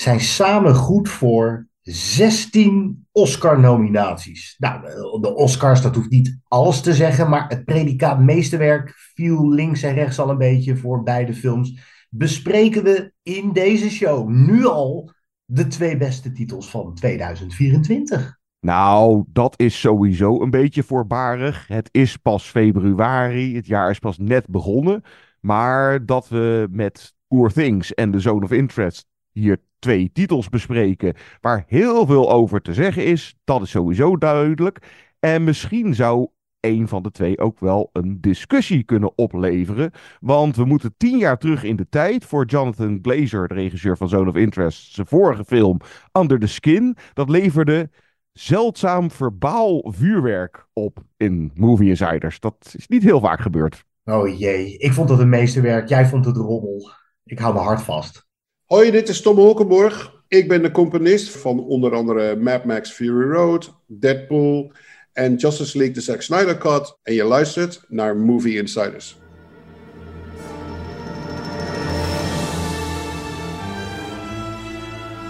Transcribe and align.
zijn 0.00 0.20
samen 0.20 0.74
goed 0.74 1.08
voor 1.08 1.68
16 1.82 3.06
Oscar-nominaties. 3.12 4.54
Nou, 4.58 4.82
de 5.20 5.34
Oscars, 5.34 5.82
dat 5.82 5.94
hoeft 5.94 6.10
niet 6.10 6.38
alles 6.48 6.80
te 6.80 6.94
zeggen, 6.94 7.28
maar 7.28 7.48
het 7.48 7.64
predicaat 7.64 8.20
meesterwerk 8.20 8.92
viel 9.14 9.48
links 9.48 9.82
en 9.82 9.94
rechts 9.94 10.18
al 10.18 10.30
een 10.30 10.38
beetje 10.38 10.76
voor 10.76 11.02
beide 11.02 11.34
films. 11.34 11.78
Bespreken 12.08 12.82
we 12.82 13.12
in 13.22 13.52
deze 13.52 13.90
show 13.90 14.28
nu 14.28 14.66
al 14.66 15.12
de 15.44 15.66
twee 15.66 15.96
beste 15.96 16.32
titels 16.32 16.70
van 16.70 16.94
2024. 16.94 18.38
Nou, 18.60 19.24
dat 19.28 19.60
is 19.60 19.80
sowieso 19.80 20.40
een 20.40 20.50
beetje 20.50 20.82
voorbarig. 20.82 21.68
Het 21.68 21.88
is 21.92 22.16
pas 22.16 22.44
februari, 22.44 23.56
het 23.56 23.66
jaar 23.66 23.90
is 23.90 23.98
pas 23.98 24.18
net 24.18 24.48
begonnen. 24.48 25.02
Maar 25.40 26.06
dat 26.06 26.28
we 26.28 26.68
met 26.70 27.14
Poor 27.28 27.52
Things 27.52 27.94
en 27.94 28.10
The 28.10 28.20
Zone 28.20 28.44
of 28.44 28.50
Interest 28.50 29.06
hier 29.32 29.58
twee 29.80 30.10
titels 30.12 30.48
bespreken 30.48 31.14
waar 31.40 31.64
heel 31.66 32.06
veel 32.06 32.30
over 32.30 32.60
te 32.60 32.74
zeggen 32.74 33.04
is, 33.04 33.36
dat 33.44 33.62
is 33.62 33.70
sowieso 33.70 34.16
duidelijk. 34.16 34.78
En 35.20 35.44
misschien 35.44 35.94
zou 35.94 36.28
een 36.60 36.88
van 36.88 37.02
de 37.02 37.10
twee 37.10 37.38
ook 37.38 37.60
wel 37.60 37.90
een 37.92 38.20
discussie 38.20 38.82
kunnen 38.82 39.18
opleveren. 39.18 39.90
Want 40.20 40.56
we 40.56 40.64
moeten 40.64 40.94
tien 40.96 41.18
jaar 41.18 41.38
terug 41.38 41.62
in 41.62 41.76
de 41.76 41.88
tijd 41.88 42.24
voor 42.24 42.44
Jonathan 42.44 42.98
Glazer, 43.02 43.48
de 43.48 43.54
regisseur 43.54 43.96
van 43.96 44.08
Zone 44.08 44.28
of 44.30 44.36
Interest, 44.36 44.92
zijn 44.92 45.06
vorige 45.06 45.44
film 45.44 45.80
Under 46.12 46.38
the 46.38 46.46
Skin. 46.46 46.96
Dat 47.12 47.28
leverde 47.28 47.90
zeldzaam 48.32 49.10
verbaal 49.10 49.92
vuurwerk 49.92 50.66
op 50.72 51.04
in 51.16 51.50
Movie 51.54 51.88
Insiders. 51.88 52.40
Dat 52.40 52.74
is 52.76 52.88
niet 52.88 53.02
heel 53.02 53.20
vaak 53.20 53.40
gebeurd. 53.40 53.84
Oh 54.04 54.38
jee, 54.38 54.78
ik 54.78 54.92
vond 54.92 55.08
het 55.08 55.18
een 55.18 55.28
meesterwerk. 55.28 55.88
Jij 55.88 56.06
vond 56.06 56.24
het 56.24 56.36
rommel. 56.36 56.90
Ik 57.24 57.38
hou 57.38 57.54
me 57.54 57.60
hard 57.60 57.82
vast. 57.82 58.28
Hoi, 58.70 58.90
dit 58.90 59.08
is 59.08 59.20
Tom 59.20 59.36
Holkenborg. 59.36 60.12
Ik 60.28 60.48
ben 60.48 60.62
de 60.62 60.70
componist 60.70 61.30
van 61.30 61.60
onder 61.64 61.94
andere 61.94 62.36
Mad 62.36 62.64
Max 62.64 62.90
Fury 62.90 63.30
Road, 63.30 63.72
Deadpool 63.86 64.72
en 65.12 65.34
Justice 65.34 65.78
League 65.78 65.94
The 65.94 66.00
Zack 66.00 66.22
Snyder 66.22 66.58
Cut. 66.58 66.98
En 67.02 67.14
je 67.14 67.24
luistert 67.24 67.80
naar 67.88 68.16
Movie 68.16 68.56
Insiders. 68.56 69.16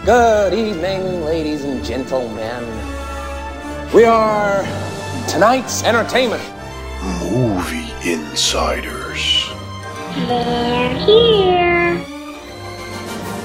Good 0.05 0.53
evening, 0.53 1.25
ladies 1.25 1.65
and 1.65 1.87
gentlemen. 1.87 2.65
We 3.93 4.07
are 4.07 4.65
tonight's 5.27 5.83
entertainment. 5.83 6.43
Movie 7.33 8.11
Insiders. 8.11 9.53
They're 10.29 10.89
here. 11.07 12.10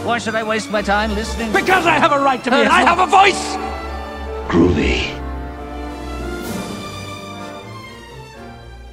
Why 0.05 0.19
should 0.19 0.35
I 0.35 0.43
waste 0.43 0.71
my 0.71 0.83
time 0.83 1.15
listening? 1.15 1.51
Because 1.51 1.87
I 1.87 1.97
have 1.97 2.11
a 2.11 2.19
right 2.19 2.43
to 2.43 2.49
be, 2.51 2.57
and 2.57 2.69
I 2.69 2.81
have 2.81 2.99
a 2.99 3.07
voice! 3.07 3.57
Groovy. 4.47 5.01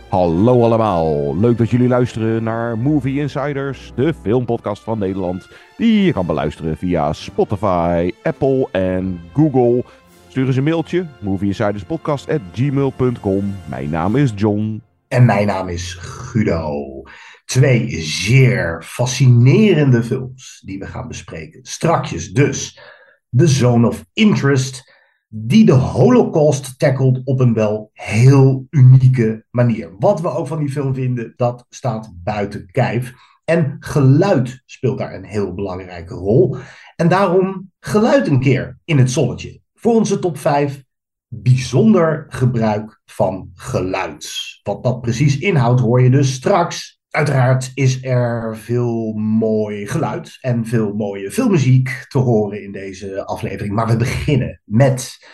Hallo 0.09 0.63
allemaal, 0.63 1.39
leuk 1.39 1.59
dat 1.59 1.71
jullie 1.71 1.89
luisteren 1.89 2.43
naar 2.43 2.79
Movie 2.79 3.21
Insiders, 3.21 3.93
de 3.95 4.15
filmpodcast 4.23 4.83
van 4.83 4.99
Nederland, 4.99 5.49
die 5.77 6.05
je 6.05 6.13
kan 6.13 6.27
beluisteren 6.27 6.77
via 6.77 7.13
Spotify, 7.13 8.13
Apple 8.23 8.69
en 8.71 9.21
Google. 9.33 9.85
Stuur 10.29 10.47
eens 10.47 10.57
een 10.57 10.65
mailtje, 10.65 11.07
movieinsiderspodcast.gmail.com. 11.21 13.55
Mijn 13.67 13.91
naam 13.91 14.17
is 14.17 14.33
John. 14.35 14.83
En 15.09 15.25
mijn 15.25 15.47
naam 15.47 15.69
is 15.69 15.97
Guido. 16.01 17.03
Twee 17.53 18.01
zeer 18.01 18.83
fascinerende 18.85 20.03
films 20.03 20.63
die 20.65 20.79
we 20.79 20.87
gaan 20.87 21.09
bespreken. 21.09 21.65
Strakjes 21.65 22.33
dus 22.33 22.81
The 23.37 23.49
Zone 23.49 23.89
of 23.89 24.05
Interest, 24.13 24.93
die 25.29 25.65
de 25.65 25.73
Holocaust 25.73 26.79
tackelt 26.79 27.21
op 27.25 27.41
een 27.41 27.55
wel 27.55 27.91
heel 27.93 28.67
unieke 28.71 29.45
manier. 29.51 29.99
Wat 29.99 30.21
we 30.21 30.29
ook 30.29 30.47
van 30.47 30.59
die 30.59 30.71
film 30.71 30.95
vinden, 30.95 31.33
dat 31.37 31.67
staat 31.69 32.13
buiten 32.15 32.71
kijf. 32.71 33.13
En 33.45 33.77
geluid 33.81 34.63
speelt 34.67 34.99
daar 34.99 35.15
een 35.15 35.25
heel 35.25 35.55
belangrijke 35.55 36.15
rol. 36.15 36.57
En 36.97 37.09
daarom 37.09 37.71
geluid 37.79 38.27
een 38.27 38.41
keer 38.41 38.79
in 38.85 38.99
het 38.99 39.11
zonnetje. 39.11 39.61
Voor 39.75 39.95
onze 39.95 40.19
top 40.19 40.39
5 40.39 40.85
bijzonder 41.29 42.27
gebruik 42.29 43.01
van 43.05 43.51
geluid. 43.55 44.31
Wat 44.63 44.85
dat 44.85 45.01
precies 45.01 45.39
inhoudt 45.39 45.81
hoor 45.81 46.03
je 46.03 46.11
dus 46.11 46.33
straks. 46.33 47.01
Uiteraard 47.13 47.71
is 47.75 48.05
er 48.05 48.57
veel 48.57 49.13
mooi 49.17 49.87
geluid 49.87 50.39
en 50.41 50.67
veel 50.67 50.95
mooie 50.95 51.31
filmmuziek 51.31 52.05
te 52.09 52.19
horen 52.19 52.63
in 52.63 52.73
deze 52.73 53.27
aflevering. 53.27 53.75
Maar 53.75 53.87
we 53.87 53.97
beginnen 53.97 54.61
met 54.65 55.27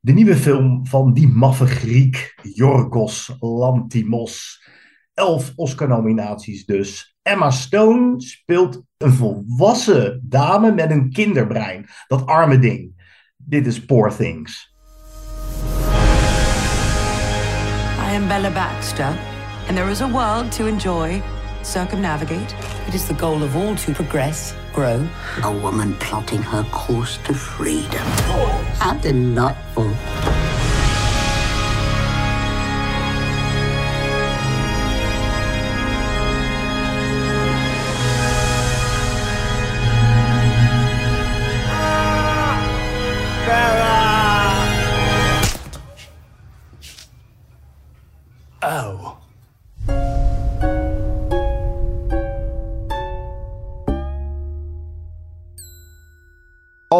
de 0.00 0.12
nieuwe 0.12 0.36
film 0.36 0.86
van 0.86 1.12
die 1.12 1.28
maffe 1.28 1.66
Griek, 1.66 2.34
Yorgos 2.42 3.36
Lantimos. 3.40 4.64
Elf 5.14 5.52
Oscar-nominaties 5.56 6.64
dus. 6.64 7.16
Emma 7.22 7.50
Stone 7.50 8.20
speelt 8.20 8.82
een 8.96 9.12
volwassen 9.12 10.20
dame 10.28 10.72
met 10.72 10.90
een 10.90 11.10
kinderbrein. 11.10 11.86
Dat 12.06 12.26
arme 12.26 12.58
ding. 12.58 13.06
Dit 13.36 13.66
is 13.66 13.84
Poor 13.84 14.16
Things. 14.16 14.74
I 17.98 18.16
am 18.16 18.28
Bella 18.28 18.50
Baxter, 18.50 19.18
and 19.68 19.76
there 19.76 19.88
is 19.88 20.00
a 20.00 20.08
world 20.08 20.52
to 20.52 20.66
enjoy, 20.66 21.22
circumnavigate. 21.62 22.54
It 22.86 22.94
is 22.94 23.08
the 23.08 23.14
goal 23.14 23.42
of 23.42 23.56
all 23.56 23.74
to 23.76 23.94
progress, 23.94 24.54
grow. 24.72 25.06
A 25.42 25.52
woman 25.52 25.94
plotting 25.94 26.42
her 26.42 26.64
course 26.64 27.18
to 27.24 27.34
freedom. 27.34 28.06
How 28.78 28.94
delightful. 28.94 29.94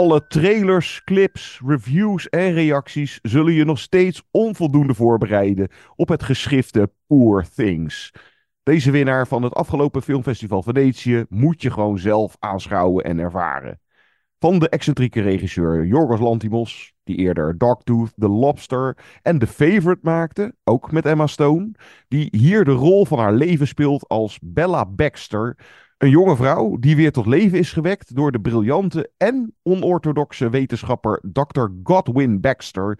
Alle 0.04 0.26
trailers, 0.26 1.04
clips, 1.04 1.60
reviews 1.66 2.28
en 2.28 2.52
reacties 2.52 3.18
zullen 3.22 3.52
je 3.52 3.64
nog 3.64 3.78
steeds 3.78 4.22
onvoldoende 4.30 4.94
voorbereiden 4.94 5.68
op 5.96 6.08
het 6.08 6.22
geschifte 6.22 6.90
Poor 7.06 7.44
Things. 7.54 8.12
Deze 8.62 8.90
winnaar 8.90 9.26
van 9.26 9.42
het 9.42 9.54
afgelopen 9.54 10.02
filmfestival 10.02 10.62
Venetië 10.62 11.24
moet 11.28 11.62
je 11.62 11.70
gewoon 11.70 11.98
zelf 11.98 12.36
aanschouwen 12.38 13.04
en 13.04 13.18
ervaren. 13.18 13.80
Van 14.38 14.58
de 14.58 14.68
excentrieke 14.68 15.20
regisseur 15.20 15.86
Yorgos 15.86 16.20
Lantimos, 16.20 16.92
die 17.04 17.16
eerder 17.16 17.58
Dogtooth, 17.58 18.12
The 18.16 18.28
Lobster 18.28 18.96
en 19.22 19.38
The 19.38 19.46
Favorite 19.46 20.00
maakte, 20.02 20.54
ook 20.64 20.92
met 20.92 21.06
Emma 21.06 21.26
Stone, 21.26 21.70
die 22.08 22.28
hier 22.30 22.64
de 22.64 22.72
rol 22.72 23.06
van 23.06 23.18
haar 23.18 23.34
leven 23.34 23.66
speelt 23.66 24.08
als 24.08 24.38
Bella 24.42 24.86
Baxter, 24.86 25.56
een 25.98 26.10
jonge 26.10 26.36
vrouw 26.36 26.76
die 26.76 26.96
weer 26.96 27.12
tot 27.12 27.26
leven 27.26 27.58
is 27.58 27.72
gewekt 27.72 28.14
door 28.16 28.32
de 28.32 28.40
briljante 28.40 29.10
en 29.16 29.54
onorthodoxe 29.62 30.50
wetenschapper 30.50 31.22
Dr. 31.32 31.66
Godwin 31.82 32.40
Baxter, 32.40 32.98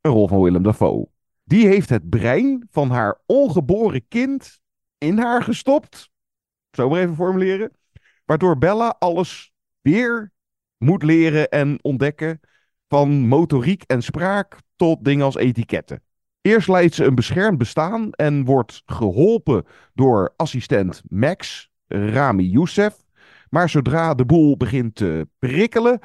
een 0.00 0.10
rol 0.10 0.28
van 0.28 0.42
Willem 0.42 0.62
Dafoe. 0.62 1.08
Die 1.44 1.66
heeft 1.66 1.88
het 1.88 2.08
brein 2.08 2.66
van 2.70 2.90
haar 2.90 3.20
ongeboren 3.26 4.08
kind 4.08 4.60
in 4.98 5.18
haar 5.18 5.42
gestopt, 5.42 6.10
zo 6.70 6.88
maar 6.88 7.00
even 7.00 7.14
formuleren, 7.14 7.72
waardoor 8.24 8.58
Bella 8.58 8.96
alles 8.98 9.52
weer 9.80 10.32
moet 10.76 11.02
leren 11.02 11.48
en 11.48 11.78
ontdekken. 11.82 12.40
Van 12.88 13.26
motoriek 13.26 13.82
en 13.82 14.02
spraak 14.02 14.58
tot 14.76 15.04
dingen 15.04 15.24
als 15.24 15.36
etiketten. 15.36 16.02
Eerst 16.40 16.68
leidt 16.68 16.94
ze 16.94 17.04
een 17.04 17.14
beschermd 17.14 17.58
bestaan 17.58 18.12
en 18.12 18.44
wordt 18.44 18.82
geholpen 18.86 19.64
door 19.94 20.32
assistent 20.36 21.02
Max, 21.08 21.67
Rami 21.88 22.48
Youssef. 22.48 22.96
Maar 23.50 23.68
zodra 23.68 24.14
de 24.14 24.24
boel 24.24 24.56
begint 24.56 24.94
te 24.94 25.28
prikkelen, 25.38 25.98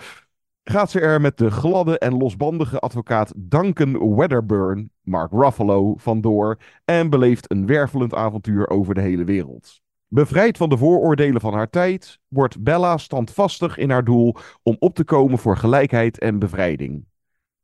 gaat 0.64 0.92
ze 0.92 1.00
er 1.00 1.22
met 1.22 1.38
de 1.38 1.52
gladde 1.52 1.98
en 2.00 2.18
losbandige 2.18 2.80
advocaat 2.80 3.34
Duncan 3.38 4.16
Wedderburn, 4.16 4.92
Mark 5.02 5.32
Ruffalo, 5.32 5.96
vandoor 5.98 6.58
en 6.86 7.10
beleeft 7.10 7.52
een 7.52 7.66
wervelend 7.66 8.14
avontuur 8.14 8.70
over 8.70 8.94
de 8.94 9.02
hele 9.02 9.24
wereld. 9.24 9.82
Bevrijd 10.08 10.58
van 10.58 10.70
de 10.70 10.78
vooroordelen 10.78 11.42
van 11.42 11.54
haar 11.54 11.70
tijd, 11.70 12.20
wordt 12.28 12.64
Bella 12.64 12.98
standvastig 12.98 13.78
in 13.78 13.90
haar 13.90 14.04
doel 14.04 14.36
om 14.64 14.76
op 14.80 14.96
te 14.96 15.04
komen 15.04 15.38
voor 15.38 15.58
gelijkheid 15.58 16.20
en 16.20 16.40
bevrijding. 16.40 17.06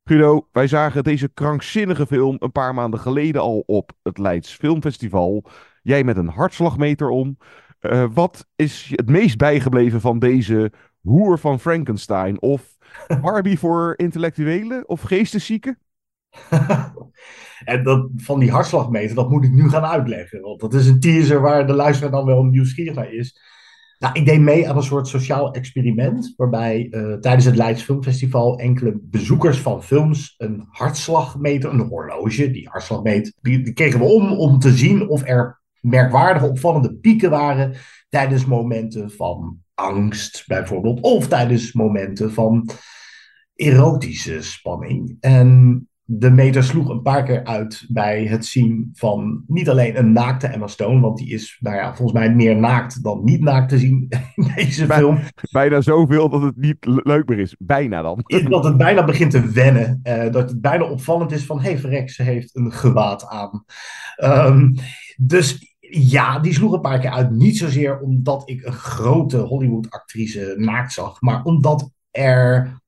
Guido, 0.03 0.47
wij 0.51 0.67
zagen 0.67 1.03
deze 1.03 1.29
krankzinnige 1.29 2.07
film 2.07 2.35
een 2.39 2.51
paar 2.51 2.73
maanden 2.73 2.99
geleden 2.99 3.41
al 3.41 3.63
op 3.65 3.91
het 4.03 4.17
Leids 4.17 4.53
Filmfestival. 4.53 5.43
Jij 5.81 6.03
met 6.03 6.17
een 6.17 6.27
hartslagmeter 6.27 7.09
om. 7.09 7.37
Uh, 7.81 8.05
wat 8.13 8.47
is 8.55 8.91
het 8.95 9.09
meest 9.09 9.37
bijgebleven 9.37 10.01
van 10.01 10.19
deze 10.19 10.71
hoer 11.01 11.39
van 11.39 11.59
Frankenstein? 11.59 12.41
Of 12.41 12.77
Barbie 13.21 13.59
voor 13.59 13.93
intellectuelen 13.97 14.89
of 14.89 15.01
geesteszieken? 15.01 15.79
en 17.65 17.83
dat, 17.83 18.09
van 18.15 18.39
die 18.39 18.51
hartslagmeter, 18.51 19.15
dat 19.15 19.29
moet 19.29 19.43
ik 19.43 19.51
nu 19.51 19.69
gaan 19.69 19.85
uitleggen. 19.85 20.41
Want 20.41 20.59
dat 20.59 20.73
is 20.73 20.87
een 20.87 20.99
teaser 20.99 21.41
waar 21.41 21.67
de 21.67 21.73
luisteraar 21.73 22.11
dan 22.11 22.25
wel 22.25 22.43
nieuwsgierig 22.43 22.95
naar 22.95 23.13
is. 23.13 23.39
Nou, 23.99 24.19
ik 24.19 24.25
deed 24.25 24.39
mee 24.39 24.69
aan 24.69 24.75
een 24.75 24.83
soort 24.83 25.07
sociaal 25.07 25.53
experiment. 25.53 26.33
Waarbij 26.37 26.87
uh, 26.91 27.13
tijdens 27.13 27.45
het 27.45 27.55
Leids 27.55 27.83
Filmfestival 27.83 28.59
enkele 28.59 28.99
bezoekers 29.01 29.57
van 29.57 29.83
films 29.83 30.35
een 30.37 30.65
hartslagmeter, 30.69 31.69
een 31.69 31.79
horloge, 31.79 32.51
die 32.51 32.67
hartslagmeter, 32.67 33.33
die, 33.41 33.61
die 33.61 33.73
kregen 33.73 33.99
we 33.99 34.05
om 34.05 34.31
om 34.31 34.59
te 34.59 34.71
zien 34.71 35.07
of 35.09 35.27
er 35.27 35.58
merkwaardige, 35.81 36.49
opvallende 36.49 36.93
pieken 36.93 37.29
waren 37.29 37.75
tijdens 38.09 38.45
momenten 38.45 39.11
van 39.11 39.57
angst, 39.73 40.43
bijvoorbeeld, 40.47 41.01
of 41.01 41.27
tijdens 41.27 41.73
momenten 41.73 42.33
van 42.33 42.69
erotische 43.55 44.41
spanning. 44.41 45.17
En 45.19 45.89
de 46.11 46.31
meter 46.31 46.63
sloeg 46.63 46.89
een 46.89 47.01
paar 47.01 47.23
keer 47.23 47.43
uit 47.43 47.85
bij 47.87 48.25
het 48.25 48.45
zien 48.45 48.89
van 48.93 49.43
niet 49.47 49.69
alleen 49.69 49.97
een 49.97 50.11
naakte 50.11 50.47
Emma 50.47 50.67
Stone, 50.67 50.99
want 50.99 51.17
die 51.17 51.29
is 51.29 51.57
nou 51.59 51.75
ja, 51.75 51.95
volgens 51.95 52.19
mij 52.19 52.35
meer 52.35 52.55
naakt 52.55 53.03
dan 53.03 53.23
niet 53.23 53.41
naakt 53.41 53.69
te 53.69 53.77
zien 53.77 54.07
in 54.35 54.51
deze 54.55 54.85
film. 54.85 55.19
Bijna 55.51 55.81
zoveel 55.81 56.29
dat 56.29 56.41
het 56.41 56.57
niet 56.57 56.77
leuk 56.85 57.27
meer 57.27 57.39
is. 57.39 57.55
Bijna 57.59 58.01
dan. 58.01 58.23
Dat 58.49 58.63
het 58.63 58.77
bijna 58.77 59.05
begint 59.05 59.31
te 59.31 59.49
wennen. 59.49 59.99
Uh, 60.03 60.31
dat 60.31 60.49
het 60.49 60.61
bijna 60.61 60.83
opvallend 60.83 61.31
is 61.31 61.45
van, 61.45 61.61
hé 61.61 61.69
hey, 61.69 61.77
verrek, 61.77 62.09
ze 62.09 62.23
heeft 62.23 62.55
een 62.55 62.71
gewaad 62.71 63.27
aan. 63.27 63.63
Um, 64.23 64.73
dus 65.17 65.68
ja, 65.89 66.39
die 66.39 66.53
sloeg 66.53 66.73
een 66.73 66.81
paar 66.81 66.99
keer 66.99 67.09
uit. 67.09 67.31
Niet 67.31 67.57
zozeer 67.57 67.99
omdat 67.99 68.49
ik 68.49 68.65
een 68.65 68.73
grote 68.73 69.37
Hollywood-actrice 69.37 70.53
naakt 70.57 70.93
zag, 70.93 71.21
maar 71.21 71.43
omdat 71.43 71.91
er 72.11 72.79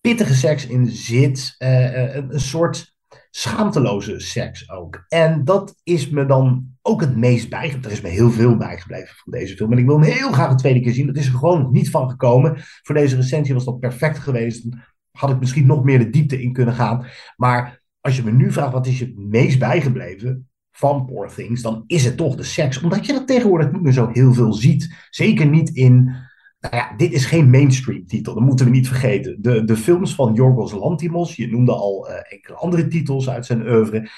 pittige 0.00 0.34
seks 0.34 0.66
in 0.66 0.86
zit. 0.86 1.54
Uh, 1.58 2.14
een, 2.14 2.32
een, 2.34 2.40
soort 2.40 2.94
schaamteloze 3.30 4.20
seks 4.20 4.70
ook. 4.70 5.04
En 5.08 5.44
dat 5.44 5.74
is 5.82 6.08
me 6.08 6.26
dan 6.26 6.68
ook 6.82 7.00
het 7.00 7.16
meest 7.16 7.48
bijgebleven. 7.48 7.84
Er 7.84 7.96
is 7.96 8.00
me 8.00 8.08
heel 8.08 8.30
veel 8.30 8.56
bijgebleven 8.56 9.14
van 9.16 9.32
deze 9.32 9.56
film. 9.56 9.72
En 9.72 9.78
ik 9.78 9.86
wil 9.86 10.00
hem 10.00 10.10
heel 10.12 10.32
graag 10.32 10.50
een 10.50 10.56
tweede 10.56 10.80
keer 10.80 10.92
zien. 10.92 11.06
Dat 11.06 11.16
is 11.16 11.26
er 11.26 11.38
gewoon 11.38 11.72
niet 11.72 11.90
van 11.90 12.10
gekomen. 12.10 12.54
Voor 12.82 12.94
deze 12.94 13.16
recensie 13.16 13.54
was 13.54 13.64
dat 13.64 13.80
perfect 13.80 14.18
geweest. 14.18 14.66
Had 15.10 15.30
ik 15.30 15.38
misschien 15.38 15.66
nog 15.66 15.84
meer 15.84 15.98
de 15.98 16.10
diepte 16.10 16.42
in 16.42 16.52
kunnen 16.52 16.74
gaan. 16.74 17.06
Maar 17.36 17.82
als 18.00 18.16
je 18.16 18.22
me 18.22 18.30
nu 18.30 18.52
vraagt 18.52 18.72
wat 18.72 18.86
is 18.86 18.98
je 18.98 19.04
het 19.04 19.18
meest 19.18 19.58
bijgebleven 19.58 20.49
van 20.80 21.04
Poor 21.04 21.34
Things, 21.34 21.62
dan 21.62 21.84
is 21.86 22.04
het 22.04 22.16
toch 22.16 22.36
de 22.36 22.42
seks. 22.42 22.80
Omdat 22.80 23.06
je 23.06 23.12
dat 23.12 23.26
tegenwoordig 23.26 23.72
niet 23.72 23.82
meer 23.82 23.92
zo 23.92 24.10
heel 24.12 24.32
veel 24.32 24.52
ziet. 24.52 24.94
Zeker 25.10 25.46
niet 25.46 25.70
in 25.70 26.16
nou 26.60 26.76
ja, 26.76 26.94
dit 26.96 27.12
is 27.12 27.24
geen 27.24 27.50
mainstream 27.50 28.06
titel, 28.06 28.34
dat 28.34 28.42
moeten 28.42 28.66
we 28.66 28.72
niet 28.72 28.88
vergeten. 28.88 29.36
De, 29.42 29.64
de 29.64 29.76
films 29.76 30.14
van 30.14 30.34
Jorgos 30.34 30.72
Lantimos, 30.72 31.36
je 31.36 31.48
noemde 31.48 31.72
al 31.72 32.08
uh, 32.08 32.14
enkele 32.28 32.56
andere 32.56 32.86
titels 32.86 33.30
uit 33.30 33.46
zijn 33.46 33.68
oeuvre. 33.68 34.08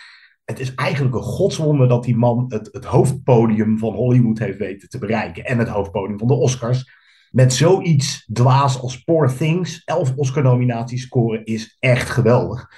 Het 0.45 0.61
is 0.61 0.75
eigenlijk 0.75 1.15
een 1.15 1.23
godswonder 1.23 1.89
dat 1.89 2.05
die 2.05 2.17
man 2.17 2.45
het, 2.49 2.69
het 2.73 2.85
hoofdpodium 2.85 3.79
van 3.79 3.95
Hollywood 3.95 4.39
heeft 4.39 4.59
weten 4.59 4.89
te 4.89 4.99
bereiken. 4.99 5.45
En 5.45 5.59
het 5.59 5.69
hoofdpodium 5.69 6.19
van 6.19 6.29
de 6.29 6.35
Oscars. 6.35 6.91
Met 7.31 7.53
zoiets 7.53 8.29
dwaas 8.33 8.81
als 8.81 9.03
Poor 9.03 9.35
Things, 9.35 9.83
elf 9.85 10.13
Oscar-nominaties 10.17 11.03
scoren, 11.03 11.45
is 11.45 11.77
echt 11.81 12.11
geweldig. 12.11 12.71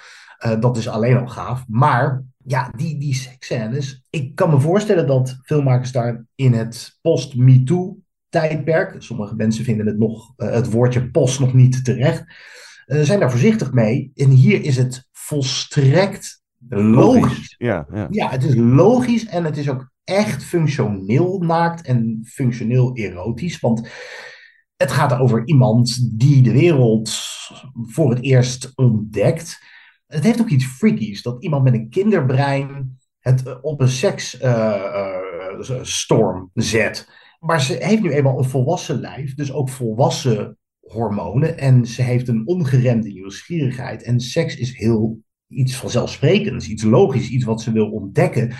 Uh, 0.46 0.60
dat 0.60 0.76
is 0.76 0.88
alleen 0.88 1.16
al 1.16 1.26
gaaf. 1.26 1.64
Maar 1.68 2.24
ja, 2.46 2.70
die, 2.76 2.98
die 2.98 3.14
seksscènes. 3.14 4.04
Ik 4.10 4.34
kan 4.34 4.50
me 4.50 4.60
voorstellen 4.60 5.06
dat 5.06 5.38
filmmakers 5.42 5.92
daar 5.92 6.24
in 6.34 6.52
het 6.52 6.98
post-MeToo 7.00 7.98
tijdperk. 8.28 8.94
Sommige 8.98 9.34
mensen 9.34 9.64
vinden 9.64 9.86
het, 9.86 9.98
nog, 9.98 10.32
uh, 10.36 10.50
het 10.50 10.70
woordje 10.70 11.10
post 11.10 11.40
nog 11.40 11.54
niet 11.54 11.84
terecht. 11.84 12.24
Uh, 12.86 13.02
zijn 13.02 13.20
daar 13.20 13.30
voorzichtig 13.30 13.72
mee. 13.72 14.10
En 14.14 14.30
hier 14.30 14.62
is 14.62 14.76
het 14.76 15.08
volstrekt 15.12 16.42
logisch. 16.68 17.22
logisch. 17.22 17.54
Ja, 17.58 17.86
ja. 17.92 18.06
ja, 18.10 18.30
het 18.30 18.44
is 18.44 18.54
logisch 18.54 19.26
en 19.26 19.44
het 19.44 19.56
is 19.56 19.68
ook 19.68 19.92
echt 20.04 20.44
functioneel 20.44 21.38
naakt 21.38 21.86
en 21.86 22.20
functioneel 22.24 22.96
erotisch. 22.96 23.60
Want 23.60 23.88
het 24.76 24.92
gaat 24.92 25.18
over 25.18 25.46
iemand 25.46 26.18
die 26.18 26.42
de 26.42 26.52
wereld 26.52 27.12
voor 27.74 28.10
het 28.10 28.22
eerst 28.22 28.72
ontdekt. 28.74 29.58
Het 30.14 30.24
heeft 30.24 30.40
ook 30.40 30.48
iets 30.48 30.66
freakies 30.66 31.22
dat 31.22 31.42
iemand 31.42 31.64
met 31.64 31.74
een 31.74 31.88
kinderbrein 31.88 32.98
het 33.18 33.62
op 33.62 33.80
een 33.80 33.88
seksstorm 33.88 36.50
uh, 36.54 36.64
zet 36.64 37.08
maar 37.44 37.60
ze 37.60 37.76
heeft 37.80 38.02
nu 38.02 38.10
eenmaal 38.10 38.38
een 38.38 38.44
volwassen 38.44 39.00
lijf, 39.00 39.34
dus 39.34 39.52
ook 39.52 39.68
volwassen 39.68 40.58
hormonen. 40.80 41.58
En 41.58 41.86
ze 41.86 42.02
heeft 42.02 42.28
een 42.28 42.46
ongeremde 42.46 43.08
nieuwsgierigheid. 43.08 44.02
En 44.02 44.20
seks 44.20 44.56
is 44.56 44.76
heel 44.76 45.18
iets 45.48 45.76
vanzelfsprekends, 45.76 46.68
iets 46.68 46.82
logisch, 46.82 47.28
iets 47.28 47.44
wat 47.44 47.62
ze 47.62 47.72
wil 47.72 47.90
ontdekken. 47.90 48.52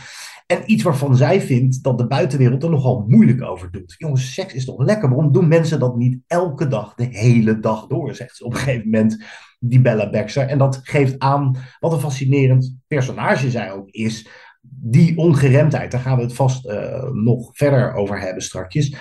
En 0.46 0.62
iets 0.66 0.82
waarvan 0.82 1.16
zij 1.16 1.40
vindt 1.40 1.82
dat 1.82 1.98
de 1.98 2.06
buitenwereld 2.06 2.62
er 2.62 2.70
nogal 2.70 3.04
moeilijk 3.08 3.42
over 3.42 3.70
doet. 3.70 3.94
Jongens, 3.98 4.34
seks 4.34 4.54
is 4.54 4.64
toch 4.64 4.78
lekker? 4.78 5.08
Waarom 5.08 5.32
doen 5.32 5.48
mensen 5.48 5.78
dat 5.78 5.96
niet 5.96 6.18
elke 6.26 6.68
dag, 6.68 6.94
de 6.94 7.04
hele 7.04 7.60
dag 7.60 7.86
door? 7.86 8.14
Zegt 8.14 8.36
ze 8.36 8.44
op 8.44 8.52
een 8.52 8.58
gegeven 8.58 8.90
moment, 8.90 9.24
die 9.69 9.81
Bella 9.81 10.11
Baxter. 10.11 10.46
En 10.46 10.58
dat 10.58 10.81
geeft 10.82 11.19
aan 11.19 11.56
wat 11.81 11.93
een 11.93 12.00
fascinerend 12.00 12.76
personage 12.87 13.50
zij 13.50 13.72
ook 13.72 13.90
is 13.90 14.28
die 14.70 15.16
ongeremdheid, 15.16 15.90
daar 15.90 16.00
gaan 16.00 16.16
we 16.16 16.22
het 16.22 16.34
vast 16.34 16.66
uh, 16.66 17.11
nog 17.11 17.50
verder 17.52 17.94
over 17.94 18.20
hebben 18.20 18.43
strakjes. 18.43 18.96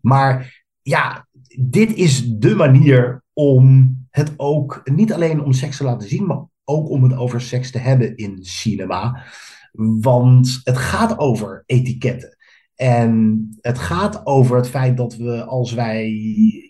Maar 0.00 0.64
ja, 0.82 1.26
dit 1.60 1.94
is 1.94 2.26
de 2.26 2.54
manier 2.54 3.22
om 3.32 3.96
het 4.10 4.32
ook 4.36 4.80
niet 4.84 5.12
alleen 5.12 5.42
om 5.42 5.52
seks 5.52 5.76
te 5.76 5.84
laten 5.84 6.08
zien, 6.08 6.26
maar 6.26 6.44
ook 6.64 6.90
om 6.90 7.02
het 7.02 7.16
over 7.16 7.40
seks 7.40 7.70
te 7.70 7.78
hebben 7.78 8.16
in 8.16 8.38
cinema. 8.40 9.22
Want 10.00 10.60
het 10.64 10.76
gaat 10.76 11.18
over 11.18 11.62
etiketten. 11.66 12.36
En 12.80 13.48
het 13.60 13.78
gaat 13.78 14.26
over 14.26 14.56
het 14.56 14.68
feit 14.68 14.96
dat 14.96 15.16
we 15.16 15.44
als 15.44 15.72
wij 15.72 16.06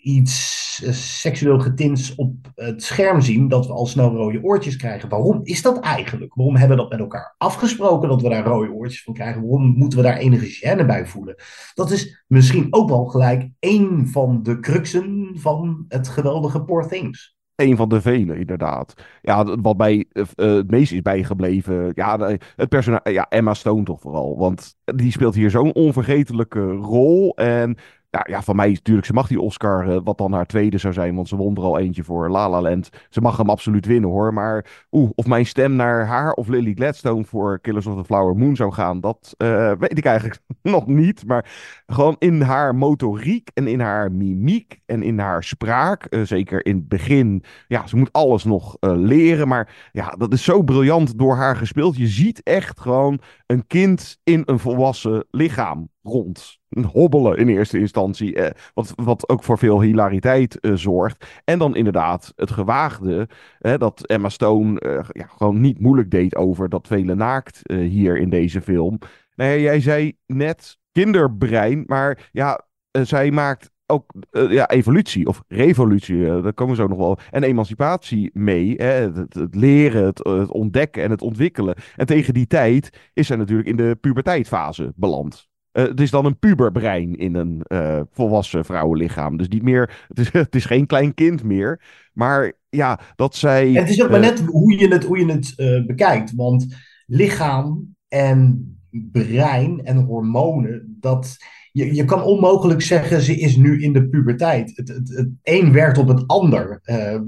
iets 0.01 0.57
eh, 0.85 0.91
seksueel 0.91 1.59
getint 1.59 2.13
op 2.15 2.35
het 2.55 2.83
scherm 2.83 3.21
zien, 3.21 3.47
dat 3.47 3.67
we 3.67 3.73
al 3.73 3.85
snel 3.85 4.15
rode 4.15 4.43
oortjes 4.43 4.75
krijgen. 4.75 5.09
Waarom 5.09 5.39
is 5.43 5.61
dat 5.61 5.79
eigenlijk? 5.79 6.33
Waarom 6.35 6.55
hebben 6.55 6.77
we 6.77 6.81
dat 6.83 6.91
met 6.91 6.99
elkaar 6.99 7.35
afgesproken 7.37 8.09
dat 8.09 8.21
we 8.21 8.29
daar 8.29 8.45
rode 8.45 8.71
oortjes 8.71 9.03
van 9.03 9.13
krijgen? 9.13 9.41
Waarom 9.41 9.73
moeten 9.77 9.97
we 9.97 10.05
daar 10.05 10.17
enige 10.17 10.45
gêne 10.45 10.85
bij 10.85 11.05
voelen? 11.05 11.35
Dat 11.73 11.91
is 11.91 12.23
misschien 12.27 12.67
ook 12.69 12.89
wel 12.89 13.05
gelijk 13.05 13.49
één 13.59 14.07
van 14.07 14.43
de 14.43 14.59
cruxen 14.59 15.31
van 15.33 15.85
het 15.87 16.07
geweldige 16.07 16.63
Poor 16.63 16.87
Things. 16.87 17.37
Een 17.59 17.77
van 17.77 17.89
de 17.89 18.01
vele, 18.01 18.39
inderdaad. 18.39 18.93
Ja, 19.21 19.55
wat 19.55 19.77
mij 19.77 20.05
uh, 20.13 20.25
het 20.35 20.71
meest 20.71 20.91
is 20.91 21.01
bijgebleven. 21.01 21.91
Ja, 21.95 22.37
het 22.55 22.69
personage. 22.69 23.11
Ja, 23.11 23.25
Emma 23.29 23.53
Stone 23.53 23.83
toch 23.83 24.01
vooral. 24.01 24.37
Want 24.37 24.75
die 24.85 25.11
speelt 25.11 25.35
hier 25.35 25.49
zo'n 25.49 25.73
onvergetelijke 25.73 26.71
rol. 26.71 27.35
En 27.35 27.77
nou 28.11 28.31
ja, 28.31 28.41
van 28.41 28.55
mij 28.55 28.69
natuurlijk, 28.69 29.07
ze 29.07 29.13
mag 29.13 29.27
die 29.27 29.41
Oscar, 29.41 29.87
uh, 29.87 29.99
wat 30.03 30.17
dan 30.17 30.33
haar 30.33 30.45
tweede 30.45 30.77
zou 30.77 30.93
zijn, 30.93 31.15
want 31.15 31.27
ze 31.27 31.35
won 31.35 31.55
er 31.55 31.63
al 31.63 31.79
eentje 31.79 32.03
voor 32.03 32.29
La 32.29 32.49
La 32.49 32.61
Land. 32.61 32.89
Ze 33.09 33.21
mag 33.21 33.37
hem 33.37 33.49
absoluut 33.49 33.85
winnen 33.85 34.09
hoor, 34.09 34.33
maar 34.33 34.85
oeh, 34.91 35.09
of 35.15 35.25
mijn 35.25 35.45
stem 35.45 35.75
naar 35.75 36.05
haar 36.05 36.31
of 36.31 36.47
Lily 36.47 36.73
Gladstone 36.73 37.23
voor 37.23 37.59
Killers 37.59 37.85
of 37.85 37.97
the 37.97 38.03
Flower 38.03 38.35
Moon 38.35 38.55
zou 38.55 38.71
gaan, 38.71 38.99
dat 38.99 39.35
uh, 39.37 39.71
weet 39.79 39.97
ik 39.97 40.05
eigenlijk 40.05 40.39
nog 40.61 40.87
niet. 40.87 41.25
Maar 41.25 41.51
gewoon 41.87 42.15
in 42.19 42.41
haar 42.41 42.75
motoriek 42.75 43.49
en 43.53 43.67
in 43.67 43.79
haar 43.79 44.11
mimiek 44.11 44.79
en 44.85 45.03
in 45.03 45.19
haar 45.19 45.43
spraak, 45.43 46.05
uh, 46.09 46.21
zeker 46.21 46.65
in 46.65 46.75
het 46.75 46.87
begin, 46.87 47.43
ja, 47.67 47.87
ze 47.87 47.97
moet 47.97 48.11
alles 48.11 48.43
nog 48.43 48.77
leren, 48.79 49.47
maar 49.47 49.89
ja, 49.91 50.09
dat 50.17 50.33
is 50.33 50.43
zo 50.43 50.61
briljant 50.61 51.17
door 51.17 51.35
haar 51.35 51.55
gespeeld. 51.55 51.97
Je 51.97 52.07
ziet 52.07 52.43
echt 52.43 52.79
gewoon 52.79 53.19
een 53.45 53.67
kind 53.67 54.19
in 54.23 54.41
een 54.45 54.59
volwassen 54.59 55.25
lichaam 55.31 55.89
rond 56.01 56.58
hobbelen 56.91 57.37
in 57.37 57.47
eerste 57.47 57.79
instantie. 57.79 58.35
Eh, 58.35 58.51
wat, 58.73 58.93
wat 58.95 59.29
ook 59.29 59.43
voor 59.43 59.57
veel 59.57 59.81
hilariteit 59.81 60.59
eh, 60.59 60.73
zorgt. 60.73 61.25
En 61.43 61.59
dan 61.59 61.75
inderdaad 61.75 62.33
het 62.35 62.51
gewaagde. 62.51 63.29
Eh, 63.59 63.77
dat 63.77 64.05
Emma 64.05 64.29
Stone 64.29 64.79
eh, 64.79 65.05
ja, 65.09 65.25
gewoon 65.25 65.61
niet 65.61 65.79
moeilijk 65.79 66.11
deed 66.11 66.35
over 66.35 66.69
dat 66.69 66.87
vele 66.87 67.15
naakt 67.15 67.67
eh, 67.67 67.77
hier 67.77 68.17
in 68.17 68.29
deze 68.29 68.61
film. 68.61 68.99
Ja, 69.35 69.55
jij 69.55 69.81
zei 69.81 70.17
net 70.25 70.77
kinderbrein. 70.91 71.83
Maar 71.87 72.29
ja, 72.31 72.65
zij 72.91 73.31
maakt 73.31 73.71
ook 73.85 74.13
eh, 74.31 74.51
ja, 74.51 74.69
evolutie 74.69 75.27
of 75.27 75.43
revolutie, 75.47 76.23
daar 76.41 76.53
komen 76.53 76.75
we 76.75 76.81
zo 76.81 76.87
nog 76.87 76.97
wel. 76.97 77.19
En 77.31 77.43
emancipatie 77.43 78.29
mee. 78.33 78.73
Hè? 78.77 78.85
Het, 78.85 79.33
het, 79.33 79.55
leren, 79.55 80.05
het, 80.05 80.23
het, 80.23 80.51
ontdekken 80.51 81.03
en 81.03 81.11
het 81.11 81.21
ontwikkelen. 81.21 81.75
En 81.95 82.05
tegen 82.05 82.33
die 82.33 82.47
tijd 82.47 82.89
is 83.13 83.27
zij 83.27 83.37
natuurlijk 83.37 83.69
in 83.69 83.75
de 83.75 83.97
puberteitfase 84.01 84.93
beland. 84.95 85.48
Uh, 85.73 85.87
het 85.87 85.99
is 85.99 86.11
dan 86.11 86.25
een 86.25 86.39
puberbrein 86.39 87.15
in 87.15 87.35
een 87.35 87.63
volwassen 88.11 88.65
vrouwenlichaam. 88.65 89.37
Dus 89.37 89.47
niet 89.47 89.63
meer, 89.63 90.05
het 90.07 90.19
is, 90.19 90.31
het 90.45 90.55
is 90.55 90.65
geen 90.65 90.85
klein 90.85 91.13
kind 91.13 91.43
meer. 91.43 91.81
Maar 92.13 92.53
ja, 92.69 92.99
dat 93.15 93.35
zij. 93.35 93.67
En 93.67 93.81
het 93.81 93.89
is 93.89 94.03
ook 94.03 94.09
maar 94.09 94.19
net 94.19 94.39
hoe 94.39 94.79
je 94.79 94.87
het, 94.87 95.03
hoe 95.03 95.19
je 95.19 95.31
het 95.31 95.85
bekijkt. 95.87 96.35
Want 96.35 96.67
lichaam 97.05 97.95
en 98.07 98.73
brein 98.91 99.85
en 99.85 99.97
hormonen, 99.97 100.97
dat 100.99 101.37
je, 101.71 101.95
je 101.95 102.05
kan 102.05 102.23
onmogelijk 102.23 102.81
zeggen 102.81 103.21
ze 103.21 103.39
is 103.39 103.55
nu 103.55 103.81
in 103.81 103.93
de 103.93 104.07
puberteit. 104.07 104.71
Het, 104.75 104.87
het, 104.87 105.09
het 105.09 105.29
een 105.43 105.71
werkt 105.71 105.97
op 105.97 106.07
het 106.07 106.27
ander. 106.27 106.81
Uh, 106.85 107.19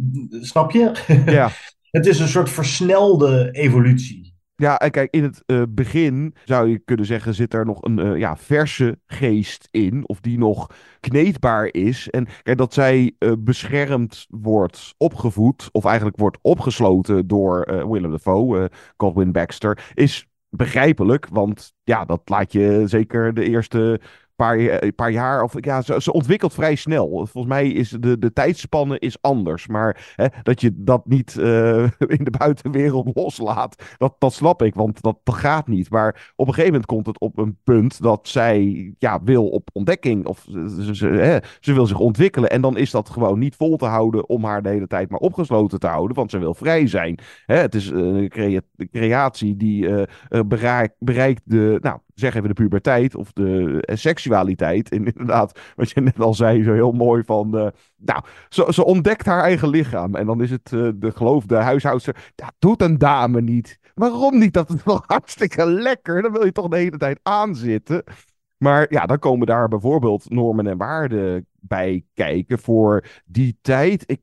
snap 0.41 0.71
je? 0.71 0.91
Ja. 1.25 1.50
het 1.89 2.05
is 2.05 2.19
een 2.19 2.27
soort 2.27 2.50
versnelde 2.50 3.50
evolutie. 3.51 4.30
Ja, 4.61 4.79
en 4.79 4.91
kijk, 4.91 5.11
in 5.11 5.23
het 5.23 5.43
uh, 5.45 5.61
begin 5.69 6.35
zou 6.43 6.69
je 6.69 6.79
kunnen 6.79 7.05
zeggen, 7.05 7.33
zit 7.33 7.53
er 7.53 7.65
nog 7.65 7.83
een 7.83 7.99
uh, 7.99 8.17
ja, 8.17 8.37
verse 8.37 8.99
geest 9.05 9.67
in, 9.71 10.07
of 10.07 10.19
die 10.19 10.37
nog 10.37 10.67
kneedbaar 10.99 11.67
is. 11.71 12.09
En 12.09 12.27
kijk, 12.43 12.57
dat 12.57 12.73
zij 12.73 13.15
uh, 13.19 13.31
beschermd 13.39 14.25
wordt, 14.29 14.93
opgevoed, 14.97 15.69
of 15.71 15.85
eigenlijk 15.85 16.17
wordt 16.17 16.37
opgesloten 16.41 17.27
door 17.27 17.87
Willem 17.89 18.11
Dafoe, 18.11 18.71
Godwin 18.97 19.31
Baxter, 19.31 19.91
is 19.93 20.27
begrijpelijk, 20.49 21.27
want 21.31 21.73
ja, 21.83 22.05
dat 22.05 22.21
laat 22.25 22.51
je 22.51 22.83
zeker 22.85 23.33
de 23.33 23.43
eerste 23.43 24.01
paar, 24.41 24.57
eh, 24.57 24.89
paar 24.95 25.12
jaar. 25.12 25.43
Of, 25.43 25.53
ja, 25.60 25.81
ze, 25.81 26.13
ontwikkelt 26.13 26.53
vrij 26.53 26.75
snel. 26.75 27.07
Volgens 27.10 27.53
mij 27.53 27.69
is 27.69 27.89
de, 27.89 28.19
de 28.19 28.33
tijdspanne 28.33 29.00
is 29.00 29.21
anders. 29.21 29.67
Maar 29.67 30.13
hè, 30.15 30.25
dat 30.43 30.62
je 30.62 30.71
dat 30.75 31.05
niet 31.05 31.36
uh, 31.39 31.83
in 32.17 32.24
de 32.24 32.33
buitenwereld 32.38 33.10
loslaat, 33.21 33.83
dat, 33.98 34.15
dat 34.19 34.33
snap 34.33 34.62
ik. 34.62 34.74
Want 34.74 35.01
dat, 35.01 35.17
gaat 35.24 35.67
niet. 35.67 35.89
Maar 35.89 36.31
op 36.36 36.48
een 36.48 36.53
gegeven 36.53 36.71
moment 36.71 36.86
komt 36.86 37.05
het 37.05 37.19
op 37.19 37.38
een 37.38 37.57
punt 37.63 38.01
dat 38.01 38.27
zij 38.27 38.93
ja, 38.98 39.24
wil 39.24 39.50
op 39.50 39.69
ontdekking. 39.74 40.25
Of 40.25 40.45
ze, 40.51 40.95
ze, 40.95 41.07
hè, 41.07 41.38
ze 41.60 41.74
wil 41.74 41.86
zich 41.86 42.00
ontwikkelen. 42.00 42.50
En 42.50 42.62
dan 42.62 42.77
is 42.77 42.91
dat 42.91 43.10
gewoon 43.10 43.39
niet 43.39 43.55
vol 43.55 43.77
te 43.77 43.86
houden 43.86 44.29
om 44.29 44.43
haar 44.43 44.62
de 44.62 44.69
hele 44.69 44.88
tijd 44.88 45.10
maar 45.10 45.19
opgesloten 45.19 45.79
te 45.79 45.88
houden. 45.88 46.15
Want 46.15 46.31
ze 46.31 46.39
wil 46.39 46.53
vrij 46.53 46.88
zijn. 46.88 47.19
Hè, 47.45 47.55
het 47.55 47.75
is 47.75 47.89
een 47.89 48.29
crea 48.29 48.62
creatie 48.91 49.57
die 49.57 50.05
bereikt, 50.48 50.95
bereikt 51.00 51.41
de, 51.45 51.77
nou, 51.81 52.00
zeg 52.13 52.35
even 52.35 52.47
de 52.47 52.53
puberteit 52.53 53.15
of 53.15 53.31
de 53.31 53.83
seksualiteit 53.85 54.49
seksualiteit. 54.51 54.89
En 54.89 55.05
inderdaad, 55.13 55.59
wat 55.75 55.89
je 55.89 56.01
net 56.01 56.19
al 56.19 56.33
zei, 56.33 56.63
zo 56.63 56.73
heel 56.73 56.91
mooi 56.91 57.23
van. 57.23 57.57
Uh, 57.57 57.67
nou, 57.95 58.23
ze, 58.49 58.67
ze 58.69 58.85
ontdekt 58.85 59.25
haar 59.25 59.43
eigen 59.43 59.69
lichaam. 59.69 60.15
En 60.15 60.25
dan 60.25 60.41
is 60.41 60.51
het 60.51 60.71
uh, 60.71 60.89
de 60.95 61.11
geloofde 61.11 61.55
huishoudster. 61.55 62.31
Dat 62.35 62.53
doet 62.59 62.81
een 62.81 62.97
dame 62.97 63.41
niet. 63.41 63.79
Waarom 63.93 64.37
niet? 64.37 64.53
Dat 64.53 64.69
is 64.69 64.83
wel 64.91 65.03
hartstikke 65.05 65.65
lekker. 65.65 66.21
Dan 66.21 66.31
wil 66.31 66.45
je 66.45 66.51
toch 66.51 66.67
de 66.67 66.77
hele 66.77 66.97
tijd 66.97 67.19
aanzitten. 67.23 68.03
Maar 68.57 68.85
ja, 68.89 69.05
dan 69.05 69.19
komen 69.19 69.47
daar 69.47 69.67
bijvoorbeeld 69.67 70.29
normen 70.29 70.67
en 70.67 70.77
waarden 70.77 71.47
bij 71.59 72.05
kijken 72.13 72.59
voor 72.59 73.05
die 73.25 73.57
tijd. 73.61 74.03
Ik, 74.05 74.21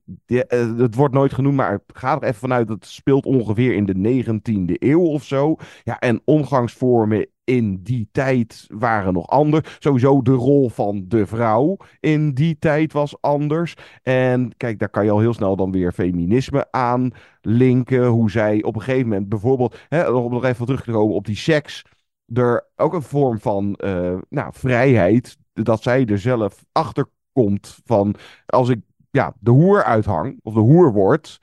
het 0.76 0.95
wordt 0.95 1.14
nooit 1.14 1.33
genoemd, 1.33 1.57
maar 1.57 1.80
ga 1.87 2.16
er 2.16 2.23
even 2.23 2.35
vanuit 2.35 2.68
dat 2.68 2.76
het 2.76 2.87
speelt 2.87 3.26
ongeveer 3.26 3.75
in 3.75 3.87
de 3.87 4.23
19e 4.25 4.73
eeuw 4.78 5.02
of 5.02 5.25
zo. 5.25 5.57
Ja, 5.85 5.99
en 5.99 6.21
omgangsvormen 6.25 7.26
in 7.49 7.83
die 7.83 8.09
tijd 8.12 8.67
waren 8.69 9.12
nog 9.12 9.26
anders. 9.26 9.76
Sowieso 9.78 10.23
de 10.23 10.33
rol 10.33 10.69
van 10.69 11.05
de 11.09 11.26
vrouw 11.26 11.76
in 12.00 12.35
die 12.35 12.57
tijd 12.59 12.93
was 12.93 13.21
anders. 13.21 13.75
En 14.02 14.57
kijk, 14.57 14.78
daar 14.78 14.88
kan 14.88 15.05
je 15.05 15.11
al 15.11 15.19
heel 15.21 15.35
snel 15.35 15.57
dan 15.57 15.73
weer 15.73 15.93
feminisme 15.93 16.67
aan 16.71 17.11
linken. 17.40 18.07
Hoe 18.07 18.31
zij 18.31 18.62
op 18.62 18.75
een 18.75 18.83
gegeven 18.83 19.09
moment 19.09 19.28
bijvoorbeeld, 19.28 19.78
hè, 19.88 20.11
om 20.11 20.33
nog 20.33 20.45
even 20.45 20.67
terug 20.67 20.83
te 20.83 20.90
komen 20.90 21.14
op 21.14 21.26
die 21.26 21.37
seks, 21.37 21.85
er 22.33 22.69
ook 22.76 22.93
een 22.93 23.02
vorm 23.02 23.38
van 23.38 23.78
uh, 23.85 24.19
nou, 24.28 24.52
vrijheid, 24.55 25.37
dat 25.52 25.83
zij 25.83 26.07
er 26.07 26.19
zelf 26.19 26.64
achter 26.73 27.07
komt 27.33 27.78
van 27.85 28.14
als 28.47 28.69
ik 28.69 28.81
ja, 29.11 29.35
de 29.40 29.50
hoer 29.50 29.85
uithang 29.85 30.38
of 30.43 30.55
de 30.55 30.61
hoer 30.61 30.93
word, 30.93 31.38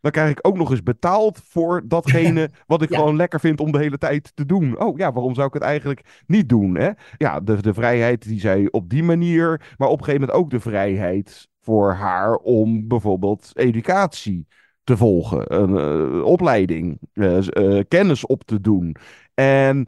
dan 0.00 0.10
krijg 0.10 0.30
ik 0.30 0.46
ook 0.46 0.56
nog 0.56 0.70
eens 0.70 0.82
betaald 0.82 1.40
voor 1.44 1.82
datgene 1.84 2.50
wat 2.66 2.82
ik 2.82 2.94
gewoon 2.94 3.16
lekker 3.16 3.40
vind 3.40 3.60
om 3.60 3.72
de 3.72 3.78
hele 3.78 3.98
tijd 3.98 4.32
te 4.34 4.46
doen. 4.46 4.80
Oh 4.80 4.98
ja, 4.98 5.12
waarom 5.12 5.34
zou 5.34 5.46
ik 5.46 5.54
het 5.54 5.62
eigenlijk 5.62 6.22
niet 6.26 6.48
doen? 6.48 6.74
Hè? 6.76 6.90
Ja, 7.16 7.40
de, 7.40 7.62
de 7.62 7.74
vrijheid 7.74 8.22
die 8.22 8.40
zij 8.40 8.68
op 8.70 8.88
die 8.88 9.02
manier, 9.02 9.74
maar 9.76 9.88
op 9.88 9.98
een 9.98 10.04
gegeven 10.04 10.26
moment 10.26 10.38
ook 10.38 10.50
de 10.50 10.60
vrijheid 10.60 11.48
voor 11.60 11.92
haar 11.92 12.34
om 12.34 12.88
bijvoorbeeld 12.88 13.50
educatie 13.54 14.46
te 14.84 14.96
volgen, 14.96 15.60
een 15.62 16.16
uh, 16.16 16.24
opleiding, 16.24 16.98
uh, 17.14 17.38
uh, 17.40 17.82
kennis 17.88 18.26
op 18.26 18.44
te 18.44 18.60
doen. 18.60 18.96
En 19.34 19.86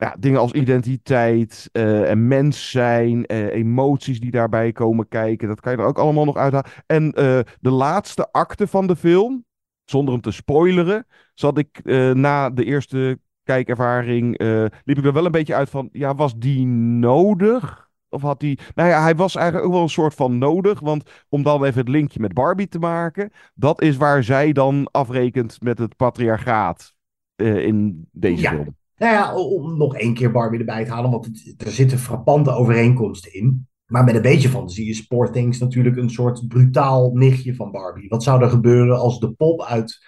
ja, 0.00 0.16
dingen 0.18 0.40
als 0.40 0.52
identiteit 0.52 1.68
uh, 1.72 2.10
en 2.10 2.28
mens 2.28 2.70
zijn, 2.70 3.32
uh, 3.32 3.46
emoties 3.46 4.20
die 4.20 4.30
daarbij 4.30 4.72
komen 4.72 5.08
kijken. 5.08 5.48
Dat 5.48 5.60
kan 5.60 5.72
je 5.72 5.78
er 5.78 5.84
ook 5.84 5.98
allemaal 5.98 6.24
nog 6.24 6.36
uithalen. 6.36 6.70
En 6.86 7.04
uh, 7.04 7.12
de 7.60 7.70
laatste 7.70 8.32
acte 8.32 8.66
van 8.66 8.86
de 8.86 8.96
film, 8.96 9.44
zonder 9.84 10.12
hem 10.12 10.22
te 10.22 10.30
spoileren, 10.30 11.06
zat 11.34 11.58
ik 11.58 11.84
na 12.14 12.50
de 12.50 12.64
eerste 12.64 13.18
kijkervaring, 13.42 14.38
liep 14.84 14.98
ik 14.98 15.04
er 15.04 15.12
wel 15.12 15.24
een 15.24 15.30
beetje 15.30 15.54
uit 15.54 15.70
van, 15.70 15.88
ja, 15.92 16.14
was 16.14 16.34
die 16.36 16.66
nodig? 16.66 17.88
Of 18.08 18.22
had 18.22 18.42
hij. 18.42 18.58
Nou 18.74 18.88
ja, 18.88 19.02
hij 19.02 19.14
was 19.14 19.34
eigenlijk 19.34 19.66
ook 19.66 19.72
wel 19.72 19.82
een 19.82 19.88
soort 19.88 20.14
van 20.14 20.38
nodig. 20.38 20.80
Want 20.80 21.10
om 21.28 21.42
dan 21.42 21.64
even 21.64 21.80
het 21.80 21.88
linkje 21.88 22.20
met 22.20 22.34
Barbie 22.34 22.68
te 22.68 22.78
maken. 22.78 23.30
Dat 23.54 23.82
is 23.82 23.96
waar 23.96 24.24
zij 24.24 24.52
dan 24.52 24.88
afrekent 24.90 25.60
met 25.60 25.78
het 25.78 25.96
patriarchaat. 25.96 26.94
in 27.36 28.08
deze 28.12 28.42
ja. 28.42 28.50
film. 28.50 28.78
Nou 29.00 29.12
ja, 29.12 29.34
om 29.34 29.76
nog 29.76 29.96
één 29.96 30.14
keer 30.14 30.30
Barbie 30.30 30.58
erbij 30.58 30.84
te 30.84 30.90
halen, 30.90 31.10
want 31.10 31.26
het, 31.26 31.54
er 31.64 31.70
zitten 31.70 31.98
frappante 31.98 32.50
overeenkomsten 32.50 33.34
in. 33.34 33.68
Maar 33.86 34.04
met 34.04 34.14
een 34.14 34.22
beetje 34.22 34.48
fantasie 34.48 34.88
is 34.88 35.06
Poor 35.06 35.32
Things 35.32 35.58
natuurlijk 35.58 35.96
een 35.96 36.10
soort 36.10 36.48
brutaal 36.48 37.10
nichtje 37.12 37.54
van 37.54 37.70
Barbie. 37.70 38.08
Wat 38.08 38.22
zou 38.22 38.42
er 38.42 38.50
gebeuren 38.50 38.98
als 38.98 39.20
de 39.20 39.32
pop 39.32 39.62
uit 39.62 39.98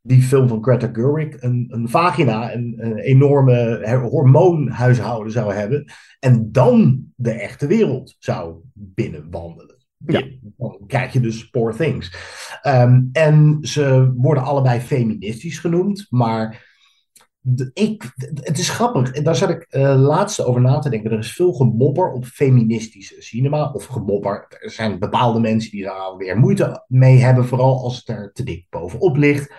die 0.00 0.22
film 0.22 0.48
van 0.48 0.62
Greta 0.62 0.88
Gerwig 0.92 1.42
een, 1.42 1.66
een 1.68 1.88
vagina, 1.88 2.54
een, 2.54 2.74
een 2.76 2.98
enorme 2.98 3.88
hormoonhuishouden 4.10 5.32
zou 5.32 5.52
hebben. 5.52 5.92
En 6.18 6.52
dan 6.52 7.04
de 7.16 7.32
echte 7.32 7.66
wereld 7.66 8.16
zou 8.18 8.56
binnenwandelen. 8.72 9.76
Ja. 10.06 10.22
Dan 10.56 10.78
krijg 10.86 11.12
je 11.12 11.20
dus 11.20 11.48
Poor 11.50 11.76
Things. 11.76 12.14
Um, 12.66 13.08
en 13.12 13.58
ze 13.60 14.12
worden 14.16 14.42
allebei 14.42 14.80
feministisch 14.80 15.58
genoemd, 15.58 16.06
maar 16.10 16.70
ik, 17.72 18.12
het 18.34 18.58
is 18.58 18.70
grappig. 18.70 19.10
Daar 19.10 19.36
zat 19.36 19.50
ik 19.50 19.66
uh, 19.70 20.00
laatst 20.00 20.44
over 20.44 20.60
na 20.60 20.78
te 20.78 20.90
denken. 20.90 21.10
Er 21.10 21.18
is 21.18 21.32
veel 21.32 21.52
gemopper 21.52 22.12
op 22.12 22.24
feministische 22.24 23.22
cinema. 23.22 23.70
Of 23.70 23.84
gemopper. 23.84 24.46
Er 24.48 24.70
zijn 24.70 24.98
bepaalde 24.98 25.40
mensen 25.40 25.70
die 25.70 25.84
daar 25.84 26.16
weer 26.16 26.38
moeite 26.38 26.84
mee 26.88 27.18
hebben. 27.18 27.46
Vooral 27.46 27.82
als 27.82 27.96
het 27.96 28.08
er 28.08 28.32
te 28.32 28.42
dik 28.42 28.66
bovenop 28.70 29.16
ligt. 29.16 29.52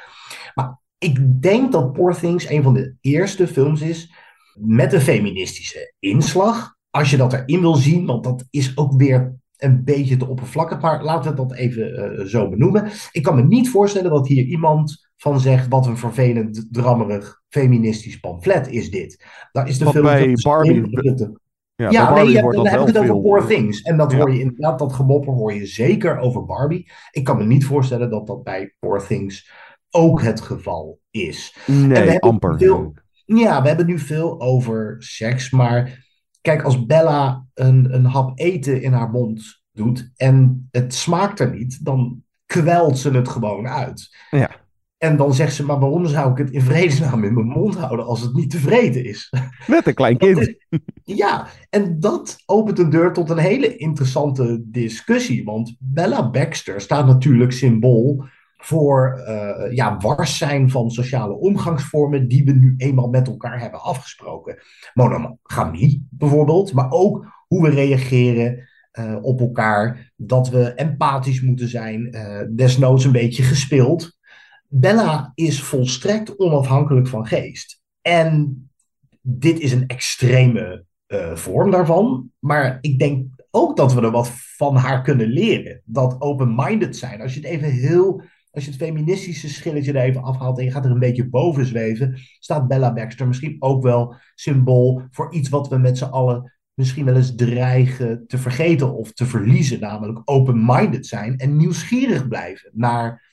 Maar 0.56 0.80
ik 0.98 1.42
denk 1.42 1.72
dat 1.72 1.94
Poor 1.94 2.16
Things 2.16 2.50
een 2.50 2.64
van 2.64 2.74
de 2.74 2.96
eerste 3.02 3.48
films 3.48 3.82
is. 3.82 4.14
Met 4.54 4.94
een 4.94 5.02
feministische 5.02 5.94
inslag. 6.00 6.76
Als 6.90 7.10
je 7.10 7.18
dat 7.18 7.34
erin 7.34 7.62
wil 7.62 7.76
zien. 7.76 8.06
Want 8.06 8.24
dat 8.24 8.46
is 8.50 8.78
ook 8.78 8.94
weer 8.94 9.36
een 9.58 9.84
beetje 9.84 10.18
te 10.18 10.28
oppervlakkig. 10.28 10.82
Maar 10.82 11.04
laten 11.04 11.32
we 11.32 11.38
dat 11.38 11.54
even 11.54 12.20
uh, 12.20 12.26
zo 12.26 12.50
benoemen. 12.50 12.92
Ik 13.12 13.24
kan 13.24 13.36
me 13.36 13.44
niet 13.44 13.70
voorstellen 13.70 14.12
dat 14.12 14.28
hier 14.28 14.44
iemand 14.44 15.12
van 15.18 15.40
zegt: 15.40 15.68
wat 15.68 15.86
een 15.86 15.98
vervelend, 15.98 16.68
drammerig, 16.72 17.43
feministisch 17.54 18.20
pamflet 18.20 18.68
is 18.68 18.92
dit. 18.92 19.26
Daar 19.52 19.68
is 19.68 19.78
de 19.78 19.86
Wat 19.86 19.94
film. 19.94 20.06
bij 20.06 20.34
Barbie. 20.42 21.38
Ja, 21.76 21.90
ja 21.90 22.14
nee, 22.14 22.42
dan 22.42 22.68
heb 22.68 22.80
ik 22.80 22.88
het 22.88 22.98
over 22.98 23.22
Poor 23.22 23.48
Things. 23.48 23.82
En 23.82 23.98
dat 23.98 24.12
ja. 24.12 24.18
hoor 24.18 24.34
je 24.34 24.40
inderdaad, 24.40 24.80
dat 24.80 24.94
gemopper 24.94 25.34
hoor 25.34 25.54
je 25.54 25.66
zeker 25.66 26.18
over 26.18 26.46
Barbie. 26.46 26.92
Ik 27.12 27.24
kan 27.24 27.38
me 27.38 27.44
niet 27.44 27.66
voorstellen 27.66 28.10
dat 28.10 28.28
dat 28.28 28.44
bij 28.44 28.76
Poor 28.80 29.08
Things 29.08 29.52
ook 29.90 30.22
het 30.22 30.42
geval 30.42 31.00
is. 31.12 31.58
Nee, 31.66 32.20
amper. 32.20 32.58
Veel, 32.58 32.94
ja, 33.26 33.62
we 33.62 33.68
hebben 33.68 33.86
nu 33.86 34.00
veel 34.00 34.42
over 34.42 34.96
seks, 35.00 35.52
maar 35.52 36.06
kijk, 36.42 36.64
als 36.64 36.86
Bella 36.86 37.46
een, 37.54 37.94
een 37.94 38.06
hap 38.06 38.40
eten 38.40 38.82
in 38.82 38.94
haar 38.94 39.10
mond 39.10 39.64
doet 39.72 40.12
en 40.16 40.68
het 40.72 40.94
smaakt 40.94 41.40
er 41.40 41.56
niet, 41.56 41.86
dan 41.86 42.24
kwelt 42.46 42.98
ze 42.98 43.12
het 43.12 43.28
gewoon 43.28 43.68
uit. 43.68 44.18
Ja. 44.30 44.63
En 45.04 45.18
dan 45.18 45.34
zegt 45.34 45.56
ze, 45.56 45.66
maar 45.66 45.80
waarom 45.80 46.06
zou 46.06 46.32
ik 46.32 46.38
het 46.38 46.52
in 46.52 46.62
vredesnaam 46.62 47.24
in 47.24 47.34
mijn 47.34 47.48
mond 47.48 47.76
houden 47.76 48.06
als 48.06 48.22
het 48.22 48.34
niet 48.34 48.50
tevreden 48.50 49.06
is? 49.06 49.34
Net 49.68 49.88
een 49.88 49.94
klein 49.94 50.18
kind. 50.18 50.38
Is, 50.48 50.56
ja, 51.04 51.48
en 51.70 52.00
dat 52.00 52.38
opent 52.46 52.80
een 52.80 52.90
deur 52.90 53.14
tot 53.14 53.30
een 53.30 53.38
hele 53.38 53.78
interessante 53.78 54.64
discussie. 54.66 55.44
Want 55.44 55.76
Bella 55.80 56.30
Baxter 56.30 56.82
staat 56.82 57.06
natuurlijk 57.06 57.52
symbool 57.52 58.26
voor 58.58 59.24
uh, 59.28 59.76
ja, 59.76 59.98
wars 59.98 60.38
zijn 60.38 60.70
van 60.70 60.92
sociale 60.92 61.34
omgangsvormen 61.34 62.28
die 62.28 62.44
we 62.44 62.52
nu 62.52 62.74
eenmaal 62.78 63.10
met 63.10 63.28
elkaar 63.28 63.60
hebben 63.60 63.82
afgesproken. 63.82 64.58
Monogamie 64.94 66.08
bijvoorbeeld, 66.10 66.74
maar 66.74 66.92
ook 66.92 67.26
hoe 67.48 67.62
we 67.62 67.70
reageren 67.70 68.70
uh, 69.00 69.16
op 69.22 69.40
elkaar. 69.40 70.12
Dat 70.16 70.50
we 70.50 70.74
empathisch 70.74 71.42
moeten 71.42 71.68
zijn. 71.68 72.16
Uh, 72.16 72.42
desnoods 72.56 73.06
een 73.06 73.12
beetje 73.12 73.44
gespeeld. 73.44 74.22
Bella 74.76 75.32
is 75.36 75.62
volstrekt 75.62 76.40
onafhankelijk 76.40 77.08
van 77.08 77.28
geest. 77.28 77.82
En 78.02 78.64
dit 79.22 79.60
is 79.60 79.72
een 79.72 79.88
extreme 79.88 80.86
uh, 81.08 81.36
vorm 81.36 81.72
daarvan. 81.72 82.32
Maar 82.40 82.78
ik 82.82 83.00
denk 83.00 83.28
ook 83.52 83.78
dat 83.78 83.94
we 83.94 84.02
er 84.02 84.12
wat 84.12 84.30
van 84.30 84.76
haar 84.76 85.02
kunnen 85.02 85.28
leren. 85.28 85.82
Dat 85.86 86.22
open-minded 86.22 86.98
zijn. 86.98 87.22
Als 87.22 87.34
je 87.34 87.40
het 87.40 87.50
even 87.50 87.72
heel. 87.72 88.24
Als 88.52 88.66
je 88.66 88.70
het 88.70 88.80
feministische 88.80 89.50
schilletje 89.50 89.94
er 89.94 90.04
even 90.04 90.24
afhaalt 90.24 90.58
en 90.58 90.64
je 90.64 90.72
gaat 90.72 90.86
er 90.86 90.92
een 90.92 91.00
beetje 91.00 91.30
boven 91.30 91.66
zweven, 91.66 92.20
staat 92.40 92.68
Bella 92.68 92.94
Baxter 92.94 93.28
misschien 93.28 93.56
ook 93.60 93.84
wel 93.84 94.16
symbool 94.36 95.02
voor 95.12 95.34
iets 95.34 95.50
wat 95.50 95.68
we 95.68 95.78
met 95.78 95.98
z'n 95.98 96.04
allen 96.04 96.54
misschien 96.74 97.06
wel 97.06 97.16
eens 97.16 97.36
dreigen 97.36 98.28
te 98.28 98.38
vergeten 98.38 98.94
of 98.94 99.14
te 99.14 99.26
verliezen. 99.26 99.80
Namelijk 99.80 100.22
open-minded 100.26 101.06
zijn 101.06 101.38
en 101.38 101.58
nieuwsgierig 101.58 102.28
blijven 102.28 102.70
naar 102.74 103.33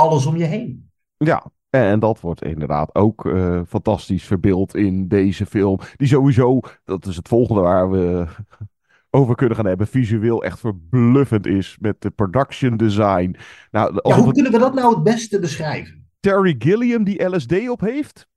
alles 0.00 0.26
om 0.26 0.36
je 0.36 0.44
heen. 0.44 0.90
Ja, 1.16 1.50
en 1.70 2.00
dat 2.00 2.20
wordt 2.20 2.44
inderdaad 2.44 2.94
ook 2.94 3.24
uh, 3.24 3.60
fantastisch 3.68 4.24
verbeeld 4.24 4.74
in 4.74 5.08
deze 5.08 5.46
film. 5.46 5.80
Die 5.96 6.08
sowieso, 6.08 6.60
dat 6.84 7.06
is 7.06 7.16
het 7.16 7.28
volgende 7.28 7.60
waar 7.60 7.90
we 7.90 8.26
over 9.10 9.34
kunnen 9.34 9.56
gaan 9.56 9.66
hebben, 9.66 9.86
visueel 9.86 10.44
echt 10.44 10.60
verbluffend 10.60 11.46
is 11.46 11.76
met 11.80 12.00
de 12.00 12.10
production 12.10 12.76
design. 12.76 13.36
Nou, 13.70 14.00
ja, 14.02 14.20
hoe 14.20 14.32
kunnen 14.32 14.52
we 14.52 14.58
dat 14.58 14.74
nou 14.74 14.94
het 14.94 15.02
beste 15.02 15.38
beschrijven? 15.38 16.08
Terry 16.20 16.54
Gilliam 16.58 17.04
die 17.04 17.24
LSD 17.24 17.68
op 17.68 17.80
heeft? 17.80 18.28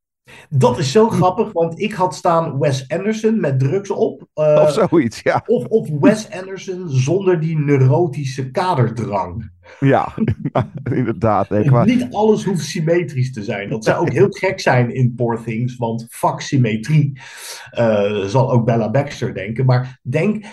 Dat 0.50 0.78
is 0.78 0.92
zo 0.92 1.10
grappig, 1.10 1.52
want 1.52 1.80
ik 1.80 1.94
had 1.94 2.16
staan 2.16 2.60
Wes 2.60 2.88
Anderson 2.88 3.40
met 3.40 3.60
drugs 3.60 3.90
op. 3.90 4.28
Uh, 4.36 4.60
of 4.62 4.72
zoiets, 4.72 5.22
ja. 5.22 5.44
Of, 5.46 5.66
of 5.66 5.90
Wes 6.00 6.32
Anderson 6.32 6.90
zonder 6.90 7.40
die 7.40 7.58
neurotische 7.58 8.52
kaderdrang. 8.52 9.52
Ja, 9.80 10.14
inderdaad. 10.92 11.50
Niet 11.86 12.08
alles 12.12 12.44
hoeft 12.44 12.66
symmetrisch 12.66 13.34
te 13.34 13.44
zijn. 13.44 13.70
Dat 13.70 13.84
zou 13.84 14.02
ook 14.02 14.12
heel 14.12 14.30
gek 14.30 14.60
zijn 14.60 14.94
in 14.94 15.14
Poor 15.16 15.44
Things, 15.44 15.76
want 15.76 16.08
fuck 16.10 16.42
symmetrie 16.42 17.20
uh, 17.80 18.24
zal 18.26 18.52
ook 18.52 18.66
Bella 18.66 18.92
Baxter 18.92 19.34
denken. 19.34 19.66
Maar 19.66 20.00
denk, 20.02 20.46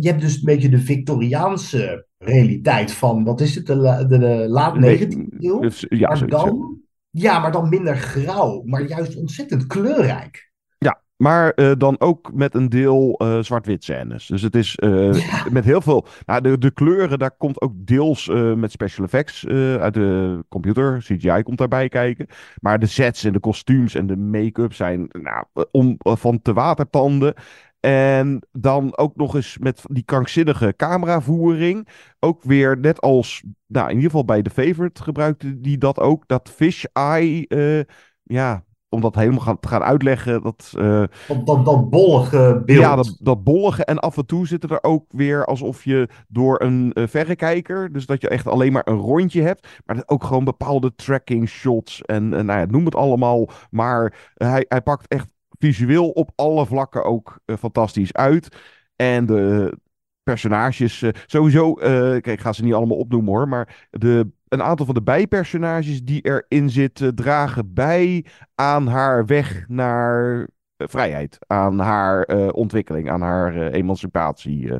je 0.00 0.08
hebt 0.08 0.20
dus 0.20 0.34
een 0.34 0.44
beetje 0.44 0.68
de 0.68 0.80
Victoriaanse 0.80 2.06
realiteit 2.18 2.92
van, 2.92 3.24
wat 3.24 3.40
is 3.40 3.54
het, 3.54 3.66
de, 3.66 4.06
de, 4.08 4.18
de 4.18 4.46
laat 4.48 4.76
19e 4.76 5.36
eeuw? 5.38 5.60
Dus, 5.60 5.86
ja, 5.88 6.08
maar 6.08 6.26
dan 6.26 6.80
ja, 7.12 7.38
maar 7.38 7.52
dan 7.52 7.68
minder 7.68 7.96
grauw, 7.96 8.62
maar 8.64 8.82
juist 8.82 9.16
ontzettend 9.16 9.66
kleurrijk. 9.66 10.50
Ja, 10.78 11.00
maar 11.16 11.52
uh, 11.56 11.72
dan 11.78 12.00
ook 12.00 12.32
met 12.34 12.54
een 12.54 12.68
deel 12.68 13.20
uh, 13.22 13.42
zwart-wit 13.42 13.84
scènes. 13.84 14.26
Dus 14.26 14.42
het 14.42 14.54
is 14.54 14.78
uh, 14.82 15.14
ja. 15.14 15.46
met 15.50 15.64
heel 15.64 15.80
veel. 15.80 16.06
Nou, 16.26 16.40
de, 16.40 16.58
de 16.58 16.70
kleuren, 16.70 17.18
daar 17.18 17.36
komt 17.36 17.60
ook 17.60 17.72
deels 17.76 18.26
met 18.56 18.70
special 18.70 19.04
effects 19.04 19.46
uit 19.78 19.94
de 19.94 20.44
computer. 20.48 20.98
CGI 20.98 21.42
komt 21.42 21.58
daarbij 21.58 21.88
kijken. 21.88 22.26
Maar 22.60 22.78
de 22.78 22.86
sets 22.86 23.24
en 23.24 23.32
de 23.32 23.40
kostuums 23.40 23.94
en 23.94 24.06
de 24.06 24.16
make-up 24.16 24.74
zijn 24.74 25.08
nou, 25.10 25.44
om, 25.70 25.96
van 25.98 26.42
te 26.42 26.52
watertanden. 26.52 27.34
En 27.82 28.46
dan 28.52 28.96
ook 28.96 29.16
nog 29.16 29.34
eens 29.34 29.58
met 29.58 29.82
die 29.86 30.04
krankzinnige 30.04 30.74
cameravoering. 30.76 31.88
Ook 32.20 32.42
weer 32.42 32.78
net 32.78 33.00
als, 33.00 33.42
nou 33.66 33.88
in 33.88 33.94
ieder 33.94 34.10
geval 34.10 34.24
bij 34.24 34.42
The 34.42 34.50
Favorite 34.50 35.02
gebruikte 35.02 35.60
die 35.60 35.78
dat 35.78 35.98
ook. 35.98 36.28
Dat 36.28 36.50
fish 36.54 36.84
eye, 36.92 37.44
uh, 37.48 37.82
ja, 38.22 38.64
om 38.88 39.00
dat 39.00 39.14
helemaal 39.14 39.40
gaan, 39.40 39.60
te 39.60 39.68
gaan 39.68 39.82
uitleggen. 39.82 40.42
Dat, 40.42 40.72
uh, 40.76 41.02
dat, 41.28 41.46
dat, 41.46 41.64
dat, 41.64 41.90
bollige 41.90 42.62
beeld. 42.66 42.80
Ja, 42.80 42.96
dat, 42.96 43.16
dat 43.20 43.44
bollige. 43.44 43.84
En 43.84 43.98
af 43.98 44.16
en 44.16 44.26
toe 44.26 44.46
zitten 44.46 44.70
er 44.70 44.82
ook 44.82 45.04
weer 45.08 45.44
alsof 45.44 45.84
je 45.84 46.08
door 46.28 46.60
een 46.60 46.90
uh, 46.94 47.06
verrekijker. 47.06 47.92
Dus 47.92 48.06
dat 48.06 48.20
je 48.20 48.28
echt 48.28 48.46
alleen 48.46 48.72
maar 48.72 48.86
een 48.86 48.98
rondje 48.98 49.42
hebt. 49.42 49.68
Maar 49.84 50.02
ook 50.06 50.24
gewoon 50.24 50.44
bepaalde 50.44 50.94
tracking 50.94 51.48
shots. 51.48 52.02
En 52.02 52.28
nou 52.28 52.46
ja, 52.46 52.64
noem 52.64 52.84
het 52.84 52.94
allemaal. 52.94 53.48
Maar 53.70 54.30
hij, 54.34 54.64
hij 54.68 54.82
pakt 54.82 55.08
echt 55.08 55.32
visueel 55.62 56.10
op 56.10 56.30
alle 56.34 56.66
vlakken 56.66 57.04
ook 57.04 57.40
uh, 57.46 57.56
fantastisch 57.56 58.12
uit. 58.12 58.56
En 58.96 59.26
de 59.26 59.76
personages, 60.22 61.02
uh, 61.02 61.10
sowieso, 61.26 61.68
uh, 61.68 61.84
kijk, 62.10 62.26
ik 62.26 62.40
ga 62.40 62.52
ze 62.52 62.64
niet 62.64 62.74
allemaal 62.74 62.96
opnoemen 62.96 63.32
hoor, 63.32 63.48
maar 63.48 63.88
de, 63.90 64.30
een 64.48 64.62
aantal 64.62 64.86
van 64.86 64.94
de 64.94 65.02
bijpersonages 65.02 66.02
die 66.02 66.20
erin 66.20 66.70
zitten, 66.70 67.14
dragen 67.14 67.72
bij 67.74 68.24
aan 68.54 68.86
haar 68.86 69.26
weg 69.26 69.64
naar 69.68 70.48
vrijheid, 70.76 71.38
aan 71.46 71.78
haar 71.78 72.26
ontwikkeling, 72.52 73.10
aan 73.10 73.20
haar 73.20 73.56
emancipatie 73.56 74.72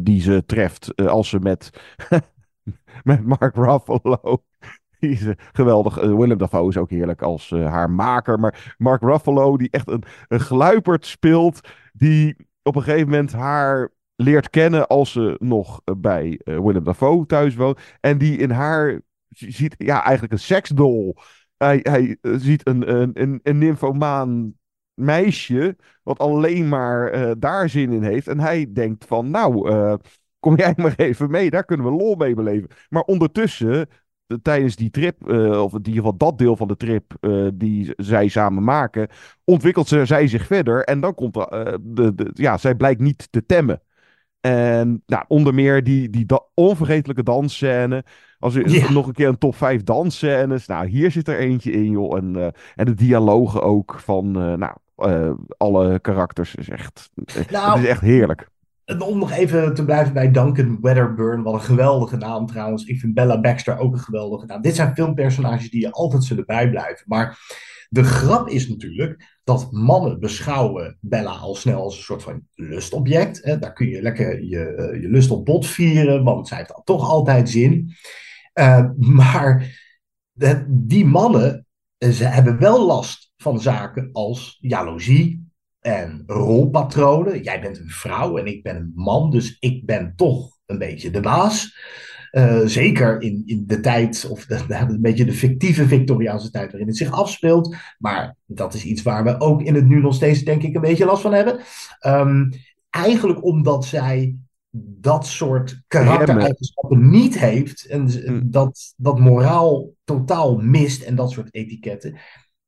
die 0.00 0.20
ze 0.20 0.44
treft 0.46 0.96
als 0.96 1.28
ze 1.28 1.38
met, 1.38 1.70
met 3.04 3.24
Mark 3.24 3.54
Ruffalo 3.54 4.42
geweldig. 5.52 6.02
Uh, 6.02 6.16
Willem 6.16 6.38
Dafoe 6.38 6.68
is 6.68 6.76
ook 6.76 6.90
heerlijk 6.90 7.22
als 7.22 7.50
uh, 7.50 7.70
haar 7.70 7.90
maker. 7.90 8.40
Maar 8.40 8.74
Mark 8.78 9.02
Ruffalo, 9.02 9.56
die 9.56 9.70
echt 9.70 9.88
een, 9.88 10.02
een 10.28 10.40
gluiperd 10.40 11.06
speelt. 11.06 11.60
Die 11.92 12.36
op 12.62 12.76
een 12.76 12.82
gegeven 12.82 13.08
moment 13.08 13.32
haar 13.32 13.92
leert 14.16 14.50
kennen 14.50 14.86
als 14.86 15.12
ze 15.12 15.36
nog 15.38 15.80
bij 15.98 16.40
Willem 16.44 16.84
Dafoe 16.84 17.26
thuis 17.26 17.54
woont. 17.54 17.80
En 18.00 18.18
die 18.18 18.38
in 18.38 18.50
haar 18.50 19.00
ziet 19.28 19.74
ja, 19.78 20.02
eigenlijk 20.02 20.32
een 20.32 20.38
seksdol. 20.38 21.16
Hij, 21.56 21.80
hij 21.82 22.16
ziet 22.22 22.68
een, 22.68 22.94
een, 22.94 23.40
een, 23.42 23.78
een 23.78 24.56
meisje. 24.94 25.76
Wat 26.02 26.18
alleen 26.18 26.68
maar 26.68 27.38
daar 27.38 27.68
zin 27.68 27.92
in 27.92 28.02
heeft. 28.02 28.28
En 28.28 28.40
hij 28.40 28.72
denkt 28.72 29.04
van 29.04 29.30
nou 29.30 29.70
kom 30.40 30.56
jij 30.56 30.72
maar 30.82 30.94
even 30.96 31.30
mee, 31.30 31.50
daar 31.50 31.64
kunnen 31.64 31.86
we 31.86 31.92
lol 31.92 32.14
mee 32.14 32.34
beleven. 32.34 32.68
Maar 32.88 33.02
ondertussen 33.02 33.88
tijdens 34.42 34.76
die 34.76 34.90
trip, 34.90 35.28
uh, 35.28 35.62
of 35.62 35.72
in 35.72 35.78
ieder 35.78 35.94
geval 35.94 36.16
dat 36.16 36.38
deel 36.38 36.56
van 36.56 36.68
de 36.68 36.76
trip 36.76 37.14
uh, 37.20 37.48
die 37.54 37.92
zij 37.96 38.28
samen 38.28 38.64
maken, 38.64 39.08
ontwikkelt 39.44 39.88
ze, 39.88 40.04
zij 40.04 40.26
zich 40.26 40.46
verder. 40.46 40.84
En 40.84 41.00
dan 41.00 41.14
komt 41.14 41.36
er, 41.36 41.66
uh, 41.66 41.74
de, 41.80 42.14
de, 42.14 42.30
ja, 42.32 42.58
zij 42.58 42.74
blijkt 42.74 43.00
niet 43.00 43.28
te 43.30 43.46
temmen. 43.46 43.82
En 44.40 45.02
nou, 45.06 45.24
onder 45.28 45.54
meer 45.54 45.84
die, 45.84 46.10
die 46.10 46.26
da 46.26 46.40
onvergetelijke 46.54 47.22
dansscène. 47.22 48.04
Als 48.38 48.54
u 48.54 48.68
ja. 48.68 48.92
nog 48.92 49.06
een 49.06 49.12
keer 49.12 49.28
een 49.28 49.38
top 49.38 49.56
5 49.56 49.82
dansscènes. 49.82 50.66
Nou, 50.66 50.86
hier 50.86 51.10
zit 51.10 51.28
er 51.28 51.38
eentje 51.38 51.70
in, 51.70 51.90
joh. 51.90 52.16
En, 52.16 52.52
en 52.74 52.84
de 52.84 52.94
dialogen 52.94 53.62
ook 53.62 53.94
van 54.00 54.30
nou, 54.58 54.72
alle 55.56 56.00
karakters. 56.00 56.54
Is 56.54 56.68
echt, 56.68 57.10
nou, 57.50 57.70
het 57.70 57.82
is 57.82 57.88
echt 57.88 58.00
heerlijk 58.00 58.48
om 58.98 59.18
nog 59.18 59.32
even 59.32 59.74
te 59.74 59.84
blijven 59.84 60.12
bij 60.12 60.30
Duncan 60.30 60.78
Weatherburn, 60.80 61.42
wat 61.42 61.54
een 61.54 61.60
geweldige 61.60 62.16
naam 62.16 62.46
trouwens. 62.46 62.84
Ik 62.84 63.00
vind 63.00 63.14
Bella 63.14 63.40
Baxter 63.40 63.78
ook 63.78 63.92
een 63.92 63.98
geweldige 63.98 64.46
naam. 64.46 64.62
Dit 64.62 64.74
zijn 64.74 64.94
filmpersonages 64.94 65.70
die 65.70 65.80
je 65.80 65.92
altijd 65.92 66.24
zullen 66.24 66.46
bijblijven. 66.46 67.04
Maar 67.06 67.38
de 67.88 68.04
grap 68.04 68.48
is 68.48 68.68
natuurlijk 68.68 69.38
dat 69.44 69.72
mannen 69.72 70.20
beschouwen 70.20 70.98
Bella 71.00 71.30
al 71.30 71.54
snel 71.54 71.82
als 71.82 71.96
een 71.96 72.02
soort 72.02 72.22
van 72.22 72.42
lustobject. 72.54 73.60
Daar 73.60 73.72
kun 73.72 73.88
je 73.88 74.02
lekker 74.02 74.44
je, 74.44 74.74
eh, 74.74 75.02
je 75.02 75.08
lust 75.08 75.30
op 75.30 75.44
bot 75.44 75.66
vieren, 75.66 76.24
want 76.24 76.48
zij 76.48 76.56
heeft 76.56 76.80
toch 76.84 77.08
altijd 77.08 77.48
zin. 77.48 77.92
Uh, 78.54 78.90
maar 78.98 79.80
die 80.68 81.06
mannen, 81.06 81.66
eh, 81.98 82.10
ze 82.10 82.24
hebben 82.24 82.58
wel 82.58 82.86
last 82.86 83.32
van 83.36 83.60
zaken 83.60 84.08
als 84.12 84.58
jaloezie, 84.60 85.47
en 85.88 86.22
rolpatronen. 86.26 87.42
Jij 87.42 87.60
bent 87.60 87.78
een 87.78 87.88
vrouw 87.88 88.38
en 88.38 88.46
ik 88.46 88.62
ben 88.62 88.76
een 88.76 88.92
man, 88.94 89.30
dus 89.30 89.56
ik 89.60 89.86
ben 89.86 90.12
toch 90.16 90.58
een 90.66 90.78
beetje 90.78 91.10
de 91.10 91.20
baas. 91.20 91.76
Uh, 92.32 92.60
zeker 92.64 93.20
in, 93.20 93.42
in 93.46 93.64
de 93.66 93.80
tijd, 93.80 94.26
of 94.30 94.44
de, 94.46 94.64
een 94.68 95.00
beetje 95.00 95.24
de 95.24 95.32
fictieve 95.32 95.86
Victoriaanse 95.86 96.50
tijd 96.50 96.70
waarin 96.70 96.88
het 96.88 96.96
zich 96.96 97.10
afspeelt. 97.10 97.76
Maar 97.98 98.36
dat 98.46 98.74
is 98.74 98.84
iets 98.84 99.02
waar 99.02 99.24
we 99.24 99.40
ook 99.40 99.62
in 99.62 99.74
het 99.74 99.86
nu 99.86 100.00
nog 100.00 100.14
steeds, 100.14 100.42
denk 100.42 100.62
ik, 100.62 100.74
een 100.74 100.80
beetje 100.80 101.04
last 101.04 101.22
van 101.22 101.32
hebben. 101.32 101.60
Um, 102.06 102.50
eigenlijk 102.90 103.44
omdat 103.44 103.84
zij 103.84 104.36
dat 105.00 105.26
soort 105.26 105.82
karaktereigenschappen 105.86 107.10
niet 107.10 107.38
heeft. 107.38 107.86
En 107.86 108.10
hm. 108.10 108.40
dat, 108.44 108.94
dat 108.96 109.18
moraal 109.18 109.90
totaal 110.04 110.58
mist 110.58 111.02
en 111.02 111.14
dat 111.14 111.30
soort 111.30 111.54
etiketten. 111.54 112.18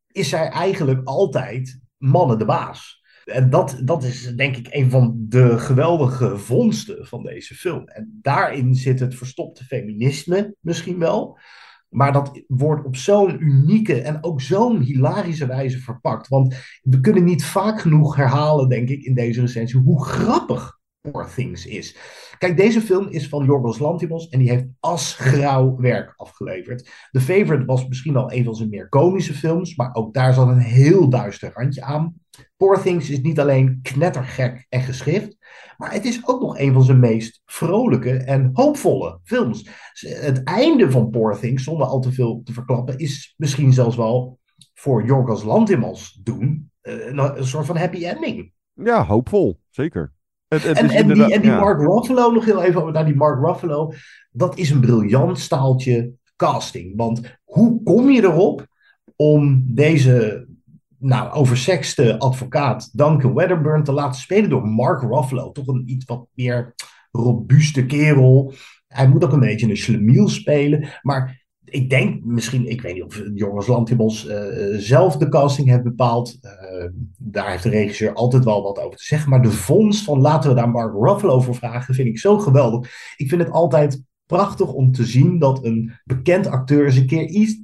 Is 0.07 0.29
zij 0.29 0.49
eigenlijk 0.49 1.01
altijd 1.05 1.81
mannen 1.97 2.39
de 2.39 2.45
baas 2.45 3.00
en 3.31 3.51
dat, 3.51 3.81
dat 3.85 4.03
is 4.03 4.37
denk 4.37 4.57
ik 4.57 4.67
een 4.71 4.91
van 4.91 5.15
de 5.29 5.59
geweldige 5.59 6.39
vondsten 6.39 7.07
van 7.07 7.23
deze 7.23 7.55
film. 7.55 7.89
En 7.89 8.19
daarin 8.23 8.75
zit 8.75 9.01
het 9.01 9.15
verstopte 9.15 9.65
feminisme 9.65 10.55
misschien 10.61 10.99
wel. 10.99 11.39
Maar 11.89 12.13
dat 12.13 12.43
wordt 12.47 12.87
op 12.87 12.97
zo'n 12.97 13.43
unieke 13.43 14.01
en 14.01 14.25
ook 14.25 14.41
zo'n 14.41 14.81
hilarische 14.81 15.47
wijze 15.47 15.79
verpakt. 15.79 16.29
Want 16.29 16.57
we 16.83 17.01
kunnen 17.01 17.25
niet 17.25 17.45
vaak 17.45 17.81
genoeg 17.81 18.17
herhalen, 18.17 18.69
denk 18.69 18.89
ik, 18.89 19.03
in 19.03 19.15
deze 19.15 19.41
recensie, 19.41 19.81
hoe 19.81 20.05
grappig 20.05 20.79
Poor 21.01 21.29
Things 21.35 21.67
is. 21.67 21.97
Kijk, 22.39 22.57
deze 22.57 22.81
film 22.81 23.09
is 23.09 23.29
van 23.29 23.45
Jorgos 23.45 23.79
Lantimos 23.79 24.29
en 24.29 24.39
die 24.39 24.51
heeft 24.51 24.67
asgrauw 24.81 25.77
werk 25.77 26.13
afgeleverd. 26.17 26.91
The 27.11 27.21
Favorite 27.21 27.65
was 27.65 27.89
misschien 27.89 28.17
al 28.17 28.33
een 28.33 28.45
van 28.45 28.55
zijn 28.55 28.69
meer 28.69 28.89
komische 28.89 29.35
films, 29.35 29.77
maar 29.77 29.95
ook 29.95 30.15
daar 30.15 30.35
zat 30.35 30.49
een 30.49 30.59
heel 30.59 31.09
duister 31.09 31.53
randje 31.55 31.83
aan. 31.83 32.15
Poor 32.57 32.83
Things 32.83 33.11
is 33.11 33.21
niet 33.21 33.41
alleen 33.41 33.79
knettergek 33.83 34.67
en 34.69 34.81
geschrift, 34.81 35.37
maar 35.77 35.93
het 35.93 36.05
is 36.05 36.21
ook 36.25 36.41
nog 36.41 36.59
een 36.59 36.73
van 36.73 36.85
zijn 36.85 37.01
meest 37.01 37.43
vrolijke 37.45 38.13
en 38.13 38.51
hoopvolle 38.53 39.21
films. 39.25 39.69
Het 39.93 40.45
einde 40.45 40.91
van 40.91 41.11
Poor 41.11 41.39
Things, 41.39 41.65
zonder 41.65 41.87
al 41.87 42.01
te 42.01 42.13
veel 42.13 42.41
te 42.45 42.53
verklappen, 42.53 42.99
is 42.99 43.35
misschien 43.37 43.73
zelfs 43.73 43.97
wel 43.97 44.39
voor 44.75 45.05
Jorgos 45.05 45.43
Lantimos 45.43 46.21
doen 46.23 46.71
eh, 46.81 47.07
een 47.07 47.47
soort 47.47 47.67
van 47.67 47.77
happy 47.77 48.05
ending. 48.05 48.53
Ja, 48.73 49.05
hoopvol, 49.05 49.61
zeker. 49.71 50.13
Het, 50.49 50.63
het 50.63 50.77
en, 50.77 50.91
en, 50.91 51.09
die, 51.09 51.33
en 51.35 51.41
die 51.41 51.51
Mark 51.51 51.81
Ruffalo, 51.81 52.31
nog 52.31 52.45
heel 52.45 52.63
even 52.63 52.93
naar 52.93 53.05
die 53.05 53.15
Mark 53.15 53.45
Ruffalo. 53.45 53.93
Dat 54.31 54.59
is 54.59 54.71
een 54.71 54.81
briljant 54.81 55.39
staaltje 55.39 56.13
casting. 56.37 56.97
Want 56.97 57.39
hoe 57.45 57.83
kom 57.83 58.11
je 58.11 58.23
erop 58.23 58.67
om 59.17 59.65
deze 59.67 60.47
nou, 61.01 61.33
oversexte 61.33 62.19
advocaat 62.19 62.91
Duncan 62.93 63.35
Wedderburn 63.35 63.85
te 63.85 63.93
laten 63.93 64.21
spelen 64.21 64.51
door 64.51 64.69
Mark 64.69 65.01
Ruffalo? 65.01 65.53
Toch 65.53 65.67
een 65.67 65.83
iets 65.87 66.05
wat 66.05 66.27
meer 66.35 66.75
robuuste 67.11 67.87
kerel. 67.87 68.53
Hij 68.87 69.09
moet 69.09 69.25
ook 69.25 69.33
een 69.33 69.41
beetje 69.41 69.69
een 69.69 69.77
schlemiel 69.77 70.29
spelen. 70.29 70.89
Maar 71.03 71.45
ik 71.65 71.91
denk 71.91 72.25
misschien, 72.25 72.71
ik 72.71 72.81
weet 72.81 72.95
niet 72.95 73.03
of 73.03 73.23
Joris 73.35 73.67
Lantibos 73.67 74.27
uh, 74.27 74.35
zelf 74.79 75.17
de 75.17 75.29
casting 75.29 75.69
heeft 75.69 75.83
bepaald. 75.83 76.39
Uh, 76.43 76.51
daar 77.19 77.51
heeft 77.51 77.63
de 77.63 77.69
regisseur 77.69 78.13
altijd 78.13 78.45
wel 78.45 78.63
wat 78.63 78.79
over 78.79 78.99
te 78.99 79.05
zeggen. 79.05 79.31
Maar 79.31 79.43
de 79.43 79.51
vondst 79.51 80.05
van 80.05 80.21
laten 80.21 80.51
we 80.51 80.57
daar 80.57 80.71
Mark 80.71 80.95
Ruffalo 80.95 81.41
voor 81.41 81.55
vragen, 81.55 81.95
vind 81.95 82.09
ik 82.09 82.19
zo 82.19 82.39
geweldig. 82.39 82.91
Ik 83.17 83.29
vind 83.29 83.43
het 83.43 83.51
altijd 83.51 84.03
prachtig 84.27 84.73
om 84.73 84.93
te 84.93 85.05
zien 85.05 85.39
dat 85.39 85.65
een 85.65 85.93
bekend 86.05 86.47
acteur 86.47 86.85
eens 86.85 86.97
een 86.97 87.07
keer 87.07 87.27
iets 87.27 87.63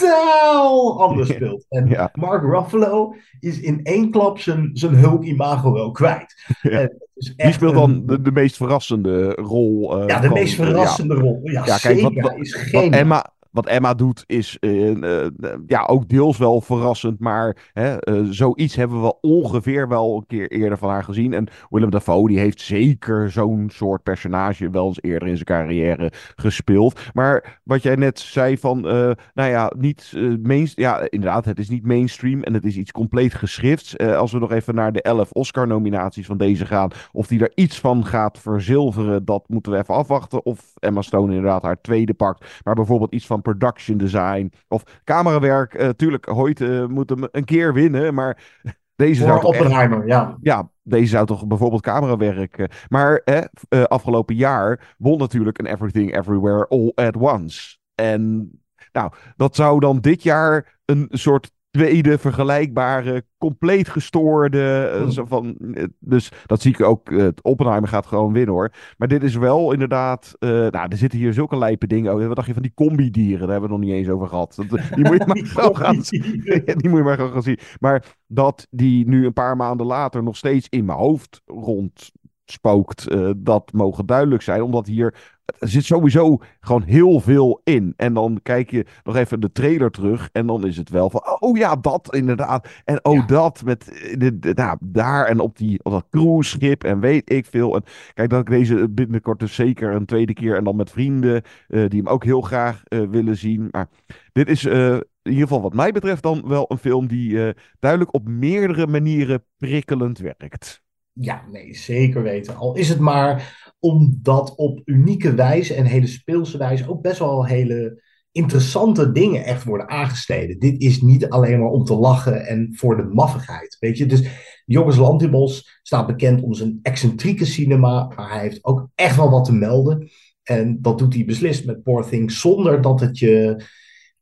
totaal 0.00 1.02
anders 1.02 1.28
speelt. 1.28 1.66
En 1.68 2.10
Mark 2.14 2.42
Ruffalo 2.42 3.14
is 3.40 3.60
in 3.60 3.80
één 3.82 4.10
klap 4.10 4.38
zijn, 4.38 4.70
zijn 4.72 4.94
Hulk-imago 4.94 5.72
wel 5.72 5.90
kwijt. 5.90 6.56
Ja. 6.62 6.88
Die 7.36 7.52
speelt 7.52 7.74
dan 7.74 8.06
de, 8.06 8.20
de 8.20 8.32
meest 8.32 8.56
verrassende 8.56 9.34
rol. 9.34 10.00
Uh, 10.00 10.06
ja, 10.06 10.20
de 10.20 10.28
meest 10.28 10.54
verrassende 10.54 11.14
rol. 11.14 11.40
Ja, 11.42 11.66
ja 11.66 11.76
kijk, 11.76 12.00
wat, 12.00 12.12
wat, 12.14 12.36
is 12.38 12.54
geen. 12.54 12.92
Emma, 12.92 13.32
wat 13.50 13.66
Emma 13.66 13.94
doet 13.94 14.24
is 14.26 14.56
uh, 14.60 15.26
ja, 15.66 15.84
ook 15.86 16.08
deels 16.08 16.38
wel 16.38 16.60
verrassend. 16.60 17.20
Maar 17.20 17.70
hè, 17.72 17.96
zoiets 18.32 18.76
hebben 18.76 19.02
we 19.02 19.20
ongeveer 19.20 19.88
wel 19.88 20.16
een 20.16 20.26
keer 20.26 20.50
eerder 20.50 20.78
van 20.78 20.90
haar 20.90 21.04
gezien. 21.04 21.32
En 21.32 21.48
Willem 21.68 21.90
Dafoe 21.90 22.28
die 22.28 22.38
heeft 22.38 22.60
zeker 22.60 23.30
zo'n 23.30 23.70
soort 23.72 24.02
personage 24.02 24.70
wel 24.70 24.86
eens 24.86 25.02
eerder 25.02 25.28
in 25.28 25.34
zijn 25.34 25.44
carrière 25.44 26.12
gespeeld. 26.34 27.00
Maar 27.12 27.60
wat 27.64 27.82
jij 27.82 27.94
net 27.94 28.18
zei 28.18 28.58
van, 28.58 28.80
nou 28.80 29.16
ja, 29.34 29.72
niet 29.78 30.12
mainstream. 30.42 30.88
Ja, 30.90 31.06
inderdaad, 31.10 31.44
het 31.44 31.58
is 31.58 31.68
niet 31.68 31.86
mainstream 31.86 32.42
en 32.42 32.54
het 32.54 32.64
is 32.64 32.76
iets 32.76 32.92
compleet 32.92 33.34
geschrifts. 33.34 33.98
als 33.98 34.32
we 34.32 34.38
nog 34.38 34.52
even 34.52 34.74
naar 34.74 34.92
de 34.92 35.02
elf 35.02 35.30
Oscar-nominaties 35.32 36.26
van 36.26 36.36
deze 36.36 36.66
gaan. 36.66 36.90
Of 37.12 37.26
die 37.26 37.40
er 37.40 37.52
iets 37.54 37.80
van 37.80 38.04
gaat 38.06 38.38
verzilveren, 38.38 39.24
dat 39.24 39.48
moeten 39.48 39.72
we 39.72 39.78
even 39.78 39.94
afwachten. 39.94 40.44
Of 40.44 40.72
Emma 40.78 41.02
Stone 41.02 41.34
inderdaad 41.34 41.62
haar 41.62 41.80
tweede 41.80 42.14
pakt. 42.14 42.60
Maar 42.64 42.74
bijvoorbeeld 42.74 43.12
iets 43.12 43.26
van 43.26 43.39
production 43.42 43.98
design 43.98 44.52
of 44.68 44.82
camerawerk. 45.04 45.74
Uh, 45.74 45.88
tuurlijk, 45.88 46.24
Hoyt 46.24 46.60
uh, 46.60 46.86
moet 46.86 47.10
hem 47.10 47.28
een 47.30 47.44
keer 47.44 47.74
winnen, 47.74 48.14
maar 48.14 48.60
deze 48.96 49.24
zou 49.24 49.40
toch 49.40 49.54
Oppenheimer, 49.54 50.06
ja. 50.06 50.36
Ja, 50.40 50.70
deze 50.82 51.10
zou 51.10 51.26
toch 51.26 51.46
bijvoorbeeld 51.46 51.82
camerawerk... 51.82 52.58
Uh, 52.58 52.66
maar 52.88 53.22
afgelopen 53.68 54.34
jaar 54.34 54.94
won 54.98 55.18
natuurlijk 55.18 55.58
een 55.58 55.66
Everything 55.66 56.16
Everywhere 56.16 56.66
All 56.68 56.92
at 56.94 57.16
Once. 57.16 57.78
En 57.94 58.50
nou, 58.92 59.12
dat 59.36 59.56
zou 59.56 59.80
dan 59.80 60.00
dit 60.00 60.22
jaar 60.22 60.78
een 60.84 61.06
soort 61.10 61.52
tweede 61.70 62.18
vergelijkbare, 62.18 63.24
compleet 63.38 63.88
gestoorde. 63.88 64.88
Eh, 64.92 65.00
hmm. 65.00 65.10
zo 65.10 65.24
van, 65.24 65.56
eh, 65.74 65.84
dus 65.98 66.32
dat 66.46 66.60
zie 66.60 66.72
ik 66.72 66.80
ook. 66.80 67.10
Uh, 67.10 67.28
Oppenheimer 67.42 67.88
gaat 67.88 68.06
gewoon 68.06 68.32
winnen 68.32 68.54
hoor. 68.54 68.72
Maar 68.96 69.08
dit 69.08 69.22
is 69.22 69.36
wel 69.36 69.72
inderdaad. 69.72 70.36
nou, 70.38 70.70
er 70.72 70.96
zitten 70.96 71.18
hier 71.18 71.32
zulke 71.32 71.58
lijpe 71.58 71.86
dingen. 71.86 72.14
Oh, 72.14 72.26
wat 72.26 72.36
dacht 72.36 72.48
je 72.48 72.54
van 72.54 72.62
die 72.62 72.74
combi-dieren? 72.74 73.40
Daar 73.40 73.50
hebben 73.50 73.68
we 73.68 73.74
het 73.74 73.84
nog 73.84 73.94
niet 73.94 73.98
eens 73.98 74.14
over 74.14 74.28
gehad. 74.28 74.54
Dat, 74.68 74.80
die 74.94 75.04
moet 75.04 75.18
je 75.18 75.26
maar 75.34 75.46
gewoon 75.46 75.76
gaan 75.76 76.02
zien. 76.02 76.42
die 76.80 76.88
moet 76.88 76.98
je 76.98 77.04
maar 77.04 77.16
gewoon 77.16 77.32
gaan 77.32 77.42
zien. 77.42 77.58
Maar 77.80 78.16
dat 78.26 78.66
die 78.70 79.08
nu 79.08 79.26
een 79.26 79.32
paar 79.32 79.56
maanden 79.56 79.86
later 79.86 80.22
nog 80.22 80.36
steeds 80.36 80.66
in 80.68 80.84
mijn 80.84 80.98
hoofd 80.98 81.42
rond 81.46 82.10
spookt, 82.44 83.16
dat 83.36 83.72
mogen 83.72 84.06
duidelijk 84.06 84.42
zijn. 84.42 84.62
Omdat 84.62 84.86
hier 84.86 85.14
er 85.58 85.68
zit 85.68 85.84
sowieso 85.84 86.38
gewoon 86.60 86.82
heel 86.82 87.20
veel 87.20 87.60
in. 87.64 87.94
En 87.96 88.14
dan 88.14 88.40
kijk 88.42 88.70
je 88.70 88.86
nog 89.04 89.16
even 89.16 89.40
de 89.40 89.52
trailer 89.52 89.90
terug. 89.90 90.28
En 90.32 90.46
dan 90.46 90.66
is 90.66 90.76
het 90.76 90.88
wel 90.88 91.10
van, 91.10 91.22
oh 91.38 91.56
ja, 91.56 91.76
dat 91.76 92.14
inderdaad. 92.14 92.68
En 92.84 93.04
oh, 93.04 93.26
dat 93.26 93.62
met 93.64 93.84
de, 94.18 94.52
nou, 94.54 94.78
daar 94.80 95.26
en 95.26 95.40
op, 95.40 95.56
die, 95.56 95.84
op 95.84 95.92
dat 95.92 96.06
cruiseschip 96.10 96.84
en 96.84 97.00
weet 97.00 97.30
ik 97.30 97.46
veel. 97.46 97.74
En 97.74 97.82
kijk, 98.14 98.30
dat 98.30 98.40
ik 98.40 98.48
deze 98.48 98.88
binnenkort 98.88 99.38
dus 99.38 99.54
zeker 99.54 99.94
een 99.94 100.06
tweede 100.06 100.32
keer. 100.32 100.56
En 100.56 100.64
dan 100.64 100.76
met 100.76 100.90
vrienden 100.90 101.42
uh, 101.68 101.88
die 101.88 101.98
hem 101.98 102.08
ook 102.08 102.24
heel 102.24 102.40
graag 102.40 102.82
uh, 102.88 103.08
willen 103.08 103.36
zien. 103.36 103.68
Maar 103.70 103.88
dit 104.32 104.48
is 104.48 104.64
uh, 104.64 104.94
in 105.22 105.32
ieder 105.32 105.42
geval 105.42 105.62
wat 105.62 105.74
mij 105.74 105.92
betreft 105.92 106.22
dan 106.22 106.42
wel 106.46 106.64
een 106.68 106.78
film 106.78 107.06
die 107.06 107.54
duidelijk 107.78 108.14
op 108.14 108.28
meerdere 108.28 108.86
manieren 108.86 109.44
prikkelend 109.56 110.18
werkt. 110.18 110.82
Ja, 111.22 111.44
nee, 111.50 111.74
zeker 111.74 112.22
weten. 112.22 112.56
Al 112.56 112.76
is 112.76 112.88
het 112.88 112.98
maar 112.98 113.58
omdat 113.78 114.54
op 114.54 114.80
unieke 114.84 115.34
wijze 115.34 115.74
en 115.74 115.84
hele 115.84 116.06
speelse 116.06 116.58
wijze 116.58 116.88
ook 116.88 117.02
best 117.02 117.18
wel 117.18 117.46
hele 117.46 118.02
interessante 118.32 119.12
dingen 119.12 119.44
echt 119.44 119.64
worden 119.64 119.88
aangesneden. 119.88 120.58
Dit 120.58 120.80
is 120.82 121.00
niet 121.00 121.28
alleen 121.28 121.60
maar 121.60 121.68
om 121.68 121.84
te 121.84 121.94
lachen 121.94 122.46
en 122.46 122.74
voor 122.76 122.96
de 122.96 123.02
maffigheid. 123.02 123.76
Weet 123.80 123.98
je, 123.98 124.06
dus 124.06 124.22
Joris 124.64 124.96
Lantibos 124.96 125.80
staat 125.82 126.06
bekend 126.06 126.42
om 126.42 126.54
zijn 126.54 126.78
excentrieke 126.82 127.44
cinema, 127.44 128.12
maar 128.16 128.30
hij 128.30 128.40
heeft 128.40 128.64
ook 128.64 128.88
echt 128.94 129.16
wel 129.16 129.30
wat 129.30 129.44
te 129.44 129.54
melden. 129.54 130.10
En 130.42 130.78
dat 130.82 130.98
doet 130.98 131.14
hij 131.14 131.24
beslist 131.24 131.66
met 131.66 131.82
Poor 131.82 132.08
Things 132.08 132.40
zonder 132.40 132.80
dat 132.80 133.00
het 133.00 133.18
je 133.18 133.64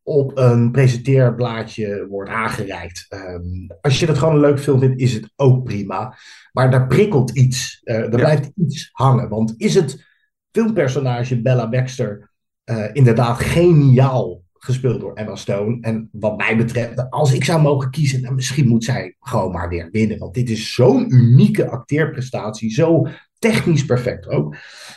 op 0.09 0.39
een 0.39 0.71
presenteerblaadje 0.71 2.07
wordt 2.09 2.31
aangereikt. 2.31 3.07
Um, 3.11 3.67
als 3.81 4.01
je 4.01 4.07
het 4.07 4.19
gewoon 4.19 4.35
een 4.35 4.41
leuk 4.41 4.61
film 4.61 4.79
vindt, 4.79 5.01
is 5.01 5.13
het 5.13 5.33
ook 5.37 5.65
prima. 5.65 6.17
Maar 6.53 6.71
daar 6.71 6.87
prikkelt 6.87 7.31
iets. 7.31 7.81
Uh, 7.85 7.97
er 7.97 8.09
blijft 8.09 8.51
iets 8.55 8.89
hangen. 8.93 9.29
Want 9.29 9.55
is 9.57 9.75
het 9.75 10.07
filmpersonage 10.51 11.43
Bella 11.43 11.69
Baxter 11.69 12.31
uh, 12.65 12.85
inderdaad 12.93 13.41
geniaal 13.41 14.43
gespeeld 14.53 15.01
door 15.01 15.15
Emma 15.15 15.37
Stone? 15.37 15.79
En 15.81 16.09
wat 16.13 16.37
mij 16.37 16.57
betreft, 16.57 17.11
als 17.11 17.33
ik 17.33 17.45
zou 17.45 17.63
mogen 17.63 17.91
kiezen, 17.91 18.23
dan 18.23 18.35
misschien 18.35 18.69
moet 18.69 18.85
zij 18.85 19.17
gewoon 19.21 19.53
maar 19.53 19.69
weer 19.69 19.89
winnen. 19.91 20.19
Want 20.19 20.35
dit 20.35 20.51
is 20.51 20.75
zo'n 20.75 21.15
unieke 21.15 21.69
acteerprestatie. 21.69 22.71
Zo 22.71 23.07
technisch 23.39 23.85
perfect 23.85 24.29
ook. 24.29 24.57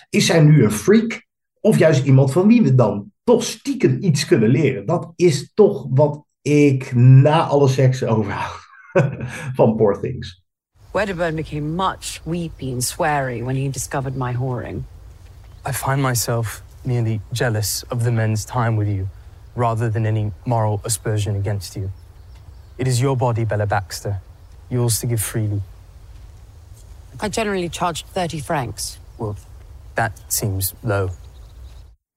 Is 0.10 0.26
zij 0.26 0.42
nu 0.42 0.64
een 0.64 0.72
freak? 0.72 1.26
Of 1.60 1.78
juist 1.78 2.06
iemand 2.06 2.32
van 2.32 2.48
wie 2.48 2.62
we 2.62 2.76
dan 2.76 3.12
toch 3.32 3.44
stiekem 3.44 3.98
iets 4.02 4.26
kunnen 4.26 4.50
leren. 4.50 4.86
Dat 4.86 5.12
is 5.16 5.52
toch 5.54 5.86
wat 5.90 6.24
ik 6.42 6.96
na 6.96 7.44
alle 7.44 7.68
seks 7.68 8.04
overhoud 8.04 8.60
van 9.58 9.76
Poor 9.76 10.00
Things. 10.00 10.42
Wedderburn 10.92 11.36
became 11.36 11.76
much 11.76 12.20
weepy 12.24 12.72
and 12.72 12.84
sweary 12.84 13.44
when 13.44 13.56
he 13.56 13.70
discovered 13.70 14.16
my 14.16 14.34
whoring. 14.34 14.84
I 15.68 15.72
find 15.72 16.02
myself 16.02 16.62
merely 16.82 17.22
jealous 17.32 17.84
of 17.90 18.04
the 18.04 18.12
men's 18.12 18.46
time 18.46 18.76
with 18.78 18.88
you, 18.88 19.08
rather 19.56 19.92
than 19.92 20.06
any 20.06 20.32
moral 20.44 20.80
aspersion 20.84 21.36
against 21.36 21.76
you. 21.76 21.90
It 22.78 22.88
is 22.88 23.00
your 23.00 23.16
body, 23.16 23.46
Bella 23.46 23.66
Baxter, 23.66 24.20
yours 24.70 25.00
to 25.00 25.08
give 25.08 25.22
freely. 25.22 25.62
I 27.22 27.30
generally 27.30 27.70
charged 27.70 28.06
30 28.08 28.42
francs. 28.42 28.98
Well, 29.18 29.36
that 29.96 30.12
seems 30.28 30.74
low. 30.84 31.10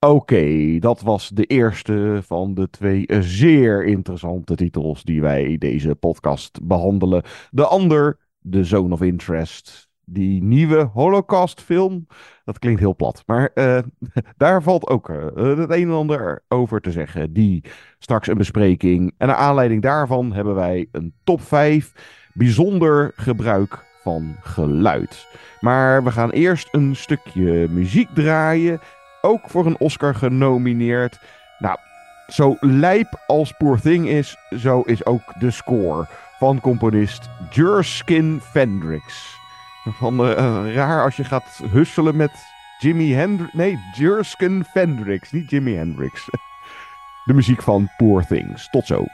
Oké, 0.05 0.79
dat 0.79 1.01
was 1.01 1.29
de 1.29 1.45
eerste 1.45 2.21
van 2.23 2.55
de 2.55 2.71
twee 2.71 3.07
zeer 3.21 3.85
interessante 3.85 4.55
titels 4.55 5.03
die 5.03 5.21
wij 5.21 5.57
deze 5.59 5.95
podcast 5.95 6.59
behandelen. 6.63 7.23
De 7.51 7.67
ander, 7.67 8.19
The 8.51 8.65
Zone 8.65 8.95
of 8.95 9.03
Interest. 9.03 9.89
Die 10.05 10.43
nieuwe 10.43 10.91
Holocaust-film. 10.93 12.07
Dat 12.45 12.59
klinkt 12.59 12.81
heel 12.81 12.97
plat, 12.97 13.23
maar 13.27 13.51
uh, 13.55 13.79
daar 14.37 14.63
valt 14.63 14.89
ook 14.89 15.09
uh, 15.09 15.25
het 15.59 15.71
een 15.71 15.89
en 15.89 15.91
ander 15.91 16.45
over 16.49 16.81
te 16.81 16.91
zeggen. 16.91 17.33
Die 17.33 17.65
straks 17.99 18.29
een 18.29 18.39
bespreking. 18.39 19.15
En 19.19 19.27
naar 19.27 19.37
aanleiding 19.37 19.83
daarvan 19.83 20.33
hebben 20.33 20.55
wij 20.55 20.89
een 20.93 21.15
top 21.25 21.41
5 21.41 21.93
bijzonder 22.35 23.13
gebruik 23.17 23.85
van 24.03 24.37
geluid. 24.41 25.27
Maar 25.61 26.05
we 26.05 26.11
gaan 26.11 26.31
eerst 26.31 26.69
een 26.73 26.97
stukje 26.97 27.69
muziek 27.69 28.09
draaien 28.15 28.81
ook 29.25 29.51
voor 29.51 29.67
een 29.67 29.79
Oscar 29.79 30.15
genomineerd. 30.15 31.19
Nou, 31.59 31.79
zo 32.27 32.57
lijp 32.61 33.21
als 33.27 33.53
Poor 33.53 33.81
Thing 33.81 34.09
is, 34.09 34.37
zo 34.59 34.81
is 34.81 35.07
ook 35.07 35.23
de 35.39 35.51
score 35.51 36.07
van 36.39 36.61
componist 36.61 37.29
Jurskin 37.51 38.41
Fendrix. 38.41 39.37
Van 39.85 40.31
uh, 40.31 40.75
raar 40.75 41.05
als 41.05 41.17
je 41.17 41.25
gaat 41.25 41.61
husselen 41.71 42.17
met 42.17 42.31
Jimi 42.79 43.15
Hendrix. 43.15 43.53
Nee, 43.53 43.79
Jurskin 43.97 44.65
Fendrix, 44.65 45.33
niet 45.33 45.51
Jimi 45.51 45.75
Hendrix. 45.75 46.29
De 47.25 47.35
muziek 47.35 47.63
van 47.63 47.91
Poor 47.97 48.27
Things. 48.27 48.71
Tot 48.71 48.87
zo. 48.87 49.05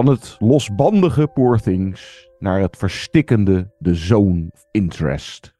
Van 0.00 0.08
het 0.08 0.36
losbandige 0.38 1.26
Poor 1.26 1.58
Things 1.60 2.28
naar 2.38 2.60
het 2.60 2.76
verstikkende 2.76 3.70
The 3.82 3.94
Zone 3.94 4.48
of 4.54 4.64
Interest. 4.70 5.54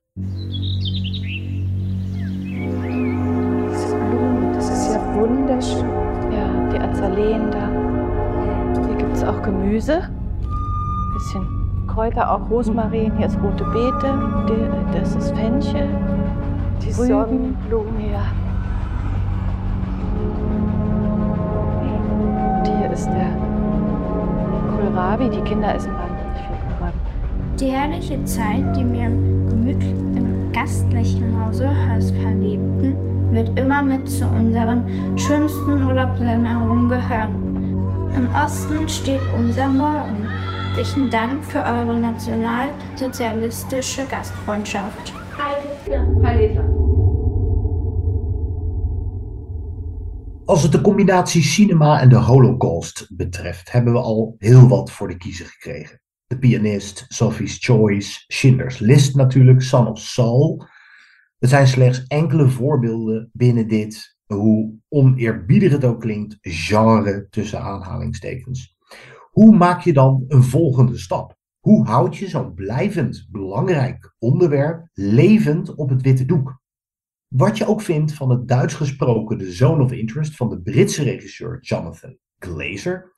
Das 4.55 4.69
ist 4.71 4.95
ja 4.95 5.15
wunderschön. 5.15 5.89
Ja, 6.31 6.69
die 6.71 6.79
Azaleen 6.81 7.51
da. 7.51 7.69
Hier 8.87 8.97
gibt 8.97 9.17
es 9.17 9.23
auch 9.25 9.43
Gemüse. 9.43 10.09
Bisschen 11.13 11.47
Kräuter, 11.87 12.31
auch 12.33 12.49
Rosmarin. 12.51 13.13
Hier 13.17 13.27
ist 13.27 13.39
rote 13.43 13.65
Beete. 13.65 14.15
Die- 14.49 14.99
Das 14.99 15.15
ist 15.17 15.33
Fenchel. 15.37 15.89
Die 16.83 16.93
Sonnenblumen. 16.93 18.11
Ja. 18.11 18.23
Und 22.59 22.79
hier 22.79 22.91
ist 22.91 23.07
der 23.07 23.40
Kohlrabi. 25.01 25.31
Die 25.31 25.41
Kinder 25.43 25.75
essen 25.75 25.93
wahnsinnig 25.95 26.37
viel 26.47 26.59
Kohlrabi. 26.77 26.99
Die 27.59 27.71
herrliche 27.71 28.23
Zeit, 28.25 28.77
die 28.77 28.93
wir 28.93 29.07
im 29.07 29.49
gemütlichen, 29.49 30.17
im 30.17 30.53
gastlichen 30.53 31.45
Hause 31.45 31.69
Hörs 31.69 32.11
verlebten, 32.11 32.97
wird 33.33 33.59
immer 33.59 33.83
mit 33.83 34.09
zu 34.11 34.27
unseren 34.27 34.85
schönsten 35.17 35.87
Urlaubserinnerungen 35.87 36.89
gehören. 36.89 38.11
Im 38.17 38.29
Osten 38.35 38.89
steht 38.89 39.21
unser 39.37 39.69
Morgen. 39.69 40.27
Herzlichen 40.75 41.11
Dank 41.11 41.45
für 41.45 41.59
eure 41.59 41.99
nationalsozialistische 41.99 44.07
Gastfreundschaft. 44.07 45.13
Als 50.51 50.63
het 50.63 50.73
de 50.73 50.81
combinatie 50.81 51.43
cinema 51.43 52.01
en 52.01 52.09
de 52.09 52.17
Holocaust 52.17 53.17
betreft, 53.17 53.73
hebben 53.73 53.93
we 53.93 53.99
al 53.99 54.35
heel 54.39 54.69
wat 54.69 54.91
voor 54.91 55.09
de 55.09 55.17
kiezer 55.17 55.47
gekregen. 55.47 56.01
De 56.27 56.39
pianist, 56.39 57.05
Sophie's 57.09 57.57
Choice, 57.61 58.25
Schindler's 58.27 58.79
List 58.79 59.15
natuurlijk, 59.15 59.63
Son 59.63 59.87
of 59.87 59.99
Saul. 59.99 60.67
Zijn 61.39 61.67
slechts 61.67 62.07
enkele 62.07 62.49
voorbeelden 62.49 63.31
binnen 63.33 63.69
dit, 63.69 64.17
hoe 64.27 64.75
oneerbiedig 64.89 65.73
het 65.73 65.85
ook 65.85 66.01
klinkt, 66.01 66.37
genre 66.41 67.27
tussen 67.29 67.61
aanhalingstekens. 67.61 68.77
Hoe 69.31 69.57
maak 69.57 69.81
je 69.81 69.93
dan 69.93 70.25
een 70.29 70.43
volgende 70.43 70.99
stap? 70.99 71.37
Hoe 71.61 71.87
houd 71.87 72.17
je 72.17 72.29
zo'n 72.29 72.55
blijvend 72.55 73.27
belangrijk 73.31 74.15
onderwerp 74.19 74.89
levend 74.93 75.75
op 75.75 75.89
het 75.89 76.03
witte 76.03 76.25
doek? 76.25 76.61
Wat 77.31 77.57
je 77.57 77.67
ook 77.67 77.83
vindt 77.83 78.13
van 78.13 78.31
het 78.31 78.49
Duits 78.49 78.75
gesproken 78.75 79.39
The 79.39 79.53
Zone 79.53 79.83
of 79.83 79.93
Interest 79.93 80.37
van 80.37 80.49
de 80.49 80.61
Britse 80.61 81.03
regisseur 81.03 81.59
Jonathan 81.61 82.19
Glazer. 82.39 83.15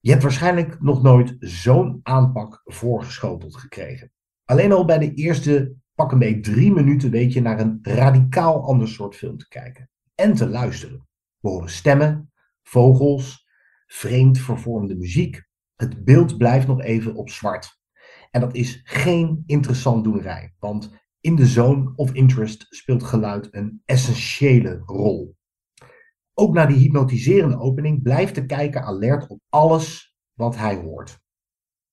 Je 0.00 0.10
hebt 0.10 0.22
waarschijnlijk 0.22 0.80
nog 0.80 1.02
nooit 1.02 1.36
zo'n 1.38 2.00
aanpak 2.02 2.60
voorgeschoteld 2.64 3.56
gekregen. 3.56 4.12
Alleen 4.44 4.72
al 4.72 4.84
bij 4.84 4.98
de 4.98 5.14
eerste 5.14 5.74
pak 5.94 6.12
een 6.12 6.18
beetje 6.18 6.52
drie 6.52 6.72
minuten 6.72 7.10
weet 7.10 7.32
je 7.32 7.40
naar 7.40 7.60
een 7.60 7.78
radicaal 7.82 8.64
ander 8.64 8.88
soort 8.88 9.16
film 9.16 9.36
te 9.36 9.48
kijken. 9.48 9.90
En 10.14 10.34
te 10.34 10.48
luisteren. 10.48 11.08
We 11.38 11.48
horen 11.48 11.70
stemmen, 11.70 12.32
vogels, 12.62 13.46
vreemd 13.86 14.38
vervormde 14.38 14.96
muziek. 14.96 15.46
Het 15.74 16.04
beeld 16.04 16.38
blijft 16.38 16.66
nog 16.66 16.80
even 16.80 17.14
op 17.14 17.30
zwart. 17.30 17.78
En 18.30 18.40
dat 18.40 18.54
is 18.54 18.80
geen 18.84 19.42
interessant 19.46 20.04
doenerij, 20.04 20.54
want 20.58 21.03
in 21.24 21.36
de 21.36 21.46
zone 21.46 21.92
of 21.96 22.12
interest 22.12 22.66
speelt 22.68 23.02
geluid 23.02 23.48
een 23.50 23.82
essentiële 23.84 24.82
rol. 24.86 25.36
Ook 26.34 26.54
na 26.54 26.66
die 26.66 26.76
hypnotiserende 26.76 27.58
opening 27.58 28.02
blijft 28.02 28.34
de 28.34 28.46
kijker 28.46 28.80
alert 28.80 29.26
op 29.26 29.40
alles 29.48 30.16
wat 30.32 30.56
hij 30.56 30.76
hoort. 30.76 31.20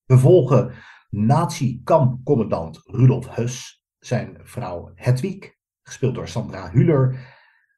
We 0.05 0.17
volgen 0.17 0.73
nazi-kampcommandant 1.09 2.81
Rudolf 2.83 3.27
Höss, 3.27 3.83
zijn 3.99 4.37
vrouw 4.43 4.91
Hedwig, 4.95 5.55
gespeeld 5.81 6.15
door 6.15 6.27
Sandra 6.27 6.71
Hüller, 6.71 7.15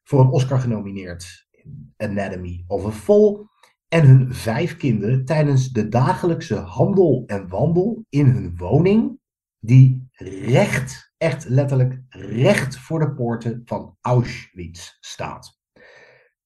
voor 0.04 0.20
een 0.20 0.30
Oscar 0.30 0.60
genomineerd 0.60 1.46
in 1.50 1.94
Anatomy 1.96 2.64
of 2.66 2.86
a 2.86 2.90
Fall, 2.90 3.46
en 3.88 4.06
hun 4.06 4.34
vijf 4.34 4.76
kinderen 4.76 5.24
tijdens 5.24 5.72
de 5.72 5.88
dagelijkse 5.88 6.56
handel 6.56 7.22
en 7.26 7.48
wandel 7.48 8.04
in 8.08 8.26
hun 8.26 8.56
woning, 8.56 9.18
die 9.58 10.08
recht, 10.46 11.03
echt 11.16 11.48
letterlijk 11.48 12.02
recht 12.08 12.78
voor 12.78 12.98
de 12.98 13.14
poorten 13.14 13.62
van 13.64 13.96
Auschwitz 14.00 14.96
staat. 15.00 15.60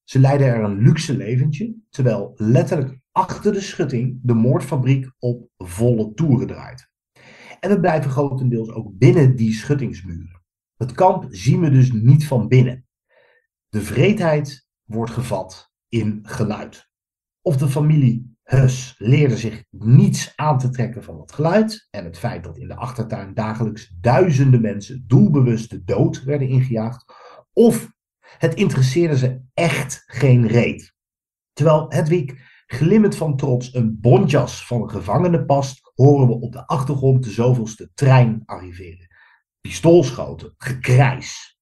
Ze 0.04 0.18
leiden 0.18 0.46
er 0.46 0.62
een 0.62 0.78
luxe 0.78 1.16
leventje, 1.16 1.76
terwijl 1.88 2.32
letterlijk 2.34 3.00
achter 3.12 3.52
de 3.52 3.60
schutting 3.60 4.20
de 4.22 4.34
moordfabriek 4.34 5.12
op 5.18 5.50
volle 5.56 6.14
toeren 6.14 6.46
draait. 6.46 6.90
En 7.60 7.70
we 7.70 7.80
blijven 7.80 8.10
grotendeels 8.10 8.70
ook 8.70 8.98
binnen 8.98 9.36
die 9.36 9.52
schuttingsmuren. 9.52 10.42
Het 10.76 10.92
kamp 10.92 11.26
zien 11.28 11.60
we 11.60 11.70
dus 11.70 11.92
niet 11.92 12.26
van 12.26 12.48
binnen. 12.48 12.86
De 13.68 13.80
vreedheid 13.80 14.68
wordt 14.84 15.12
gevat 15.12 15.72
in 15.88 16.20
geluid. 16.22 16.90
Of 17.40 17.56
de 17.56 17.68
familie 17.68 18.37
Hus 18.48 18.94
leerde 18.98 19.36
zich 19.36 19.64
niets 19.70 20.32
aan 20.36 20.58
te 20.58 20.70
trekken 20.70 21.02
van 21.02 21.20
het 21.20 21.32
geluid 21.32 21.88
en 21.90 22.04
het 22.04 22.18
feit 22.18 22.44
dat 22.44 22.58
in 22.58 22.68
de 22.68 22.76
achtertuin 22.76 23.34
dagelijks 23.34 23.94
duizenden 24.00 24.60
mensen 24.60 25.04
doelbewust 25.06 25.70
de 25.70 25.84
dood 25.84 26.22
werden 26.22 26.48
ingejaagd, 26.48 27.04
of 27.52 27.90
het 28.38 28.54
interesseerde 28.54 29.16
ze 29.16 29.40
echt 29.54 30.02
geen 30.06 30.46
reet. 30.46 30.94
Terwijl 31.52 31.86
Hedwig 31.88 32.34
glimmend 32.66 33.16
van 33.16 33.36
trots 33.36 33.74
een 33.74 34.00
bontjas 34.00 34.66
van 34.66 34.82
een 34.82 34.90
gevangene 34.90 35.44
past, 35.44 35.92
horen 35.94 36.26
we 36.26 36.40
op 36.40 36.52
de 36.52 36.66
achtergrond 36.66 37.24
de 37.24 37.30
zoveelste 37.30 37.90
trein 37.94 38.42
arriveren. 38.44 39.06
Pistoolschoten, 39.60 40.54
gekrijs. 40.58 41.58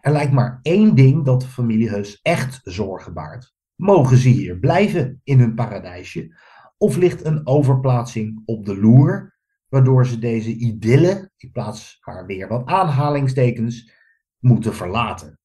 Er 0.00 0.12
lijkt 0.12 0.32
maar 0.32 0.58
één 0.62 0.94
ding 0.94 1.24
dat 1.24 1.40
de 1.40 1.46
familie 1.46 1.88
Hus 1.88 2.18
echt 2.22 2.60
zorgen 2.62 3.14
baart. 3.14 3.58
Mogen 3.80 4.16
ze 4.16 4.28
hier 4.28 4.58
blijven 4.58 5.20
in 5.24 5.38
hun 5.38 5.54
paradijsje? 5.54 6.36
Of 6.76 6.96
ligt 6.96 7.24
een 7.24 7.46
overplaatsing 7.46 8.42
op 8.44 8.64
de 8.64 8.76
loer, 8.76 9.38
waardoor 9.68 10.06
ze 10.06 10.18
deze 10.18 10.56
idylle, 10.56 11.30
ik 11.36 11.52
plaats 11.52 11.96
haar 12.00 12.26
weer 12.26 12.48
wat 12.48 12.66
aanhalingstekens, 12.66 13.92
moeten 14.38 14.74
verlaten? 14.74 15.38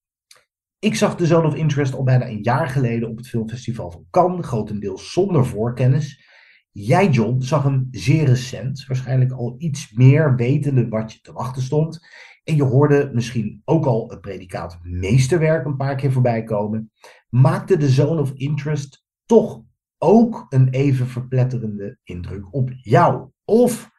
Ik 0.79 0.95
zag 0.95 1.15
de 1.15 1.25
Zone 1.25 1.47
of 1.47 1.55
Interest 1.55 1.93
al 1.93 2.03
bijna 2.03 2.27
een 2.27 2.41
jaar 2.41 2.67
geleden 2.67 3.09
op 3.09 3.17
het 3.17 3.27
filmfestival 3.27 3.91
van 3.91 4.05
Cannes, 4.09 4.45
grotendeels 4.45 5.11
zonder 5.11 5.45
voorkennis. 5.45 6.23
Jij, 6.71 7.09
John, 7.09 7.41
zag 7.41 7.63
hem 7.63 7.87
zeer 7.91 8.25
recent, 8.25 8.85
waarschijnlijk 8.85 9.31
al 9.31 9.55
iets 9.57 9.91
meer 9.91 10.35
wetende 10.35 10.87
wat 10.87 11.13
je 11.13 11.21
te 11.21 11.33
wachten 11.33 11.61
stond. 11.61 11.99
En 12.43 12.55
je 12.55 12.63
hoorde 12.63 13.09
misschien 13.13 13.61
ook 13.65 13.85
al 13.85 14.09
het 14.09 14.21
predicaat 14.21 14.79
meesterwerk 14.83 15.65
een 15.65 15.75
paar 15.75 15.95
keer 15.95 16.11
voorbij 16.11 16.43
komen. 16.43 16.91
Maakte 17.35 17.77
de 17.77 17.89
Zone 17.89 18.21
of 18.21 18.31
Interest 18.31 19.05
toch 19.25 19.61
ook 19.97 20.45
een 20.49 20.69
even 20.69 21.07
verpletterende 21.07 21.97
indruk 22.03 22.53
op 22.53 22.69
jou? 22.81 23.29
Of 23.45 23.89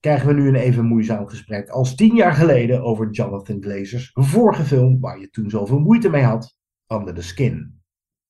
krijgen 0.00 0.26
we 0.26 0.34
nu 0.34 0.48
een 0.48 0.54
even 0.54 0.84
moeizaam 0.84 1.26
gesprek 1.26 1.68
als 1.68 1.94
tien 1.94 2.14
jaar 2.14 2.32
geleden 2.32 2.82
over 2.82 3.10
Jonathan 3.10 3.62
Glazer's 3.62 4.10
vorige 4.12 4.62
film, 4.62 5.00
waar 5.00 5.20
je 5.20 5.30
toen 5.30 5.50
zoveel 5.50 5.78
moeite 5.78 6.08
mee 6.08 6.22
had, 6.22 6.56
Under 6.86 7.14
the 7.14 7.22
Skin? 7.22 7.81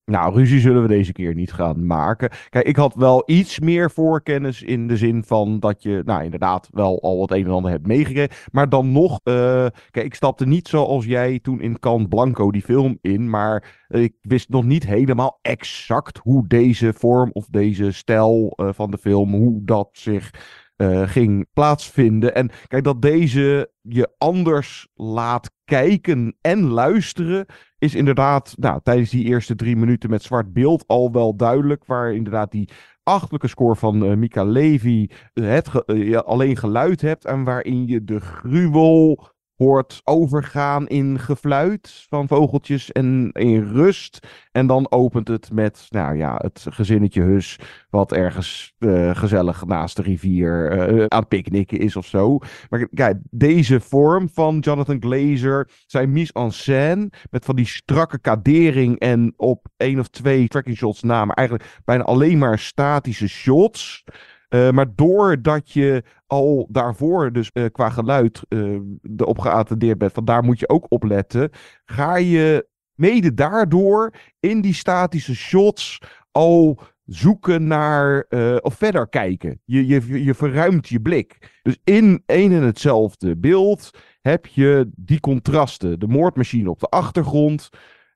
Nou, 0.05 0.35
ruzie 0.35 0.61
zullen 0.61 0.83
we 0.83 0.89
deze 0.89 1.13
keer 1.13 1.35
niet 1.35 1.53
gaan 1.53 1.87
maken. 1.87 2.31
Kijk, 2.49 2.67
ik 2.67 2.77
had 2.77 2.95
wel 2.95 3.23
iets 3.27 3.61
meer 3.61 3.91
voorkennis 3.91 4.63
in 4.63 4.89
de 4.89 4.97
zin 4.97 5.25
van 5.25 5.61
dat 5.61 5.83
je, 5.83 6.03
nou 6.05 6.25
inderdaad, 6.25 6.69
wel 6.73 7.03
al 7.03 7.19
wat 7.19 7.31
een 7.31 7.45
en 7.45 7.51
ander 7.51 7.71
hebt 7.71 7.87
meegekregen. 7.87 8.37
Maar 8.53 8.69
dan 8.69 8.93
nog, 8.93 9.21
eh, 9.23 9.67
kijk, 9.91 10.07
ik 10.07 10.15
stapte 10.15 10.47
niet 10.47 10.69
zoals 10.69 11.05
jij 11.05 11.39
toen 11.39 11.61
in 11.61 11.79
Can 11.79 12.09
Blanco 12.09 12.51
die 12.51 12.63
film 12.63 12.99
in. 13.01 13.31
Maar 13.31 13.85
ik 13.89 14.15
wist 14.21 14.49
nog 14.49 14.65
niet 14.65 14.87
helemaal 14.87 15.39
exact 15.43 16.19
hoe 16.19 16.47
deze 16.47 16.93
vorm 16.93 17.31
of 17.33 17.47
deze 17.47 17.93
stijl 17.93 18.53
eh, 18.57 18.69
van 18.73 18.91
de 18.91 18.99
film, 18.99 19.35
hoe 19.35 19.65
dat 19.65 19.89
zich 19.93 20.31
eh, 20.77 21.09
ging 21.09 21.47
plaatsvinden. 21.53 22.35
En 22.35 22.51
kijk, 22.67 22.85
dat 22.85 23.03
deze 23.03 23.71
je 23.81 24.13
anders 24.19 24.89
laat 24.95 25.51
kijken 25.65 26.37
en 26.41 26.63
luisteren, 26.63 27.47
is 27.83 27.95
inderdaad 27.95 28.55
nou, 28.59 28.81
tijdens 28.83 29.11
die 29.11 29.25
eerste 29.25 29.55
drie 29.55 29.77
minuten 29.77 30.11
met 30.11 30.23
zwart 30.23 30.53
beeld 30.53 30.85
al 30.87 31.13
wel 31.13 31.37
duidelijk. 31.37 31.85
Waar 31.87 32.15
inderdaad 32.15 32.51
die 32.51 32.69
achtelijke 33.03 33.49
score 33.49 33.77
van 33.77 34.05
eh, 34.05 34.15
Mika 34.17 34.45
Levy 34.45 35.09
het 35.33 35.69
ge- 35.69 35.85
eh, 35.85 36.17
alleen 36.19 36.57
geluid 36.57 37.01
hebt. 37.01 37.25
En 37.25 37.45
waarin 37.45 37.87
je 37.87 38.05
de 38.05 38.21
gruwel 38.21 39.32
hoort 39.63 40.01
overgaan 40.05 40.89
in 40.89 41.19
gefluit 41.19 42.07
van 42.09 42.29
vogeltjes 42.29 42.93
en 42.93 43.31
in 43.33 43.63
rust. 43.73 44.27
En 44.53 44.67
dan 44.67 44.91
opent 44.91 45.29
het 45.29 45.51
met, 45.53 45.87
nou 45.89 46.17
ja, 46.17 46.35
het 46.37 46.67
gezinnetje 46.71 47.23
Hus, 47.23 47.59
wat 47.91 48.13
ergens 48.13 48.73
uh, 48.79 49.17
gezellig 49.17 49.65
naast 49.65 49.97
de 49.97 50.03
rivier 50.03 50.73
uh, 50.73 51.05
aan 51.09 51.19
het 51.19 51.29
picknicken 51.29 51.79
is 51.79 51.97
of 51.97 52.07
zo. 52.07 52.39
Maar 52.71 52.89
kijk, 52.95 53.17
deze 53.31 53.81
vorm 53.81 54.29
van 54.33 54.59
Jonathan 54.59 55.03
Glazer, 55.03 55.69
zijn 55.87 56.13
mise 56.13 56.33
en 56.33 56.53
scène, 56.53 57.11
met 57.31 57.45
van 57.45 57.57
die 57.57 57.67
strakke 57.67 58.19
kadering 58.19 58.99
en 58.99 59.33
op 59.37 59.67
één 59.77 59.99
of 59.99 60.09
twee 60.09 60.49
tracking 60.49 60.77
shots 60.77 61.03
na, 61.03 61.25
maar 61.25 61.37
eigenlijk 61.37 61.81
bijna 61.85 62.03
alleen 62.03 62.39
maar 62.39 62.59
statische 62.59 63.29
shots. 63.29 64.05
Uh, 64.55 64.71
maar 64.71 64.95
doordat 64.95 65.71
je 65.71 66.03
al 66.27 66.69
daarvoor, 66.71 67.33
dus 67.33 67.51
uh, 67.53 67.65
qua 67.73 67.91
geluid, 67.91 68.43
uh, 68.49 68.81
erop 69.17 69.39
geattendeerd 69.39 69.99
bent, 69.99 70.13
van 70.13 70.25
daar 70.25 70.45
moet 70.45 70.59
je 70.59 70.69
ook 70.69 70.87
op 70.89 71.05
letten, 71.05 71.51
ga 71.85 72.17
je 72.17 72.69
mede 72.95 73.35
daardoor 73.35 74.15
in 74.41 74.61
die 74.61 74.75
statische 74.75 75.35
shots 75.35 75.99
al 76.31 76.81
zoeken 77.05 77.67
naar 77.67 78.27
of 78.61 78.75
verder 78.75 79.09
kijken. 79.09 79.61
Je, 79.65 79.87
je, 79.87 80.25
je 80.25 80.35
verruimt 80.35 80.89
je 80.89 81.01
blik. 81.01 81.61
Dus 81.63 81.79
in 81.85 82.23
één 82.27 82.53
en 82.53 82.63
hetzelfde 82.63 83.37
beeld 83.37 83.91
heb 84.21 84.47
je 84.47 84.91
die 84.97 85.21
contrasten. 85.21 86.01
De 86.01 86.07
moordmachine 86.07 86.71
op 86.71 86.81
de 86.81 86.87
achtergrond. 86.87 87.69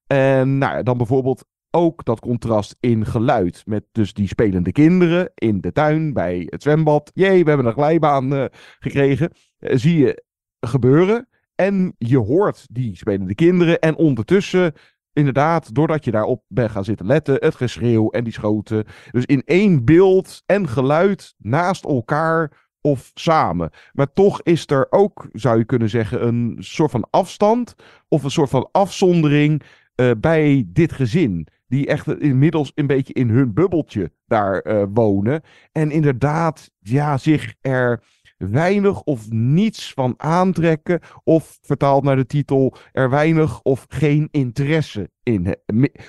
En 0.06 0.58
nou, 0.58 0.82
dan 0.82 0.96
bijvoorbeeld 0.96 1.44
ook 1.76 2.04
dat 2.04 2.20
contrast 2.20 2.76
in 2.80 3.06
geluid. 3.06 3.62
Met 3.66 3.84
dus 3.92 4.12
die 4.12 4.28
spelende 4.28 4.72
kinderen 4.72 5.30
in 5.34 5.60
de 5.60 5.72
tuin 5.72 6.12
bij 6.12 6.46
het 6.50 6.62
zwembad. 6.62 7.10
Jee, 7.14 7.42
we 7.42 7.48
hebben 7.48 7.66
een 7.66 7.72
glijbaan 7.72 8.32
uh, 8.32 8.44
gekregen. 8.78 9.30
Uh, 9.58 9.76
zie 9.76 9.98
je 9.98 10.24
gebeuren. 10.60 11.28
En 11.54 11.94
je 11.98 12.18
hoort 12.18 12.66
die 12.70 12.96
spelende 12.96 13.34
kinderen. 13.34 13.78
En 13.80 13.96
ondertussen, 13.96 14.72
inderdaad, 15.12 15.74
doordat 15.74 16.04
je 16.04 16.10
daarop 16.10 16.42
bent 16.48 16.70
gaan 16.70 16.84
zitten 16.84 17.06
letten, 17.06 17.34
het 17.34 17.54
geschreeuw 17.54 18.10
en 18.10 18.24
die 18.24 18.32
schoten. 18.32 18.84
Dus 19.10 19.24
in 19.24 19.42
één 19.44 19.84
beeld 19.84 20.42
en 20.46 20.68
geluid 20.68 21.34
naast 21.38 21.84
elkaar 21.84 22.66
of 22.80 23.10
samen. 23.14 23.70
Maar 23.92 24.12
toch 24.12 24.42
is 24.42 24.66
er 24.66 24.86
ook, 24.90 25.28
zou 25.32 25.58
je 25.58 25.64
kunnen 25.64 25.88
zeggen, 25.88 26.26
een 26.26 26.56
soort 26.58 26.90
van 26.90 27.06
afstand 27.10 27.74
of 28.08 28.24
een 28.24 28.30
soort 28.30 28.50
van 28.50 28.68
afzondering 28.72 29.62
uh, 29.96 30.10
bij 30.20 30.64
dit 30.66 30.92
gezin 30.92 31.46
die 31.68 31.86
echt 31.86 32.20
inmiddels 32.20 32.72
een 32.74 32.86
beetje 32.86 33.12
in 33.12 33.28
hun 33.28 33.54
bubbeltje 33.54 34.12
daar 34.26 34.66
uh, 34.66 34.82
wonen. 34.92 35.42
En 35.72 35.90
inderdaad, 35.90 36.70
ja, 36.78 37.18
zich 37.18 37.54
er 37.60 38.02
weinig 38.36 39.02
of 39.02 39.30
niets 39.30 39.92
van 39.92 40.14
aantrekken. 40.16 41.00
Of 41.24 41.58
vertaald 41.62 42.04
naar 42.04 42.16
de 42.16 42.26
titel, 42.26 42.76
er 42.92 43.10
weinig 43.10 43.62
of 43.62 43.84
geen 43.88 44.28
interesse 44.30 45.10
in. 45.22 45.56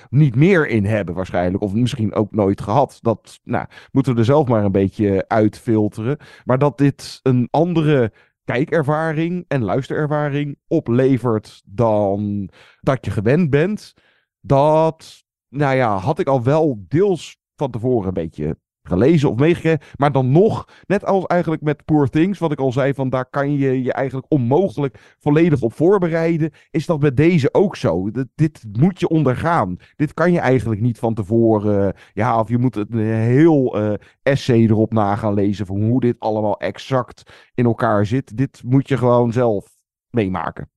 Niet 0.10 0.36
meer 0.36 0.68
in 0.68 0.86
hebben 0.86 1.16
waarschijnlijk. 1.16 1.64
Of 1.64 1.74
misschien 1.74 2.14
ook 2.14 2.32
nooit 2.32 2.62
gehad. 2.62 2.98
Dat 3.02 3.40
nou, 3.44 3.66
moeten 3.92 4.14
we 4.14 4.20
er 4.20 4.26
zelf 4.26 4.48
maar 4.48 4.64
een 4.64 4.72
beetje 4.72 5.26
uitfilteren. 5.28 6.18
Maar 6.46 6.58
dat 6.58 6.78
dit 6.78 7.20
een 7.24 7.48
andere 7.52 8.12
kijkervaring 8.48 9.46
en 9.48 9.64
luisterervaring 9.64 10.60
oplevert 10.68 11.62
dan 11.66 12.50
dat 12.80 13.06
je 13.06 13.12
gewend 13.12 13.50
bent. 13.50 13.94
Dat 14.42 15.24
nou 15.50 15.76
ja, 15.76 15.98
had 15.98 16.20
ik 16.20 16.28
al 16.28 16.44
wel 16.44 16.86
deels 16.88 17.38
van 17.56 17.72
tevoren 17.72 18.08
een 18.08 18.14
beetje 18.14 18.58
gelezen 18.88 19.30
of 19.30 19.38
meegekregen. 19.38 19.80
Maar 19.96 20.12
dan 20.12 20.32
nog, 20.32 20.68
net 20.86 21.06
als 21.06 21.26
eigenlijk 21.26 21.62
met 21.62 21.86
Poor 21.86 22.10
Things, 22.10 22.40
wat 22.40 22.52
ik 22.52 22.60
al 22.60 22.72
zei, 22.72 22.94
van 22.94 23.10
daar 23.10 23.30
kan 23.30 23.52
je 23.52 23.84
je 23.84 23.94
eigenlijk 23.94 24.26
onmogelijk 24.30 25.16
volledig 25.20 25.62
op 25.62 25.74
voorbereiden. 25.74 26.52
Is 26.72 26.86
dat 26.86 27.00
met 27.00 27.18
deze 27.18 27.54
ook 27.54 27.76
zo? 27.76 28.12
dit, 28.12 28.28
dit 28.36 28.64
moet 28.80 29.00
je 29.00 29.08
ondergaan. 29.08 29.78
Dit 29.96 30.14
kan 30.14 30.32
je 30.32 30.40
eigenlijk 30.40 30.82
niet 30.82 31.00
van 31.00 31.14
tevoren. 31.14 31.94
ja, 32.14 32.40
of 32.40 32.50
je 32.50 32.58
moet 32.58 32.76
een 32.76 32.98
heel 33.00 33.82
uh, 33.82 33.94
essay 34.24 34.60
erop 34.60 34.94
na 34.94 35.16
gaan 35.16 35.34
lezen 35.34 35.66
van 35.66 35.82
hoe 35.82 36.00
dit 36.00 36.20
allemaal 36.20 36.60
exact 36.60 37.50
in 37.54 37.66
elkaar 37.66 38.06
zit. 38.06 38.38
Dit 38.38 38.62
moet 38.66 38.88
je 38.88 38.98
gewoon 38.98 39.32
zelf 39.32 39.78
meemaken. 40.10 40.70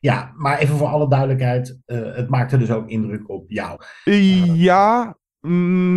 Ja, 0.00 0.32
maar 0.36 0.58
even 0.58 0.76
voor 0.76 0.86
alle 0.86 1.08
duidelijkheid, 1.08 1.80
uh, 1.86 2.14
het 2.14 2.28
maakte 2.28 2.56
dus 2.56 2.70
ook 2.70 2.88
indruk 2.88 3.30
op 3.30 3.50
jou. 3.50 3.80
ja, 4.54 5.16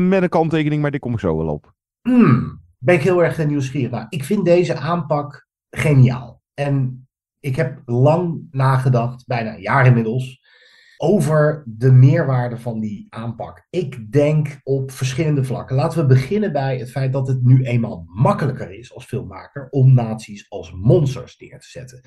met 0.07 0.21
een 0.21 0.29
kanttekening, 0.29 0.81
maar 0.81 0.91
die 0.91 0.99
kom 0.99 1.13
ik 1.13 1.19
zo 1.19 1.38
wel 1.38 1.47
op. 1.47 1.73
Mm, 2.01 2.62
ben 2.77 2.95
ik 2.95 3.01
heel 3.01 3.23
erg 3.23 3.47
nieuwsgierig. 3.47 4.05
Ik 4.10 4.23
vind 4.23 4.45
deze 4.45 4.75
aanpak 4.75 5.47
geniaal. 5.69 6.41
En 6.53 7.07
ik 7.39 7.55
heb 7.55 7.81
lang 7.86 8.47
nagedacht, 8.51 9.25
bijna 9.25 9.53
een 9.53 9.62
jaar 9.62 9.86
inmiddels, 9.86 10.45
over 10.97 11.63
de 11.67 11.91
meerwaarde 11.91 12.57
van 12.57 12.79
die 12.79 13.07
aanpak. 13.10 13.67
Ik 13.69 14.12
denk 14.12 14.60
op 14.63 14.91
verschillende 14.91 15.43
vlakken. 15.43 15.75
Laten 15.75 15.99
we 15.99 16.05
beginnen 16.05 16.51
bij 16.51 16.77
het 16.77 16.91
feit 16.91 17.13
dat 17.13 17.27
het 17.27 17.43
nu 17.43 17.63
eenmaal 17.63 18.03
makkelijker 18.07 18.71
is 18.71 18.93
als 18.93 19.05
filmmaker 19.05 19.67
om 19.69 19.93
nazi's 19.93 20.45
als 20.49 20.72
monsters 20.72 21.38
neer 21.38 21.59
te 21.59 21.69
zetten. 21.69 22.01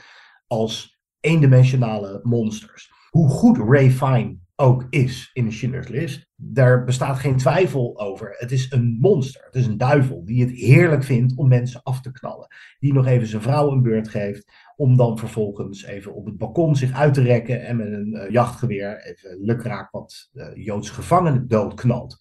Als 0.47 1.01
eendimensionale 1.21 2.21
monsters. 2.23 2.93
Hoe 3.11 3.29
goed 3.29 3.59
Ray 3.59 3.91
Fine 3.91 4.39
ook 4.61 4.87
is 4.91 5.31
in 5.33 5.45
de 5.45 5.51
Schindler's 5.51 5.89
List, 5.89 6.29
daar 6.37 6.85
bestaat 6.85 7.19
geen 7.19 7.37
twijfel 7.37 8.01
over. 8.01 8.35
Het 8.39 8.53
is 8.53 8.73
een 8.73 8.97
monster, 9.01 9.45
het 9.45 9.55
is 9.55 9.67
een 9.67 9.77
duivel 9.77 10.25
die 10.25 10.41
het 10.41 10.51
heerlijk 10.51 11.05
vindt 11.05 11.37
om 11.37 11.49
mensen 11.49 11.83
af 11.83 12.01
te 12.01 12.11
knallen. 12.11 12.47
Die 12.79 12.93
nog 12.93 13.07
even 13.07 13.27
zijn 13.27 13.43
vrouw 13.43 13.71
een 13.71 13.83
beurt 13.83 14.09
geeft, 14.09 14.53
om 14.77 14.97
dan 14.97 15.19
vervolgens 15.19 15.85
even 15.85 16.15
op 16.15 16.27
het 16.27 16.39
balkon 16.39 16.77
zich 16.77 16.93
uit 16.93 17.15
te 17.15 17.23
rekken 17.23 17.67
en 17.67 17.77
met 17.77 17.93
een 17.93 18.15
uh, 18.15 18.31
jachtgeweer 18.31 19.05
even 19.05 19.39
lukraak 19.41 19.91
wat 19.91 20.31
uh, 20.33 20.47
Joodse 20.55 20.93
gevangenen 20.93 21.49
doodknalt. 21.49 22.17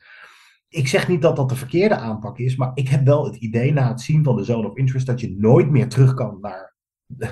Ik 0.68 0.88
zeg 0.88 1.08
niet 1.08 1.22
dat 1.22 1.36
dat 1.36 1.50
de 1.50 1.56
verkeerde 1.56 1.96
aanpak 1.96 2.38
is, 2.38 2.56
maar 2.56 2.72
ik 2.74 2.88
heb 2.88 3.06
wel 3.06 3.26
het 3.26 3.36
idee 3.36 3.74
na 3.74 3.88
het 3.88 4.02
zien 4.02 4.24
van 4.24 4.36
de 4.36 4.44
Zone 4.44 4.70
of 4.70 4.78
Interest 4.78 5.06
dat 5.06 5.20
je 5.20 5.36
nooit 5.38 5.70
meer 5.70 5.90
terug 5.90 6.14
kan 6.14 6.38
naar 6.42 6.76
de, 7.06 7.30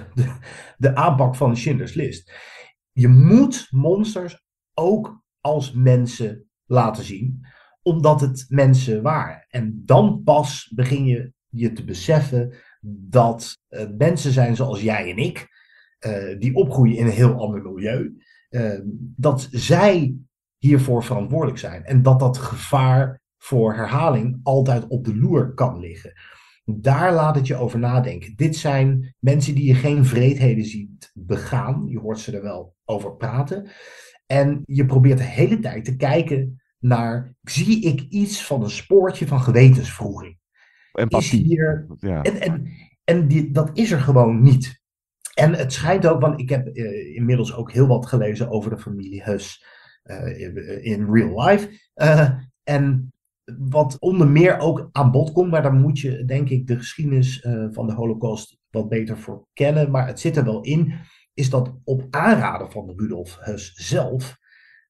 de, 0.78 0.96
aanpak 0.96 1.36
van 1.36 1.58
Schindler's 1.58 1.94
List. 1.94 2.34
Je 2.92 3.08
moet 3.08 3.68
monsters 3.70 4.46
ook 4.78 5.24
als 5.42 5.72
mensen 5.72 6.46
laten 6.66 7.04
zien, 7.04 7.46
omdat 7.82 8.22
het 8.22 8.46
mensen 8.50 9.02
waren. 9.02 9.46
En 9.50 9.82
dan 9.86 10.22
pas 10.24 10.72
begin 10.76 11.06
je 11.06 11.34
je 11.50 11.72
te 11.72 11.84
beseffen 11.84 12.54
dat 13.10 13.58
uh, 13.70 13.82
mensen 13.98 14.32
zijn 14.32 14.56
zoals 14.56 14.82
jij 14.82 15.12
en 15.12 15.18
ik, 15.18 15.48
uh, 16.08 16.40
die 16.40 16.56
opgroeien 16.56 16.98
in 16.98 17.06
een 17.06 17.12
heel 17.12 17.34
ander 17.34 17.62
milieu, 17.62 18.22
uh, 18.50 18.80
dat 19.16 19.48
zij 19.52 20.16
hiervoor 20.58 21.04
verantwoordelijk 21.04 21.58
zijn. 21.58 21.84
En 21.84 22.02
dat 22.02 22.20
dat 22.20 22.38
gevaar 22.38 23.22
voor 23.38 23.76
herhaling 23.76 24.40
altijd 24.44 24.88
op 24.88 25.06
de 25.06 25.16
loer 25.16 25.54
kan 25.54 25.80
liggen. 25.80 26.14
Daar 26.66 27.14
laat 27.14 27.36
het 27.36 27.48
je 27.48 27.56
over 27.56 27.80
nadenken. 27.80 28.36
Dit 28.36 28.56
zijn 28.56 29.16
mensen 29.20 29.56
die 29.56 29.66
je 29.66 29.76
geen 29.76 30.06
vreedheden 30.06 30.66
ziet 30.66 31.12
begaan. 31.14 31.86
Je 31.88 32.00
hoort 32.00 32.20
ze 32.20 32.36
er 32.36 32.42
wel 32.42 32.76
over 32.86 33.16
praten. 33.16 33.70
En 34.28 34.62
je 34.66 34.86
probeert 34.86 35.18
de 35.18 35.24
hele 35.24 35.60
tijd 35.60 35.86
te 35.86 35.96
kijken 35.96 36.62
naar, 36.80 37.36
zie 37.42 37.82
ik 37.82 38.02
iets 38.10 38.46
van 38.46 38.64
een 38.64 38.70
spoortje 38.70 39.28
van 39.28 39.42
gewetensvroeging? 39.42 40.38
Empathie. 40.92 41.44
Hier, 41.44 41.88
ja. 42.00 42.22
En, 42.22 42.42
en, 42.42 42.68
en 43.04 43.28
die, 43.28 43.52
dat 43.52 43.70
is 43.74 43.92
er 43.92 44.00
gewoon 44.00 44.42
niet. 44.42 44.82
En 45.34 45.54
het 45.54 45.74
schijnt 45.74 46.08
ook, 46.08 46.22
want 46.22 46.40
ik 46.40 46.50
heb 46.50 46.68
uh, 46.78 47.16
inmiddels 47.16 47.56
ook 47.56 47.72
heel 47.72 47.88
wat 47.88 48.06
gelezen 48.06 48.50
over 48.50 48.70
de 48.70 48.78
familie 48.78 49.24
Hus 49.24 49.66
uh, 50.04 50.86
in, 50.86 51.08
real 51.12 51.48
life. 51.48 51.90
Uh, 51.96 52.30
en 52.64 53.14
wat 53.60 54.00
onder 54.00 54.28
meer 54.28 54.60
ook 54.60 54.90
aan 54.92 55.12
bod 55.12 55.32
komt, 55.32 55.52
maar 55.52 55.62
daar 55.62 55.74
moet 55.74 56.00
je 56.00 56.26
denk 56.26 56.50
ik 56.50 56.68
de 56.68 56.78
geschiedenis 56.78 57.46
van 57.72 57.88
de 57.88 57.94
Holocaust 57.94 58.58
wat 58.70 58.90
beter 58.90 59.18
voor 59.18 59.48
kennen. 59.54 59.92
Maar 59.92 60.08
het 60.08 60.20
zit 60.20 60.38
er 60.38 60.44
wel 60.44 60.62
in, 60.62 60.94
is 61.38 61.50
dat 61.50 61.76
op 61.84 62.08
aanraden 62.10 62.72
van 62.72 62.94
Rudolf 62.96 63.38
Hus 63.40 63.74
zelf 63.74 64.38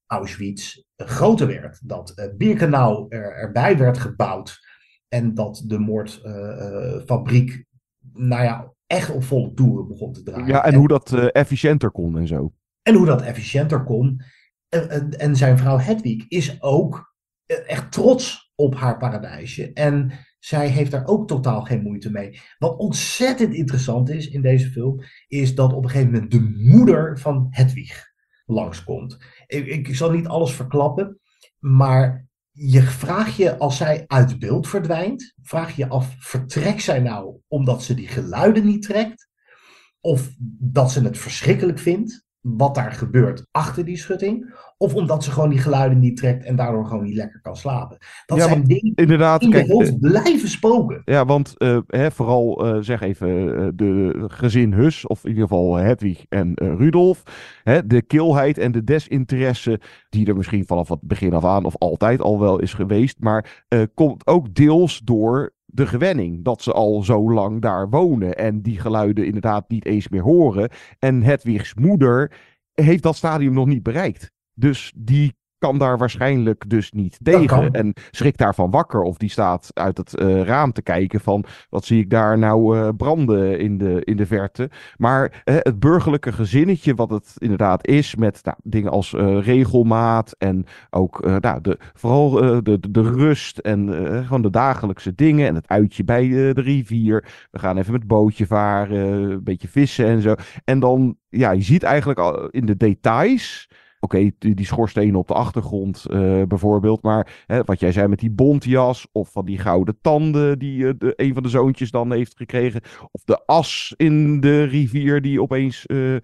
Auschwitz 0.05 0.81
groter 0.95 1.47
werd. 1.47 1.79
Dat 1.83 2.31
Birkenau 2.37 3.05
er, 3.09 3.31
erbij 3.35 3.77
werd 3.77 3.97
gebouwd 3.97 4.59
en 5.07 5.33
dat 5.33 5.63
de 5.65 5.79
moordfabriek, 5.79 7.65
nou 8.13 8.43
ja, 8.43 8.73
echt 8.85 9.09
op 9.09 9.23
volle 9.23 9.53
toeren 9.53 9.87
begon 9.87 10.13
te 10.13 10.23
draaien. 10.23 10.47
Ja, 10.47 10.63
en, 10.63 10.73
en 10.73 10.79
hoe 10.79 10.87
dat 10.87 11.13
efficiënter 11.13 11.91
kon 11.91 12.17
en 12.17 12.27
zo. 12.27 12.53
En 12.81 12.95
hoe 12.95 13.05
dat 13.05 13.21
efficiënter 13.21 13.83
kon. 13.83 14.21
En, 14.69 14.89
en, 14.89 15.09
en 15.11 15.35
zijn 15.35 15.57
vrouw 15.57 15.77
Hedwig 15.77 16.27
is 16.27 16.61
ook 16.61 17.15
echt 17.45 17.91
trots 17.91 18.51
op 18.55 18.75
haar 18.75 18.97
paradijsje. 18.97 19.73
En 19.73 20.11
zij 20.39 20.67
heeft 20.67 20.91
daar 20.91 21.07
ook 21.07 21.27
totaal 21.27 21.61
geen 21.61 21.81
moeite 21.81 22.11
mee. 22.11 22.39
Wat 22.57 22.77
ontzettend 22.77 23.53
interessant 23.53 24.09
is 24.09 24.27
in 24.27 24.41
deze 24.41 24.69
film, 24.69 25.01
is 25.27 25.55
dat 25.55 25.73
op 25.73 25.83
een 25.83 25.89
gegeven 25.89 26.11
moment 26.11 26.31
de 26.31 26.55
moeder 26.57 27.19
van 27.19 27.47
Hedwig 27.49 28.05
langskomt. 28.45 29.17
Ik, 29.47 29.65
ik 29.65 29.95
zal 29.95 30.11
niet 30.11 30.27
alles 30.27 30.51
verklappen, 30.53 31.19
maar 31.59 32.27
je 32.51 32.81
vraagt 32.81 33.35
je, 33.35 33.57
als 33.57 33.77
zij 33.77 34.03
uit 34.07 34.39
beeld 34.39 34.67
verdwijnt, 34.67 35.33
vraag 35.41 35.75
je 35.75 35.87
af, 35.87 36.15
vertrekt 36.19 36.81
zij 36.81 36.99
nou 36.99 37.39
omdat 37.47 37.83
ze 37.83 37.93
die 37.93 38.07
geluiden 38.07 38.65
niet 38.65 38.81
trekt? 38.81 39.27
of 40.07 40.35
dat 40.59 40.91
ze 40.91 41.01
het 41.01 41.17
verschrikkelijk 41.17 41.79
vindt 41.79 42.25
wat 42.39 42.75
daar 42.75 42.91
gebeurt 42.91 43.47
achter 43.51 43.85
die 43.85 43.97
schutting. 43.97 44.55
Of 44.77 44.95
omdat 44.95 45.23
ze 45.23 45.31
gewoon 45.31 45.49
die 45.49 45.59
geluiden 45.59 45.99
niet 45.99 46.17
trekt 46.17 46.43
en 46.43 46.55
daardoor 46.55 46.85
gewoon 46.85 47.03
niet 47.03 47.15
lekker 47.15 47.41
kan 47.41 47.55
slapen. 47.55 47.97
Dat 48.25 48.37
Ja, 48.37 48.43
zijn 48.43 48.63
dingen 48.63 48.91
inderdaad, 48.95 49.39
die 49.39 49.49
in 49.49 49.55
kijk, 49.55 49.71
hoofd 49.71 49.93
eh, 49.93 49.99
blijven 49.99 50.49
spoken. 50.49 51.01
Ja, 51.05 51.25
want 51.25 51.57
eh, 51.57 51.77
hè, 51.87 52.11
vooral 52.11 52.65
eh, 52.65 52.77
zeg 52.81 53.01
even 53.01 53.27
de 53.77 54.23
gezin 54.27 54.73
Hus, 54.73 55.07
of 55.07 55.23
in 55.23 55.29
ieder 55.29 55.47
geval 55.47 55.75
Hedwig 55.75 56.25
en 56.29 56.53
Rudolf. 56.53 57.23
Hè, 57.63 57.87
de 57.87 58.01
kilheid 58.01 58.57
en 58.57 58.71
de 58.71 58.83
desinteresse, 58.83 59.79
die 60.09 60.27
er 60.27 60.35
misschien 60.35 60.65
vanaf 60.65 60.89
het 60.89 61.01
begin 61.01 61.33
af 61.33 61.45
aan 61.45 61.65
of 61.65 61.77
altijd 61.77 62.21
al 62.21 62.39
wel 62.39 62.59
is 62.59 62.73
geweest, 62.73 63.17
maar 63.19 63.65
komt 63.93 64.27
ook 64.27 64.53
deels 64.53 65.01
door 65.03 65.55
de 65.65 65.87
gewenning. 65.87 66.43
Dat 66.43 66.61
ze 66.61 66.73
al 66.73 67.03
zo 67.03 67.31
lang 67.31 67.61
daar 67.61 67.89
wonen 67.89 68.37
en 68.37 68.61
die 68.61 68.79
geluiden 68.79 69.25
inderdaad 69.25 69.69
niet 69.69 69.85
eens 69.85 70.09
meer 70.09 70.21
horen. 70.21 70.69
En 70.99 71.21
Hedwigs 71.21 71.73
moeder 71.73 72.31
heeft 72.73 73.03
dat 73.03 73.15
stadium 73.15 73.53
nog 73.53 73.65
niet 73.65 73.83
bereikt. 73.83 74.35
Dus 74.57 74.93
die 74.95 75.35
kan 75.57 75.77
daar 75.77 75.97
waarschijnlijk 75.97 76.69
dus 76.69 76.91
niet 76.91 77.19
tegen. 77.23 77.71
En 77.71 77.93
schrikt 78.11 78.37
daarvan 78.37 78.71
wakker. 78.71 79.01
Of 79.01 79.17
die 79.17 79.29
staat 79.29 79.71
uit 79.73 79.97
het 79.97 80.15
eh, 80.15 80.41
raam 80.41 80.71
te 80.71 80.81
kijken 80.81 81.19
van... 81.19 81.45
wat 81.69 81.85
zie 81.85 81.99
ik 81.99 82.09
daar 82.09 82.37
nou 82.37 82.77
eh, 82.77 82.89
branden 82.97 83.59
in 83.59 83.77
de, 83.77 84.01
in 84.03 84.17
de 84.17 84.25
verte. 84.25 84.69
Maar 84.97 85.41
eh, 85.43 85.55
het 85.59 85.79
burgerlijke 85.79 86.31
gezinnetje 86.31 86.95
wat 86.95 87.09
het 87.09 87.33
inderdaad 87.37 87.87
is... 87.87 88.15
met 88.15 88.39
nou, 88.43 88.57
dingen 88.63 88.91
als 88.91 89.11
regelmaat 89.41 90.35
en 90.37 90.65
ook 90.89 91.25
nou, 91.39 91.61
de, 91.61 91.77
vooral 91.93 92.29
de, 92.29 92.61
de, 92.79 92.91
de 92.91 93.01
rust... 93.01 93.57
en 93.57 93.89
gewoon 94.25 94.41
de 94.41 94.49
dagelijkse 94.49 95.15
dingen 95.15 95.47
en 95.47 95.55
het 95.55 95.67
uitje 95.67 96.03
bij 96.03 96.27
de 96.27 96.61
rivier. 96.61 97.47
We 97.51 97.59
gaan 97.59 97.77
even 97.77 97.91
met 97.91 98.07
bootje 98.07 98.47
varen, 98.47 99.31
een 99.31 99.43
beetje 99.43 99.67
vissen 99.67 100.05
en 100.05 100.21
zo. 100.21 100.35
En 100.63 100.79
dan, 100.79 101.17
ja, 101.29 101.51
je 101.51 101.61
ziet 101.61 101.83
eigenlijk 101.83 102.19
al 102.19 102.47
in 102.47 102.65
de 102.65 102.77
details... 102.77 103.67
Oké, 104.07 104.31
die, 104.39 104.55
die 104.55 105.15
op 105.17 105.27
de 105.27 105.33
achtergrond 105.33 106.05
eh, 106.05 106.43
bijvoorbeeld. 106.43 107.01
Maar 107.01 107.43
hè, 107.45 107.63
wat 107.63 107.79
jij 107.79 107.91
zei 107.91 108.07
met 108.07 108.19
die 108.19 108.31
bontjas. 108.31 109.07
Of 109.11 109.31
van 109.31 109.45
die 109.45 109.57
gouden 109.57 109.97
tanden 110.01 110.59
die 110.59 110.87
eh, 110.87 110.93
de, 110.97 111.13
een 111.15 111.33
van 111.33 111.43
de 111.43 111.49
zoontjes 111.49 111.91
dan 111.91 112.11
heeft 112.11 112.37
gekregen. 112.37 112.81
Of 113.11 113.23
de 113.23 113.45
as 113.45 113.93
in 113.97 114.39
de 114.39 114.63
rivier 114.63 115.21
die 115.21 115.41
opeens 115.41 115.85
eh, 115.85 116.15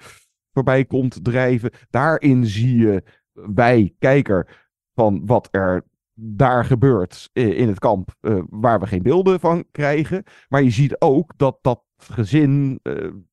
voorbij 0.51 0.85
komt 0.85 1.23
drijven. 1.23 1.71
Daarin 1.89 2.45
zie 2.45 2.77
je 2.77 3.03
bij 3.49 3.95
kijker 3.99 4.69
van 4.93 5.25
wat 5.25 5.47
er 5.51 5.85
daar 6.13 6.65
gebeurt 6.65 7.29
in 7.33 7.67
het 7.67 7.79
kamp. 7.79 8.09
waar 8.49 8.79
we 8.79 8.87
geen 8.87 9.03
beelden 9.03 9.39
van 9.39 9.65
krijgen. 9.71 10.23
Maar 10.49 10.63
je 10.63 10.69
ziet 10.69 11.01
ook 11.01 11.33
dat 11.37 11.57
dat 11.61 11.83
gezin 11.97 12.79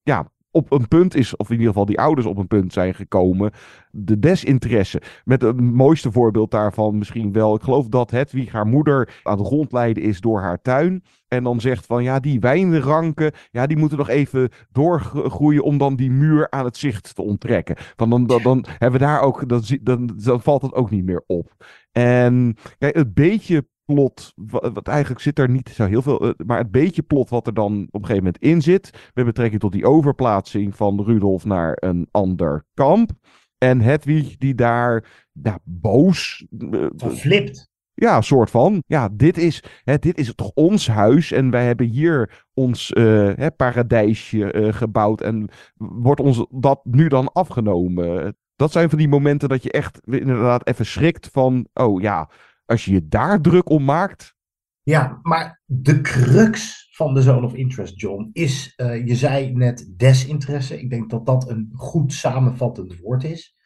ja, 0.03 0.31
op 0.51 0.73
een 0.73 0.89
punt 0.89 1.15
is, 1.15 1.37
of 1.37 1.47
in 1.49 1.53
ieder 1.53 1.69
geval 1.69 1.87
die 1.87 2.01
ouders 2.01 2.27
op 2.27 2.37
een 2.37 2.47
punt 2.47 2.73
zijn 2.73 2.95
gekomen, 2.95 3.51
de 3.91 4.19
desinteresse. 4.19 5.03
Met 5.25 5.43
het 5.43 5.61
mooiste 5.61 6.13
voorbeeld 6.13 6.51
daarvan 6.51 6.99
misschien 6.99 7.33
wel, 7.33 7.55
ik 7.55 7.63
geloof 7.63 7.89
dat 7.89 8.11
Hedwig 8.11 8.53
haar 8.53 8.67
moeder 8.67 9.21
aan 9.23 9.39
het 9.39 9.47
rondleiden 9.47 10.03
is 10.03 10.21
door 10.21 10.41
haar 10.41 10.63
tuin. 10.63 11.03
En 11.29 11.45
dan 11.45 11.61
zegt 11.61 11.87
van, 11.87 12.03
ja, 12.03 12.21
die 12.21 12.41
wijnranken, 12.41 13.33
ja, 13.51 13.67
die 13.67 13.77
moeten 13.77 13.99
nog 13.99 14.09
even 14.09 14.49
doorgroeien 14.73 15.65
om 15.65 15.79
dan 15.79 15.97
die 15.97 16.11
muur 16.11 16.51
aan 16.51 16.65
het 16.65 16.77
zicht 16.77 17.15
te 17.15 17.23
onttrekken. 17.23 17.77
Van 17.97 18.11
dan, 18.11 18.27
dan, 18.27 18.43
dan 18.43 18.65
hebben 18.69 19.01
we 19.01 19.07
daar 19.07 19.21
ook, 19.21 19.49
dan, 19.49 19.63
dan, 19.83 20.11
dan 20.25 20.41
valt 20.41 20.63
het 20.63 20.75
ook 20.75 20.91
niet 20.91 21.05
meer 21.05 21.25
op. 21.27 21.53
En 21.93 22.57
kijk, 22.79 22.97
het 22.97 23.15
beetje 23.15 23.67
plot, 23.95 24.33
wa- 24.37 24.73
wat 24.73 24.89
eigenlijk 24.89 25.21
zit 25.21 25.39
er 25.39 25.51
niet 25.51 25.69
zo 25.69 25.85
heel 25.87 26.03
veel, 26.03 26.21
eh, 26.21 26.31
maar 26.47 26.59
het 26.59 26.71
beetje 26.71 27.03
plot 27.03 27.29
wat 27.29 27.47
er 27.47 27.55
dan 27.55 27.83
op 27.91 28.01
een 28.01 28.07
gegeven 28.07 28.25
moment 28.25 28.43
in 28.43 28.63
zit, 28.63 29.11
met 29.15 29.25
betrekking 29.25 29.61
tot 29.61 29.73
die 29.73 29.87
overplaatsing 29.87 30.77
van 30.77 31.03
Rudolf 31.05 31.45
naar 31.45 31.77
een 31.81 32.09
ander 32.11 32.65
kamp. 32.75 33.11
En 33.59 33.81
Hedwig 33.81 34.37
die 34.37 34.55
daar 34.55 35.05
ja, 35.33 35.59
boos... 35.65 36.47
eh, 36.71 36.87
Flipt. 36.97 37.71
ja, 37.95 38.17
een 38.17 38.23
soort 38.23 38.51
van. 38.51 38.83
Ja, 38.87 39.09
dit 39.13 39.39
is, 39.39 39.63
hè, 39.85 39.99
dit 39.99 40.19
is 40.19 40.35
toch 40.35 40.51
ons 40.55 40.89
huis. 40.89 41.33
En 41.33 41.51
wij 41.51 41.65
hebben 41.67 41.87
hier 41.87 42.45
ons 42.55 42.93
eh, 42.93 43.05
hè, 43.35 43.51
paradijsje 43.51 44.73
gebouwd. 44.73 45.21
En 45.21 45.49
wordt 45.77 46.21
ons 46.21 46.47
dat 46.51 46.81
nu 46.85 47.09
dan 47.09 47.33
afgenomen? 47.33 48.37
Dat 48.57 48.73
zijn 48.73 48.89
van 48.89 48.99
die 48.99 49.09
momenten 49.09 49.49
dat 49.49 49.63
je 49.63 49.71
echt 49.71 50.01
inderdaad 50.05 50.67
even 50.67 50.87
schrikt 50.87 51.29
van... 51.33 51.67
Oh 51.75 52.01
ja, 52.01 52.29
als 52.71 52.85
je 52.85 52.93
je 52.93 53.09
daar 53.09 53.41
druk 53.41 53.71
om 53.71 53.85
maakt... 53.85 54.39
Ja, 54.83 55.19
maar 55.23 55.63
de 55.65 56.01
crux 56.01 56.89
van 56.93 57.15
de 57.15 57.23
Zone 57.23 57.47
of 57.47 57.55
Interest, 57.55 58.01
John, 58.01 58.31
is, 58.33 58.73
eh, 58.77 59.07
je 59.07 59.15
zei 59.15 59.53
net 59.53 59.93
desinteresse. 59.97 60.81
Ik 60.81 60.91
denk 60.91 61.11
dat 61.11 61.27
dat 61.27 61.49
een 61.49 61.71
goed 61.73 62.13
samenvattend 62.13 62.99
woord 62.99 63.25
is. 63.25 63.57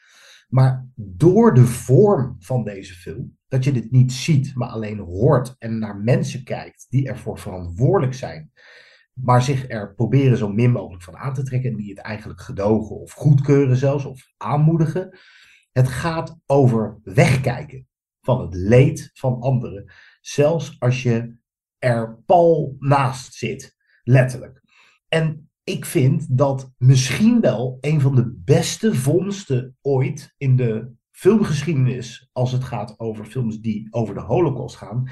Maar 0.48 0.88
door 0.94 1.54
de 1.54 1.66
vorm 1.66 2.36
van 2.38 2.64
deze 2.64 2.94
film, 2.94 3.38
dat 3.48 3.64
je 3.64 3.72
dit 3.72 3.90
niet 3.90 4.12
ziet, 4.12 4.54
maar 4.54 4.68
alleen 4.68 4.98
hoort 4.98 5.54
en 5.58 5.78
naar 5.78 5.96
mensen 5.96 6.44
kijkt 6.44 6.86
die 6.88 7.08
ervoor 7.08 7.38
verantwoordelijk 7.38 8.14
zijn, 8.14 8.52
maar 9.12 9.42
zich 9.42 9.68
er 9.68 9.94
proberen 9.94 10.36
zo 10.36 10.48
min 10.48 10.70
mogelijk 10.70 11.02
van 11.02 11.16
aan 11.16 11.34
te 11.34 11.42
trekken 11.42 11.70
en 11.70 11.76
die 11.76 11.90
het 11.90 11.98
eigenlijk 11.98 12.40
gedogen 12.40 12.96
of 12.96 13.12
goedkeuren 13.12 13.76
zelfs 13.76 14.04
of 14.04 14.32
aanmoedigen. 14.36 15.18
Het 15.72 15.88
gaat 15.88 16.38
over 16.46 17.00
wegkijken 17.02 17.86
van 18.24 18.40
het 18.40 18.54
leed 18.54 19.10
van 19.14 19.40
anderen, 19.40 19.92
zelfs 20.20 20.76
als 20.78 21.02
je 21.02 21.36
er 21.78 22.22
pal 22.26 22.76
naast 22.78 23.34
zit, 23.34 23.76
letterlijk. 24.02 24.62
En 25.08 25.50
ik 25.64 25.84
vind 25.84 26.38
dat 26.38 26.72
misschien 26.78 27.40
wel 27.40 27.78
een 27.80 28.00
van 28.00 28.14
de 28.14 28.40
beste 28.44 28.94
vondsten 28.94 29.76
ooit 29.80 30.34
in 30.36 30.56
de 30.56 30.92
filmgeschiedenis, 31.10 32.28
als 32.32 32.52
het 32.52 32.64
gaat 32.64 32.98
over 32.98 33.24
films 33.24 33.60
die 33.60 33.86
over 33.90 34.14
de 34.14 34.20
Holocaust 34.20 34.76
gaan, 34.76 35.10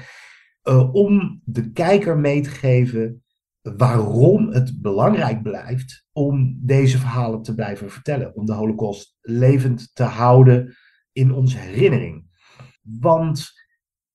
eh, 0.61 0.93
om 0.93 1.41
de 1.43 1.71
kijker 1.71 2.17
mee 2.17 2.41
te 2.41 2.49
geven 2.49 3.23
waarom 3.61 4.49
het 4.49 4.81
belangrijk 4.81 5.41
blijft 5.41 6.05
om 6.11 6.59
deze 6.61 6.97
verhalen 6.97 7.41
te 7.41 7.55
blijven 7.55 7.91
vertellen, 7.91 8.35
om 8.35 8.45
de 8.45 8.53
Holocaust 8.53 9.17
levend 9.21 9.95
te 9.95 10.03
houden 10.03 10.75
in 11.11 11.33
onze 11.33 11.57
herinnering. 11.57 12.31
Want 12.83 13.51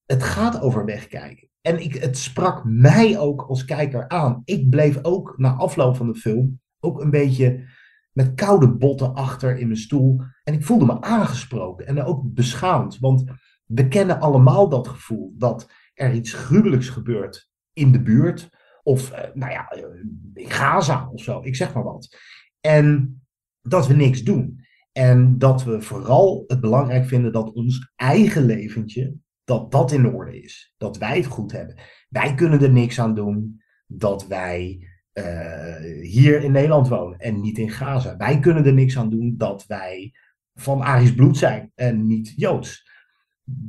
het 0.04 0.22
gaat 0.22 0.60
over 0.60 0.84
wegkijken. 0.84 1.48
En 1.60 1.82
ik, 1.82 1.94
het 1.94 2.18
sprak 2.18 2.64
mij 2.64 3.18
ook 3.18 3.42
als 3.42 3.64
kijker 3.64 4.08
aan. 4.08 4.42
Ik 4.44 4.70
bleef 4.70 4.98
ook 5.02 5.34
na 5.36 5.52
afloop 5.52 5.96
van 5.96 6.06
de 6.06 6.18
film 6.18 6.60
ook 6.80 7.00
een 7.00 7.10
beetje 7.10 7.66
met 8.12 8.34
koude 8.34 8.76
botten 8.76 9.14
achter 9.14 9.58
in 9.58 9.66
mijn 9.66 9.78
stoel. 9.78 10.22
En 10.44 10.54
ik 10.54 10.64
voelde 10.64 10.84
me 10.84 11.00
aangesproken 11.00 11.86
en 11.86 12.02
ook 12.02 12.34
beschaamd. 12.34 12.98
Want 12.98 13.24
we 13.64 13.88
kennen 13.88 14.20
allemaal 14.20 14.68
dat 14.68 14.88
gevoel 14.88 15.34
dat 15.36 15.70
er 15.94 16.12
iets 16.12 16.32
gruwelijks 16.32 16.88
gebeurt 16.88 17.50
in 17.72 17.92
de 17.92 18.02
buurt. 18.02 18.50
Of, 18.82 19.10
eh, 19.10 19.34
nou 19.34 19.52
ja, 19.52 19.68
eh, 19.68 19.82
in 20.34 20.50
Gaza 20.50 21.08
of 21.12 21.22
zo, 21.22 21.40
ik 21.42 21.56
zeg 21.56 21.74
maar 21.74 21.84
wat. 21.84 22.16
En 22.60 23.20
dat 23.62 23.86
we 23.86 23.94
niks 23.94 24.22
doen. 24.22 24.66
En 24.98 25.38
dat 25.38 25.64
we 25.64 25.80
vooral 25.80 26.44
het 26.46 26.60
belangrijk 26.60 27.06
vinden 27.06 27.32
dat 27.32 27.52
ons 27.52 27.92
eigen 27.96 28.44
leventje, 28.44 29.14
dat 29.44 29.72
dat 29.72 29.92
in 29.92 30.14
orde 30.14 30.40
is. 30.40 30.74
Dat 30.76 30.98
wij 30.98 31.16
het 31.16 31.26
goed 31.26 31.52
hebben. 31.52 31.76
Wij 32.08 32.34
kunnen 32.34 32.62
er 32.62 32.72
niks 32.72 33.00
aan 33.00 33.14
doen 33.14 33.62
dat 33.86 34.26
wij 34.26 34.88
eh, 35.12 35.76
hier 36.00 36.42
in 36.42 36.52
Nederland 36.52 36.88
wonen 36.88 37.18
en 37.18 37.40
niet 37.40 37.58
in 37.58 37.70
Gaza. 37.70 38.16
Wij 38.16 38.38
kunnen 38.38 38.64
er 38.64 38.72
niks 38.72 38.98
aan 38.98 39.10
doen 39.10 39.34
dat 39.36 39.66
wij 39.66 40.12
van 40.54 40.82
Arisch 40.82 41.14
bloed 41.14 41.36
zijn 41.36 41.72
en 41.74 42.06
niet 42.06 42.32
Joods. 42.36 42.90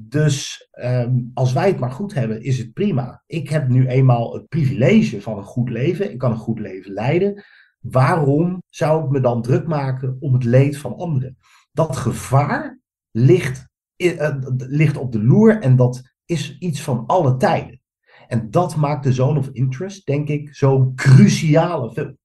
Dus 0.07 0.67
ehm, 0.71 1.19
als 1.33 1.53
wij 1.53 1.67
het 1.67 1.79
maar 1.79 1.91
goed 1.91 2.13
hebben, 2.13 2.41
is 2.41 2.57
het 2.57 2.73
prima. 2.73 3.23
Ik 3.25 3.49
heb 3.49 3.67
nu 3.67 3.87
eenmaal 3.87 4.33
het 4.33 4.47
privilege 4.47 5.21
van 5.21 5.37
een 5.37 5.43
goed 5.43 5.69
leven. 5.69 6.11
Ik 6.11 6.17
kan 6.17 6.31
een 6.31 6.37
goed 6.37 6.59
leven 6.59 6.93
leiden. 6.93 7.43
Waarom 7.79 8.63
zou 8.69 9.03
ik 9.03 9.09
me 9.09 9.19
dan 9.19 9.41
druk 9.41 9.67
maken 9.67 10.17
om 10.19 10.33
het 10.33 10.43
leed 10.43 10.77
van 10.77 10.97
anderen? 10.97 11.37
Dat 11.71 11.97
gevaar 11.97 12.79
ligt, 13.11 13.67
eh, 13.95 14.35
ligt 14.57 14.97
op 14.97 15.11
de 15.11 15.23
loer 15.23 15.61
en 15.61 15.75
dat 15.75 16.01
is 16.25 16.57
iets 16.57 16.81
van 16.81 17.03
alle 17.07 17.37
tijden. 17.37 17.81
En 18.27 18.51
dat 18.51 18.75
maakt 18.75 19.03
de 19.03 19.13
Zone 19.13 19.39
of 19.39 19.49
Interest, 19.51 20.05
denk 20.05 20.27
ik, 20.27 20.55
zo'n 20.55 20.95
cruciale 20.95 21.91
film. 21.91 22.17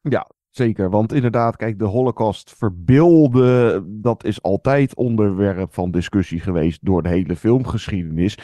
Ja, 0.00 0.30
zeker. 0.50 0.90
Want 0.90 1.12
inderdaad, 1.12 1.56
kijk, 1.56 1.78
de 1.78 1.84
Holocaust 1.84 2.54
verbeelden, 2.56 3.84
dat 4.02 4.24
is 4.24 4.42
altijd 4.42 4.94
onderwerp 4.94 5.74
van 5.74 5.90
discussie 5.90 6.40
geweest 6.40 6.84
door 6.84 7.02
de 7.02 7.08
hele 7.08 7.36
filmgeschiedenis. 7.36 8.38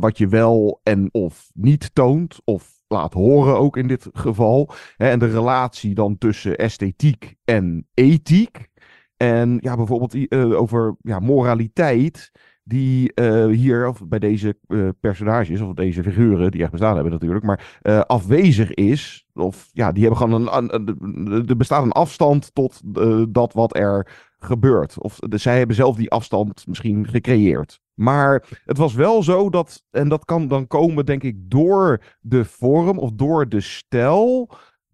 Wat 0.00 0.18
je 0.18 0.28
wel 0.28 0.80
en 0.82 1.08
of 1.12 1.50
niet 1.54 1.94
toont, 1.94 2.40
of 2.44 2.77
laat 2.88 3.12
horen 3.12 3.58
ook 3.58 3.76
in 3.76 3.86
dit 3.86 4.08
geval. 4.12 4.70
Hè, 4.96 5.08
en 5.08 5.18
de 5.18 5.30
relatie 5.30 5.94
dan 5.94 6.18
tussen 6.18 6.56
esthetiek 6.56 7.34
en 7.44 7.86
ethiek. 7.94 8.68
En 9.16 9.58
ja, 9.60 9.76
bijvoorbeeld 9.76 10.28
eh, 10.28 10.60
over 10.60 10.96
ja, 11.00 11.18
moraliteit. 11.18 12.30
die 12.62 13.12
eh, 13.14 13.46
hier, 13.46 13.88
of 13.88 14.08
bij 14.08 14.18
deze 14.18 14.58
eh, 14.66 14.88
personages, 15.00 15.60
of 15.60 15.74
deze 15.74 16.02
figuren, 16.02 16.50
die 16.50 16.62
echt 16.62 16.70
bestaan 16.70 16.94
hebben 16.94 17.12
natuurlijk, 17.12 17.44
maar 17.44 17.80
afwezig 18.06 18.74
is. 18.74 19.26
Of 19.34 19.68
ja, 19.72 19.92
die 19.92 20.02
hebben 20.02 20.20
gewoon 20.20 20.48
een, 20.48 20.74
een, 20.74 21.48
er 21.48 21.56
bestaat 21.56 21.82
een 21.82 21.92
afstand 21.92 22.54
tot 22.54 22.80
dat 23.28 23.52
wat 23.52 23.76
er 23.76 24.10
gebeurt. 24.38 24.98
Of 24.98 25.18
de, 25.18 25.38
zij 25.38 25.58
hebben 25.58 25.76
zelf 25.76 25.96
die 25.96 26.10
afstand 26.10 26.66
misschien 26.66 27.08
gecreëerd. 27.08 27.80
Maar 27.98 28.60
het 28.64 28.76
was 28.76 28.94
wel 28.94 29.22
zo 29.22 29.50
dat, 29.50 29.84
en 29.90 30.08
dat 30.08 30.24
kan 30.24 30.48
dan 30.48 30.66
komen, 30.66 31.06
denk 31.06 31.22
ik, 31.22 31.36
door 31.38 32.02
de 32.20 32.44
vorm 32.44 32.98
of 32.98 33.10
door 33.12 33.48
de 33.48 33.60
stijl, 33.60 34.50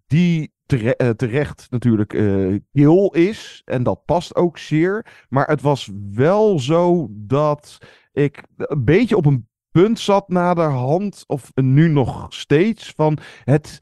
die 0.07 0.53
eh, 0.65 1.09
terecht 1.09 1.67
natuurlijk 1.69 2.13
eh 2.13 2.55
kil 2.71 3.13
is. 3.13 3.61
En 3.65 3.83
dat 3.83 4.05
past 4.05 4.35
ook 4.35 4.57
zeer. 4.57 5.25
Maar 5.29 5.47
het 5.47 5.61
was 5.61 5.91
wel 6.11 6.59
zo 6.59 7.07
dat 7.11 7.77
ik 8.11 8.43
een 8.55 8.83
beetje 8.83 9.17
op 9.17 9.25
een 9.25 9.47
punt 9.71 9.99
zat 9.99 10.29
naderhand, 10.29 11.23
of 11.27 11.51
nu 11.55 11.87
nog 11.87 12.33
steeds, 12.33 12.93
van 12.95 13.17
het 13.43 13.79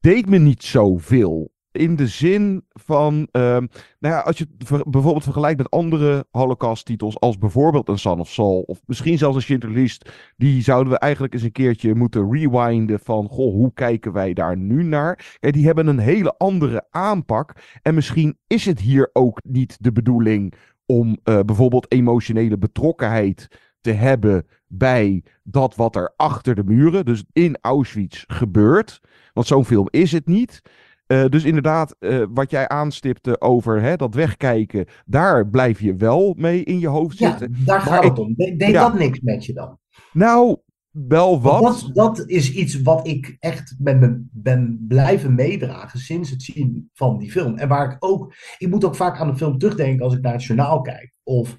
deed 0.00 0.28
me 0.28 0.38
niet 0.38 0.62
zoveel. 0.62 1.52
In 1.78 1.96
de 1.96 2.06
zin 2.06 2.64
van, 2.68 3.28
ehm, 3.30 3.66
nou 3.98 4.14
ja, 4.14 4.20
als 4.20 4.38
je 4.38 4.46
het 4.58 4.84
bijvoorbeeld 4.84 5.22
vergelijkt 5.24 5.58
met 5.58 5.70
andere 5.70 6.26
Holocaust-titels, 6.30 7.20
als 7.20 7.38
bijvoorbeeld 7.38 7.88
een 7.88 7.98
Son 7.98 8.20
of 8.20 8.28
Saul, 8.28 8.60
of 8.60 8.80
misschien 8.86 9.18
zelfs 9.18 9.48
een 9.48 9.72
List, 9.72 10.10
die 10.36 10.62
zouden 10.62 10.92
we 10.92 10.98
eigenlijk 10.98 11.34
eens 11.34 11.42
een 11.42 11.52
keertje 11.52 11.94
moeten 11.94 12.32
rewinden 12.32 13.00
van, 13.00 13.28
goh, 13.28 13.52
hoe 13.52 13.72
kijken 13.74 14.12
wij 14.12 14.32
daar 14.32 14.56
nu 14.56 14.82
naar? 14.82 15.36
Kijk, 15.40 15.54
die 15.54 15.66
hebben 15.66 15.86
een 15.86 15.98
hele 15.98 16.34
andere 16.38 16.86
aanpak. 16.90 17.52
En 17.82 17.94
misschien 17.94 18.38
is 18.46 18.64
het 18.64 18.80
hier 18.80 19.10
ook 19.12 19.40
niet 19.44 19.76
de 19.80 19.92
bedoeling 19.92 20.54
om 20.86 21.18
eh, 21.22 21.40
bijvoorbeeld 21.40 21.92
emotionele 21.92 22.58
betrokkenheid 22.58 23.48
te 23.80 23.90
hebben 23.90 24.46
bij 24.66 25.22
dat 25.42 25.74
wat 25.74 25.96
er 25.96 26.12
achter 26.16 26.54
de 26.54 26.64
muren, 26.64 27.04
dus 27.04 27.24
in 27.32 27.58
Auschwitz, 27.60 28.24
gebeurt. 28.26 29.00
Want 29.32 29.46
zo'n 29.46 29.64
film 29.64 29.88
is 29.90 30.12
het 30.12 30.26
niet. 30.26 30.62
Eh, 31.08 31.24
dus 31.28 31.44
inderdaad, 31.44 31.96
eh, 31.98 32.24
wat 32.30 32.50
jij 32.50 32.68
aanstipte 32.68 33.40
over 33.40 33.82
hè, 33.82 33.96
dat 33.96 34.14
wegkijken, 34.14 34.86
daar 35.06 35.48
blijf 35.48 35.80
je 35.80 35.94
wel 35.96 36.34
mee 36.36 36.64
in 36.64 36.78
je 36.78 36.88
hoofd 36.88 37.18
Ja, 37.18 37.28
zitten. 37.30 37.56
daar 37.64 37.80
gaat 37.80 38.04
ik- 38.04 38.10
het 38.10 38.18
om. 38.18 38.34
De- 38.36 38.56
Deed 38.56 38.70
ja. 38.70 38.88
dat 38.90 38.98
niks 38.98 39.20
met 39.20 39.44
je 39.44 39.52
dan? 39.52 39.78
Nou, 40.12 40.56
wel 40.90 41.40
wat. 41.40 41.62
Dat, 41.62 41.90
dat 41.94 42.28
is 42.28 42.52
iets 42.52 42.82
wat 42.82 43.06
ik 43.06 43.36
echt 43.38 43.76
ben, 43.78 44.00
ben, 44.00 44.30
ben 44.32 44.84
blijven 44.88 45.34
meedragen 45.34 45.98
sinds 45.98 46.30
het 46.30 46.42
zien 46.42 46.90
van 46.94 47.18
die 47.18 47.30
film. 47.30 47.56
En 47.56 47.68
waar 47.68 47.90
ik 47.92 47.96
ook, 47.98 48.34
ik 48.58 48.68
moet 48.68 48.84
ook 48.84 48.96
vaak 48.96 49.18
aan 49.18 49.30
de 49.30 49.36
film 49.36 49.58
terugdenken 49.58 50.04
als 50.04 50.14
ik 50.14 50.20
naar 50.22 50.32
het 50.32 50.44
journaal 50.44 50.80
kijk. 50.80 51.12
Of 51.22 51.56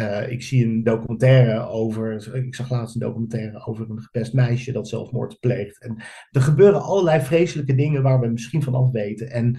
eh, 0.00 0.32
ik 0.32 0.42
zie 0.42 0.64
een 0.64 0.82
documentaire 0.82 1.66
over, 1.68 2.34
ik 2.36 2.54
zag 2.54 2.70
laatst 2.70 2.94
een 2.94 3.00
documentaire 3.00 3.66
over 3.66 3.90
een 3.90 4.02
gepest 4.02 4.32
meisje 4.32 4.72
dat 4.72 4.88
zelfmoord 4.88 5.40
pleegt. 5.40 5.82
En 5.82 5.96
er 6.30 6.40
gebeuren 6.40 6.82
allerlei 6.82 7.20
vreselijke 7.20 7.74
dingen 7.74 8.02
waar 8.02 8.20
we 8.20 8.26
misschien 8.28 8.62
van 8.62 8.74
af 8.74 8.90
weten. 8.90 9.30
En 9.30 9.56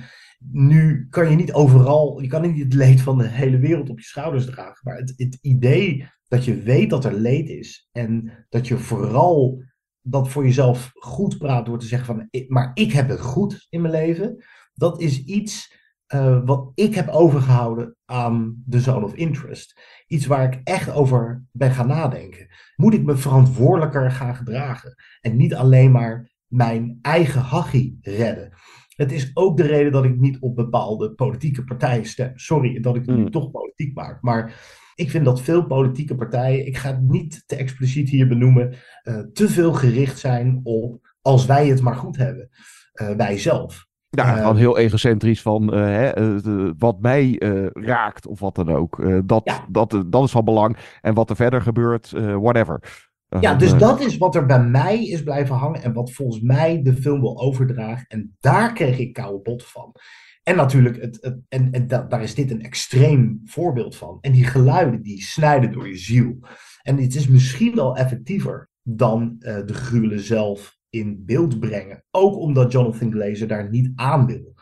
nu 0.51 1.07
kan 1.09 1.29
je 1.29 1.35
niet 1.35 1.53
overal, 1.53 2.21
je 2.21 2.27
kan 2.27 2.41
niet 2.41 2.63
het 2.63 2.73
leed 2.73 3.01
van 3.01 3.17
de 3.17 3.27
hele 3.27 3.57
wereld 3.57 3.89
op 3.89 3.99
je 3.99 4.05
schouders 4.05 4.45
dragen. 4.45 4.79
Maar 4.83 4.97
het, 4.97 5.13
het 5.15 5.37
idee 5.41 6.07
dat 6.27 6.45
je 6.45 6.55
weet 6.61 6.89
dat 6.89 7.05
er 7.05 7.13
leed 7.13 7.49
is 7.49 7.89
en 7.91 8.31
dat 8.49 8.67
je 8.67 8.77
vooral 8.77 9.63
dat 10.01 10.29
voor 10.29 10.43
jezelf 10.43 10.91
goed 10.93 11.37
praat 11.37 11.65
door 11.65 11.79
te 11.79 11.85
zeggen 11.85 12.07
van, 12.15 12.27
"Ik- 12.29 12.49
maar 12.49 12.71
ik 12.73 12.91
heb 12.91 13.09
het 13.09 13.19
goed 13.19 13.67
in 13.69 13.81
mijn 13.81 13.93
leven. 13.93 14.43
Dat 14.73 15.01
is 15.01 15.23
iets 15.23 15.79
eh, 16.11 16.39
wat 16.45 16.71
ik 16.75 16.95
heb 16.95 17.07
overgehouden 17.09 17.95
aan 18.05 18.63
de 18.65 18.79
zone 18.79 19.05
of 19.05 19.13
interest. 19.13 19.79
Iets 20.07 20.25
waar 20.25 20.43
ik 20.53 20.61
echt 20.63 20.91
over 20.91 21.43
ben 21.51 21.71
gaan 21.71 21.87
nadenken. 21.87 22.47
Moet 22.75 22.93
ik 22.93 23.03
me 23.03 23.15
verantwoordelijker 23.17 24.11
gaan 24.11 24.35
gedragen 24.35 24.95
en 25.21 25.37
niet 25.37 25.55
alleen 25.55 25.91
maar 25.91 26.31
mijn 26.47 26.99
eigen 27.01 27.41
hachie 27.41 27.97
redden? 28.01 28.49
Het 28.95 29.11
is 29.11 29.31
ook 29.33 29.57
de 29.57 29.63
reden 29.63 29.91
dat 29.91 30.03
ik 30.05 30.19
niet 30.19 30.39
op 30.39 30.55
bepaalde 30.55 31.11
politieke 31.13 31.63
partijen 31.63 32.05
stem. 32.05 32.31
Sorry 32.35 32.79
dat 32.79 32.95
ik 32.95 33.05
het 33.05 33.15
nu 33.15 33.29
toch 33.29 33.51
politiek 33.51 33.95
maak, 33.95 34.21
maar 34.21 34.53
ik 34.95 35.09
vind 35.09 35.25
dat 35.25 35.41
veel 35.41 35.65
politieke 35.65 36.15
partijen, 36.15 36.65
ik 36.67 36.77
ga 36.77 36.89
het 36.89 37.01
niet 37.01 37.43
te 37.45 37.55
expliciet 37.55 38.09
hier 38.09 38.27
benoemen, 38.27 38.75
eh, 39.03 39.19
te 39.33 39.49
veel 39.49 39.73
gericht 39.73 40.19
zijn 40.19 40.59
op 40.63 41.15
als 41.21 41.45
wij 41.45 41.67
het 41.67 41.81
maar 41.81 41.95
goed 41.95 42.17
hebben. 42.17 42.49
eh, 42.91 43.15
wij 43.15 43.37
zelf. 43.37 43.89
Ja, 44.13 44.35
Eh, 44.35 44.41
gewoon 44.41 44.57
heel 44.57 44.77
egocentrisch 44.77 45.41
van 45.41 45.73
eh, 45.73 45.79
hè, 45.79 46.07
eh, 46.09 46.71
wat 46.77 47.01
mij 47.01 47.37
eh, 47.37 47.65
raakt 47.73 48.27
of 48.27 48.39
wat 48.39 48.55
dan 48.55 48.69
ook. 48.69 49.03
Dat, 49.25 49.41
dat, 49.69 50.03
dat 50.07 50.23
is 50.23 50.31
van 50.31 50.45
belang. 50.45 50.77
En 51.01 51.13
wat 51.13 51.29
er 51.29 51.35
verder 51.35 51.61
gebeurt, 51.61 52.11
whatever. 52.41 53.09
Ja, 53.39 53.51
Eh, 53.53 53.57
dus 53.59 53.77
dat 53.77 53.99
is 53.99 54.17
wat 54.17 54.35
er 54.35 54.45
bij 54.45 54.63
mij 54.63 55.05
is 55.05 55.23
blijven 55.23 55.55
hangen 55.55 55.81
en 55.83 55.93
wat 55.93 56.11
volgens 56.11 56.41
mij 56.41 56.81
de 56.81 56.93
film 56.95 57.19
wil 57.21 57.41
overdragen. 57.41 58.05
En 58.07 58.35
daar 58.39 58.73
kreeg 58.73 58.97
ik 58.97 59.13
koude 59.13 59.41
bot 59.41 59.65
van. 59.65 59.95
En 60.43 60.55
natuurlijk, 60.55 61.01
het, 61.01 61.17
het, 61.21 61.39
en, 61.49 61.71
en 61.71 61.87
da- 61.87 62.05
daar 62.07 62.23
is 62.23 62.35
dit 62.35 62.51
een 62.51 62.61
extreem 62.61 63.41
voorbeeld 63.45 63.95
van. 63.95 64.17
En 64.21 64.31
die 64.31 64.45
geluiden, 64.45 65.01
die 65.01 65.21
snijden 65.21 65.71
door 65.71 65.87
je 65.87 65.97
ziel. 65.97 66.37
En 66.81 66.97
het 66.97 67.15
is 67.15 67.27
misschien 67.27 67.75
wel 67.75 67.95
effectiever 67.97 68.69
dan 68.83 69.35
de 69.39 69.73
gruwelen 69.73 70.19
zelf 70.19 70.79
in 70.91 71.25
beeld 71.25 71.59
brengen. 71.59 72.03
Ook 72.11 72.35
omdat 72.35 72.71
Jonathan 72.71 73.11
Glazer 73.11 73.47
daar 73.47 73.69
niet 73.69 73.91
aan 73.95 74.25
wil. 74.25 74.53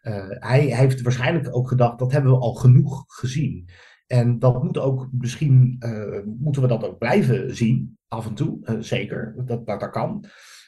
Eh, 0.00 0.26
hij 0.28 0.60
heeft 0.60 1.02
waarschijnlijk 1.02 1.56
ook 1.56 1.68
gedacht, 1.68 1.98
dat 1.98 2.12
hebben 2.12 2.30
we 2.30 2.38
al 2.38 2.54
genoeg 2.54 3.04
gezien. 3.06 3.68
En 4.06 4.38
dat 4.38 4.62
moet 4.62 4.78
ook, 4.78 5.08
misschien 5.12 5.76
eh, 5.78 6.18
moeten 6.38 6.62
we 6.62 6.68
dat 6.68 6.84
ook 6.84 6.98
blijven 6.98 7.56
zien, 7.56 7.98
af 8.08 8.26
en 8.26 8.34
toe, 8.34 8.58
eh, 8.62 8.76
zeker, 8.78 9.34
dat, 9.44 9.66
dat, 9.66 9.90
kan. 9.90 10.24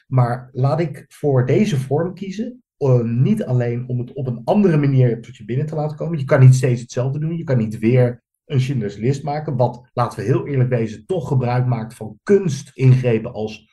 Maar 0.07 0.49
laat 0.51 0.79
ik 0.79 1.05
voor 1.07 1.45
deze 1.45 1.79
vorm 1.79 2.13
kiezen, 2.13 2.63
niet 3.03 3.43
alleen 3.43 3.87
om 3.87 3.99
het 3.99 4.13
op 4.13 4.27
een 4.27 4.41
andere 4.43 4.77
manier 4.77 5.21
tot 5.21 5.35
je 5.35 5.45
binnen 5.45 5.65
te 5.65 5.75
laten 5.75 5.97
komen. 5.97 6.19
Je 6.19 6.25
kan 6.25 6.39
niet 6.39 6.55
steeds 6.55 6.81
hetzelfde 6.81 7.19
doen, 7.19 7.37
je 7.37 7.43
kan 7.43 7.57
niet 7.57 7.79
weer 7.79 8.23
een 8.45 8.61
Schindler's 8.61 8.97
List 8.97 9.23
maken, 9.23 9.57
wat, 9.57 9.89
laten 9.93 10.19
we 10.19 10.25
heel 10.25 10.47
eerlijk 10.47 10.69
wezen, 10.69 11.05
toch 11.05 11.27
gebruik 11.27 11.65
maakt 11.65 11.93
van 11.93 12.19
kunstingrepen 12.23 13.33
als 13.33 13.68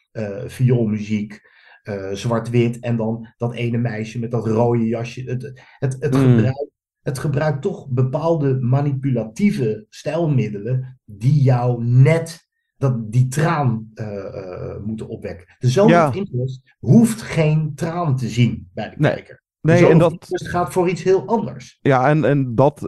vioolmuziek, 0.46 1.40
eh, 1.86 2.12
zwart-wit 2.12 2.78
en 2.78 2.96
dan 2.96 3.34
dat 3.36 3.54
ene 3.54 3.78
meisje 3.78 4.18
met 4.18 4.30
dat 4.30 4.46
rode 4.46 4.86
jasje. 4.86 5.22
Het, 5.22 5.42
het, 5.78 5.96
het, 6.00 6.14
Mm. 6.14 6.20
gebruikt, 6.20 6.70
het 7.02 7.18
gebruikt 7.18 7.62
toch 7.62 7.88
bepaalde 7.88 8.60
manipulatieve 8.60 9.86
stijlmiddelen 9.88 11.00
die 11.04 11.42
jou 11.42 11.84
net 11.84 12.48
dat, 12.76 13.12
die 13.12 13.28
traan 13.28 13.90
eh, 13.94 14.26
eh, 14.26 14.82
moeten 14.84 15.08
opwekken. 15.08 15.56
De 15.58 15.72
Ja. 15.86 16.12
Interest 16.12 16.60
hoeft 16.78 17.22
geen 17.22 17.74
traan 17.74 18.16
te 18.16 18.28
zien 18.28 18.70
bij 18.74 18.90
de 18.90 18.96
kijker. 18.96 19.42
Nee, 19.66 19.86
en 19.88 19.98
dat- 19.98 20.12
Interest 20.12 20.48
gaat 20.48 20.72
voor 20.72 20.88
iets 20.88 21.02
heel 21.02 21.26
anders. 21.26 21.78
Ja, 21.80 22.08
en, 22.08 22.24
en 22.24 22.54
dat, 22.54 22.80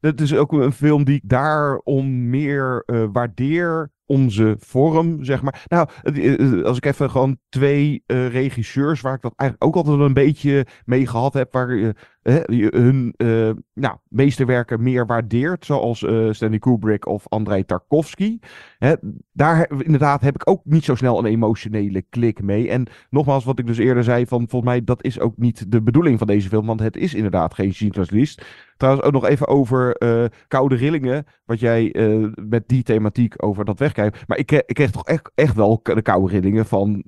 het 0.00 0.20
is 0.20 0.34
ook 0.34 0.52
een 0.52 0.72
film 0.72 1.04
die 1.04 1.14
ik 1.14 1.22
daarom 1.24 2.28
meer 2.30 2.82
eh, 2.86 3.04
waardeer 3.12 3.90
om 4.06 4.30
zijn 4.30 4.56
vorm, 4.58 5.24
zeg 5.24 5.42
maar. 5.42 5.64
Nou, 5.68 5.88
het- 6.02 6.18
eh, 6.18 6.62
als 6.62 6.76
ik 6.76 6.84
even 6.86 7.10
gewoon 7.10 7.38
twee 7.48 8.02
regisseurs 8.06 9.00
waar 9.00 9.14
ik 9.14 9.22
dat 9.22 9.32
eigenlijk 9.36 9.70
ook 9.70 9.84
altijd 9.86 10.00
een 10.06 10.14
beetje 10.14 10.66
mee 10.84 11.06
gehad 11.06 11.32
heb, 11.34 11.52
waar 11.52 11.94
hun 12.26 13.14
eh, 13.16 13.50
nou, 13.74 13.96
meesterwerken 14.08 14.82
meer 14.82 15.06
waardeert, 15.06 15.64
zoals 15.64 16.02
eh, 16.02 16.28
Stanley 16.30 16.58
Kubrick 16.58 17.06
of 17.06 17.28
Andrei 17.28 17.64
Tarkovsky. 17.64 18.38
Hè, 18.78 18.94
daar 19.32 19.70
inderdaad 19.78 20.20
heb 20.20 20.34
ik 20.34 20.48
ook 20.50 20.60
niet 20.64 20.84
zo 20.84 20.94
snel 20.94 21.18
een 21.18 21.24
emotionele 21.24 22.02
klik 22.02 22.42
mee. 22.42 22.70
En 22.70 22.86
nogmaals, 23.10 23.44
wat 23.44 23.58
ik 23.58 23.66
dus 23.66 23.78
eerder 23.78 24.04
zei, 24.04 24.26
van 24.26 24.48
volgens 24.48 24.70
mij 24.70 24.84
dat 24.84 25.04
is 25.04 25.20
ook 25.20 25.36
niet 25.36 25.72
de 25.72 25.82
bedoeling 25.82 26.18
van 26.18 26.26
deze 26.26 26.48
film, 26.48 26.66
want 26.66 26.80
het 26.80 26.96
is 26.96 27.14
inderdaad 27.14 27.54
geen 27.54 27.74
Schindler's 27.74 28.10
List. 28.10 28.44
Trouwens, 28.76 29.06
ook 29.06 29.12
nog 29.12 29.26
even 29.26 29.46
over 29.46 29.96
eh, 29.96 30.24
koude 30.48 30.74
rillingen, 30.74 31.26
wat 31.44 31.60
jij 31.60 31.94
met 32.34 32.68
die 32.68 32.82
thematiek 32.82 33.44
over 33.44 33.64
dat 33.64 33.78
wegkijkt. 33.78 34.28
Maar 34.28 34.38
ik, 34.38 34.52
ik 34.52 34.74
kreeg 34.74 34.90
toch 34.90 35.06
echt, 35.06 35.30
echt 35.34 35.54
wel 35.54 35.80
de 35.82 36.02
koude 36.02 36.32
rillingen 36.32 36.66
van 36.66 37.02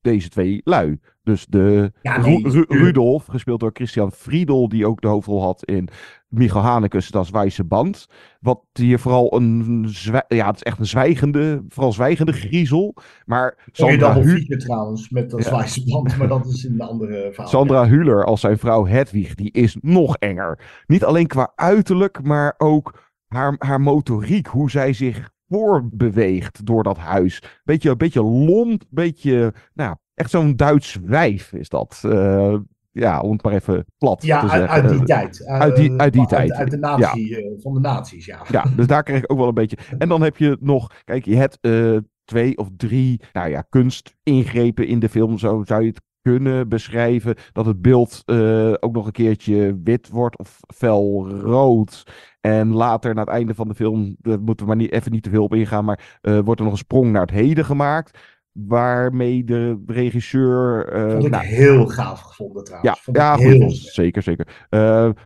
deze 0.00 0.28
twee 0.28 0.60
lui. 0.64 1.00
Dus 1.22 1.46
de 1.46 1.92
Ja, 2.02 2.14
Ru- 2.16 2.22
nee, 2.22 2.42
Ru- 2.42 2.50
tuurlijk. 2.50 2.72
Rudolf, 2.72 3.26
gespeeld 3.26 3.60
door 3.60 3.70
Christian 3.72 4.12
Friedel, 4.12 4.68
die 4.68 4.86
ook 4.86 5.00
de 5.00 5.08
hoofdrol 5.08 5.42
had 5.42 5.64
in 5.64 5.88
Michael 6.28 6.64
Hanekes, 6.64 7.08
Dat 7.08 7.24
is 7.24 7.30
Wijze 7.30 7.64
Band. 7.64 8.06
Wat 8.40 8.60
hier 8.72 8.98
vooral 8.98 9.36
een, 9.36 9.88
ja, 10.28 10.46
het 10.46 10.54
is 10.56 10.62
echt 10.62 10.78
een 10.78 10.86
zwijgende, 10.86 11.64
vooral 11.68 11.92
zwijgende 11.92 12.32
griezel. 12.32 12.94
Maar 13.24 13.58
Sandra 13.72 13.96
Sandra, 13.98 14.14
double 14.14 14.30
Hu- 14.30 14.36
feature 14.36 14.58
trouwens, 14.60 15.08
met 15.10 15.30
dat 15.30 15.44
Ja. 15.44 15.66
Band, 15.84 16.16
maar 16.16 16.28
dat 16.28 16.46
is 16.46 16.64
een 16.64 16.80
andere 16.80 17.28
verhaal. 17.32 17.50
Sandra 17.50 17.88
Hüller 17.88 18.24
als 18.24 18.40
zijn 18.40 18.58
vrouw 18.58 18.86
Hedwig, 18.86 19.34
die 19.34 19.50
is 19.50 19.76
nog 19.80 20.16
enger. 20.16 20.82
Niet 20.86 21.04
alleen 21.04 21.26
qua 21.26 21.52
uiterlijk, 21.54 22.22
maar 22.22 22.54
ook 22.58 22.98
haar, 23.28 23.54
haar 23.58 23.80
motoriek, 23.80 24.46
hoe 24.46 24.70
zij 24.70 24.92
zich 24.92 25.30
voorbeweegt 25.50 26.66
door 26.66 26.82
dat 26.82 26.98
huis. 26.98 27.42
Beetje, 27.64 27.96
beetje 27.96 28.22
lomp, 28.22 28.82
beetje, 28.88 29.54
nou, 29.74 29.96
echt 30.14 30.30
zo'n 30.30 30.56
Duits 30.56 30.98
wijf 31.04 31.52
is 31.52 31.68
dat. 31.68 32.00
Eh, 32.06 32.54
ja, 32.92 33.20
om 33.20 33.32
het 33.32 33.42
maar 33.42 33.52
even 33.52 33.84
plat 33.98 34.22
Ja, 34.22 34.40
te 34.40 34.48
uit, 34.50 34.60
zeggen. 34.60 34.82
uit 34.82 34.98
die 34.98 35.06
tijd. 35.06 35.46
Uit 35.46 35.76
die, 35.76 35.92
uit 35.96 36.12
die 36.12 36.20
uit, 36.20 36.30
tijd. 36.30 36.52
Uit 36.52 36.70
de 36.70 36.78
natie, 36.78 37.36
eh, 37.36 37.52
van 37.58 37.74
de 37.74 37.80
naties, 37.80 38.26
ja. 38.26 38.42
Ja, 38.50 38.64
dus 38.76 38.86
daar 38.86 39.02
kreeg 39.02 39.22
ik 39.22 39.32
ook 39.32 39.38
wel 39.38 39.48
een 39.48 39.54
beetje. 39.54 39.78
En 39.98 40.08
dan 40.08 40.22
heb 40.22 40.36
je 40.36 40.56
nog, 40.60 40.90
kijk, 41.04 41.24
je 41.24 41.36
hebt 41.36 41.58
eh, 41.60 41.96
twee 42.24 42.58
of 42.58 42.68
drie, 42.76 43.20
nou 43.32 43.50
ja, 43.50 43.60
kunstingrepen 43.68 44.86
in 44.86 44.98
de 44.98 45.08
film, 45.08 45.38
zo 45.38 45.62
zou 45.64 45.82
je 45.82 45.88
het 45.88 46.02
kunnen 46.22 46.68
beschrijven. 46.68 47.34
Dat 47.52 47.66
het 47.66 47.82
beeld 47.82 48.22
eh, 48.24 48.72
ook 48.80 48.92
nog 48.92 49.06
een 49.06 49.12
keertje 49.12 49.80
wit 49.84 50.08
wordt 50.08 50.38
of 50.38 50.58
fel 50.74 51.28
rood. 51.30 52.02
En 52.40 52.72
later, 52.72 53.14
naar 53.14 53.24
het 53.26 53.34
einde 53.34 53.54
van 53.54 53.68
de 53.68 53.74
film, 53.74 54.16
daar 54.18 54.40
moeten 54.40 54.66
we 54.66 54.72
maar 54.72 54.80
niet, 54.82 54.92
even 54.92 55.12
niet 55.12 55.22
te 55.22 55.30
veel 55.30 55.44
op 55.44 55.54
ingaan, 55.54 55.84
maar 55.84 56.18
eh, 56.20 56.38
wordt 56.38 56.58
er 56.60 56.64
nog 56.64 56.72
een 56.74 56.78
sprong 56.80 57.12
naar 57.12 57.20
het 57.20 57.30
heden 57.30 57.64
gemaakt. 57.64 58.18
Waarmee 58.52 59.44
de 59.44 59.82
regisseur. 59.86 60.86
eh, 60.88 61.10
Vond 61.10 61.24
ik 61.24 61.30
nou, 61.30 61.44
heel 61.44 61.86
gaaf 61.86 62.20
gevonden 62.20 62.64
trouwens. 62.64 62.94
ja, 62.96 63.02
Vond 63.02 63.16
ik 63.16 63.22
ja 63.22 63.36
heel 63.36 63.60
goed, 63.68 63.76
zeker, 63.76 64.22
zeker. 64.22 64.66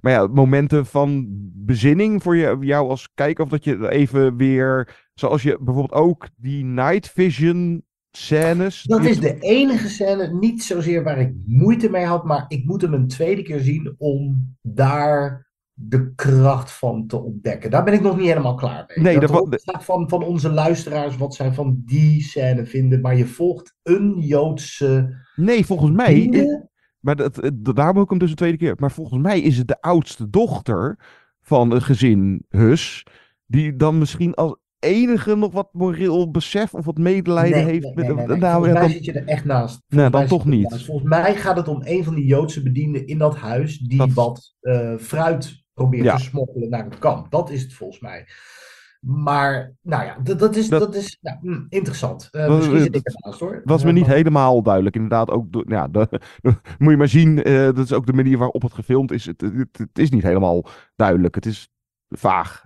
Maar 0.00 0.12
ja, 0.12 0.26
momenten 0.26 0.86
van 0.86 1.26
bezinning 1.54 2.22
voor 2.22 2.36
je, 2.36 2.56
jou 2.60 2.88
als 2.88 3.08
kijker, 3.14 3.44
of 3.44 3.50
dat 3.50 3.64
je 3.64 3.90
even 3.90 4.36
weer, 4.36 4.96
zoals 5.14 5.42
je 5.42 5.58
bijvoorbeeld 5.60 6.00
ook 6.00 6.28
die 6.36 6.64
night 6.64 7.10
vision 7.10 7.84
scènes. 8.16 8.82
Dat 8.82 9.04
is 9.04 9.20
de 9.20 9.38
enige 9.38 9.88
scène, 9.88 10.32
niet 10.32 10.62
zozeer 10.62 11.02
waar 11.02 11.18
ik 11.18 11.32
moeite 11.46 11.90
mee 11.90 12.04
had, 12.04 12.24
maar 12.24 12.44
ik 12.48 12.64
moet 12.64 12.82
hem 12.82 12.94
een 12.94 13.08
tweede 13.08 13.42
keer 13.42 13.60
zien 13.60 13.94
om 13.98 14.54
daar 14.62 15.52
de 15.72 16.12
kracht 16.14 16.72
van 16.72 17.06
te 17.06 17.22
ontdekken. 17.22 17.70
Daar 17.70 17.84
ben 17.84 17.94
ik 17.94 18.00
nog 18.00 18.16
niet 18.16 18.26
helemaal 18.26 18.54
klaar 18.54 18.84
mee. 18.86 19.04
Nee, 19.04 19.20
dat 19.20 19.58
dat 19.64 19.84
van, 19.84 20.08
van 20.08 20.24
onze 20.24 20.50
luisteraars 20.50 21.16
wat 21.16 21.34
zij 21.34 21.52
van 21.52 21.82
die 21.84 22.22
scène 22.22 22.66
vinden, 22.66 23.00
maar 23.00 23.16
je 23.16 23.26
volgt 23.26 23.74
een 23.82 24.18
Joodse. 24.18 25.16
Nee, 25.36 25.66
volgens 25.66 25.90
mij. 25.90 26.30
Maar 27.00 27.16
dat, 27.16 27.50
dat, 27.54 27.76
daarom 27.76 27.98
ook 27.98 28.10
hem 28.10 28.18
dus 28.18 28.30
een 28.30 28.36
tweede 28.36 28.56
keer. 28.56 28.74
Maar 28.78 28.92
volgens 28.92 29.22
mij 29.22 29.40
is 29.40 29.58
het 29.58 29.68
de 29.68 29.80
oudste 29.80 30.30
dochter 30.30 30.98
van 31.40 31.70
het 31.70 31.82
gezin 31.82 32.44
Hus. 32.48 33.06
Die 33.46 33.76
dan 33.76 33.98
misschien 33.98 34.34
als 34.34 34.56
enige 34.84 35.34
nog 35.36 35.52
wat 35.52 35.68
moreel 35.72 36.30
besef 36.30 36.74
of 36.74 36.84
wat 36.84 36.98
medelijden 36.98 37.56
Nee, 37.64 37.64
heeft. 37.72 37.84
nee, 37.84 37.94
met, 37.94 38.06
nee, 38.06 38.14
nee, 38.16 38.26
nee. 38.26 38.36
Nou, 38.36 38.52
Volgens 38.52 38.66
ja, 38.66 38.72
mij 38.72 38.82
dan, 38.82 38.90
zit 38.90 39.04
je 39.04 39.12
er 39.12 39.26
echt 39.26 39.44
naast. 39.44 39.80
Volgens 39.88 40.10
dan 40.12 40.20
mij 40.20 40.28
toch 40.28 40.44
niet. 40.44 40.70
naast. 40.70 40.84
Volgens 40.84 41.08
mij 41.08 41.34
gaat 41.34 41.56
het 41.56 41.68
om 41.68 41.80
een 41.84 42.04
van 42.04 42.14
die 42.14 42.26
Joodse 42.26 42.62
bedienden 42.62 43.06
in 43.06 43.18
dat 43.18 43.36
huis 43.36 43.78
die 43.78 44.02
wat 44.14 44.54
eh, 44.60 44.94
fruit 44.98 45.62
probeert 45.74 46.04
Ja. 46.04 46.16
te 46.16 46.22
smokkelen 46.22 46.68
naar 46.70 46.84
het 46.84 46.98
kamp. 46.98 47.30
Dat 47.30 47.50
is 47.50 47.62
het 47.62 47.74
volgens 47.74 48.00
mij. 48.00 48.26
Maar, 49.00 49.74
nou 49.82 50.04
ja, 50.04 50.16
dat, 50.22 50.38
dat 50.38 50.56
is, 50.56 50.68
Dat- 50.68 50.80
dat 50.80 50.94
is 50.94 51.18
nou, 51.20 51.36
hm, 51.40 51.64
interessant. 51.68 52.28
Dat- 52.30 52.56
misschien 52.56 52.80
zit 52.80 52.96
ik 52.96 53.06
ernaast 53.06 53.40
hoor. 53.40 53.60
was 53.64 53.82
me 53.82 53.88
Eh, 53.88 53.94
niet 53.94 54.06
maar- 54.06 54.14
helemaal 54.16 54.62
duidelijk. 54.62 54.94
Inderdaad, 54.94 55.30
ook. 55.30 55.46
Ja, 55.66 55.88
de, 55.88 56.08
moet 56.78 56.90
je 56.90 56.96
maar 56.96 57.08
zien. 57.08 57.34
dat 57.74 57.78
is 57.78 57.92
ook 57.92 58.06
de 58.06 58.12
manier 58.12 58.38
waarop 58.38 58.62
het 58.62 58.72
gefilmd 58.74 59.12
is. 59.12 59.26
Het, 59.26 59.40
het, 59.40 59.78
het 59.78 59.98
is 59.98 60.10
niet 60.10 60.22
helemaal 60.22 60.64
duidelijk. 60.96 61.34
Het 61.34 61.46
is 61.46 61.68
vaag. 62.08 62.62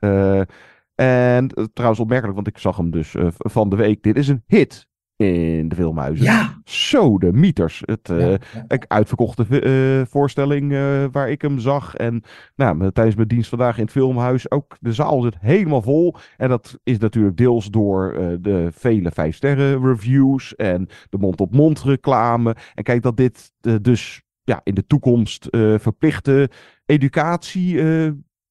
En 0.98 1.48
eh, 1.48 1.64
trouwens 1.72 2.00
opmerkelijk, 2.00 2.34
want 2.36 2.46
ik 2.48 2.58
zag 2.58 2.76
hem 2.76 2.90
dus 2.90 3.14
eh, 3.14 3.26
van 3.30 3.68
de 3.68 3.76
week. 3.76 4.02
Dit 4.02 4.16
is 4.16 4.28
een 4.28 4.42
hit 4.46 4.86
in 5.16 5.68
de 5.68 5.74
filmhuizen. 5.74 6.24
Ja. 6.24 6.60
Zo, 6.64 7.18
de 7.18 7.32
mieters. 7.32 7.82
Het, 7.84 8.10
eh, 8.10 8.20
Ja, 8.20 8.26
ja. 8.54 8.64
ik- 8.68 8.84
uitverkochte 8.88 10.06
voorstelling 10.10 10.70
waar 11.12 11.30
ik 11.30 11.42
hem 11.42 11.58
zag. 11.58 11.94
En 11.94 12.22
nou, 12.56 12.92
tijdens 12.92 13.16
mijn 13.16 13.28
dienst 13.28 13.48
vandaag 13.48 13.76
in 13.76 13.82
het 13.82 13.92
filmhuis 13.92 14.50
ook. 14.50 14.76
De 14.80 14.92
zaal 14.92 15.22
zit 15.22 15.36
helemaal 15.40 15.82
vol. 15.82 16.14
En 16.36 16.48
dat 16.48 16.78
is 16.82 16.98
natuurlijk 16.98 17.36
deels 17.36 17.66
door 17.70 18.12
de 18.40 18.68
vele 18.72 19.10
vijf 19.10 19.36
sterren 19.36 19.82
reviews. 19.84 20.56
En 20.56 20.88
de 21.10 21.18
mond-op-mond 21.18 21.82
reclame. 21.82 22.56
En 22.74 22.82
kijk 22.84 23.02
dat 23.02 23.16
dit 23.16 23.52
dus 23.82 24.22
ja, 24.42 24.60
in 24.64 24.74
de 24.74 24.86
toekomst 24.86 25.46
verplichte 25.76 26.50
educatie... 26.86 27.80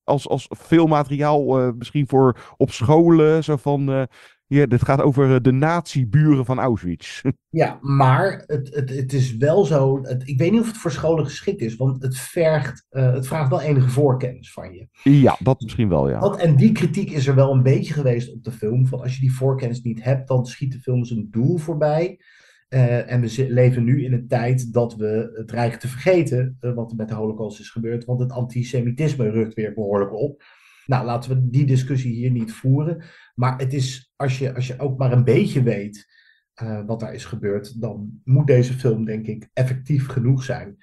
als, 0.07 0.27
als 0.27 0.49
filmmateriaal 0.57 1.59
eh, 1.59 1.69
misschien 1.77 2.07
voor 2.07 2.37
op 2.57 2.71
scholen. 2.71 3.43
Zo 3.43 3.55
van, 3.55 3.91
eh, 3.91 4.03
ja, 4.47 4.65
dit 4.65 4.83
gaat 4.83 5.01
over 5.01 5.35
eh, 5.35 5.41
de 5.41 5.51
nazi-buren 5.51 6.45
van 6.45 6.59
Auschwitz. 6.59 7.21
Ja, 7.49 7.77
maar 7.81 8.43
het, 8.45 8.75
het, 8.75 8.89
het 8.89 9.13
is 9.13 9.37
wel 9.37 9.65
zo. 9.65 10.01
Het, 10.01 10.27
ik 10.27 10.37
weet 10.37 10.51
niet 10.51 10.61
of 10.61 10.67
het 10.67 10.77
voor 10.77 10.91
scholen 10.91 11.25
geschikt 11.25 11.61
is, 11.61 11.75
want 11.75 12.01
het, 12.01 12.17
vergt, 12.17 12.85
het 12.89 13.27
vraagt 13.27 13.49
wel 13.49 13.61
enige 13.61 13.89
voorkennis 13.89 14.53
van 14.53 14.73
je. 14.73 14.87
ja, 15.03 15.37
dat 15.39 15.61
misschien 15.61 15.89
wel, 15.89 16.09
ja. 16.09 16.19
En 16.19 16.55
die 16.55 16.71
kritiek 16.71 17.11
is 17.11 17.27
er 17.27 17.35
wel 17.35 17.51
een 17.51 17.63
beetje 17.63 17.93
geweest 17.93 18.33
op 18.33 18.43
de 18.43 18.51
film. 18.51 18.87
Van 18.87 19.01
als 19.01 19.13
je 19.15 19.21
die 19.21 19.33
voorkennis 19.33 19.81
niet 19.81 20.03
hebt, 20.03 20.27
dan 20.27 20.45
schiet 20.45 20.71
de 20.71 20.79
film 20.79 21.05
zijn 21.05 21.27
doel 21.31 21.57
voorbij. 21.57 22.19
Eh, 22.67 23.11
en 23.11 23.21
we 23.21 23.45
leven 23.49 23.83
nu 23.83 24.03
in 24.03 24.13
een 24.13 24.27
tijd 24.27 24.73
dat 24.73 24.95
we 24.95 25.43
dreigen 25.45 25.79
te 25.79 25.87
vergeten 25.87 26.57
eh, 26.59 26.73
wat 26.73 26.91
er 26.91 26.97
met 26.97 27.07
de 27.07 27.13
Holocaust 27.13 27.59
is 27.59 27.69
gebeurd. 27.69 28.05
Want 28.05 28.19
het 28.19 28.31
antisemitisme 28.31 29.29
rukt 29.29 29.53
weer 29.53 29.73
behoorlijk 29.73 30.13
op. 30.13 30.43
Nou, 30.85 31.05
laten 31.05 31.29
we 31.29 31.49
die 31.49 31.65
discussie 31.65 32.13
hier 32.13 32.31
niet 32.31 32.53
voeren. 32.53 33.03
Maar 33.35 33.57
het 33.57 33.73
is, 33.73 34.13
als 34.15 34.39
je, 34.39 34.55
als 34.55 34.67
je 34.67 34.79
ook 34.79 34.97
maar 34.97 35.11
een 35.11 35.23
beetje 35.23 35.63
weet 35.63 36.07
eh, 36.53 36.85
wat 36.85 36.99
daar 36.99 37.13
is 37.13 37.25
gebeurd, 37.25 37.81
dan 37.81 38.21
moet 38.23 38.47
deze 38.47 38.73
film, 38.73 39.05
denk 39.05 39.27
ik, 39.27 39.49
effectief 39.53 40.07
genoeg 40.07 40.43
zijn. 40.43 40.77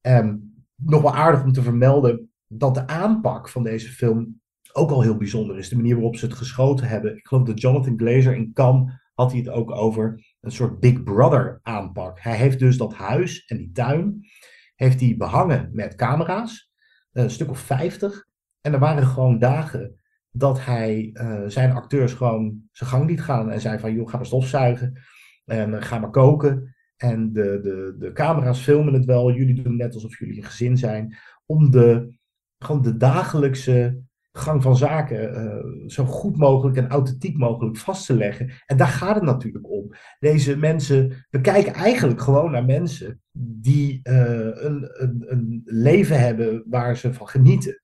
En 0.00 0.54
nog 0.76 1.02
wel 1.02 1.14
aardig 1.14 1.44
om 1.44 1.52
te 1.52 1.62
vermelden 1.62 2.30
dat 2.46 2.74
de 2.74 2.86
aanpak 2.86 3.48
van 3.48 3.62
deze 3.62 3.88
film 3.88 4.40
ook 4.72 4.90
al 4.90 5.02
heel 5.02 5.16
bijzonder 5.16 5.58
is. 5.58 5.68
De 5.68 5.76
manier 5.76 5.94
waarop 5.94 6.16
ze 6.16 6.24
het 6.24 6.34
geschoten 6.34 6.88
hebben. 6.88 7.16
Ik 7.16 7.26
geloof 7.26 7.46
dat 7.46 7.60
Jonathan 7.60 7.98
Glazer 7.98 8.34
in 8.34 8.52
Cannes 8.52 8.92
had 9.14 9.30
hij 9.30 9.40
het 9.40 9.48
ook 9.48 9.70
over 9.70 10.33
een 10.44 10.52
soort 10.52 10.80
Big 10.80 11.02
Brother 11.02 11.60
aanpak. 11.62 12.20
Hij 12.20 12.36
heeft 12.36 12.58
dus 12.58 12.76
dat 12.76 12.94
huis 12.94 13.44
en 13.46 13.56
die 13.56 13.72
tuin 13.72 14.26
heeft 14.74 15.00
hij 15.00 15.14
behangen 15.16 15.70
met 15.72 15.94
camera's, 15.94 16.72
een 17.12 17.30
stuk 17.30 17.50
of 17.50 17.58
vijftig. 17.58 18.26
En 18.60 18.72
er 18.72 18.78
waren 18.78 19.06
gewoon 19.06 19.38
dagen 19.38 20.00
dat 20.30 20.64
hij 20.64 21.10
eh, 21.12 21.42
zijn 21.46 21.72
acteurs 21.72 22.12
gewoon 22.12 22.62
zijn 22.72 22.90
gang 22.90 23.06
liet 23.06 23.22
gaan 23.22 23.50
en 23.50 23.60
zei 23.60 23.78
van 23.78 23.94
joh, 23.94 24.08
ga 24.08 24.16
maar 24.16 24.26
stofzuigen 24.26 25.00
en 25.44 25.74
eh, 25.74 25.82
ga 25.82 25.98
maar 25.98 26.10
koken. 26.10 26.74
En 26.96 27.32
de, 27.32 27.60
de, 27.62 27.96
de 27.98 28.12
camera's 28.12 28.60
filmen 28.60 28.94
het 28.94 29.04
wel, 29.04 29.32
jullie 29.32 29.62
doen 29.62 29.76
net 29.76 29.94
alsof 29.94 30.18
jullie 30.18 30.36
een 30.36 30.44
gezin 30.44 30.76
zijn, 30.76 31.16
om 31.46 31.70
de, 31.70 32.16
gewoon 32.58 32.82
de 32.82 32.96
dagelijkse 32.96 34.02
gang 34.36 34.62
van 34.62 34.76
zaken 34.76 35.34
eh, 35.34 35.86
zo 35.86 36.04
goed 36.04 36.36
mogelijk 36.36 36.76
en 36.76 36.88
authentiek 36.88 37.36
mogelijk 37.36 37.76
vast 37.76 38.06
te 38.06 38.14
leggen. 38.14 38.50
En 38.66 38.76
daar 38.76 38.88
gaat 38.88 39.14
het 39.14 39.24
natuurlijk 39.24 39.70
om. 39.70 39.94
Deze 40.18 40.56
mensen, 40.56 41.26
we 41.30 41.40
kijken 41.40 41.72
eigenlijk 41.72 42.20
gewoon 42.20 42.50
naar 42.50 42.64
mensen 42.64 43.20
die 43.38 44.00
eh, 44.02 44.64
een, 44.64 45.02
een, 45.02 45.24
een 45.26 45.62
leven 45.64 46.20
hebben 46.20 46.64
waar 46.66 46.96
ze 46.96 47.14
van 47.14 47.28
genieten 47.28 47.80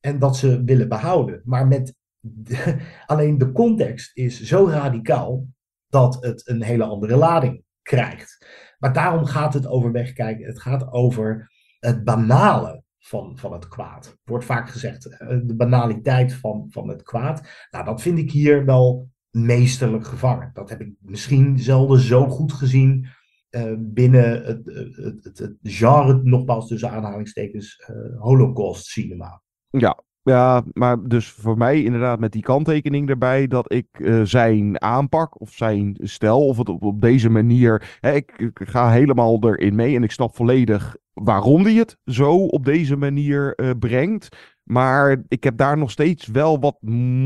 en 0.00 0.18
dat 0.18 0.36
ze 0.36 0.64
willen 0.64 0.88
behouden. 0.88 1.40
Maar 1.44 1.66
met 1.66 1.94
alleen 3.06 3.38
de 3.38 3.52
context 3.52 4.16
is 4.16 4.42
zo 4.42 4.66
radicaal 4.68 5.46
dat 5.88 6.16
het 6.20 6.48
een 6.48 6.62
hele 6.62 6.84
andere 6.84 7.16
lading 7.16 7.64
krijgt. 7.82 8.46
Maar 8.78 8.92
daarom 8.92 9.24
gaat 9.24 9.54
het 9.54 9.66
over 9.66 9.92
wegkijken. 9.92 10.46
Het 10.46 10.60
gaat 10.60 10.92
over 10.92 11.52
het 11.78 12.04
banale 12.04 12.83
van, 13.06 13.38
van 13.38 13.52
het 13.52 13.68
kwaad. 13.68 14.18
Wordt 14.24 14.44
vaak 14.44 14.70
gezegd, 14.70 15.18
eh, 15.18 15.38
de 15.42 15.54
banaliteit 15.56 16.34
van, 16.34 16.66
van 16.68 16.88
het 16.88 17.02
kwaad. 17.02 17.66
Nou, 17.70 17.84
dat 17.84 18.02
vind 18.02 18.18
ik 18.18 18.30
hier 18.30 18.64
wel 18.64 19.08
meesterlijk 19.30 20.06
gevangen. 20.06 20.50
Dat 20.52 20.68
heb 20.68 20.80
ik 20.80 20.92
misschien 21.00 21.58
zelden 21.58 22.00
zo 22.00 22.28
goed 22.28 22.52
gezien 22.52 23.06
uh, 23.50 23.72
binnen 23.78 24.44
het, 24.44 24.66
het, 24.96 25.38
het, 25.38 25.56
genre, 25.62 26.20
nogmaals 26.22 26.68
tussen 26.68 26.90
aanhalingstekens, 26.90 27.90
uh, 27.90 28.20
Holocaust 28.20 28.84
cinema. 28.84 29.42
Ja, 29.70 30.02
ja, 30.22 30.64
maar 30.72 31.08
dus 31.08 31.30
voor 31.30 31.56
mij 31.56 31.82
inderdaad 31.82 32.18
met 32.18 32.32
die 32.32 32.42
kanttekening 32.42 33.08
erbij 33.08 33.46
dat 33.46 33.72
ik 33.72 33.86
zijn 34.22 34.80
aanpak 34.82 35.40
of 35.40 35.50
zijn 35.50 35.96
stijl 36.02 36.46
of 36.46 36.58
het 36.58 36.68
op, 36.68 36.82
op 36.82 37.00
deze 37.00 37.28
manier, 37.28 37.98
hè, 38.00 38.12
ik, 38.12 38.32
ik, 38.36 38.60
ga 38.64 38.90
helemaal 38.90 39.38
erin 39.40 39.74
mee 39.74 39.96
en 39.96 40.02
ik 40.02 40.10
snap 40.10 40.36
volledig 40.36 40.96
waarom 41.14 41.62
hij 41.62 41.74
het 41.74 41.98
zo 42.04 42.36
op 42.36 42.64
deze 42.64 42.96
manier 42.96 43.52
uh, 43.56 43.70
brengt. 43.78 44.28
Maar 44.62 45.24
ik 45.28 45.44
heb 45.44 45.56
daar 45.56 45.78
nog 45.78 45.90
steeds 45.90 46.26
wel 46.26 46.60
wat 46.60 46.76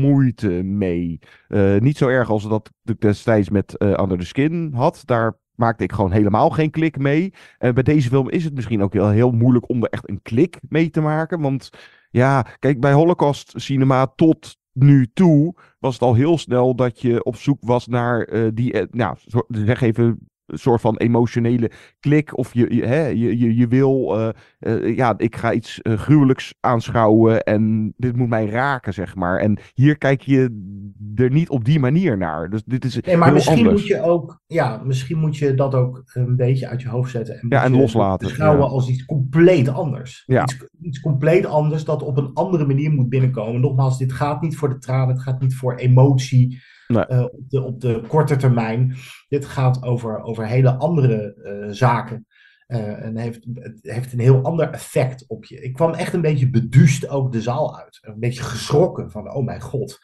moeite 0.01 0.49
mee. 0.63 1.19
Uh, 1.47 1.79
niet 1.79 1.97
zo 1.97 2.07
erg 2.07 2.29
als 2.29 2.49
dat 2.49 2.71
ik 2.83 2.99
destijds 3.01 3.49
met 3.49 3.75
uh, 3.77 3.89
Under 3.89 4.17
the 4.17 4.25
Skin 4.25 4.71
had. 4.73 5.01
Daar 5.05 5.39
maakte 5.55 5.83
ik 5.83 5.91
gewoon 5.91 6.11
helemaal 6.11 6.49
geen 6.49 6.71
klik 6.71 6.97
mee. 6.97 7.33
En 7.57 7.73
bij 7.73 7.83
deze 7.83 8.09
film 8.09 8.29
is 8.29 8.43
het 8.43 8.53
misschien 8.53 8.81
ook 8.81 8.93
heel, 8.93 9.09
heel 9.09 9.31
moeilijk 9.31 9.69
om 9.69 9.83
er 9.83 9.89
echt 9.89 10.09
een 10.09 10.21
klik 10.21 10.59
mee 10.69 10.89
te 10.89 11.01
maken. 11.01 11.41
Want 11.41 11.69
ja, 12.09 12.41
kijk, 12.59 12.79
bij 12.79 12.93
Holocaust 12.93 13.53
cinema 13.55 14.07
tot 14.07 14.57
nu 14.73 15.07
toe 15.13 15.55
was 15.79 15.93
het 15.93 16.01
al 16.01 16.13
heel 16.13 16.37
snel 16.37 16.75
dat 16.75 17.01
je 17.01 17.23
op 17.23 17.35
zoek 17.35 17.57
was 17.61 17.87
naar 17.87 18.29
die, 18.53 18.87
nou, 18.91 19.17
zeg 19.47 19.81
even 19.81 20.29
soort 20.53 20.81
van 20.81 20.97
emotionele 20.97 21.71
klik. 21.99 22.37
Of 22.37 22.53
je, 22.53 22.75
je, 22.75 22.85
hè, 22.85 23.05
je, 23.07 23.37
je, 23.39 23.55
je 23.55 23.67
wil, 23.67 24.17
eh, 24.17 24.29
eh, 24.59 24.95
ja, 24.95 25.13
ik 25.17 25.35
ga 25.35 25.53
iets 25.53 25.81
eh, 25.81 25.93
gruwelijks 25.93 26.53
aanschouwen 26.59 27.43
en 27.43 27.93
dit 27.97 28.15
moet 28.15 28.29
mij 28.29 28.45
raken, 28.45 28.93
zeg 28.93 29.15
maar. 29.15 29.39
En 29.39 29.59
hier 29.73 29.97
kijk 29.97 30.21
je 30.21 30.67
er 31.15 31.31
niet 31.31 31.49
op 31.49 31.65
die 31.65 31.79
manier 31.79 32.17
naar. 32.17 32.49
Dus 32.49 32.63
dit 32.65 32.85
is 32.85 32.99
Nee, 32.99 33.17
maar 33.17 33.25
heel 33.25 33.35
misschien 33.35 33.57
anders. 33.57 33.79
moet 33.79 33.87
je 33.87 34.01
ook, 34.01 34.41
ja, 34.47 34.81
misschien 34.83 35.17
moet 35.17 35.37
je 35.37 35.53
dat 35.53 35.75
ook 35.75 36.03
een 36.13 36.35
beetje 36.35 36.67
uit 36.67 36.81
je 36.81 36.89
hoofd 36.89 37.11
zetten. 37.11 37.39
En, 37.39 37.45
Ja, 37.49 37.63
en 37.63 37.75
loslaten, 37.75 38.27
Beschouwen 38.27 38.65
ja. 38.65 38.71
als 38.71 38.89
iets 38.89 39.05
compleet 39.05 39.69
anders. 39.69 40.23
Ja. 40.25 40.43
Iets, 40.43 40.57
iets 40.81 40.99
compleet 40.99 41.45
anders 41.45 41.85
dat 41.85 42.03
op 42.03 42.17
een 42.17 42.33
andere 42.33 42.65
manier 42.65 42.91
moet 42.91 43.09
binnenkomen. 43.09 43.61
Nogmaals, 43.61 43.97
dit 43.97 44.13
gaat 44.13 44.41
niet 44.41 44.57
voor 44.57 44.69
de 44.69 44.77
tranen, 44.77 45.13
het 45.13 45.23
gaat 45.23 45.41
niet 45.41 45.55
voor 45.55 45.75
emotie 45.75 46.61
Nee. 46.93 47.05
eh, 47.05 47.23
op, 47.23 47.49
de, 47.49 47.61
op 47.63 47.81
de 47.81 48.01
korte 48.07 48.35
termijn. 48.35 48.95
Dit 49.27 49.45
gaat 49.45 49.83
over, 49.83 50.21
over 50.21 50.45
hele 50.47 50.75
andere 50.75 51.33
eh, 51.43 51.67
zaken. 51.73 52.25
Eh, 52.67 53.03
en 53.05 53.17
heeft, 53.17 53.45
het 53.53 53.79
heeft 53.81 54.13
een 54.13 54.19
heel 54.19 54.41
ander 54.43 54.69
effect 54.69 55.25
op 55.27 55.45
je. 55.45 55.61
Ik 55.61 55.73
kwam 55.73 55.93
echt 55.93 56.13
een 56.13 56.21
beetje 56.21 56.49
beduust 56.49 57.09
ook 57.09 57.31
de 57.31 57.41
zaal 57.41 57.77
uit. 57.79 57.97
Een 58.01 58.19
beetje 58.19 58.43
geschrokken 58.43 59.11
van, 59.11 59.33
oh 59.33 59.45
mijn 59.45 59.61
god. 59.61 59.97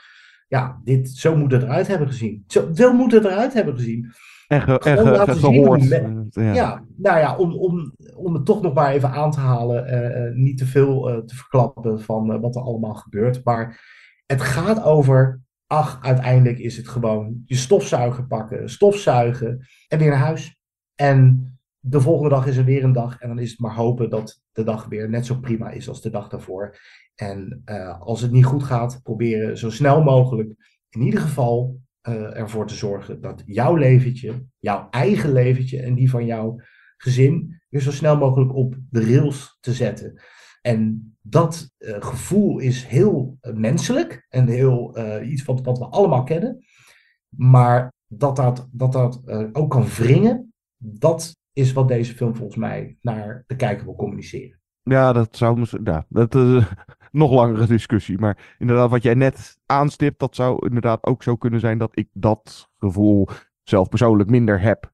Ja, 0.47 0.79
dit, 0.83 1.09
zo 1.09 1.35
moet 1.35 1.51
het 1.51 1.63
eruit 1.63 1.87
hebben 1.87 2.07
gezien. 2.07 2.43
Zo, 2.47 2.69
zo 2.73 2.93
moet 2.93 3.11
het 3.11 3.23
eruit 3.25 3.53
hebben 3.53 3.75
gezien. 3.75 4.13
En, 4.47 4.61
ge- 4.61 4.79
en 4.89 4.97
gehoord. 5.39 5.81
eh, 6.37 6.45
ja. 6.45 6.53
ja. 6.53 6.83
nou 6.97 7.19
ja, 7.19 7.35
om, 7.37 7.53
om, 7.53 7.93
om 8.15 8.33
het 8.33 8.45
toch 8.45 8.61
nog 8.61 8.73
maar 8.73 8.91
even 8.91 9.09
aan 9.11 9.31
te 9.31 9.39
halen. 9.39 10.33
niet 10.43 10.57
te 10.57 10.65
veel 10.65 11.23
te 11.25 11.35
verklappen 11.35 12.01
van 12.01 12.41
wat 12.41 12.55
er 12.55 12.61
allemaal 12.61 12.93
gebeurt. 12.93 13.41
Maar 13.43 13.81
het 14.25 14.41
gaat 14.41 14.83
over. 14.83 15.43
Ach, 15.67 16.01
uiteindelijk 16.01 16.59
is 16.59 16.77
het 16.77 16.87
gewoon 16.87 17.41
je 17.45 17.55
stofzuiger 17.55 18.27
pakken, 18.27 18.69
stofzuigen 18.69 19.67
en 19.87 19.99
weer 19.99 20.09
naar 20.09 20.17
huis. 20.17 20.59
En 20.95 21.49
de 21.79 22.01
volgende 22.01 22.29
dag 22.29 22.47
is 22.47 22.57
er 22.57 22.65
weer 22.65 22.83
een 22.83 22.93
dag. 22.93 23.19
En 23.19 23.27
dan 23.27 23.39
is 23.39 23.49
het 23.49 23.59
maar 23.59 23.75
hopen 23.75 24.09
dat 24.09 24.41
de 24.51 24.63
dag 24.63 24.85
weer 24.85 25.09
net 25.09 25.25
zo 25.25 25.39
prima 25.39 25.69
is 25.69 25.89
als 25.89 26.01
de 26.01 26.09
dag 26.09 26.29
daarvoor. 26.29 26.77
En 27.15 27.61
eh, 27.65 28.01
als 28.01 28.21
het 28.21 28.31
niet 28.31 28.45
goed 28.45 28.63
gaat, 28.63 28.99
proberen 29.03 29.57
zo 29.57 29.69
snel 29.69 30.03
mogelijk 30.03 30.55
in 30.89 31.01
ieder 31.01 31.19
geval 31.19 31.79
eh, 32.01 32.37
ervoor 32.37 32.67
te 32.67 32.75
zorgen 32.75 33.21
dat 33.21 33.43
jouw 33.45 33.75
leventje, 33.75 34.45
jouw 34.59 34.87
eigen 34.89 35.31
leventje 35.31 35.81
en 35.81 35.95
die 35.95 36.09
van 36.09 36.25
jouw 36.25 36.59
gezin 36.97 37.61
weer 37.69 37.81
zo 37.81 37.91
snel 37.91 38.17
mogelijk 38.17 38.55
op 38.55 38.75
de 38.89 39.05
rails 39.05 39.57
te 39.59 39.73
zetten. 39.73 40.21
En 40.65 41.15
dat 41.21 41.71
eh, 41.77 41.95
gevoel 41.99 42.59
is 42.59 42.85
heel 42.85 43.37
eh, 43.41 43.53
menselijk 43.53 44.25
en 44.29 44.47
heel 44.47 44.95
eh, 44.95 45.31
iets 45.31 45.43
wat, 45.43 45.61
wat 45.61 45.77
we 45.77 45.85
allemaal 45.85 46.23
kennen. 46.23 46.65
Maar 47.29 47.93
dat 48.07 48.35
dat, 48.35 48.67
dat, 48.71 48.91
dat 48.91 49.21
ook 49.51 49.69
kan 49.69 49.85
wringen, 49.85 50.53
dat 50.77 51.35
is 51.53 51.73
wat 51.73 51.87
deze 51.87 52.15
film 52.15 52.35
volgens 52.35 52.57
mij 52.57 52.97
naar 53.01 53.43
de 53.47 53.55
kijker 53.55 53.85
wil 53.85 53.95
communiceren. 53.95 54.59
Ja, 54.83 55.13
dat 55.13 55.37
zou 55.37 55.59
misschien. 55.59 55.81
Ja, 55.83 56.05
dat 56.09 56.35
is 56.35 56.63
nog 57.11 57.31
langere 57.31 57.67
discussie. 57.67 58.17
Maar 58.17 58.55
inderdaad, 58.57 58.89
wat 58.89 59.03
jij 59.03 59.13
net 59.13 59.57
aanstipt, 59.65 60.19
dat 60.19 60.35
zou 60.35 60.65
inderdaad 60.67 61.03
ook 61.03 61.23
zo 61.23 61.35
kunnen 61.35 61.59
zijn 61.59 61.77
dat 61.77 61.97
ik 61.97 62.07
dat 62.13 62.69
gevoel 62.77 63.27
zelf 63.63 63.89
persoonlijk 63.89 64.29
minder 64.29 64.61
heb 64.61 64.91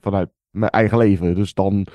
vanuit 0.00 0.30
mijn 0.50 0.72
eigen 0.72 0.98
leven. 0.98 1.34
Dus 1.34 1.54
dan. 1.54 1.86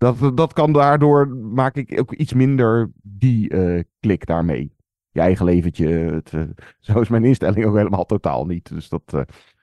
Dat, 0.00 0.36
dat 0.36 0.52
kan 0.52 0.72
daardoor, 0.72 1.28
maak 1.28 1.76
ik 1.76 2.00
ook 2.00 2.12
iets 2.12 2.32
minder 2.32 2.90
die 3.02 3.48
eh, 3.50 3.82
klik 4.00 4.26
daarmee. 4.26 4.74
Je 5.10 5.20
eigen 5.20 5.44
leventje. 5.44 5.88
Het, 5.88 6.30
eh, 6.32 6.42
zo 6.92 7.00
is 7.00 7.08
mijn 7.08 7.24
instelling 7.24 7.66
ook 7.66 7.76
helemaal 7.76 8.04
totaal 8.06 8.46
niet. 8.46 8.68
Dus 8.68 8.88
dat. 8.88 9.02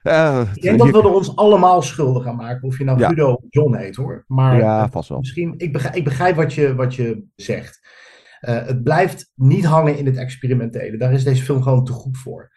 eh, 0.04 0.42
Ik 0.54 0.62
denk 0.62 0.78
dat 0.78 0.90
we 0.92 0.98
er 0.98 1.14
ons 1.14 1.36
allemaal 1.36 1.82
schuldig 1.82 2.26
aan 2.26 2.36
maken, 2.36 2.68
of 2.68 2.78
je 2.78 2.84
nou 2.84 3.00
Ja. 3.00 3.06
Guido 3.06 3.32
of 3.32 3.44
John 3.50 3.76
heet 3.76 3.96
hoor. 3.96 4.24
Maar 4.28 4.58
Ja, 4.58 4.90
vast 4.90 5.10
wel. 5.10 5.20
misschien, 5.20 5.54
ik 5.58 5.74
begrijp, 5.74 5.96
ik 5.96 6.04
begrijp 6.04 6.36
wat, 6.36 6.54
je, 6.54 6.76
wat 6.76 6.96
je 6.96 7.24
zegt. 7.36 7.88
Het 8.40 8.84
blijft 8.84 9.32
niet 9.36 9.66
hangen 9.66 9.98
in 9.98 10.06
het 10.06 10.18
experimentele. 10.18 10.98
Daar 10.98 11.14
is 11.14 11.24
deze 11.24 11.44
film 11.44 11.62
gewoon 11.62 11.84
te 11.84 11.92
goed 11.92 12.18
voor. 12.18 12.52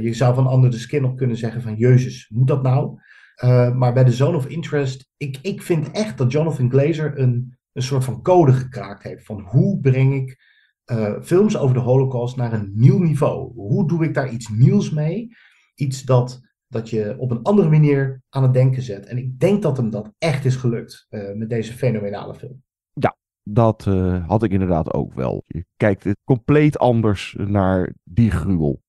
Je 0.00 0.12
zou 0.14 0.34
van 0.34 0.52
Under 0.52 0.70
the 0.70 0.78
Skin 0.78 1.04
op 1.04 1.16
kunnen 1.16 1.36
zeggen 1.36 1.62
van, 1.62 1.74
jezus, 1.74 2.28
moet 2.34 2.48
dat 2.48 2.62
nou? 2.62 2.98
Eh, 3.42 3.74
maar 3.74 3.92
bij 3.92 4.04
de 4.04 4.12
Zone 4.12 4.36
of 4.36 4.46
Interest, 4.46 5.10
ik, 5.16 5.38
ik 5.42 5.62
vind 5.62 5.90
echt 5.90 6.18
dat 6.18 6.32
Jonathan 6.32 6.70
Glazer 6.70 7.18
een, 7.18 7.58
een 7.72 7.82
soort 7.82 8.04
van 8.04 8.22
code 8.22 8.52
gekraakt 8.52 9.02
heeft. 9.02 9.24
Van 9.24 9.40
hoe 9.40 9.80
breng 9.80 10.14
ik 10.14 10.38
eh, 10.84 11.20
films 11.22 11.56
over 11.56 11.74
de 11.74 11.80
Holocaust 11.80 12.36
naar 12.36 12.52
een 12.52 12.72
nieuw 12.74 12.98
niveau? 12.98 13.52
Hoe 13.54 13.88
doe 13.88 14.04
ik 14.04 14.14
daar 14.14 14.30
iets 14.30 14.48
nieuws 14.48 14.90
mee? 14.90 15.28
Iets 15.74 16.02
dat, 16.02 16.40
dat 16.66 16.90
je 16.90 17.14
op 17.18 17.30
een 17.30 17.42
andere 17.42 17.68
manier 17.68 18.22
aan 18.28 18.42
het 18.42 18.54
denken 18.54 18.82
zet. 18.82 19.06
En 19.06 19.18
ik 19.18 19.38
denk 19.38 19.62
dat 19.62 19.76
hem 19.76 19.90
dat 19.90 20.12
echt 20.18 20.44
is 20.44 20.56
gelukt 20.56 21.06
eh, 21.08 21.32
met 21.34 21.50
deze 21.50 21.72
fenomenale 21.72 22.34
film. 22.34 22.62
Ja, 22.92 23.16
dat 23.42 23.84
had 24.26 24.42
ik 24.42 24.50
inderdaad 24.52 24.92
ook 24.92 25.14
wel. 25.14 25.42
Je 25.46 25.64
kijkt 25.76 26.08
compleet 26.24 26.78
anders 26.78 27.36
naar 27.38 27.94
die 28.04 28.30
gruwel. 28.30 28.80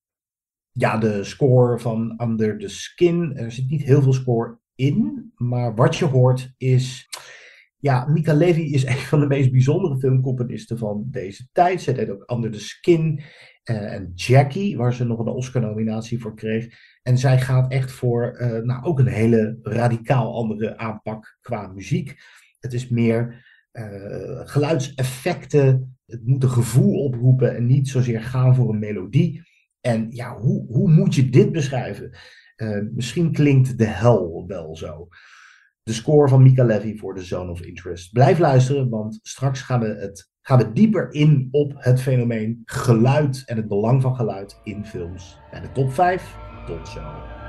Ja, 0.76 0.96
de 0.98 1.24
score 1.24 1.78
van 1.78 2.20
Under 2.22 2.58
the 2.58 2.68
Skin, 2.68 3.36
er 3.36 3.52
zit 3.52 3.70
niet 3.70 3.82
heel 3.82 4.02
veel 4.02 4.12
score 4.12 4.58
in. 4.74 5.32
Maar 5.36 5.74
wat 5.74 5.96
je 5.96 6.04
hoort 6.04 6.54
is... 6.56 7.08
Ja, 7.76 8.06
Mika 8.06 8.32
Levy 8.32 8.60
is 8.60 8.86
een 8.86 8.96
van 8.96 9.20
de 9.20 9.26
meest 9.26 9.50
bijzondere 9.50 9.98
filmcomponisten 9.98 10.78
van 10.78 11.04
deze 11.10 11.48
tijd. 11.52 11.82
Zij 11.82 11.94
deed 11.94 12.10
ook 12.10 12.30
Under 12.30 12.50
the 12.50 12.60
Skin 12.60 13.22
eh, 13.62 13.92
en 13.92 14.12
Jackie, 14.14 14.76
waar 14.76 14.94
ze 14.94 15.04
nog 15.04 15.18
een 15.18 15.26
Oscar-nominatie 15.26 16.20
voor 16.20 16.34
kreeg. 16.34 16.68
En 17.02 17.18
zij 17.18 17.40
gaat 17.40 17.72
echt 17.72 17.92
voor 17.92 18.26
eh, 18.26 18.62
nou, 18.62 18.84
ook 18.84 18.98
een 18.98 19.06
hele 19.06 19.58
radicaal 19.62 20.34
andere 20.34 20.76
aanpak 20.76 21.38
qua 21.40 21.66
muziek. 21.66 22.16
Het 22.60 22.72
is 22.72 22.88
meer 22.88 23.44
eh, 23.70 24.40
geluidseffecten. 24.44 25.96
Het 26.06 26.26
moet 26.26 26.42
een 26.42 26.50
gevoel 26.50 27.04
oproepen 27.04 27.56
en 27.56 27.66
niet 27.66 27.88
zozeer 27.88 28.22
gaan 28.22 28.54
voor 28.54 28.68
een 28.68 28.78
melodie. 28.78 29.42
En 29.86 30.06
ja, 30.10 30.36
hoe, 30.36 30.66
hoe 30.66 30.90
moet 30.90 31.14
je 31.14 31.30
dit 31.30 31.52
beschrijven? 31.52 32.10
Eh, 32.56 32.80
misschien 32.94 33.32
klinkt 33.32 33.78
de 33.78 33.86
hel 33.86 34.44
wel 34.46 34.76
zo. 34.76 35.08
De 35.82 35.92
score 35.92 36.28
van 36.28 36.42
Mika 36.42 36.64
Levy 36.64 36.96
voor 36.96 37.14
de 37.14 37.22
Zone 37.22 37.50
of 37.50 37.60
Interest. 37.60 38.12
Blijf 38.12 38.38
luisteren, 38.38 38.88
want 38.88 39.18
straks 39.22 39.60
gaan 39.60 39.80
we, 39.80 39.86
het, 39.86 40.30
gaan 40.40 40.58
we 40.58 40.72
dieper 40.72 41.12
in 41.12 41.48
op 41.50 41.72
het 41.76 42.00
fenomeen 42.00 42.62
geluid 42.64 43.42
en 43.46 43.56
het 43.56 43.68
belang 43.68 44.02
van 44.02 44.16
geluid 44.16 44.60
in 44.62 44.84
films. 44.84 45.38
Bij 45.50 45.60
de 45.60 45.72
top 45.72 45.92
5, 45.92 46.36
tot 46.66 46.88
zo. 46.88 47.43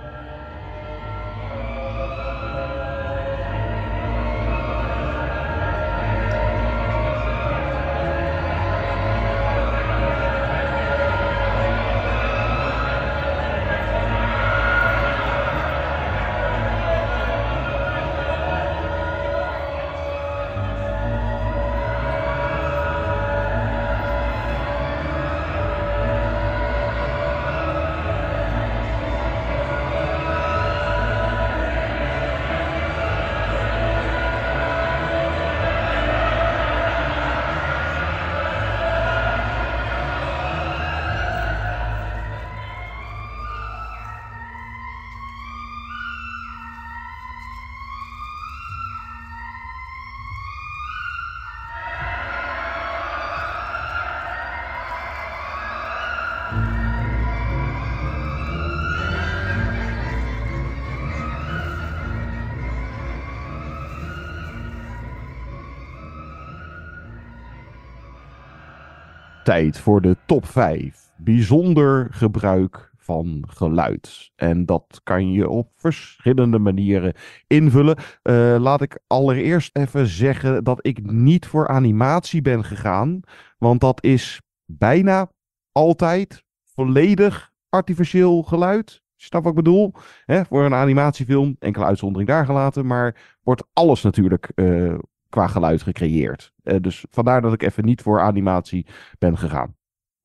Tijd 69.45 69.77
voor 69.77 70.01
de 70.01 70.17
top 70.25 70.45
5. 70.45 71.11
Bijzonder 71.17 72.07
gebruik 72.11 72.91
van 72.97 73.43
geluid. 73.47 74.31
En 74.35 74.65
dat 74.65 75.01
kan 75.03 75.31
je 75.31 75.49
op 75.49 75.71
verschillende 75.75 76.59
manieren 76.59 77.13
invullen. 77.47 77.95
Eh, 78.21 78.55
laat 78.59 78.81
ik 78.81 78.99
allereerst 79.07 79.77
even 79.77 80.07
zeggen 80.07 80.63
dat 80.63 80.85
ik 80.85 81.11
niet 81.11 81.45
voor 81.45 81.67
animatie 81.67 82.41
ben 82.41 82.63
gegaan. 82.63 83.19
Want 83.57 83.81
dat 83.81 84.03
is 84.03 84.41
bijna 84.65 85.31
altijd 85.71 86.43
volledig 86.63 87.51
artificieel 87.69 88.43
geluid. 88.43 89.01
Snap 89.15 89.43
wat 89.43 89.51
ik 89.51 89.63
bedoel? 89.63 89.91
Voor 90.25 90.65
een 90.65 90.73
animatiefilm, 90.73 91.55
enkele 91.59 91.85
uitzondering 91.85 92.29
daar 92.29 92.45
gelaten, 92.45 92.85
maar 92.85 93.37
wordt 93.43 93.63
alles 93.73 94.01
natuurlijk 94.01 94.51
uh, 94.55 94.97
qua 95.29 95.47
geluid 95.47 95.81
gecreëerd. 95.81 96.53
Uh, 96.63 96.75
dus 96.81 97.05
vandaar 97.09 97.41
dat 97.41 97.53
ik 97.53 97.61
even 97.63 97.85
niet 97.85 98.01
voor 98.01 98.21
animatie 98.21 98.87
ben 99.19 99.37
gegaan. 99.37 99.75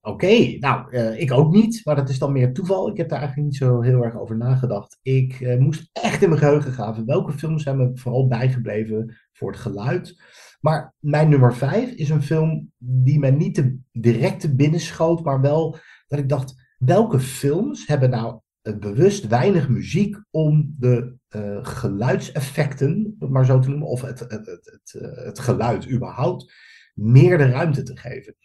Oké, 0.03 0.57
nou, 0.59 0.93
uh, 0.93 1.21
ik 1.21 1.33
ook 1.33 1.53
niet, 1.53 1.81
maar 1.85 1.97
dat 1.97 2.09
is 2.09 2.19
dan 2.19 2.33
meer 2.33 2.53
toeval. 2.53 2.91
Ik 2.91 2.97
heb 2.97 3.09
daar 3.09 3.19
eigenlijk 3.19 3.49
niet 3.51 3.59
zo 3.59 3.81
heel 3.81 4.05
erg 4.05 4.19
over 4.19 4.37
nagedacht. 4.37 4.99
Ik 5.03 5.41
uh, 5.41 5.59
moest 5.59 5.91
echt 5.93 6.23
in 6.23 6.29
mijn 6.29 6.41
geheugen 6.41 6.73
graven. 6.73 7.07
Welke 7.07 7.33
films 7.33 7.63
zijn 7.63 7.77
me 7.77 7.91
vooral 7.95 8.29
bijgebleven 8.29 9.17
voor 9.33 9.51
het 9.51 9.61
geluid? 9.61 10.23
Maar 10.61 10.95
mijn 10.99 11.29
nummer 11.29 11.55
vijf 11.55 11.91
is 11.91 12.11
een 12.11 12.23
film 12.23 12.73
die 12.79 13.19
mij 13.19 13.31
niet 13.31 13.55
te 13.55 13.79
direct 13.93 14.41
te 14.41 14.55
binnen 14.55 14.81
schoot, 14.81 15.25
maar 15.25 15.41
wel 15.41 15.77
dat 16.07 16.19
ik 16.19 16.29
dacht, 16.29 16.75
welke 16.79 17.21
films 17.21 17.87
hebben 17.87 18.11
nou 18.11 18.41
bewust 18.63 19.27
weinig 19.27 19.69
muziek 19.69 20.17
om 20.31 20.75
de 20.79 21.15
uh, 21.37 21.59
geluidseffecten, 21.63 23.17
maar 23.19 23.45
zo 23.45 23.59
te 23.59 23.69
noemen, 23.69 23.89
of 23.89 24.01
het, 24.01 24.19
het, 24.19 24.31
het, 24.31 24.47
het, 24.47 25.17
het 25.25 25.39
geluid 25.39 25.91
überhaupt, 25.91 26.53
meer 26.95 27.39
de 27.39 27.51
ruimte 27.51 27.83
te 27.83 27.97
geven. 27.97 28.37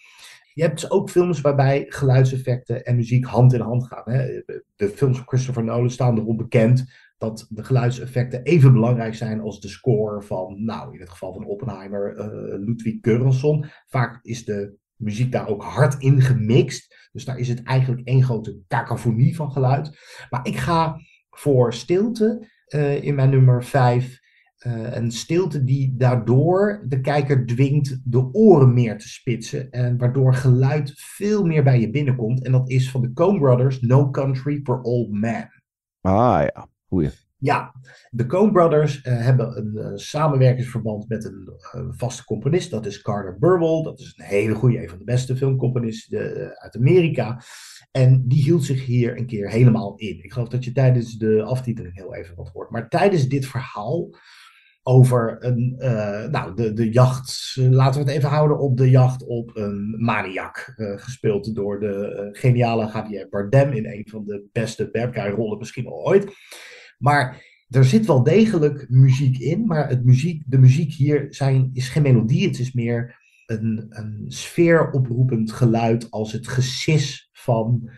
Je 0.54 0.62
hebt 0.62 0.82
dus 0.82 0.90
ook 0.90 1.10
films 1.10 1.42
waarbij 1.42 1.86
geluidseffecten 1.88 2.86
en 2.86 2.96
muziek 2.96 3.26
hand 3.26 3.54
in 3.54 3.60
hand 3.60 3.88
gaan. 3.88 4.04
Hè? 4.06 4.42
De 4.76 4.90
films 4.90 5.18
van 5.18 5.28
Christopher 5.28 5.64
Nolan 5.64 5.90
staan 5.90 6.18
erom 6.18 6.38
bekend 6.38 6.86
dat 7.18 7.46
de 7.50 7.64
geluidseffecten 7.64 8.44
even 8.44 8.74
belangrijk 8.74 9.16
zijn 9.16 9.42
als 9.42 9.60
de 9.60 9.68
score 9.68 10.22
van, 10.22 10.64
nou, 10.64 10.94
in 10.94 11.00
het 11.00 11.10
geval 11.10 11.34
van 11.34 11.46
Oppenheimer, 11.46 12.16
Ludwig 12.60 12.98
Göransson. 13.02 13.66
Vaak 13.86 14.20
is 14.22 14.46
de 14.46 14.76
muziek 14.96 15.32
daar 15.32 15.48
ook 15.48 15.64
hard 15.64 16.02
in 16.02 16.22
gemixt. 16.22 17.05
Dus 17.16 17.26
daar 17.26 17.38
is 17.38 17.48
het 17.48 17.64
eigenlijk 17.64 18.08
één 18.08 18.24
grote 18.24 18.60
cacophonie 18.68 19.36
van 19.36 19.52
geluid. 19.52 19.98
Maar 20.30 20.48
ik 20.48 20.58
ga 20.58 21.00
voor 21.30 21.74
stilte 21.74 22.48
uh, 22.76 23.04
in 23.04 23.16
mijn 23.16 23.30
nummer 23.30 23.64
5. 23.64 24.20
Uh, 24.68 24.96
een 24.96 25.12
stilte 25.12 25.64
die 25.64 25.96
daardoor 25.98 26.84
de 26.88 27.02
kijker 27.02 27.46
dwingt 27.46 28.02
de 28.04 28.34
oren 28.34 28.74
meer 28.74 28.98
te 28.98 29.08
spitsen. 29.08 29.72
En 29.72 29.98
waardoor 29.98 30.34
geluid 30.34 30.92
veel 30.96 31.46
meer 31.46 31.64
bij 31.64 31.80
je 31.80 31.90
binnenkomt. 31.90 32.44
En 32.44 32.52
dat 32.52 32.70
is 32.70 32.92
van 32.92 33.02
de 33.02 33.14
Coen 33.14 33.40
Brothers, 33.40 33.82
No 33.82 34.10
Country 34.10 34.60
for 34.64 34.82
Old 34.82 35.12
Men. 35.12 35.64
Ah 36.02 36.42
ja, 36.42 36.68
goeie. 36.88 37.10
Ja, 37.46 37.74
de 38.10 38.26
Coen 38.26 38.52
Brothers 38.52 39.06
uh, 39.06 39.18
hebben 39.18 39.58
een 39.58 39.72
uh, 39.74 39.92
samenwerkingsverband 39.96 41.10
met 41.10 41.26
een 41.26 41.50
uh, 41.76 41.82
vaste 41.90 42.24
componist. 42.24 42.72
Dat 42.72 42.86
is 42.86 43.02
Carter 43.02 43.40
Burwell. 43.40 43.84
Dat 43.84 44.00
is 44.00 44.14
een 44.18 44.26
hele 44.26 44.54
goede, 44.54 44.82
een 44.82 44.90
van 44.90 44.98
de 44.98 45.04
beste 45.04 45.36
filmcomponisten 45.36 46.52
uit 46.60 46.76
Amerika. 46.76 47.42
En 47.92 48.24
die 48.28 48.44
hield 48.44 48.64
zich 48.64 48.86
hier 48.86 49.18
een 49.18 49.26
keer 49.26 49.50
helemaal 49.50 49.96
in. 49.96 50.24
Ik 50.24 50.34
geloof 50.34 50.48
dat 50.48 50.64
je 50.64 50.72
tijdens 50.72 51.18
de 51.18 51.44
aftiteling 51.44 51.96
heel 51.96 52.16
even 52.16 52.36
wat 52.36 52.50
hoort. 52.54 52.70
Maar 52.70 52.90
tijdens 52.90 53.28
dit 53.28 53.46
verhaal 53.46 54.10
over 54.84 55.38
een, 55.40 55.76
nou, 56.32 56.56
de, 56.56 56.74
de 56.74 56.92
jacht, 56.92 57.56
laten 57.56 58.02
we 58.02 58.08
het 58.08 58.18
even 58.18 58.30
houden 58.30 58.60
op 58.60 58.78
de 58.78 58.90
jacht 58.90 59.26
op 59.26 59.52
een 59.54 59.96
maniak. 59.98 60.74
gespeeld 60.78 61.56
door 61.56 61.80
de 61.80 62.30
geniale 62.32 62.92
Javier 62.94 63.28
Bardem 63.30 63.72
in 63.72 63.86
een 63.86 64.08
van 64.10 64.26
de 64.26 64.46
beste 64.52 64.90
bad 64.92 65.14
guy 65.14 65.30
rollen 65.30 65.58
misschien 65.58 65.88
al 65.88 66.06
ooit. 66.06 66.34
Maar 66.98 67.44
er 67.70 67.86
zit 67.86 68.06
wel 68.06 68.24
degelijk 68.24 68.86
muziek 68.90 69.38
in, 69.38 69.66
maar 69.66 69.90
het 69.90 70.06
muziek, 70.06 70.44
de 70.46 70.58
muziek 70.58 70.94
hier 70.94 71.28
zijn, 71.30 71.70
is 71.74 71.90
geen 71.90 72.04
melodie, 72.04 72.48
het 72.48 72.60
is 72.60 72.74
meer 72.74 73.24
een, 73.46 73.86
een 73.90 74.26
sfeeroproepend 74.28 75.52
geluid 75.52 76.12
als 76.12 76.32
het 76.32 76.48
gesis 76.48 77.30
van 77.32 77.90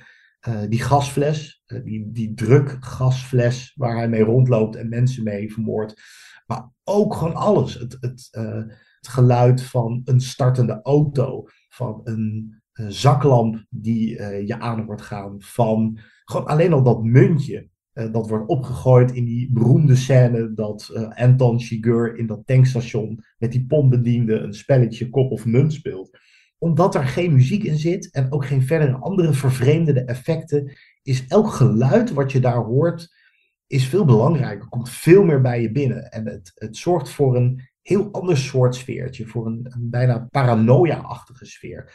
uh, 0.47 0.61
die 0.69 0.81
gasfles, 0.81 1.63
uh, 1.67 1.83
die, 1.83 2.11
die 2.11 2.33
drukgasfles 2.33 3.73
waar 3.75 3.95
hij 3.95 4.09
mee 4.09 4.23
rondloopt 4.23 4.75
en 4.75 4.89
mensen 4.89 5.23
mee 5.23 5.53
vermoordt. 5.53 6.01
Maar 6.45 6.71
ook 6.83 7.13
gewoon 7.13 7.35
alles. 7.35 7.73
Het, 7.73 7.97
het, 7.99 8.27
uh, 8.31 8.63
het 8.97 9.07
geluid 9.07 9.61
van 9.61 10.01
een 10.05 10.21
startende 10.21 10.79
auto, 10.81 11.43
van 11.69 12.01
een, 12.03 12.61
een 12.73 12.91
zaklamp 12.91 13.65
die 13.69 14.09
je 14.45 14.59
aan 14.59 14.85
wordt 14.85 15.01
gaan, 15.01 15.35
van 15.41 15.99
gewoon 16.25 16.47
alleen 16.47 16.73
al 16.73 16.83
dat 16.83 17.03
muntje. 17.03 17.69
Uh, 17.97 18.11
dat 18.11 18.29
wordt 18.29 18.49
opgegooid 18.49 19.11
in 19.11 19.25
die 19.25 19.51
beroemde 19.51 19.95
scène 19.95 20.53
dat 20.53 20.89
uh, 20.93 21.09
Anton 21.09 21.59
Chigurh 21.59 22.17
in 22.17 22.27
dat 22.27 22.41
tankstation 22.45 23.23
met 23.37 23.51
die 23.51 23.65
pompbediende 23.65 24.33
een 24.33 24.53
spelletje 24.53 25.09
kop 25.09 25.31
of 25.31 25.45
munt 25.45 25.73
speelt. 25.73 26.19
Omdat 26.57 26.95
er 26.95 27.03
geen 27.03 27.33
muziek 27.33 27.63
in 27.63 27.77
zit 27.77 28.11
en 28.11 28.31
ook 28.31 28.45
geen 28.45 28.61
verdere 28.61 28.95
andere 28.95 29.33
vervreemdende 29.33 30.03
effecten, 30.03 30.77
is 31.03 31.27
elk 31.27 31.47
geluid 31.47 32.13
wat 32.13 32.31
je 32.31 32.39
daar 32.39 32.63
hoort, 32.63 33.13
is 33.67 33.87
veel 33.87 34.05
belangrijker, 34.05 34.67
komt 34.67 34.89
veel 34.89 35.23
meer 35.23 35.41
bij 35.41 35.61
je 35.61 35.71
binnen. 35.71 36.11
En 36.11 36.25
het, 36.25 36.51
het 36.55 36.77
zorgt 36.77 37.09
voor 37.09 37.35
een 37.35 37.61
heel 37.81 38.11
ander 38.11 38.37
soort 38.37 38.75
sfeertje, 38.75 39.25
voor 39.25 39.45
een, 39.45 39.65
een 39.69 39.89
bijna 39.89 40.27
paranoia-achtige 40.31 41.45
sfeer. 41.45 41.93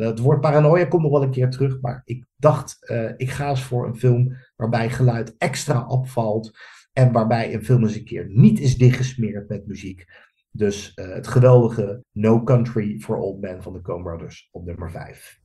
Het 0.00 0.18
woord 0.18 0.40
paranoia 0.40 0.84
komt 0.84 1.02
nog 1.02 1.12
wel 1.12 1.22
een 1.22 1.30
keer 1.30 1.50
terug, 1.50 1.80
maar 1.80 2.02
ik 2.04 2.24
dacht, 2.36 2.90
uh, 2.90 3.10
ik 3.16 3.30
ga 3.30 3.48
eens 3.48 3.62
voor 3.62 3.86
een 3.86 3.96
film 3.96 4.36
waarbij 4.56 4.90
geluid 4.90 5.34
extra 5.38 5.86
opvalt 5.86 6.58
en 6.92 7.12
waarbij 7.12 7.54
een 7.54 7.64
film 7.64 7.82
eens 7.82 7.96
een 7.96 8.04
keer 8.04 8.28
niet 8.28 8.60
is 8.60 8.78
dichtgesmeerd 8.78 9.48
met 9.48 9.66
muziek. 9.66 10.04
Dus 10.50 10.92
uh, 10.94 11.14
het 11.14 11.26
geweldige 11.26 12.04
No 12.12 12.42
Country 12.42 12.98
for 12.98 13.16
Old 13.16 13.40
Men 13.40 13.62
van 13.62 13.72
de 13.72 13.80
Coen 13.80 14.02
Brothers 14.02 14.48
op 14.50 14.64
nummer 14.64 14.90
5. 14.90 15.41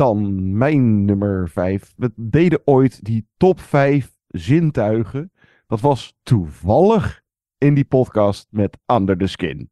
Dan 0.00 0.56
mijn 0.58 1.04
nummer 1.04 1.48
5. 1.48 1.92
We 1.96 2.12
deden 2.16 2.60
ooit 2.64 3.04
die 3.04 3.28
top 3.36 3.60
5 3.60 4.16
zintuigen. 4.26 5.32
Dat 5.66 5.80
was 5.80 6.18
toevallig 6.22 7.22
in 7.58 7.74
die 7.74 7.84
podcast 7.84 8.46
met 8.50 8.78
Under 8.86 9.18
the 9.18 9.26
Skin. 9.26 9.70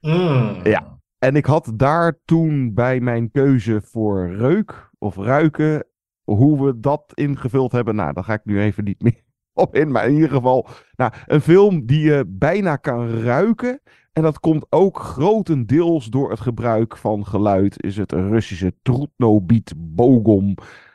Mm. 0.00 0.60
Ja. 0.62 1.00
En 1.18 1.36
ik 1.36 1.46
had 1.46 1.72
daar 1.74 2.20
toen 2.24 2.74
bij 2.74 3.00
mijn 3.00 3.30
keuze 3.30 3.80
voor 3.80 4.34
reuk 4.34 4.90
of 4.98 5.16
ruiken, 5.16 5.86
hoe 6.24 6.64
we 6.64 6.80
dat 6.80 7.12
ingevuld 7.14 7.72
hebben, 7.72 7.94
nou, 7.94 8.12
daar 8.12 8.24
ga 8.24 8.32
ik 8.32 8.44
nu 8.44 8.60
even 8.60 8.84
niet 8.84 9.02
meer 9.02 9.22
op 9.64 9.74
in. 9.74 9.90
Maar 9.90 10.08
in 10.08 10.14
ieder 10.14 10.30
geval, 10.30 10.68
nou, 10.96 11.12
een 11.26 11.40
film 11.40 11.86
die 11.86 12.00
je 12.00 12.24
bijna 12.26 12.76
kan 12.76 13.08
ruiken. 13.20 13.80
En 14.18 14.24
dat 14.24 14.40
komt 14.40 14.66
ook 14.70 14.98
grotendeels 14.98 16.06
door 16.06 16.30
het 16.30 16.40
gebruik 16.40 16.96
van 16.96 17.26
geluid. 17.26 17.82
Is 17.82 17.96
het 17.96 18.12
Russische 18.12 18.74
Trutno-beat 18.82 19.72
Bogom, 19.76 20.54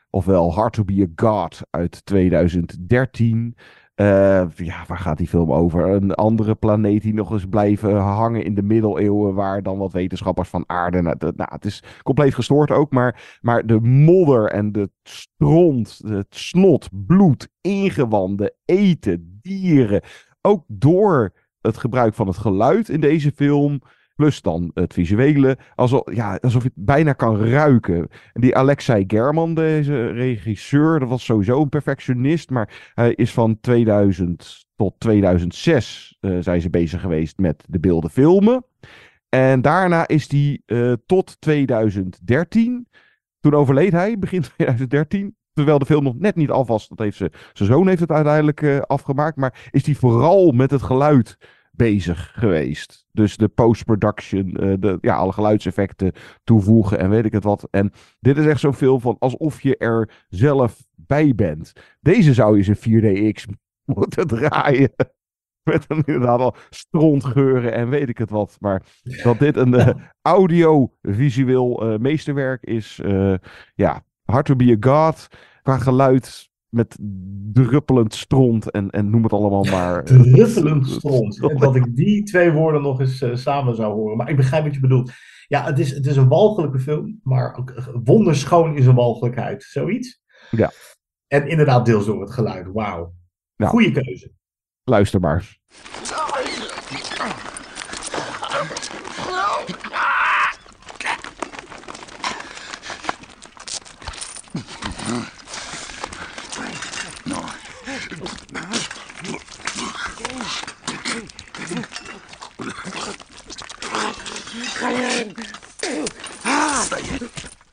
ofwel 0.09 0.53
Hard 0.53 0.73
to 0.73 0.83
be 0.83 1.07
a 1.09 1.11
God 1.15 1.61
uit 1.69 2.05
2013. 2.05 3.55
Uh, 3.95 4.45
ja, 4.55 4.83
waar 4.87 4.97
gaat 4.97 5.17
die 5.17 5.27
film 5.27 5.53
over? 5.53 5.89
Een 5.89 6.13
andere 6.13 6.55
planeet 6.55 7.01
die 7.01 7.13
nog 7.13 7.31
eens 7.31 7.45
blijven 7.45 7.95
hangen 7.95 8.43
in 8.43 8.55
de 8.55 8.63
middeleeuwen, 8.63 9.33
waar 9.33 9.63
dan 9.63 9.77
wat 9.77 9.91
wetenschappers 9.91 10.49
van 10.49 10.63
aarde. 10.67 11.01
Nou, 11.01 11.15
nou, 11.19 11.49
het 11.51 11.65
is 11.65 11.83
compleet 12.01 12.33
gestoord 12.33 12.71
ook, 12.71 12.91
maar, 12.91 13.37
maar 13.41 13.65
de 13.65 13.79
modder 13.81 14.51
en 14.51 14.71
de 14.71 14.89
stront, 15.03 16.01
het 16.05 16.35
snot, 16.35 16.89
bloed, 16.91 17.49
ingewanden, 17.61 18.53
eten, 18.65 19.39
dieren. 19.41 20.01
Ook 20.41 20.63
door 20.67 21.33
het 21.63 21.77
gebruik 21.77 22.13
van 22.13 22.27
het 22.27 22.37
geluid 22.37 22.89
in 22.89 22.99
deze 22.99 23.31
film. 23.35 23.81
Plus 24.15 24.41
dan 24.41 24.71
het 24.73 24.93
visuele. 24.93 25.57
Alsof, 25.75 26.13
ja, 26.13 26.37
alsof 26.41 26.63
je 26.63 26.71
het 26.75 26.85
bijna 26.85 27.13
kan 27.13 27.45
ruiken. 27.45 28.07
En 28.33 28.41
die 28.41 28.55
Alexei 28.55 29.03
German, 29.07 29.53
deze 29.53 30.07
regisseur, 30.07 30.99
dat 30.99 31.09
was 31.09 31.25
sowieso 31.25 31.61
een 31.61 31.69
perfectionist. 31.69 32.49
Maar 32.49 32.91
hij 32.93 33.13
is 33.13 33.33
van 33.33 33.59
2000 33.61 34.65
tot 34.75 34.99
2006 34.99 36.17
uh, 36.21 36.37
zijn 36.39 36.61
ze 36.61 36.69
bezig 36.69 37.01
geweest 37.01 37.37
met 37.37 37.63
de 37.67 37.79
beelden 37.79 38.09
filmen. 38.09 38.65
En 39.29 39.61
daarna 39.61 40.07
is 40.07 40.31
hij 40.31 40.61
uh, 40.65 40.93
tot 41.05 41.41
2013. 41.41 42.87
Toen 43.39 43.53
overleed 43.53 43.91
hij, 43.91 44.19
begin 44.19 44.41
2013. 44.55 45.35
Terwijl 45.53 45.79
de 45.79 45.85
film 45.85 46.03
nog 46.03 46.19
net 46.19 46.35
niet 46.35 46.49
af 46.49 46.67
was. 46.67 46.87
Dat 46.87 46.99
heeft 46.99 47.17
ze, 47.17 47.31
zijn 47.53 47.69
zoon 47.69 47.87
heeft 47.87 47.99
het 47.99 48.11
uiteindelijk 48.11 48.61
uh, 48.61 48.79
afgemaakt. 48.79 49.37
Maar 49.37 49.69
is 49.71 49.85
hij 49.85 49.95
vooral 49.95 50.51
met 50.51 50.71
het 50.71 50.81
geluid 50.81 51.37
bezig 51.71 52.31
geweest. 52.35 53.05
Dus 53.11 53.37
de 53.37 53.47
post-production, 53.47 54.55
eh, 54.55 54.73
de, 54.79 54.97
ja, 55.01 55.15
alle 55.15 55.31
geluidseffecten 55.31 56.11
toevoegen 56.43 56.99
en 56.99 57.09
weet 57.09 57.25
ik 57.25 57.31
het 57.31 57.43
wat. 57.43 57.67
En 57.71 57.91
dit 58.19 58.37
is 58.37 58.45
echt 58.45 58.59
zo'n 58.59 58.73
film 58.73 59.01
van 59.01 59.15
alsof 59.19 59.61
je 59.61 59.77
er 59.77 60.23
zelf 60.29 60.85
bij 60.95 61.35
bent. 61.35 61.73
Deze 61.99 62.33
zou 62.33 62.57
je 62.57 62.75
in 62.81 63.35
4DX 63.35 63.43
moeten 63.95 64.27
draaien. 64.27 64.93
Met 65.63 65.85
een 65.87 66.03
inderdaad 66.05 66.39
al 66.39 66.55
strontgeuren 66.69 67.73
en 67.73 67.89
weet 67.89 68.09
ik 68.09 68.17
het 68.17 68.29
wat. 68.29 68.57
Maar 68.59 68.83
dat 69.23 69.39
dit 69.39 69.57
een 69.57 69.73
uh, 69.73 69.89
audiovisueel 70.21 71.93
uh, 71.93 71.99
meesterwerk 71.99 72.63
is. 72.63 73.01
Ja, 73.75 74.03
Hard 74.25 74.45
to 74.45 74.55
be 74.55 74.77
a 74.81 74.89
God. 74.89 75.27
Qua 75.61 75.77
geluid 75.77 76.51
met 76.69 76.97
druppelend 77.53 78.13
stront 78.13 78.71
en, 78.71 78.89
en 78.89 79.09
noem 79.09 79.23
het 79.23 79.33
allemaal 79.33 79.63
maar. 79.63 80.03
druppelend 80.33 80.87
stront. 80.87 81.49
En 81.49 81.57
dat 81.57 81.75
ik 81.75 81.95
die 81.95 82.23
twee 82.23 82.51
woorden 82.51 82.81
nog 82.81 82.99
eens 82.99 83.25
samen 83.33 83.75
zou 83.75 83.93
horen. 83.93 84.17
Maar 84.17 84.29
ik 84.29 84.35
begrijp 84.35 84.63
wat 84.63 84.73
je 84.73 84.79
bedoelt. 84.79 85.11
Ja, 85.47 85.65
het 85.65 85.79
is, 85.79 85.91
het 85.91 86.05
is 86.05 86.15
een 86.15 86.27
walgelijke 86.27 86.79
film. 86.79 87.19
Maar 87.23 87.55
ook 87.57 87.73
wonderschoon 88.03 88.77
is 88.77 88.85
een 88.85 88.95
walgelijkheid. 88.95 89.63
Zoiets. 89.63 90.21
Ja. 90.51 90.71
En 91.27 91.47
inderdaad 91.47 91.85
deels 91.85 92.05
door 92.05 92.21
het 92.21 92.31
geluid. 92.31 92.67
Wauw. 92.73 93.13
Nou, 93.55 93.71
Goeie 93.71 93.91
keuze. 93.91 94.31
Luister 94.83 95.19
maar. 95.19 95.57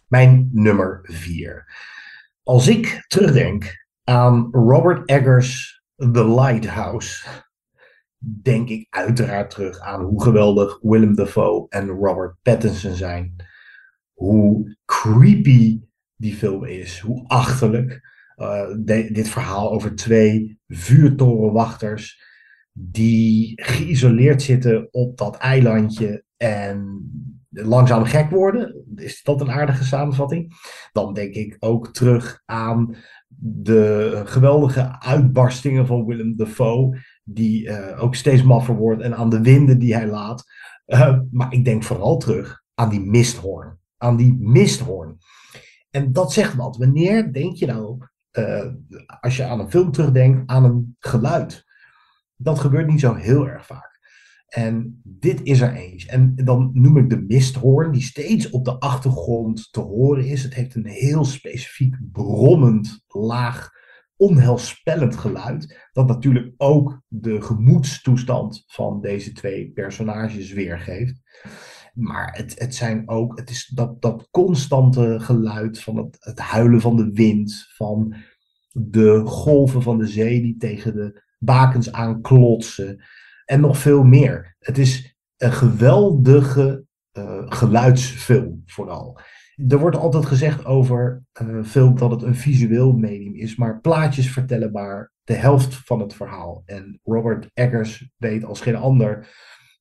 Mijn 0.09 0.49
nummer 0.53 1.01
4. 1.03 1.67
Als 2.43 2.69
ik 2.69 3.05
terugdenk 3.09 3.87
aan 4.05 4.49
Robert 4.53 5.09
Eggers 5.09 5.83
The 5.97 6.35
Lighthouse, 6.35 7.27
denk 8.19 8.69
ik 8.69 8.87
uiteraard 8.91 9.51
terug 9.51 9.79
aan 9.79 10.03
hoe 10.03 10.23
geweldig 10.23 10.79
Willem 10.83 11.15
Dafoe 11.15 11.67
en 11.69 11.89
Robert 11.89 12.37
Pattinson 12.43 12.95
zijn. 12.95 13.35
Hoe 14.13 14.77
creepy 14.85 15.81
die 16.17 16.35
film 16.35 16.65
is, 16.65 16.99
hoe 16.99 17.25
achterlijk. 17.27 18.09
Uh, 18.37 18.69
dit 19.13 19.29
verhaal 19.29 19.71
over 19.73 19.95
twee 19.95 20.61
vuurtorenwachters 20.67 22.23
die 22.73 23.53
geïsoleerd 23.63 24.43
zitten 24.43 24.89
op 24.91 25.19
dat 25.19 25.37
eilandje 25.37 26.25
en 26.37 27.01
langzaam 27.51 28.05
gek 28.05 28.31
worden. 28.31 28.85
Is 28.95 29.23
dat 29.23 29.41
een 29.41 29.51
aardige 29.51 29.85
samenvatting? 29.85 30.53
Dan 30.93 31.15
denk 31.15 31.35
ik 31.35 31.57
ook 31.59 31.93
terug 31.93 32.43
aan 32.45 32.97
de 33.37 34.23
geweldige 34.25 35.01
uitbarstingen 35.01 35.87
van 35.87 36.05
Willem 36.05 36.37
Dafoe, 36.37 36.99
die 37.25 37.69
uh, 37.69 38.03
ook 38.03 38.15
steeds 38.15 38.43
maffer 38.43 38.77
wordt, 38.77 39.03
en 39.03 39.17
aan 39.17 39.31
de 39.31 39.41
winden 39.41 39.79
die 39.79 39.95
hij 39.95 40.07
laat. 40.07 40.45
Uh, 40.87 41.19
maar 41.31 41.53
ik 41.53 41.65
denk 41.65 41.83
vooral 41.83 42.17
terug 42.17 42.63
aan 42.75 42.89
die 42.89 43.01
misthoorn. 43.01 43.79
Aan 43.97 44.17
die 44.17 44.37
misthoorn. 44.41 45.19
En 45.91 46.13
dat 46.13 46.33
zegt 46.33 46.55
wat. 46.55 46.77
Wanneer 46.77 47.33
denk 47.33 47.57
je 47.57 47.67
nou, 47.67 47.99
uh, 48.33 48.67
als 49.21 49.37
je 49.37 49.45
aan 49.45 49.61
een 49.61 49.71
film 49.71 49.93
terugdenkt, 49.93 50.51
aan 50.51 50.65
een 50.65 50.97
geluid? 50.99 51.65
Dat 52.37 52.59
gebeurt 52.59 52.87
niet 52.87 53.01
zo 53.01 53.15
heel 53.15 53.49
erg 53.49 53.67
vaak. 53.67 53.90
En 54.51 55.01
dit 55.05 55.41
is 55.43 55.61
er 55.61 55.75
eens. 55.75 56.07
En 56.07 56.35
dan 56.35 56.71
noem 56.73 56.97
ik 56.97 57.11
de 57.11 57.21
misthoorn, 57.21 57.93
die 57.93 58.03
steeds 58.03 58.51
op 58.51 58.65
de 58.65 58.79
achtergrond 58.79 59.73
te 59.73 59.81
horen 59.81 60.27
is. 60.27 60.43
Het 60.43 60.55
heeft 60.55 60.75
een 60.75 60.87
heel 60.87 61.25
specifiek 61.25 61.97
brommend, 62.13 63.05
laag, 63.07 63.71
onheilspellend 64.17 65.17
geluid. 65.17 65.89
Dat 65.93 66.07
natuurlijk 66.07 66.55
ook 66.57 67.03
de 67.07 67.43
gemoedstoestand 67.43 68.65
van 68.67 69.01
deze 69.01 69.33
twee 69.33 69.71
personages 69.71 70.53
weergeeft. 70.53 71.21
Maar 71.95 72.37
het, 72.37 72.59
het 72.59 72.75
zijn 72.75 73.09
ook, 73.09 73.39
het 73.39 73.51
is 73.51 73.67
dat, 73.67 74.03
dat 74.03 74.29
constante 74.31 75.21
geluid 75.21 75.81
van 75.81 75.97
het, 75.97 76.17
het 76.21 76.39
huilen 76.39 76.81
van 76.81 76.97
de 76.97 77.11
wind, 77.13 77.67
van 77.77 78.15
de 78.73 79.23
golven 79.25 79.83
van 79.83 79.99
de 79.99 80.07
zee 80.07 80.43
die 80.43 80.57
tegen 80.57 80.95
de 80.95 81.23
bakens 81.39 81.93
aanklotsen 81.93 83.05
en 83.51 83.61
nog 83.61 83.79
veel 83.79 84.03
meer. 84.03 84.57
Het 84.59 84.79
is 84.79 85.17
een 85.37 85.53
geweldige 85.53 86.85
uh, 87.13 87.43
geluidsfilm 87.49 88.63
vooral. 88.67 89.21
Er 89.69 89.79
wordt 89.79 89.97
altijd 89.97 90.27
gezegd 90.27 90.65
over 90.65 91.25
uh, 91.43 91.65
film 91.65 91.99
dat 91.99 92.11
het 92.11 92.23
een 92.23 92.35
visueel 92.35 92.93
medium 92.93 93.35
is, 93.35 93.57
maar 93.57 93.81
plaatjes 93.81 94.31
vertellen 94.31 94.73
maar 94.73 95.13
de 95.23 95.35
helft 95.35 95.75
van 95.75 96.01
het 96.01 96.15
verhaal. 96.15 96.63
En 96.67 97.01
Robert 97.03 97.51
Eggers 97.55 98.11
weet 98.17 98.45
als 98.45 98.61
geen 98.61 98.77
ander 98.77 99.29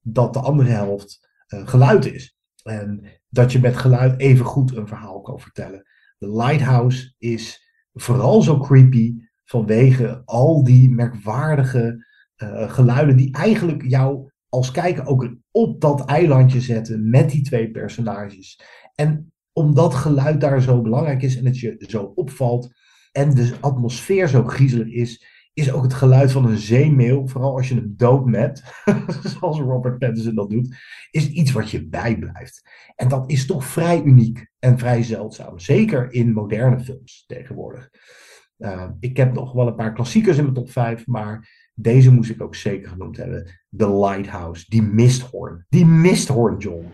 dat 0.01 0.33
de 0.33 0.39
andere 0.39 0.69
helft 0.69 1.29
uh, 1.47 1.67
geluid 1.67 2.05
is. 2.05 2.37
En 2.63 3.03
dat 3.27 3.51
je 3.51 3.59
met 3.59 3.77
geluid 3.77 4.19
even 4.19 4.45
goed 4.45 4.75
een 4.75 4.87
verhaal 4.87 5.21
kan 5.21 5.39
vertellen. 5.39 5.83
The 6.17 6.35
Lighthouse 6.35 7.13
is 7.17 7.71
vooral 7.93 8.41
zo 8.41 8.59
creepy 8.59 9.15
vanwege 9.43 10.21
al 10.25 10.63
die 10.63 10.89
merkwaardige 10.89 12.07
uh, 12.43 12.71
geluiden 12.71 13.17
die 13.17 13.33
eigenlijk 13.33 13.83
jou 13.87 14.31
als 14.49 14.71
kijker 14.71 15.05
ook 15.05 15.35
op 15.51 15.81
dat 15.81 16.05
eilandje 16.05 16.61
zetten 16.61 17.09
met 17.09 17.29
die 17.29 17.41
twee 17.41 17.71
personages. 17.71 18.61
En 18.95 19.31
omdat 19.53 19.93
geluid 19.93 20.41
daar 20.41 20.61
zo 20.61 20.81
belangrijk 20.81 21.21
is 21.21 21.37
en 21.37 21.45
het 21.45 21.59
je 21.59 21.85
zo 21.87 22.11
opvalt 22.15 22.73
en 23.11 23.35
de 23.35 23.53
atmosfeer 23.59 24.27
zo 24.27 24.43
griezelig 24.43 24.87
is, 24.87 25.25
is 25.53 25.71
ook 25.71 25.83
het 25.83 25.93
geluid 25.93 26.31
van 26.31 26.45
een 26.45 26.57
zeemeel, 26.57 27.27
vooral 27.27 27.55
als 27.55 27.67
je 27.67 27.75
hem 27.75 27.93
doodmet, 27.95 28.63
zoals 29.37 29.59
Robert 29.59 29.99
Pattinson 29.99 30.35
dat 30.35 30.49
doet, 30.49 30.75
is 31.11 31.29
iets 31.29 31.51
wat 31.51 31.69
je 31.69 31.87
bijblijft. 31.87 32.69
En 32.95 33.07
dat 33.07 33.31
is 33.31 33.45
toch 33.45 33.65
vrij 33.65 34.03
uniek 34.03 34.51
en 34.59 34.77
vrij 34.77 35.03
zeldzaam, 35.03 35.59
zeker 35.59 36.11
in 36.13 36.33
moderne 36.33 36.79
films 36.79 37.23
tegenwoordig. 37.27 37.89
Uh, 38.57 38.89
ik 38.99 39.17
heb 39.17 39.33
nog 39.33 39.51
wel 39.51 39.67
een 39.67 39.75
paar 39.75 39.93
klassiekers 39.93 40.37
in 40.37 40.43
mijn 40.43 40.55
top 40.55 40.71
5, 40.71 41.07
maar 41.07 41.58
deze 41.81 42.11
moest 42.11 42.29
ik 42.29 42.41
ook 42.41 42.55
zeker 42.55 42.89
genoemd 42.89 43.17
hebben. 43.17 43.47
The 43.77 43.93
Lighthouse. 43.93 44.65
Die 44.69 44.81
misthoorn. 44.81 45.65
Die 45.69 45.85
misthoorn, 45.85 46.57
John. 46.57 46.85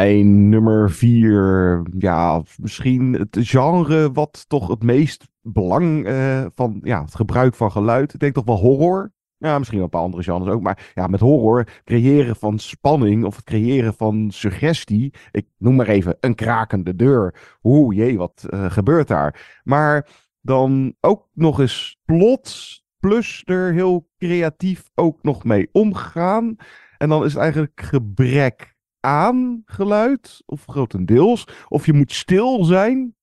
Mijn 0.00 0.48
nummer 0.48 0.90
vier, 0.90 1.82
ja, 1.98 2.42
misschien 2.56 3.12
het 3.12 3.36
genre 3.40 4.12
wat 4.12 4.44
toch 4.48 4.68
het 4.68 4.82
meest 4.82 5.28
belang 5.42 6.06
uh, 6.08 6.46
van 6.54 6.80
ja, 6.82 7.02
het 7.04 7.14
gebruik 7.14 7.54
van 7.54 7.70
geluid. 7.70 8.14
Ik 8.14 8.20
denk 8.20 8.34
toch 8.34 8.44
wel 8.44 8.58
horror. 8.58 9.12
Ja, 9.36 9.58
misschien 9.58 9.78
wel 9.78 9.86
een 9.86 9.92
paar 9.92 10.02
andere 10.02 10.22
genres 10.22 10.48
ook. 10.48 10.62
Maar 10.62 10.90
ja, 10.94 11.06
met 11.06 11.20
horror, 11.20 11.66
creëren 11.84 12.36
van 12.36 12.58
spanning 12.58 13.24
of 13.24 13.36
het 13.36 13.44
creëren 13.44 13.94
van 13.94 14.30
suggestie. 14.30 15.14
Ik 15.30 15.46
noem 15.58 15.76
maar 15.76 15.88
even 15.88 16.16
een 16.20 16.34
krakende 16.34 16.96
deur. 16.96 17.34
Oeh, 17.62 17.96
jee, 17.96 18.18
wat 18.18 18.46
uh, 18.50 18.70
gebeurt 18.70 19.08
daar? 19.08 19.60
Maar 19.64 20.08
dan 20.40 20.94
ook 21.00 21.28
nog 21.32 21.60
eens 21.60 21.98
plot, 22.04 22.80
plus 23.00 23.42
er 23.44 23.72
heel 23.72 24.08
creatief 24.18 24.90
ook 24.94 25.22
nog 25.22 25.44
mee 25.44 25.68
omgaan. 25.72 26.56
En 26.98 27.08
dan 27.08 27.24
is 27.24 27.32
het 27.32 27.42
eigenlijk 27.42 27.80
gebrek 27.80 28.69
aan 29.00 29.62
geluid, 29.64 30.42
of 30.46 30.64
grotendeels. 30.66 31.46
Of 31.68 31.86
je 31.86 31.92
moet 31.92 32.12
stil 32.12 32.64
zijn. 32.64 33.14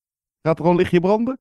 Gaat 0.41 0.59
er 0.59 0.65
al 0.65 0.71
een 0.71 0.77
lichtje 0.77 0.99
branden? 0.99 1.39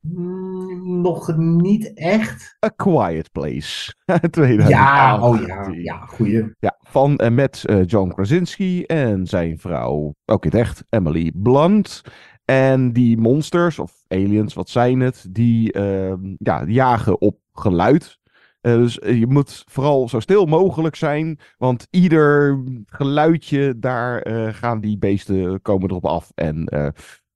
Mm, 0.00 1.00
nog 1.00 1.36
niet 1.36 1.94
echt. 1.94 2.56
A 2.64 2.68
Quiet 2.68 3.32
Place. 3.32 3.94
2000. 4.30 4.68
Ja, 4.68 5.20
oh 5.20 5.46
ja, 5.46 5.68
ja, 5.72 5.96
goeie. 5.96 6.54
Ja, 6.58 6.78
van 6.80 7.16
en 7.16 7.34
met 7.34 7.62
uh, 7.66 7.84
John 7.84 8.08
Krasinski 8.08 8.82
en 8.82 9.26
zijn 9.26 9.58
vrouw, 9.58 10.14
ook 10.24 10.44
in 10.44 10.50
het 10.50 10.60
echt, 10.60 10.84
Emily 10.88 11.32
Blunt. 11.34 12.02
En 12.44 12.92
die 12.92 13.16
monsters, 13.16 13.78
of 13.78 14.04
aliens, 14.08 14.54
wat 14.54 14.68
zijn 14.68 15.00
het, 15.00 15.26
die 15.30 15.78
uh, 15.78 16.12
ja, 16.38 16.64
jagen 16.64 17.20
op 17.20 17.38
geluid. 17.52 18.18
Eh, 18.66 18.74
dus 18.74 18.98
eh, 18.98 19.18
je 19.18 19.26
moet 19.26 19.64
vooral 19.68 20.08
zo 20.08 20.20
stil 20.20 20.46
mogelijk 20.46 20.96
zijn, 20.96 21.38
want 21.58 21.86
ieder 21.90 22.62
geluidje, 22.86 23.78
daar 23.78 24.22
eh, 24.22 24.54
gaan 24.54 24.80
die 24.80 24.98
beesten 24.98 25.62
komen 25.62 25.88
erop 25.88 26.04
af 26.04 26.30
en 26.34 26.64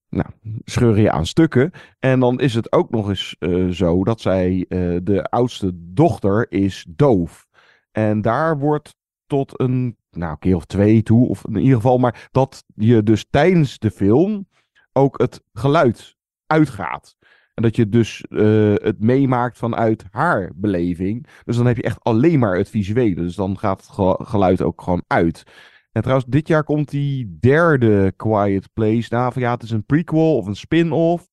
nou, 0.09 0.29
scheuren 0.65 1.03
je 1.03 1.11
aan 1.11 1.27
stukken. 1.27 1.71
En 1.99 2.21
dan 2.21 2.41
is 2.41 2.55
het 2.55 2.73
ook 2.73 2.91
nog 2.91 3.09
eens 3.09 3.37
zo 3.77 4.05
dat 4.05 4.21
zij, 4.21 4.65
de 5.03 5.27
oudste 5.29 5.71
dochter, 5.75 6.47
is 6.53 6.87
doof. 6.89 7.47
En 7.93 8.23
daar 8.23 8.59
wordt 8.59 8.95
tot 9.27 9.61
een 9.61 9.97
nou, 10.11 10.37
keer 10.39 10.57
of 10.57 10.65
twee 10.65 11.03
toe, 11.03 11.29
of 11.29 11.45
in 11.47 11.57
ieder 11.57 11.77
geval, 11.77 11.99
maar 11.99 12.29
dat 12.31 12.65
je 12.75 13.03
dus 13.03 13.27
tijdens 13.31 13.79
de 13.79 13.91
film 13.91 14.49
ook 14.93 15.19
het 15.19 15.43
geluid 15.53 16.17
uitgaat. 16.47 17.17
En 17.55 17.63
dat 17.63 17.77
je 17.77 17.89
dus 17.89 18.25
eh, 18.29 18.75
het 18.75 19.01
meemaakt 19.01 19.59
vanuit 19.59 20.05
haar 20.11 20.53
beleving. 20.55 21.27
Dus 21.45 21.57
dan 21.57 21.67
heb 21.67 21.77
je 21.77 21.83
echt 21.83 22.03
alleen 22.03 22.39
maar 22.39 22.57
het 22.57 22.71
visuele. 22.71 23.15
Dus 23.15 23.35
dan 23.35 23.59
gaat 23.59 23.81
het 23.81 23.91
ge- 23.91 24.21
geluid 24.23 24.63
ook 24.63 24.83
gewoon 24.83 25.05
uit. 25.07 25.43
En 25.93 26.03
trouwens, 26.03 26.29
dit 26.31 26.49
jaar 26.49 26.65
komt 26.65 26.91
die 26.91 27.37
derde 27.41 28.13
Quiet 28.17 28.73
Place. 28.73 29.15
Nou, 29.15 29.33
van 29.33 29.43
ja, 29.43 29.53
het 29.53 29.63
is 29.63 29.71
een 29.71 29.85
prequel 29.85 30.37
of 30.37 30.47
een 30.47 30.57
spin-off. 30.57 31.29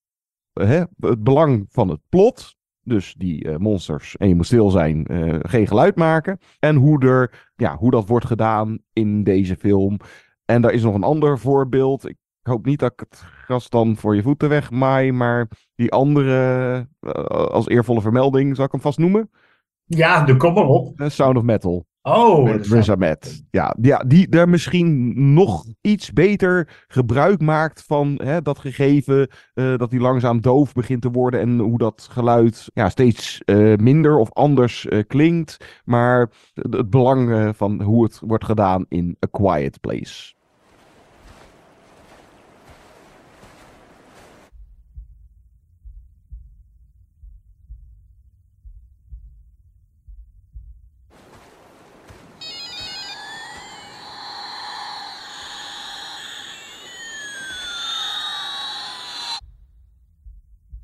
Eh? 0.53 0.83
Het 0.99 1.23
belang 1.23 1.65
van 1.69 1.89
het 1.89 2.01
plot. 2.09 2.55
Dus 2.81 3.13
die 3.13 3.43
eh, 3.43 3.57
monsters, 3.57 4.17
en 4.17 4.27
je 4.27 4.35
moet 4.35 4.45
stil 4.45 4.69
zijn, 4.69 5.05
geen 5.41 5.67
geluid 5.67 5.95
maken. 5.95 6.39
En 6.59 6.75
hoe, 6.75 7.05
er, 7.05 7.49
ja, 7.55 7.77
hoe 7.77 7.91
dat 7.91 8.07
wordt 8.07 8.25
gedaan 8.25 8.79
in 8.93 9.23
deze 9.23 9.55
film. 9.55 9.99
En 10.45 10.61
daar 10.61 10.71
is 10.71 10.83
nog 10.83 10.95
een 10.95 11.03
ander 11.03 11.39
voorbeeld. 11.39 12.11
Hoop 12.47 12.65
niet 12.65 12.79
dat 12.79 12.91
ik 12.91 12.99
het 12.99 13.23
gras 13.43 13.69
dan 13.69 13.95
voor 13.97 14.15
je 14.15 14.21
voeten 14.21 14.49
wegmaai. 14.49 15.11
Maar 15.11 15.47
die 15.75 15.91
andere, 15.91 16.87
eh, 16.99 17.11
als 17.31 17.67
eervolle 17.67 18.01
vermelding, 18.01 18.55
zal 18.55 18.65
ik 18.65 18.71
hem 18.71 18.81
vast 18.81 18.97
noemen? 18.97 19.29
Ja, 19.85 20.23
de 20.23 20.37
kom 20.37 20.53
maar 20.53 20.65
op. 20.65 20.99
Eh, 20.99 21.09
Sound 21.09 21.37
of 21.37 21.43
Metal. 21.43 21.85
Oh, 22.01 22.43
Met 22.43 22.67
Riz 22.67 22.89
Ahmed. 22.89 23.43
Ja, 23.51 23.75
ja, 23.81 23.97
die 24.07 24.29
daar 24.29 24.49
misschien 24.49 25.13
nog 25.33 25.65
iets 25.81 26.13
beter 26.13 26.83
gebruik 26.87 27.41
maakt 27.41 27.83
van 27.83 28.19
hè, 28.23 28.41
dat 28.41 28.59
gegeven. 28.59 29.27
eh, 29.53 29.77
dat 29.77 29.91
hij 29.91 29.99
langzaam 29.99 30.41
doof 30.41 30.73
begint 30.73 31.01
te 31.01 31.11
worden. 31.11 31.39
En 31.39 31.59
hoe 31.59 31.77
dat 31.77 32.07
geluid 32.11 32.69
ja, 32.73 32.89
steeds 32.89 33.41
minder 33.75 34.17
of 34.17 34.33
anders 34.33 34.87
klinkt. 35.07 35.81
Maar 35.83 36.29
het, 36.53 36.89
belang 36.89 37.55
van 37.57 37.81
hoe 37.81 38.03
het 38.03 38.19
wordt 38.25 38.45
gedaan 38.45 38.85
in 38.89 39.17
A 39.25 39.27
Quiet 39.31 39.79
Place. 39.79 40.35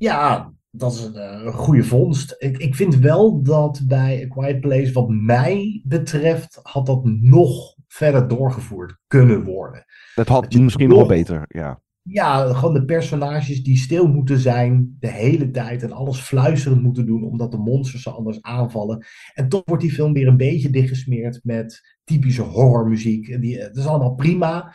Ja, 0.04 0.52
dat 0.70 0.92
is 0.92 1.04
een, 1.04 1.14
eh, 1.14 1.44
een 1.44 1.52
goede 1.52 1.84
vondst. 1.84 2.34
Ik, 2.38 2.58
ik 2.58 2.74
vind 2.74 2.96
wel 2.96 3.42
dat 3.42 3.80
bij 3.86 4.22
A 4.24 4.28
Quiet 4.28 4.60
Place, 4.60 4.92
wat 4.92 5.08
mij 5.08 5.82
betreft, 5.84 6.60
had 6.62 6.86
dat 6.86 7.04
nog 7.04 7.74
verder 7.86 8.28
doorgevoerd 8.28 8.98
kunnen 9.06 9.44
worden. 9.44 9.84
Het 10.14 10.28
had 10.28 10.54
misschien 10.54 10.88
nog 10.88 11.06
beter. 11.06 11.44
Ja. 11.48 11.82
Ja, 12.02 12.52
gewoon 12.52 12.74
de 12.74 12.84
personages 12.84 13.62
die 13.62 13.76
stil 13.76 14.06
moeten 14.06 14.38
zijn 14.38 14.96
de 15.00 15.10
hele 15.10 15.50
tijd 15.50 15.82
en 15.82 15.92
alles 15.92 16.20
fluisterend 16.20 16.82
moeten 16.82 17.06
doen 17.06 17.24
omdat 17.24 17.50
de 17.50 17.58
monsters 17.58 18.02
ze 18.02 18.10
anders 18.10 18.42
aanvallen. 18.42 19.06
En 19.34 19.48
toch 19.48 19.62
wordt 19.64 19.82
die 19.82 19.92
film 19.92 20.12
weer 20.12 20.26
een 20.26 20.36
beetje 20.36 20.70
dichtgesmeerd 20.70 21.40
met 21.42 21.96
typische 22.04 22.42
horrormuziek. 22.42 23.40
Die, 23.40 23.58
het 23.58 23.76
is 23.76 23.86
allemaal 23.86 24.14
prima, 24.14 24.74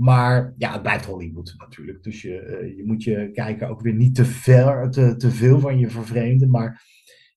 maar 0.00 0.54
ja, 0.56 0.72
het 0.72 0.82
blijft 0.82 1.04
Hollywood 1.04 1.54
natuurlijk. 1.58 2.02
Dus 2.02 2.22
je, 2.22 2.40
eh, 2.40 2.76
je 2.76 2.86
moet 2.86 3.02
je 3.02 3.30
kijken 3.32 3.68
ook 3.68 3.80
weer 3.80 3.94
niet 3.94 4.14
te, 4.14 4.24
ver, 4.24 4.90
te, 4.90 5.30
veel 5.30 5.60
van 5.60 5.78
je 5.78 5.90
vervreemden. 5.90 6.50
Maar 6.50 6.82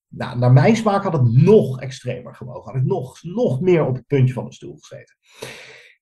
nou, 0.08 0.38
naar 0.38 0.52
mijn 0.52 0.76
smaak 0.76 1.02
had 1.02 1.12
het 1.12 1.32
nog 1.32 1.80
extremer 1.80 2.34
gemogen. 2.34 2.72
Had 2.72 2.80
ik 2.80 2.86
nog, 2.86 3.22
nog 3.22 3.60
meer 3.60 3.86
op 3.86 3.94
het 3.94 4.06
puntje 4.06 4.34
van 4.34 4.44
de 4.44 4.52
stoel 4.52 4.76
gezeten. 4.78 5.16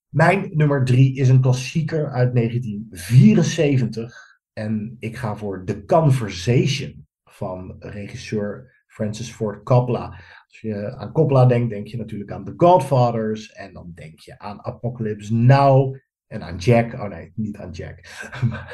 Mijn 0.09 0.51
nummer 0.53 0.85
drie 0.85 1.17
is 1.17 1.29
een 1.29 1.41
klassieker 1.41 2.11
uit 2.11 2.35
1974. 2.35 4.41
En 4.53 4.97
ik 4.99 5.17
ga 5.17 5.37
voor 5.37 5.65
The 5.65 5.85
Conversation 5.85 7.07
van 7.25 7.77
regisseur 7.79 8.83
Francis 8.87 9.31
Ford 9.31 9.63
Coppola. 9.63 10.07
Als 10.47 10.61
je 10.61 10.97
aan 10.97 11.13
Coppola 11.13 11.47
denkt, 11.47 11.71
denk 11.71 11.87
je 11.87 11.97
natuurlijk 11.97 12.31
aan 12.31 12.45
The 12.45 12.55
Godfathers. 12.57 13.53
En 13.53 13.73
dan 13.73 13.93
denk 13.95 14.19
je 14.19 14.39
aan 14.39 14.65
Apocalypse 14.65 15.35
Now. 15.35 15.97
En 16.33 16.43
aan 16.43 16.57
Jack. 16.57 16.93
Oh 16.93 17.09
nee, 17.09 17.33
niet 17.35 17.57
aan 17.57 17.71
Jack. 17.71 18.01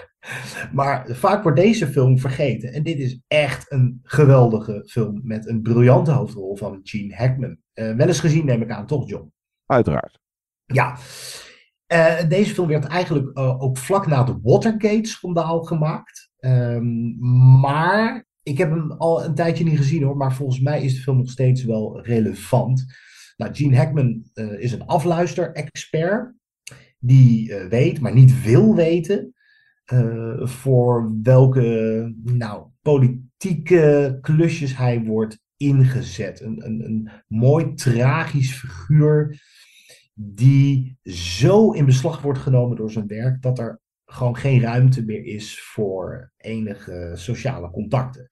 maar 0.73 1.07
vaak 1.09 1.43
wordt 1.43 1.59
deze 1.59 1.87
film 1.87 2.19
vergeten. 2.19 2.73
En 2.73 2.83
dit 2.83 2.99
is 2.99 3.21
echt 3.27 3.73
een 3.73 4.01
geweldige 4.03 4.83
film 4.87 5.21
met 5.25 5.49
een 5.49 5.63
briljante 5.63 6.11
hoofdrol 6.11 6.57
van 6.57 6.81
Gene 6.83 7.15
Hackman. 7.15 7.59
Eh, 7.73 7.95
wel 7.95 8.07
eens 8.07 8.21
gezien, 8.21 8.45
neem 8.45 8.63
ik 8.63 8.71
aan, 8.71 8.87
toch, 8.87 9.09
John? 9.09 9.33
Uiteraard. 9.67 10.21
Ja. 10.65 10.97
Eh, 11.87 12.29
deze 12.29 12.55
film 12.55 12.69
werd 12.69 12.85
eigenlijk 12.85 13.37
eh, 13.37 13.63
ook 13.63 13.79
vlak 13.79 14.07
na 14.07 14.25
het 14.25 14.37
Watergate-schandaal 14.43 15.63
gemaakt. 15.63 16.31
Ehm, 16.39 17.19
maar 17.61 18.27
ik 18.43 18.59
heb 18.59 18.71
hem 18.71 18.93
al 18.93 19.25
een 19.25 19.35
tijdje 19.35 19.65
niet 19.65 19.79
gezien 19.79 20.03
hoor. 20.03 20.17
Maar 20.17 20.35
volgens 20.35 20.61
mij 20.61 20.83
is 20.83 20.95
de 20.95 21.01
film 21.01 21.17
nog 21.17 21.31
steeds 21.31 21.65
wel 21.65 22.01
relevant. 22.03 22.85
Nou, 23.37 23.55
Gene 23.55 23.77
Hackman 23.77 24.23
is 24.59 24.73
een 24.73 24.87
afluister-expert. 24.87 26.38
Die 26.99 27.55
eh, 27.55 27.69
weet, 27.69 28.01
maar 28.01 28.15
niet 28.15 28.43
wil 28.43 28.75
weten. 28.75 29.33
eh, 29.85 30.47
voor 30.47 31.19
welke 31.23 32.15
nou, 32.25 32.67
politieke 32.83 34.19
klusjes 34.21 34.77
hij 34.77 35.05
wordt 35.05 35.41
ingezet. 35.57 36.41
Een, 36.41 36.65
een, 36.65 36.85
een 36.85 37.11
mooi 37.27 37.75
tragisch 37.75 38.53
figuur 38.53 39.41
die 40.15 40.99
zo 41.03 41.71
in 41.71 41.85
beslag 41.85 42.23
wordt 42.23 42.39
genomen 42.39 42.77
door 42.77 42.91
zijn 42.91 43.07
werk 43.07 43.43
dat 43.43 43.59
er 43.59 43.81
gewoon 44.05 44.37
geen 44.37 44.61
ruimte 44.61 45.05
meer 45.05 45.25
is 45.25 45.63
voor 45.63 46.33
enige 46.37 47.13
sociale 47.15 47.71
contacten. 47.71 48.29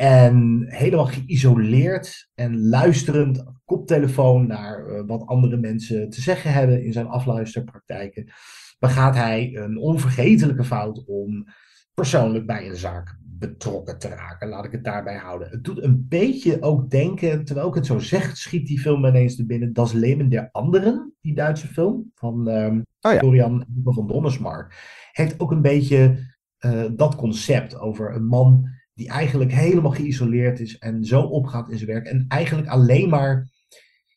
En 0.00 0.64
helemaal 0.66 1.06
geïsoleerd 1.06 2.30
en 2.34 2.68
luisterend 2.68 3.46
op 3.46 3.60
koptelefoon 3.64 4.46
naar 4.46 4.86
eh, 4.86 5.02
wat 5.06 5.26
andere 5.26 5.56
mensen 5.56 6.10
te 6.10 6.20
zeggen 6.20 6.52
hebben 6.52 6.84
in 6.84 6.92
zijn 6.92 7.06
afluisterpraktijken, 7.06 8.32
begaat 8.78 9.14
hij 9.14 9.56
een 9.56 9.78
onvergetelijke 9.78 10.64
fout 10.64 11.04
om 11.06 11.46
persoonlijk 11.94 12.46
bij 12.46 12.68
een 12.68 12.76
zaak 12.76 13.18
betrokken 13.22 13.98
te 13.98 14.08
raken. 14.08 14.48
Laat 14.48 14.64
ik 14.64 14.72
het 14.72 14.84
daarbij 14.84 15.16
houden. 15.16 15.48
Het 15.50 15.64
doet 15.64 15.82
een 15.82 16.06
beetje 16.08 16.62
ook 16.62 16.90
denken, 16.90 17.44
terwijl 17.44 17.68
ik 17.68 17.74
het 17.74 17.86
zo 17.86 17.98
zeg, 17.98 18.36
schiet 18.36 18.66
die 18.66 18.80
film 18.80 19.04
ineens 19.04 19.36
te 19.36 19.46
binnen. 19.46 19.72
Das 19.72 19.92
Leben 19.92 20.28
der 20.28 20.48
Anderen, 20.52 21.14
die 21.20 21.34
Duitse 21.34 21.66
film 21.66 22.10
van 22.14 22.48
ehm 22.48 22.80
Florian 23.18 23.66
van 23.84 24.06
Donnersmarck, 24.06 24.74
heeft 25.12 25.40
ook 25.40 25.50
een 25.50 25.62
beetje 25.62 26.18
eh, 26.58 26.84
dat 26.92 27.14
concept 27.16 27.78
over 27.78 28.14
een 28.14 28.26
man 28.26 28.76
die 28.98 29.08
eigenlijk 29.08 29.52
helemaal 29.52 29.90
geïsoleerd 29.90 30.60
is 30.60 30.78
en 30.78 31.04
zo 31.04 31.20
opgaat 31.20 31.70
in 31.70 31.78
zijn 31.78 31.90
werk 31.90 32.06
en 32.06 32.24
eigenlijk 32.28 32.68
alleen 32.68 33.08
maar 33.08 33.50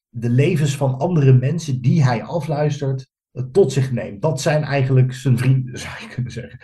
de 0.09 0.29
levens 0.29 0.75
van 0.75 0.97
andere 0.97 1.33
mensen 1.33 1.81
die 1.81 2.03
hij 2.03 2.23
afluistert 2.23 3.09
eh, 3.31 3.43
tot 3.51 3.71
zich 3.71 3.91
neemt. 3.91 4.21
Dat 4.21 4.41
zijn 4.41 4.63
eigenlijk 4.63 5.13
zijn 5.13 5.37
vrienden, 5.37 5.79
zou 5.85 5.93
je 5.99 6.07
kunnen 6.07 6.31
zeggen. 6.31 6.59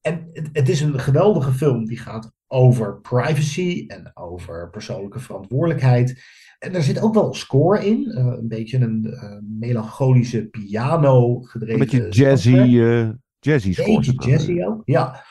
En 0.00 0.28
het, 0.32 0.48
het 0.52 0.68
is 0.68 0.80
een 0.80 0.98
geweldige 0.98 1.52
film 1.52 1.84
die 1.84 1.98
gaat 1.98 2.32
over 2.46 3.00
privacy 3.00 3.84
en 3.86 4.10
over 4.14 4.70
persoonlijke 4.70 5.20
verantwoordelijkheid. 5.20 6.22
En 6.58 6.74
er 6.74 6.82
zit 6.82 7.00
ook 7.00 7.14
wel 7.14 7.26
een 7.26 7.34
score 7.34 7.86
in, 7.86 8.10
eh, 8.10 8.24
een 8.24 8.48
beetje 8.48 8.78
een 8.78 9.04
eh, 9.04 9.38
melancholische 9.58 10.46
piano 10.46 11.40
gedreven. 11.40 11.80
Een 11.80 11.88
beetje 11.88 12.08
jazzy, 12.08 12.80
eh 12.80 13.08
jazzy 13.38 13.72
score. 13.72 14.02
Jazzy 14.02 14.62
ook, 14.62 14.82
ja. 14.84 15.24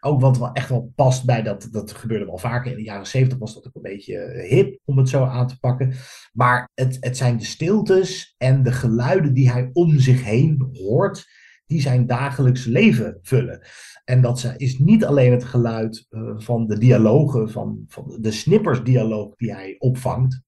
Ook 0.00 0.20
wat 0.20 0.38
wel 0.38 0.52
echt 0.52 0.68
wel 0.68 0.92
past 0.94 1.24
bij 1.24 1.42
dat, 1.42 1.68
dat 1.70 1.92
gebeurde 1.92 2.24
wel 2.24 2.38
vaker. 2.38 2.70
In 2.70 2.76
de 2.76 2.82
jaren 2.82 3.06
zeventig 3.06 3.38
was 3.38 3.54
dat 3.54 3.66
ook 3.66 3.74
een 3.74 3.82
beetje 3.82 4.16
eh, 4.16 4.50
hip 4.50 4.80
om 4.84 4.98
het 4.98 5.08
zo 5.08 5.24
aan 5.24 5.46
te 5.46 5.58
pakken. 5.58 5.94
Maar 6.32 6.70
het, 6.74 6.96
het 7.00 7.16
zijn 7.16 7.36
de 7.36 7.44
stiltes 7.44 8.34
en 8.38 8.62
de 8.62 8.72
geluiden 8.72 9.34
die 9.34 9.50
hij 9.50 9.70
om 9.72 9.98
zich 9.98 10.24
heen 10.24 10.68
hoort, 10.72 11.26
die 11.66 11.80
zijn 11.80 12.06
dagelijks 12.06 12.64
leven 12.64 13.18
vullen. 13.22 13.66
En 14.04 14.20
dat 14.20 14.54
is 14.56 14.78
niet 14.78 15.04
alleen 15.04 15.32
het 15.32 15.44
geluid 15.44 16.06
eh, 16.08 16.20
van 16.36 16.66
de 16.66 16.78
dialogen, 16.78 17.50
van, 17.50 17.84
van 17.88 18.16
de 18.20 18.30
snippersdialoog 18.30 19.34
die 19.36 19.54
hij 19.54 19.76
opvangt, 19.78 20.42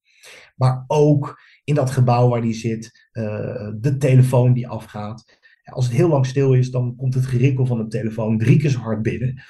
maar 0.56 0.84
ook 0.86 1.40
in 1.64 1.74
dat 1.74 1.90
gebouw 1.90 2.28
waar 2.28 2.40
hij 2.40 2.54
zit, 2.54 3.08
eh, 3.12 3.70
de 3.76 3.96
telefoon 3.98 4.52
die 4.52 4.68
afgaat. 4.68 5.40
Als 5.72 5.84
het 5.84 5.94
heel 5.94 6.08
lang 6.08 6.26
stil 6.26 6.54
is, 6.54 6.70
dan 6.70 6.96
komt 6.96 7.14
het 7.14 7.26
gerikkel 7.26 7.66
van 7.66 7.78
een 7.80 7.88
telefoon 7.88 8.38
drie 8.38 8.58
keer 8.58 8.70
zo 8.70 8.78
hard 8.78 9.02
binnen. 9.02 9.42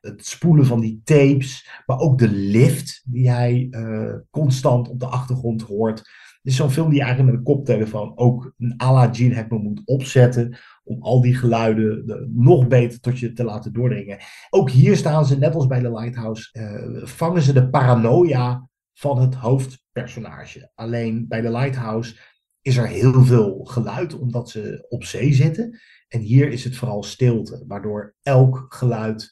Het 0.00 0.26
spoelen 0.26 0.66
van 0.66 0.80
die 0.80 1.00
tapes, 1.04 1.82
maar 1.86 1.98
ook 1.98 2.18
de 2.18 2.30
lift 2.30 3.02
die 3.04 3.30
hij 3.30 3.66
uh, 3.70 4.14
constant 4.30 4.88
op 4.88 5.00
de 5.00 5.06
achtergrond 5.06 5.62
hoort. 5.62 5.96
Dit 6.42 6.52
is 6.52 6.58
zo'n 6.58 6.70
film 6.70 6.88
die 6.88 6.98
je 6.98 7.04
eigenlijk 7.04 7.32
met 7.32 7.46
een 7.46 7.54
koptelefoon 7.54 8.12
ook 8.18 8.54
een 8.58 8.74
à 8.82 8.92
la 8.92 9.14
Gene 9.14 9.34
Hackman 9.34 9.62
moet 9.62 9.82
opzetten. 9.84 10.58
Om 10.84 11.02
al 11.02 11.20
die 11.20 11.34
geluiden 11.34 12.06
de, 12.06 12.30
nog 12.34 12.66
beter 12.66 13.00
tot 13.00 13.18
je 13.18 13.32
te 13.32 13.44
laten 13.44 13.72
doordringen. 13.72 14.18
Ook 14.50 14.70
hier 14.70 14.96
staan 14.96 15.26
ze, 15.26 15.38
net 15.38 15.54
als 15.54 15.66
bij 15.66 15.80
The 15.80 15.92
Lighthouse, 15.92 16.48
uh, 16.52 17.06
vangen 17.06 17.42
ze 17.42 17.52
de 17.52 17.68
paranoia 17.68 18.68
van 18.92 19.20
het 19.20 19.34
hoofdpersonage. 19.34 20.70
Alleen 20.74 21.28
bij 21.28 21.40
The 21.42 21.50
Lighthouse 21.50 22.16
is 22.62 22.76
er 22.76 22.86
heel 22.86 23.24
veel 23.24 23.64
geluid 23.64 24.18
omdat 24.18 24.50
ze 24.50 24.86
op 24.88 25.04
zee 25.04 25.32
zitten. 25.32 25.80
En 26.08 26.20
hier 26.20 26.48
is 26.48 26.64
het 26.64 26.76
vooral 26.76 27.02
stilte, 27.02 27.64
waardoor 27.66 28.14
elk 28.22 28.66
geluid 28.68 29.30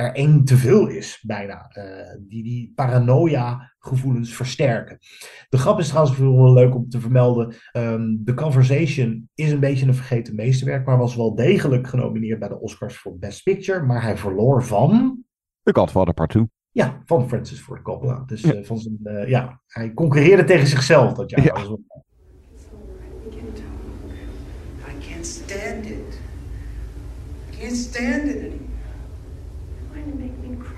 er 0.00 0.14
één 0.14 0.44
te 0.44 0.56
veel 0.56 0.86
is, 0.86 1.22
bijna. 1.26 1.70
Uh, 1.78 1.84
die 2.28 2.42
die 2.42 2.72
paranoia-gevoelens 2.74 4.34
versterken. 4.34 4.98
De 5.48 5.58
grap 5.58 5.78
is 5.78 5.88
trouwens 5.88 6.18
wel 6.18 6.52
leuk 6.52 6.74
om 6.74 6.88
te 6.88 7.00
vermelden. 7.00 7.54
Um, 7.72 8.22
The 8.24 8.34
Conversation 8.34 9.28
is 9.34 9.52
een 9.52 9.60
beetje 9.60 9.86
een 9.86 9.94
vergeten 9.94 10.34
meesterwerk, 10.34 10.86
maar 10.86 10.98
was 10.98 11.16
wel 11.16 11.34
degelijk 11.34 11.86
genomineerd 11.86 12.38
bij 12.38 12.48
de 12.48 12.60
Oscars 12.60 12.96
voor 12.96 13.18
Best 13.18 13.42
Picture. 13.42 13.82
Maar 13.82 14.02
hij 14.02 14.16
verloor 14.16 14.64
van. 14.64 15.22
The 15.62 15.74
Godfather 15.74 16.14
Part 16.14 16.30
2. 16.30 16.48
Ja, 16.70 17.02
van 17.04 17.28
Francis 17.28 17.60
Ford 17.60 17.82
Coppola. 17.82 18.22
Dus 18.26 18.40
ja. 18.40 18.54
Uh, 18.54 18.64
van 18.64 18.78
zijn, 18.78 18.98
uh, 19.02 19.28
ja, 19.28 19.60
hij 19.66 19.94
concurreerde 19.94 20.44
tegen 20.44 20.66
zichzelf 20.66 21.12
dat 21.12 21.30
jaar. 21.30 21.44
Ja. 21.44 21.78
Can't 25.20 25.26
stand 25.26 25.86
it. 25.86 26.18
I 27.46 27.54
can't 27.54 27.76
stand 27.76 28.30
it 28.30 28.36
anymore. 28.36 28.68
You're 29.94 30.02
going 30.02 30.12
to 30.12 30.18
make 30.18 30.38
me 30.38 30.56
cry. 30.56 30.72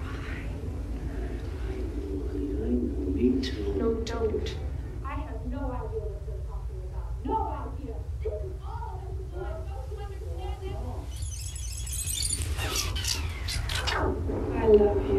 Me 3.15 3.41
too. 3.41 3.75
No, 3.79 3.95
don't. 4.03 4.57
I 5.05 5.15
have 5.15 5.47
no 5.47 5.59
idea 5.71 6.01
what 6.11 6.23
you're 6.27 6.43
talking 6.51 6.83
about. 6.91 7.25
No 7.25 7.39
idea. 7.71 7.95
This 8.25 8.33
is 8.33 8.53
all 8.67 8.99
of 8.99 9.15
it. 9.15 9.31
Don't 9.33 9.87
you 9.93 9.99
understand 10.03 10.59
it? 10.65 10.77
I 14.57 14.67
love 14.67 15.01
you. 15.07 15.12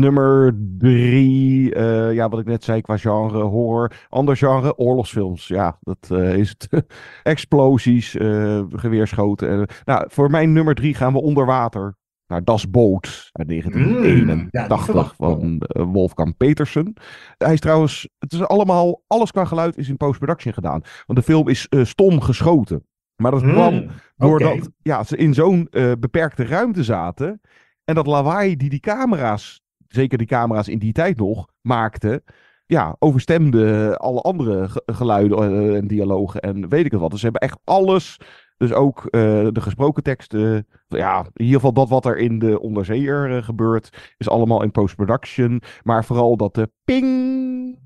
Nummer 0.00 0.56
drie, 0.78 1.74
uh, 1.74 2.12
ja, 2.12 2.28
wat 2.28 2.40
ik 2.40 2.46
net 2.46 2.64
zei 2.64 2.80
qua 2.80 2.96
genre, 2.96 3.42
horror. 3.42 3.92
Ander 4.08 4.36
genre, 4.36 4.76
oorlogsfilms. 4.76 5.46
Ja, 5.46 5.78
dat 5.80 6.08
uh, 6.12 6.36
is 6.36 6.48
het. 6.58 6.68
Explosies, 7.22 8.14
uh, 8.14 8.62
geweerschoten. 8.68 9.68
nou, 9.84 10.04
voor 10.10 10.30
mijn 10.30 10.52
nummer 10.52 10.74
drie 10.74 10.94
gaan 10.94 11.12
we 11.12 11.20
onder 11.20 11.46
water 11.46 11.96
naar 12.26 12.44
Das 12.44 12.70
Boot 12.70 13.30
uit 13.32 13.48
1981 13.48 14.86
mm, 14.86 14.96
ja, 14.96 15.10
van 15.16 15.62
Wolfgang 15.92 16.36
Petersen. 16.36 16.92
Hij 17.38 17.52
is 17.52 17.60
trouwens, 17.60 18.08
het 18.18 18.32
is 18.32 18.42
allemaal, 18.42 19.02
alles 19.06 19.30
qua 19.30 19.44
geluid 19.44 19.76
is 19.76 19.88
in 19.88 19.96
post-production 19.96 20.54
gedaan. 20.54 20.80
Want 21.06 21.18
de 21.18 21.24
film 21.24 21.48
is 21.48 21.68
stom 21.82 22.20
geschoten. 22.20 22.84
Maar 23.16 23.30
dat 23.30 23.42
kwam 23.42 23.74
mm, 23.74 23.90
doordat 24.16 24.52
okay. 24.52 24.68
ja, 24.82 25.02
ze 25.02 25.16
in 25.16 25.34
zo'n 25.34 25.68
beperkte 25.98 26.44
ruimte 26.44 26.84
zaten. 26.84 27.40
En 27.84 27.94
dat 27.94 28.06
lawaai 28.06 28.56
die 28.56 28.70
die 28.70 28.80
camera's 28.80 29.59
zeker 29.92 30.18
die 30.18 30.26
camera's 30.26 30.68
in 30.68 30.78
die 30.78 30.92
tijd 30.92 31.16
nog, 31.16 31.46
maakten. 31.60 32.22
Ja, 32.66 32.96
overstemde 32.98 33.96
alle 33.96 34.20
andere 34.20 34.68
geluiden 34.86 35.76
en 35.76 35.86
dialogen 35.86 36.40
en 36.40 36.68
weet 36.68 36.84
ik 36.84 36.90
het 36.90 37.00
wat. 37.00 37.10
Dus 37.10 37.20
ze 37.20 37.24
hebben 37.24 37.48
echt 37.48 37.58
alles. 37.64 38.20
Dus 38.56 38.72
ook 38.72 38.98
uh, 39.04 39.10
de 39.52 39.60
gesproken 39.60 40.02
teksten. 40.02 40.66
Ja, 40.88 41.18
in 41.18 41.44
ieder 41.44 41.54
geval 41.54 41.72
dat 41.72 41.88
wat 41.88 42.06
er 42.06 42.18
in 42.18 42.38
de 42.38 42.60
onderzeeër 42.60 43.30
uh, 43.36 43.42
gebeurt. 43.42 44.14
Is 44.16 44.28
allemaal 44.28 44.62
in 44.62 44.70
post-production. 44.70 45.62
Maar 45.82 46.04
vooral 46.04 46.36
dat 46.36 46.54
de 46.54 46.70
ping 46.84 47.78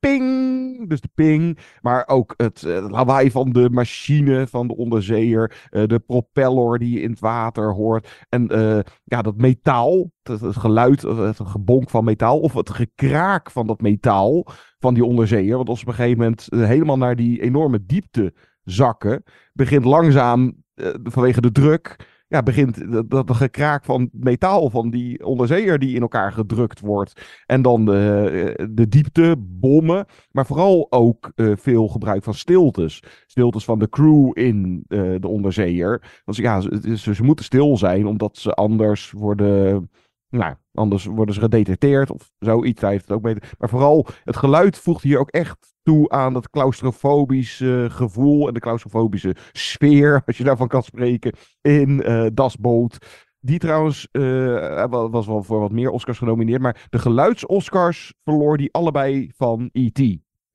ping, 0.00 0.88
dus 0.88 1.00
de 1.00 1.08
ping, 1.14 1.58
maar 1.80 2.08
ook 2.08 2.34
het 2.36 2.62
uh, 2.62 2.86
lawaai 2.90 3.30
van 3.30 3.50
de 3.50 3.70
machine 3.70 4.46
van 4.46 4.66
de 4.66 4.76
onderzeeër, 4.76 5.68
uh, 5.70 5.86
de 5.86 5.98
propeller 5.98 6.78
die 6.78 6.94
je 6.94 7.00
in 7.00 7.10
het 7.10 7.20
water 7.20 7.72
hoort. 7.72 8.26
En 8.28 8.52
uh, 8.52 8.78
ja, 9.04 9.22
dat 9.22 9.36
metaal, 9.36 10.10
het, 10.22 10.40
het 10.40 10.56
geluid, 10.56 11.02
het 11.02 11.40
gebonk 11.42 11.90
van 11.90 12.04
metaal 12.04 12.40
of 12.40 12.52
het 12.52 12.70
gekraak 12.70 13.50
van 13.50 13.66
dat 13.66 13.80
metaal 13.80 14.46
van 14.78 14.94
die 14.94 15.04
onderzeeër, 15.04 15.56
want 15.56 15.68
als 15.68 15.80
op 15.80 15.88
een 15.88 15.94
gegeven 15.94 16.18
moment 16.18 16.46
helemaal 16.50 16.98
naar 16.98 17.16
die 17.16 17.42
enorme 17.42 17.86
diepte 17.86 18.34
zakken, 18.64 19.22
begint 19.52 19.84
langzaam 19.84 20.62
vanwege 21.02 21.40
de 21.40 21.52
druk 21.52 21.96
ja, 22.30 22.42
begint 22.42 22.92
dat, 22.92 23.10
dat 23.10 23.30
gekraak 23.30 23.84
van 23.84 24.08
metaal 24.12 24.70
van 24.70 24.90
die 24.90 25.24
onderzeeër 25.24 25.78
die 25.78 25.94
in 25.94 26.00
elkaar 26.00 26.32
gedrukt 26.32 26.80
wordt. 26.80 27.42
En 27.46 27.62
dan 27.62 27.84
de, 27.84 28.68
de 28.70 28.88
diepte, 28.88 29.34
bommen. 29.38 30.06
Maar 30.30 30.46
vooral 30.46 30.86
ook 30.90 31.32
uh, 31.36 31.52
veel 31.56 31.88
gebruik 31.88 32.22
van 32.22 32.34
stiltes. 32.34 33.02
Stiltes 33.26 33.64
van 33.64 33.78
de 33.78 33.88
crew 33.88 34.30
in 34.32 34.84
uh, 34.88 35.14
de 35.20 35.28
onderzeeër. 35.28 36.22
Want 36.24 36.38
ja, 36.38 36.60
ze, 36.96 37.22
moeten 37.22 37.44
stil 37.44 37.76
zijn, 37.76 38.06
omdat 38.06 38.36
ze 38.36 38.54
anders 38.54 39.10
worden. 39.10 39.90
Nou, 40.30 40.54
anders 40.72 41.04
worden 41.04 41.34
ze 41.34 41.40
gedetecteerd 41.40 42.10
of 42.10 42.30
zoiets. 42.38 42.80
Hij 42.80 42.90
heeft 42.90 43.08
het 43.08 43.16
ook 43.16 43.22
mee. 43.22 43.36
Maar 43.58 43.68
vooral 43.68 44.06
het 44.24 44.36
geluid 44.36 44.78
voegt 44.78 45.02
hier 45.02 45.18
ook 45.18 45.30
echt 45.30 45.74
toe 45.82 46.08
aan 46.10 46.32
dat 46.32 46.50
claustrofobische 46.50 47.86
gevoel 47.90 48.48
en 48.48 48.54
de 48.54 48.60
claustrofobische 48.60 49.36
sfeer, 49.52 50.22
als 50.26 50.38
je 50.38 50.44
daarvan 50.44 50.68
kan 50.68 50.82
spreken, 50.82 51.32
in 51.60 52.02
uh, 52.06 52.26
Das 52.32 52.56
Boot. 52.56 52.98
Die 53.40 53.58
trouwens 53.58 54.08
uh, 54.12 54.84
was 54.88 55.26
wel 55.26 55.42
voor 55.42 55.60
wat 55.60 55.72
meer 55.72 55.90
Oscars 55.90 56.18
genomineerd, 56.18 56.60
maar 56.60 56.86
de 56.90 56.98
geluids-Oscars 56.98 58.14
verloor 58.24 58.56
die 58.56 58.72
allebei 58.72 59.30
van 59.36 59.68
E.T. 59.72 60.00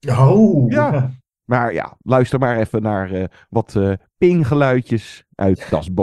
Oh! 0.09 0.71
Ja. 0.71 1.09
Maar 1.45 1.73
ja, 1.73 1.97
luister 2.01 2.39
maar 2.39 2.57
even 2.57 2.81
naar 2.81 3.11
uh, 3.11 3.23
wat 3.49 3.79
pinggeluidjes 4.17 5.23
uit 5.35 5.67
Das 5.69 5.93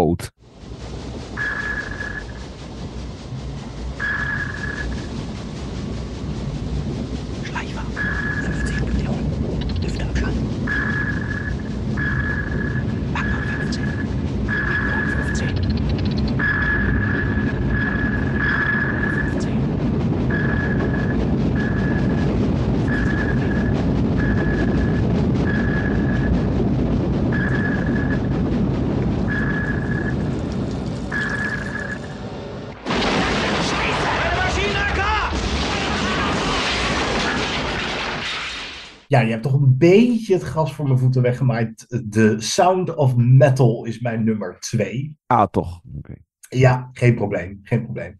ja, 39.12 39.20
je 39.20 39.30
hebt 39.30 39.42
toch 39.42 39.52
een 39.52 39.78
beetje 39.78 40.34
het 40.34 40.42
gras 40.42 40.74
voor 40.74 40.86
mijn 40.86 40.98
voeten 40.98 41.22
weggemaaid. 41.22 41.86
The 42.10 42.34
Sound 42.38 42.94
of 42.94 43.16
Metal 43.16 43.84
is 43.84 44.00
mijn 44.00 44.24
nummer 44.24 44.58
twee. 44.60 45.16
Ah, 45.26 45.46
toch. 45.50 45.80
Okay. 45.98 46.16
Ja, 46.48 46.90
geen 46.92 47.14
probleem. 47.14 47.60
Geen 47.62 47.82
probleem. 47.82 48.16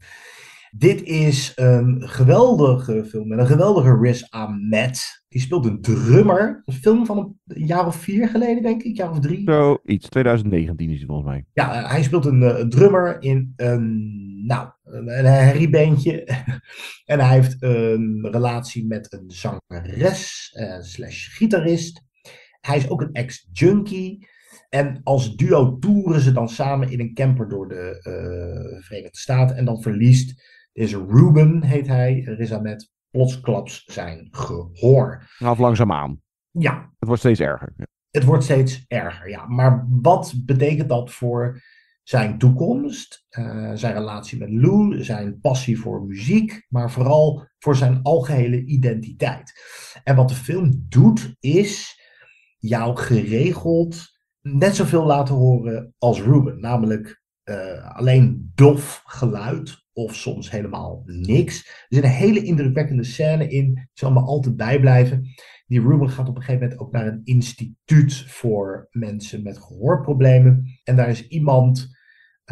Dit 0.74 1.03
is 1.03 1.53
een 1.55 2.09
geweldige 2.09 3.05
film 3.05 3.28
met 3.28 3.39
een 3.39 3.47
geweldige 3.47 3.99
Riz 4.01 4.23
Ahmed. 4.23 5.24
Die 5.28 5.40
speelt 5.40 5.66
een 5.66 5.81
drummer. 5.81 6.62
Een 6.65 6.74
film 6.74 7.07
van 7.07 7.36
een 7.47 7.66
jaar 7.66 7.86
of 7.86 7.97
vier 7.97 8.28
geleden, 8.28 8.62
denk 8.62 8.81
ik. 8.81 8.86
Een 8.86 8.94
jaar 8.94 9.11
of 9.11 9.20
drie. 9.20 9.43
Zo, 9.51 9.78
iets. 9.85 10.09
2019 10.09 10.90
is 10.90 10.99
het 10.99 11.07
volgens 11.07 11.28
mij. 11.28 11.44
Ja, 11.53 11.89
hij 11.89 12.03
speelt 12.03 12.24
een, 12.24 12.61
een 12.61 12.70
drummer 12.70 13.23
in 13.23 13.53
een, 13.57 14.47
nou, 14.47 14.69
een 14.85 15.24
herriebeentje. 15.24 16.24
en 17.05 17.20
hij 17.20 17.35
heeft 17.35 17.62
een 17.62 18.28
relatie 18.31 18.86
met 18.86 19.12
een 19.12 19.31
zangeres 19.31 20.53
uh, 20.61 20.81
slash 20.81 21.36
gitarist. 21.36 22.03
Hij 22.61 22.77
is 22.77 22.89
ook 22.89 23.01
een 23.01 23.12
ex-junkie. 23.12 24.28
En 24.69 25.01
als 25.03 25.36
duo 25.36 25.78
toeren 25.78 26.20
ze 26.20 26.32
dan 26.32 26.49
samen 26.49 26.90
in 26.90 27.01
een 27.01 27.15
camper 27.15 27.49
door 27.49 27.69
de 27.69 28.01
uh, 28.03 28.82
Verenigde 28.82 29.19
Staten. 29.19 29.57
En 29.57 29.65
dan 29.65 29.82
verliest 29.82 30.52
deze 30.73 31.07
Ruben, 31.09 31.62
heet 31.62 31.86
hij, 31.86 32.20
Riz 32.20 32.53
Ahmed, 32.53 32.90
plotsklaps 33.11 33.85
zijn 33.85 34.28
gehoor. 34.31 35.27
Of 35.39 35.59
langzaamaan. 35.59 36.20
Ja. 36.51 36.93
Het 36.99 37.09
wordt 37.09 37.20
steeds 37.20 37.40
erger. 37.40 37.73
Ja. 37.77 37.86
Het 38.11 38.24
wordt 38.24 38.44
steeds 38.44 38.85
erger, 38.89 39.28
ja. 39.28 39.47
Maar 39.47 39.86
wat 39.89 40.35
betekent 40.44 40.89
dat 40.89 41.12
voor 41.12 41.61
zijn 42.03 42.39
toekomst, 42.39 43.27
uh, 43.31 43.70
zijn 43.74 43.93
relatie 43.93 44.39
met 44.39 44.51
Lou, 44.51 45.03
zijn 45.03 45.40
passie 45.40 45.78
voor 45.78 46.05
muziek, 46.05 46.66
maar 46.69 46.90
vooral 46.90 47.49
voor 47.59 47.77
zijn 47.77 48.03
algehele 48.03 48.65
identiteit. 48.65 49.53
En 50.05 50.16
wat 50.16 50.28
de 50.28 50.35
film 50.35 50.86
doet, 50.89 51.35
is 51.40 52.01
jou 52.59 52.97
geregeld 52.97 54.11
net 54.40 54.77
zoveel 54.77 55.05
laten 55.05 55.35
horen 55.35 55.94
als 55.99 56.20
Ruben, 56.20 56.61
namelijk 56.61 57.23
uh, 57.44 57.97
alleen 57.97 58.53
dof 58.55 59.03
geluid 59.05 59.82
of 59.93 60.14
soms 60.14 60.51
helemaal 60.51 61.02
niks. 61.06 61.66
Er 61.66 61.86
zit 61.89 62.05
een 62.05 62.10
hele 62.10 62.43
indrukwekkende 62.43 63.05
scène 63.05 63.48
in, 63.48 63.74
die 63.74 63.89
zal 63.93 64.12
me 64.12 64.20
altijd 64.20 64.56
bijblijven. 64.56 65.27
Die 65.66 65.81
Ruben 65.81 66.10
gaat 66.10 66.28
op 66.28 66.36
een 66.36 66.43
gegeven 66.43 66.62
moment 66.62 66.81
ook 66.81 66.93
naar 66.93 67.06
een 67.06 67.20
instituut 67.24 68.24
voor 68.27 68.89
mensen 68.90 69.43
met 69.43 69.59
gehoorproblemen. 69.59 70.81
En 70.85 70.97
daar 70.97 71.09
is 71.09 71.28
iemand 71.28 71.89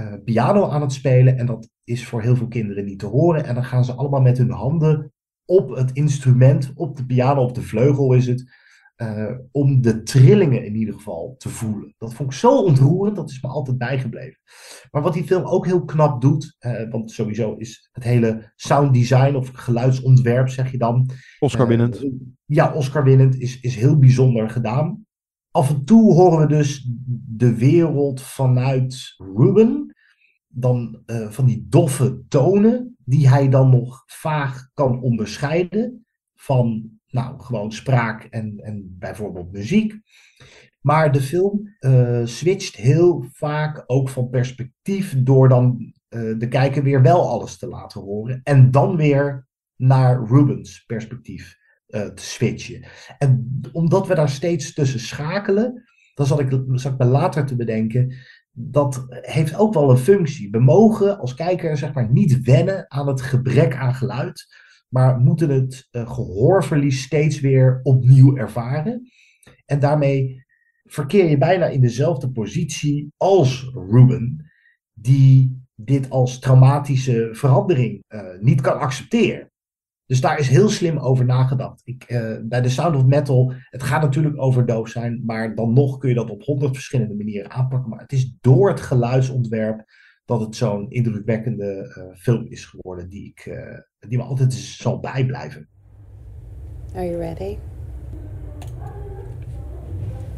uh, 0.00 0.14
piano 0.24 0.68
aan 0.68 0.80
het 0.80 0.92
spelen 0.92 1.38
en 1.38 1.46
dat 1.46 1.70
is 1.84 2.06
voor 2.06 2.22
heel 2.22 2.36
veel 2.36 2.48
kinderen 2.48 2.84
niet 2.84 2.98
te 2.98 3.06
horen. 3.06 3.44
En 3.44 3.54
dan 3.54 3.64
gaan 3.64 3.84
ze 3.84 3.92
allemaal 3.92 4.20
met 4.20 4.38
hun 4.38 4.50
handen 4.50 5.12
op 5.44 5.76
het 5.76 5.92
instrument, 5.92 6.72
op 6.74 6.96
de 6.96 7.06
piano, 7.06 7.42
op 7.42 7.54
de 7.54 7.62
vleugel 7.62 8.12
is 8.12 8.26
het, 8.26 8.52
uh, 9.02 9.31
om 9.51 9.81
de 9.81 10.02
trillingen 10.02 10.64
in 10.64 10.74
ieder 10.74 10.94
geval 10.94 11.35
te 11.39 11.48
voelen. 11.48 11.94
Dat 11.98 12.14
vond 12.14 12.32
ik 12.32 12.39
zo 12.39 12.62
ontroerend, 12.62 13.16
dat 13.16 13.31
is 13.31 13.43
me 13.43 13.48
altijd 13.48 13.78
bijgebleven. 13.78 14.40
Maar 14.90 15.02
wat 15.02 15.12
die 15.12 15.24
film 15.24 15.44
ook 15.44 15.66
heel 15.66 15.85
knap 15.85 16.20
doet, 16.20 16.56
uh, 16.60 16.90
want 16.90 17.10
sowieso 17.10 17.55
is 17.55 17.89
het 17.93 18.05
hele 18.05 18.52
sound 18.56 18.94
design 18.94 19.35
of 19.35 19.48
geluidsontwerp, 19.52 20.48
zeg 20.48 20.70
je 20.70 20.78
dan. 20.78 21.10
Oscar 21.39 21.66
winnend. 21.66 22.05
Uh, 22.05 22.12
ja, 22.44 22.72
Oscar 22.74 23.05
winnend 23.05 23.36
is, 23.36 23.60
is 23.60 23.77
heel 23.77 23.98
bijzonder 23.98 24.51
gedaan. 24.51 25.06
Af 25.51 25.70
en 25.70 25.85
toe 25.85 26.12
horen 26.12 26.39
we 26.39 26.47
dus 26.47 26.90
de 27.27 27.55
wereld 27.55 28.20
vanuit 28.20 29.14
Ruben, 29.16 29.94
dan 30.47 31.02
van 31.06 31.47
die 31.47 31.66
doffe 31.68 32.22
tonen, 32.28 32.97
die 33.05 33.28
hij 33.28 33.48
dan 33.48 33.70
nog 33.70 34.02
vaag 34.06 34.70
kan 34.74 35.02
onderscheiden 35.02 36.06
van 36.35 36.99
nou, 37.10 37.40
gewoon 37.40 37.72
spraak 37.72 38.24
en, 38.24 38.58
en 38.58 38.96
bijvoorbeeld 38.98 39.52
muziek. 39.52 40.00
Maar 40.80 41.12
de 41.12 41.20
film 41.20 41.76
uh, 41.80 42.20
switcht 42.24 42.76
heel 42.76 43.24
vaak 43.32 43.82
ook 43.86 44.08
van 44.08 44.28
perspectief 44.28 45.22
door 45.22 45.48
dan 45.48 45.92
uh, 46.08 46.38
de 46.38 46.48
kijker 46.48 46.82
weer 46.82 47.02
wel 47.02 47.28
alles 47.28 47.58
te 47.58 47.68
laten 47.68 48.00
horen. 48.00 48.40
En 48.42 48.70
dan 48.70 48.96
weer 48.96 49.48
naar 49.76 50.24
Rubens 50.24 50.84
perspectief 50.84 51.56
uh, 51.88 52.06
te 52.06 52.22
switchen. 52.22 52.84
En 53.18 53.60
omdat 53.72 54.06
we 54.06 54.14
daar 54.14 54.28
steeds 54.28 54.74
tussen 54.74 55.00
schakelen, 55.00 55.84
dan 56.14 56.26
zat 56.26 56.40
ik, 56.40 56.60
zat 56.72 56.92
ik 56.92 56.98
me 56.98 57.04
later 57.04 57.46
te 57.46 57.56
bedenken, 57.56 58.14
dat 58.52 59.06
heeft 59.08 59.56
ook 59.56 59.74
wel 59.74 59.90
een 59.90 59.96
functie. 59.96 60.50
We 60.50 60.58
mogen 60.58 61.18
als 61.18 61.34
kijker 61.34 61.76
zeg 61.76 61.92
maar 61.92 62.12
niet 62.12 62.40
wennen 62.40 62.90
aan 62.90 63.08
het 63.08 63.20
gebrek 63.20 63.76
aan 63.76 63.94
geluid 63.94 64.46
maar 64.90 65.18
moeten 65.18 65.50
het 65.50 65.88
uh, 65.92 66.10
gehoorverlies 66.10 67.02
steeds 67.02 67.40
weer 67.40 67.80
opnieuw 67.82 68.36
ervaren. 68.36 69.10
En 69.66 69.80
daarmee 69.80 70.44
verkeer 70.84 71.28
je 71.28 71.38
bijna 71.38 71.66
in 71.66 71.80
dezelfde 71.80 72.30
positie 72.30 73.12
als 73.16 73.70
Ruben, 73.74 74.50
die 74.92 75.64
dit 75.74 76.10
als 76.10 76.38
traumatische 76.38 77.28
verandering 77.32 78.04
uh, 78.08 78.20
niet 78.40 78.60
kan 78.60 78.78
accepteren. 78.78 79.50
Dus 80.06 80.20
daar 80.20 80.38
is 80.38 80.48
heel 80.48 80.68
slim 80.68 80.98
over 80.98 81.24
nagedacht. 81.24 81.80
Ik, 81.84 82.04
uh, 82.08 82.36
bij 82.42 82.60
The 82.60 82.68
Sound 82.68 82.96
of 82.96 83.04
Metal, 83.04 83.52
het 83.70 83.82
gaat 83.82 84.02
natuurlijk 84.02 84.42
over 84.42 84.66
doof 84.66 84.88
zijn, 84.88 85.22
maar 85.24 85.54
dan 85.54 85.72
nog 85.72 85.98
kun 85.98 86.08
je 86.08 86.14
dat 86.14 86.30
op 86.30 86.42
honderd 86.42 86.74
verschillende 86.74 87.14
manieren 87.14 87.50
aanpakken. 87.50 87.90
Maar 87.90 88.00
het 88.00 88.12
is 88.12 88.36
door 88.40 88.68
het 88.68 88.80
geluidsontwerp 88.80 89.84
dat 90.31 90.40
het 90.40 90.57
zo'n 90.57 90.90
indrukwekkende 90.90 91.94
uh, 91.98 92.16
film 92.16 92.47
is 92.47 92.65
geworden 92.65 93.09
die, 93.09 93.27
ik, 93.27 93.47
uh, 93.47 93.78
die 94.09 94.19
me 94.19 94.24
altijd 94.24 94.52
zal 94.52 95.01
bijblijven. 95.01 95.69
Are 96.94 97.05
you 97.05 97.19
ready? 97.19 97.59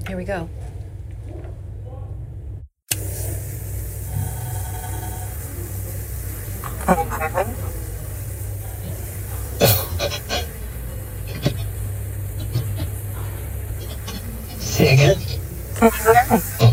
Here 0.03 0.17
we 0.17 0.25
go. 0.25 0.49
Say 14.59 14.93
again? 14.93 16.72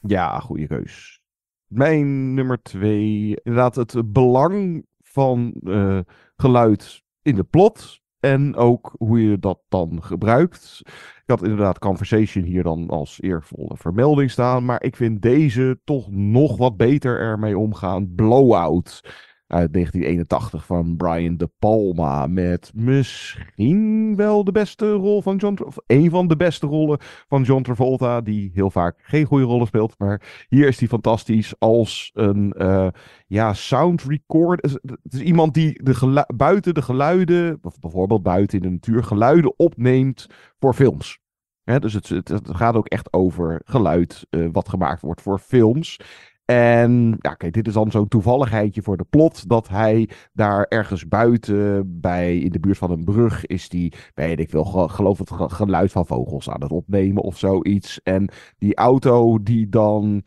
Ja, 0.00 0.40
goede 0.40 0.66
keus. 0.66 1.20
Mijn 1.66 2.34
nummer 2.34 2.62
twee. 2.62 3.36
Inderdaad, 3.42 3.74
het 3.74 4.12
belang 4.12 4.86
van 5.02 5.54
uh, 5.60 6.00
geluid 6.36 7.02
in 7.22 7.34
de 7.34 7.44
plot. 7.44 8.00
En 8.32 8.56
ook 8.56 8.94
hoe 8.98 9.30
je 9.30 9.38
dat 9.38 9.58
dan 9.68 10.02
gebruikt. 10.02 10.80
Ik 10.84 11.22
had 11.26 11.42
inderdaad 11.42 11.78
Conversation 11.78 12.44
hier 12.44 12.62
dan 12.62 12.88
als 12.88 13.20
eervolle 13.20 13.76
vermelding 13.76 14.30
staan. 14.30 14.64
Maar 14.64 14.82
ik 14.82 14.96
vind 14.96 15.22
deze 15.22 15.80
toch 15.84 16.10
nog 16.10 16.56
wat 16.56 16.76
beter 16.76 17.20
ermee 17.20 17.58
omgaan. 17.58 18.14
Blowout 18.14 19.02
uit 19.46 19.72
1981 19.72 20.66
van 20.66 20.96
Brian 20.96 21.36
De 21.36 21.50
Palma. 21.58 22.26
Met 22.26 22.72
misschien 22.74 24.16
wel 24.16 24.44
de 24.44 24.52
beste 24.52 24.92
rol 24.92 25.22
van 25.22 25.36
John 25.36 25.62
Of 25.64 25.76
een 25.86 26.10
van 26.10 26.28
de 26.28 26.36
beste 26.36 26.66
rollen 26.66 26.98
van 27.28 27.42
John 27.42 27.62
Travolta. 27.62 28.20
Die 28.20 28.50
heel 28.54 28.70
vaak 28.70 28.98
geen 29.02 29.24
goede 29.24 29.44
rollen 29.44 29.66
speelt. 29.66 29.94
Maar 29.98 30.46
hier 30.48 30.68
is 30.68 30.78
hij 30.78 30.88
fantastisch 30.88 31.54
als 31.58 32.10
een 32.14 32.54
uh, 32.58 32.88
ja, 33.26 33.54
sound 33.54 34.02
record. 34.02 34.62
Het 35.02 35.12
is 35.12 35.20
iemand 35.20 35.54
die 35.54 35.82
de 35.82 36.24
buiten 36.36 36.74
de 36.74 36.82
geluiden. 36.82 37.60
Bijvoorbeeld 37.80 38.22
buiten 38.22 38.58
in 38.58 38.64
de 38.64 38.70
natuur 38.70 39.04
geluiden 39.04 39.58
opneemt 39.58 40.26
voor 40.58 40.74
films. 40.74 41.18
Dus 41.64 41.92
het, 41.92 42.08
het, 42.08 42.40
gaat 42.44 42.74
ook 42.74 42.86
echt 42.86 43.12
over 43.12 43.60
geluid 43.64 44.26
uh, 44.30 44.48
wat 44.52 44.68
gemaakt 44.68 45.02
wordt 45.02 45.22
voor 45.22 45.38
films. 45.38 45.98
En 46.46 47.16
ja, 47.18 47.34
kijk, 47.34 47.52
dit 47.52 47.66
is 47.66 47.72
dan 47.72 47.90
zo'n 47.90 48.08
toevalligheidje 48.08 48.82
voor 48.82 48.96
de 48.96 49.06
plot. 49.10 49.48
Dat 49.48 49.68
hij 49.68 50.08
daar 50.32 50.66
ergens 50.68 51.08
buiten, 51.08 52.00
bij, 52.00 52.38
in 52.38 52.50
de 52.50 52.60
buurt 52.60 52.78
van 52.78 52.90
een 52.90 53.04
brug, 53.04 53.46
is 53.46 53.68
die, 53.68 53.92
weet 54.14 54.40
ik 54.40 54.50
wel, 54.50 54.64
geloof 54.88 55.18
het 55.18 55.30
geluid 55.52 55.92
van 55.92 56.06
vogels 56.06 56.50
aan 56.50 56.62
het 56.62 56.70
opnemen 56.70 57.22
of 57.22 57.38
zoiets. 57.38 58.00
En 58.02 58.28
die 58.58 58.76
auto 58.76 59.42
die 59.42 59.68
dan 59.68 60.22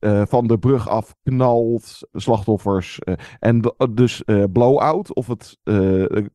uh, 0.00 0.22
van 0.26 0.46
de 0.46 0.58
brug 0.58 0.88
af 0.88 1.14
knalt, 1.22 2.00
slachtoffers. 2.12 2.98
Uh, 3.04 3.14
en 3.38 3.74
dus 3.90 4.22
uh, 4.26 4.44
blowout, 4.52 5.14
of 5.14 5.26
het 5.26 5.58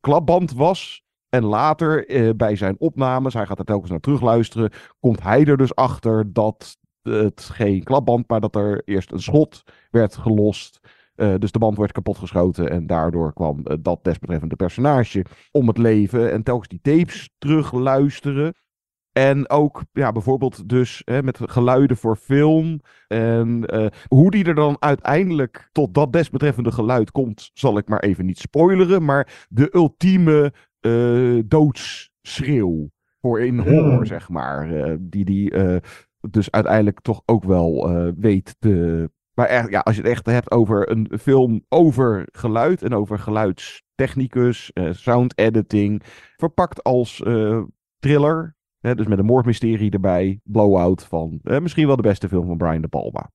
klapband 0.00 0.52
was. 0.52 1.02
En 1.28 1.44
later 1.44 2.06
bij 2.36 2.56
zijn 2.56 2.76
opnames, 2.78 3.34
hij 3.34 3.46
gaat 3.46 3.58
er 3.58 3.64
telkens 3.64 3.90
naar 3.90 4.00
terugluisteren, 4.00 4.70
komt 5.00 5.22
hij 5.22 5.44
er 5.44 5.56
dus 5.56 5.74
achter 5.74 6.32
dat 6.32 6.78
het 7.10 7.40
geen 7.40 7.82
klapband, 7.82 8.28
maar 8.28 8.40
dat 8.40 8.56
er 8.56 8.82
eerst 8.84 9.12
een 9.12 9.22
schot 9.22 9.62
werd 9.90 10.16
gelost. 10.16 10.80
Uh, 11.20 11.34
dus 11.38 11.52
de 11.52 11.58
band 11.58 11.78
werd 11.78 11.92
kapotgeschoten 11.92 12.70
en 12.70 12.86
daardoor 12.86 13.32
kwam 13.32 13.58
uh, 13.64 13.76
dat 13.80 14.04
desbetreffende 14.04 14.56
personage 14.56 15.24
om 15.50 15.68
het 15.68 15.78
leven. 15.78 16.32
En 16.32 16.42
telkens 16.42 16.68
die 16.68 16.80
tapes 16.82 17.30
terugluisteren. 17.38 18.54
En 19.12 19.50
ook 19.50 19.82
ja, 19.92 20.12
bijvoorbeeld 20.12 20.68
dus 20.68 21.02
hè, 21.04 21.22
met 21.22 21.38
geluiden 21.42 21.96
voor 21.96 22.16
film. 22.16 22.80
En 23.08 23.74
uh, 23.74 23.86
hoe 24.08 24.30
die 24.30 24.44
er 24.44 24.54
dan 24.54 24.76
uiteindelijk 24.78 25.68
tot 25.72 25.94
dat 25.94 26.12
desbetreffende 26.12 26.72
geluid 26.72 27.10
komt, 27.10 27.50
zal 27.54 27.78
ik 27.78 27.88
maar 27.88 28.00
even 28.00 28.26
niet 28.26 28.38
spoileren. 28.38 29.04
Maar 29.04 29.46
de 29.48 29.74
ultieme 29.74 30.52
doodsschreeuw 31.46 32.90
voor 33.20 33.40
in 33.40 33.58
horror, 33.58 34.06
zeg 34.06 34.28
maar. 34.28 34.96
die 35.00 35.24
die 35.24 35.52
dus 36.30 36.50
uiteindelijk 36.50 37.00
toch 37.00 37.22
ook 37.24 37.44
wel 37.44 37.90
uh, 37.90 38.12
weet 38.16 38.56
te. 38.58 39.10
Maar 39.34 39.46
echt, 39.46 39.70
ja, 39.70 39.80
als 39.80 39.96
je 39.96 40.02
het 40.02 40.10
echt 40.10 40.26
hebt 40.26 40.50
over 40.50 40.90
een 40.90 41.10
film 41.20 41.64
over 41.68 42.28
geluid 42.32 42.82
en 42.82 42.94
over 42.94 43.18
geluidstechnicus, 43.18 44.70
uh, 44.74 44.92
sound 44.92 45.38
editing, 45.38 46.02
verpakt 46.36 46.82
als 46.82 47.20
uh, 47.26 47.62
thriller. 47.98 48.56
Hè, 48.80 48.94
dus 48.94 49.06
met 49.06 49.18
een 49.18 49.24
moordmysterie 49.24 49.90
erbij. 49.90 50.40
Blowout 50.42 51.04
van 51.04 51.40
misschien 51.42 51.86
wel 51.86 51.96
de 51.96 52.02
beste 52.02 52.28
film 52.28 52.46
van 52.46 52.56
Brian 52.56 52.82
De 52.82 52.88
Palma. 52.88 53.30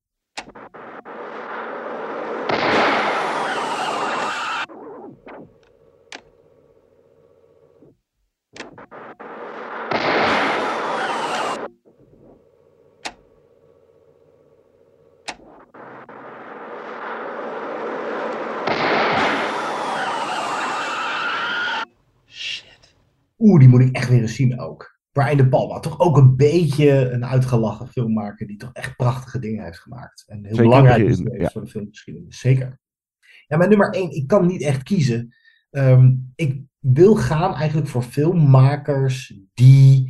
Oeh, 23.46 23.60
die 23.60 23.70
moet 23.70 23.82
ik 23.82 23.96
echt 23.96 24.10
weer 24.10 24.22
eens 24.22 24.36
zien 24.36 24.60
ook. 24.60 25.00
Brian 25.12 25.38
De 25.38 25.48
Palma, 25.48 25.80
toch 25.80 26.00
ook 26.00 26.18
een 26.18 26.36
beetje 26.36 27.10
een 27.12 27.26
uitgelachen 27.26 27.88
filmmaker 27.88 28.48
die 28.48 28.58
toch 28.58 28.74
echt 28.74 28.96
prachtige 28.96 29.40
dingen 29.40 29.64
heeft 29.64 29.80
gemaakt. 29.80 30.24
En 30.28 30.38
heel 30.38 30.56
Zeker 30.56 30.64
belangrijk 30.64 31.04
is 31.08 31.22
ja. 31.38 31.50
voor 31.50 31.62
de 31.62 31.68
filmgeschiedenis. 31.68 32.40
Zeker. 32.40 32.80
Ja, 33.48 33.58
mijn 33.58 33.70
nummer 33.70 33.90
één, 33.90 34.12
ik 34.12 34.28
kan 34.28 34.48
niet 34.48 34.62
echt 34.62 34.84
kiezen. 34.84 35.36
Ehm, 35.70 36.14
ik 36.36 36.62
wil 36.80 37.16
gaan 37.16 37.54
eigenlijk 37.54 37.88
voor 37.88 38.04
filmmakers 38.04 39.40
die 39.54 40.05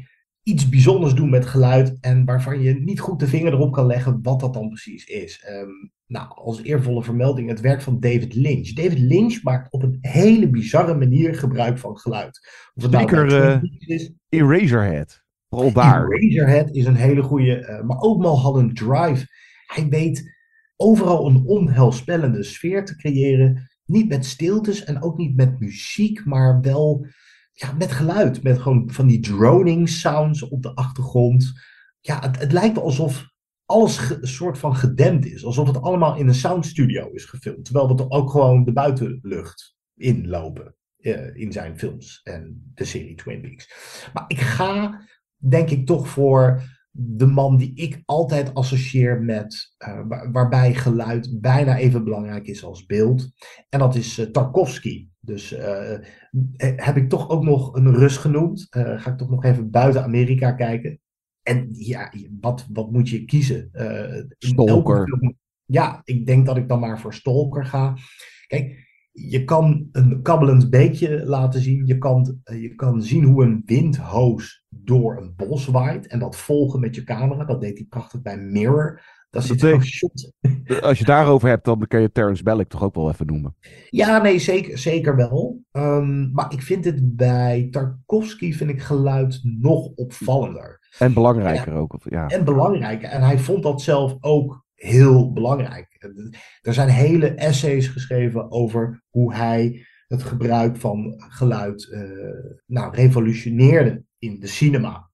iets 0.45 0.69
bijzonders 0.69 1.13
doen 1.13 1.30
met 1.30 1.45
geluid 1.45 1.97
en 2.01 2.26
waarvan 2.26 2.61
je 2.61 2.73
niet 2.73 2.99
goed 2.99 3.19
de 3.19 3.27
vinger 3.27 3.53
erop 3.53 3.72
kan 3.72 3.85
leggen 3.85 4.19
wat 4.22 4.39
dat 4.39 4.53
dan 4.53 4.67
precies 4.67 5.05
is. 5.05 5.41
Ehm, 5.43 5.69
nou, 6.07 6.27
als 6.30 6.61
eervolle 6.61 7.03
vermelding 7.03 7.49
het 7.49 7.59
werk 7.61 7.81
van 7.81 7.99
David 7.99 8.35
Lynch. 8.35 8.73
David 8.73 8.99
Lynch 8.99 9.43
maakt 9.43 9.72
op 9.72 9.84
een 9.84 9.97
hele 10.01 10.49
bizarre 10.49 10.93
manier 10.93 11.35
gebruik 11.35 11.77
van 11.77 11.97
geluid. 11.97 12.49
Of 12.73 12.84
het 12.84 12.91
nou 12.91 13.09
Zeker 13.09 13.27
Twin 13.27 13.77
eh, 13.80 13.95
is, 13.95 14.11
Eraserhead. 14.30 15.23
Vooral 15.49 15.72
daar. 15.72 16.07
Razorhead 16.09 16.69
is 16.72 16.85
een 16.85 16.95
hele 16.95 17.23
goede, 17.23 17.65
eh, 17.65 17.84
maar 17.84 17.99
ook 17.99 18.19
Mulholland 18.19 18.76
Drive. 18.76 19.27
Hij 19.65 19.88
weet 19.89 20.35
overal 20.76 21.27
een 21.27 21.43
onheilspellende 21.45 22.43
sfeer 22.43 22.85
te 22.85 22.95
creëren. 22.95 23.69
Niet 23.85 24.09
met 24.09 24.26
stiltes 24.26 24.84
en 24.84 25.01
ook 25.01 25.17
niet 25.17 25.35
met 25.35 25.59
muziek, 25.59 26.26
maar 26.26 26.61
wel 26.61 27.07
ja, 27.56 27.72
met 27.73 27.91
geluid. 27.91 28.44
Met 28.44 28.60
gewoon 28.60 28.91
van 28.91 29.07
die 29.07 29.19
droning 29.19 29.90
sounds 29.90 30.41
op 30.49 30.64
de 30.64 30.76
achtergrond. 30.76 31.52
Ja, 31.99 32.32
het, 32.38 32.52
lijkt 32.52 32.77
alsof 32.77 33.34
alles 33.65 34.10
een 34.10 34.27
soort 34.27 34.57
van 34.57 34.76
gedempt 34.76 35.26
is. 35.26 35.45
Alsof 35.45 35.68
het 35.68 35.82
allemaal 35.82 36.18
in 36.18 36.27
een 36.27 36.36
soundstudio 36.36 37.10
is 37.11 37.26
gefilmd. 37.26 37.65
Terwijl 37.65 37.88
we 37.88 37.95
toch 37.95 38.10
ook 38.10 38.30
gewoon 38.32 38.64
de 38.64 38.73
buitenlucht 38.73 39.76
inlopen 39.95 40.76
eh, 40.98 41.36
in 41.36 41.52
zijn 41.52 41.80
films 41.80 42.22
en 42.23 42.72
de 42.73 42.86
serie 42.86 43.15
Twin 43.15 43.41
Peaks. 43.41 43.69
Maar 44.14 44.26
ik 44.27 44.40
ga 44.40 45.02
denk 45.36 45.69
ik 45.69 45.86
toch 45.86 46.07
voor 46.07 46.61
de 46.91 47.26
man 47.26 47.57
die 47.57 47.76
ik 47.76 48.02
altijd 48.06 48.53
associeer 48.53 49.22
met, 49.22 49.73
eh, 49.77 50.02
waar- 50.07 50.32
waarbij 50.32 50.73
geluid 50.73 51.41
bijna 51.41 51.77
even 51.77 52.03
belangrijk 52.03 52.48
is 52.48 52.64
als 52.64 52.86
beeld. 52.86 53.32
En 53.69 53.80
dat 53.80 53.95
is 53.95 54.18
eh, 54.18 54.26
Tarkovsky. 54.26 55.07
Dus 55.26 55.52
eh, 55.53 55.93
eh, 55.93 56.02
heb 56.57 56.97
ik 56.97 57.10
toch 57.10 57.30
ook 57.30 57.43
nog 57.43 57.76
een 57.76 57.93
Rus 57.93 58.18
genoemd. 58.18 58.68
Eh, 58.69 59.02
ga 59.02 59.11
ik 59.11 59.18
toch 59.18 59.30
nog 59.30 59.43
even 59.43 59.69
buiten 59.69 60.03
Amerika 60.03 60.52
kijken. 60.52 60.99
En 61.43 61.68
ja, 61.72 62.11
wat, 62.41 62.68
wat 62.72 62.91
moet 62.91 63.10
je 63.10 63.26
kiezen? 63.26 63.69
Eh, 63.72 64.23
Stalker. 64.38 65.07
film- 65.07 65.38
ja, 65.65 66.02
ik 66.03 66.26
denk 66.26 66.45
dat 66.45 66.57
ik 66.57 66.68
dan 66.68 66.80
maar 66.80 66.99
voor 66.99 67.14
Stalker 67.14 67.65
ga. 67.65 67.97
Kijk, 68.47 68.85
je 69.11 69.43
kan 69.43 69.89
een 69.91 70.22
kabbelend 70.22 70.69
beekje 70.69 71.26
laten 71.26 71.61
zien. 71.61 71.85
Je 71.85 71.97
kan, 71.97 72.39
eh, 72.43 72.61
je 72.61 72.76
kan 72.76 73.02
zien 73.03 73.23
hoe 73.23 73.43
een 73.43 73.61
windhoos 73.65 74.65
door 74.69 75.18
een 75.18 75.34
bos 75.35 75.65
waait. 75.65 76.07
En 76.07 76.19
dat 76.19 76.35
volgen 76.38 76.80
met 76.80 76.95
je 76.95 77.03
camera. 77.03 77.45
Dat 77.45 77.61
deed 77.61 77.77
hij 77.77 77.88
prachtig 77.89 78.22
bij 78.22 78.38
Mirror. 78.38 79.02
Dat 79.36 79.60
zo'n 79.60 79.84
shot. 79.84 80.32
Als 80.82 80.99
je 80.99 81.06
daarover 81.06 81.49
hebt, 81.49 81.66
dan 81.66 81.88
kan 81.88 82.02
je 82.02 82.12
Terrence 82.12 82.44
Malick 82.44 82.68
toch 82.68 82.84
ook 82.84 82.95
wel 82.95 83.10
even 83.10 83.26
noemen. 83.26 83.56
Ja, 83.90 84.22
nee, 84.22 84.40
zeker, 84.40 84.78
zeker 84.78 85.16
wel. 85.16 85.62
Ehm, 85.72 86.32
maar 86.32 86.53
ik 86.53 86.62
vind 86.62 86.86
het 86.86 87.16
bij 87.16 87.68
Tarkovsky 87.72 88.53
vind 88.53 88.70
ik 88.70 88.82
geluid 88.82 89.40
nog 89.44 89.91
opvallender. 89.95 90.80
En 90.99 91.14
belangrijker 91.14 91.74
ook. 91.74 91.94
Of, 91.94 92.10
ja. 92.10 92.28
En 92.28 92.44
belangrijker. 92.44 93.10
En 93.10 93.22
hij 93.22 93.40
vond 93.40 93.64
dat 93.64 93.82
zelf 93.82 94.18
ook 94.20 94.66
heel 94.76 95.34
belangrijk. 95.34 96.07
Er 96.62 96.74
zijn 96.74 96.90
hele 96.90 97.28
essays 97.28 97.88
geschreven 97.88 98.52
over 98.52 99.03
hoe 99.10 99.34
hij 99.34 99.86
het 100.07 100.24
gebruik 100.24 100.78
van 100.78 101.14
geluid 101.18 101.91
eh, 101.91 102.02
nou, 102.66 102.95
revolutioneerde 102.95 104.03
in 104.18 104.40
de 104.40 104.48
cinema. 104.48 105.10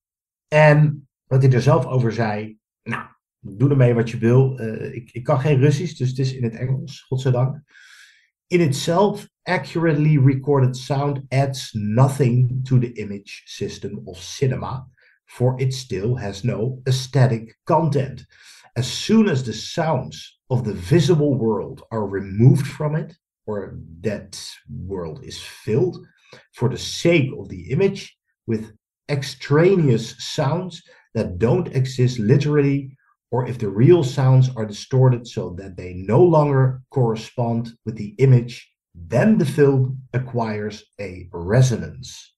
En 0.47 1.07
wat 1.25 1.41
hij 1.41 1.51
er 1.51 1.61
zelf 1.61 1.85
over 1.85 2.11
zei, 2.11 2.57
nou, 2.83 3.03
doe 3.41 3.69
ermee 3.69 3.93
wat 3.93 4.09
je 4.09 4.17
wil. 4.17 4.59
Eh, 4.59 4.93
ik, 4.93 5.11
ik 5.11 5.23
kan 5.23 5.39
geen 5.39 5.59
Russisch, 5.59 5.97
dus 5.97 6.09
het 6.09 6.19
is 6.19 6.33
in 6.33 6.43
het 6.43 6.55
Engels, 6.55 7.01
godzijdank. 7.01 7.61
In 8.47 8.59
itself, 8.59 9.29
accurately 9.43 10.17
recorded 10.17 10.77
sound 10.77 11.21
adds 11.29 11.71
nothing 11.73 12.65
to 12.65 12.79
the 12.79 12.91
image 12.93 13.41
system 13.45 14.01
of 14.03 14.17
cinema, 14.17 14.87
for 15.25 15.59
it 15.59 15.73
still 15.73 16.15
has 16.15 16.43
no 16.43 16.79
aesthetic 16.83 17.57
content. 17.63 18.25
As 18.73 19.05
soon 19.05 19.29
as 19.29 19.43
the 19.43 19.53
sounds 19.53 20.41
of 20.47 20.63
the 20.63 20.73
visible 20.73 21.37
world 21.37 21.85
are 21.89 22.05
removed 22.05 22.67
from 22.67 22.95
it, 22.95 23.17
or 23.45 23.79
that 24.01 24.37
world 24.67 25.23
is 25.23 25.39
filled, 25.39 26.05
for 26.51 26.69
the 26.69 26.77
sake 26.77 27.31
of 27.37 27.47
the 27.47 27.71
image, 27.71 28.17
with 28.45 28.71
extraneous 29.07 30.15
sounds 30.17 30.81
that 31.13 31.37
don't 31.37 31.75
exist 31.75 32.19
literally, 32.19 32.97
or 33.31 33.47
if 33.47 33.55
the 33.57 33.69
real 33.75 34.03
sounds 34.03 34.55
are 34.55 34.65
distorted 34.67 35.27
so 35.27 35.53
that 35.53 35.75
they 35.75 35.93
no 35.93 36.19
longer 36.29 36.81
correspond 36.89 37.77
with 37.83 37.95
the 37.95 38.13
image, 38.15 38.75
then 39.07 39.37
the 39.37 39.45
film 39.45 40.07
acquires 40.11 40.91
a 41.01 41.27
resonance. 41.29 42.29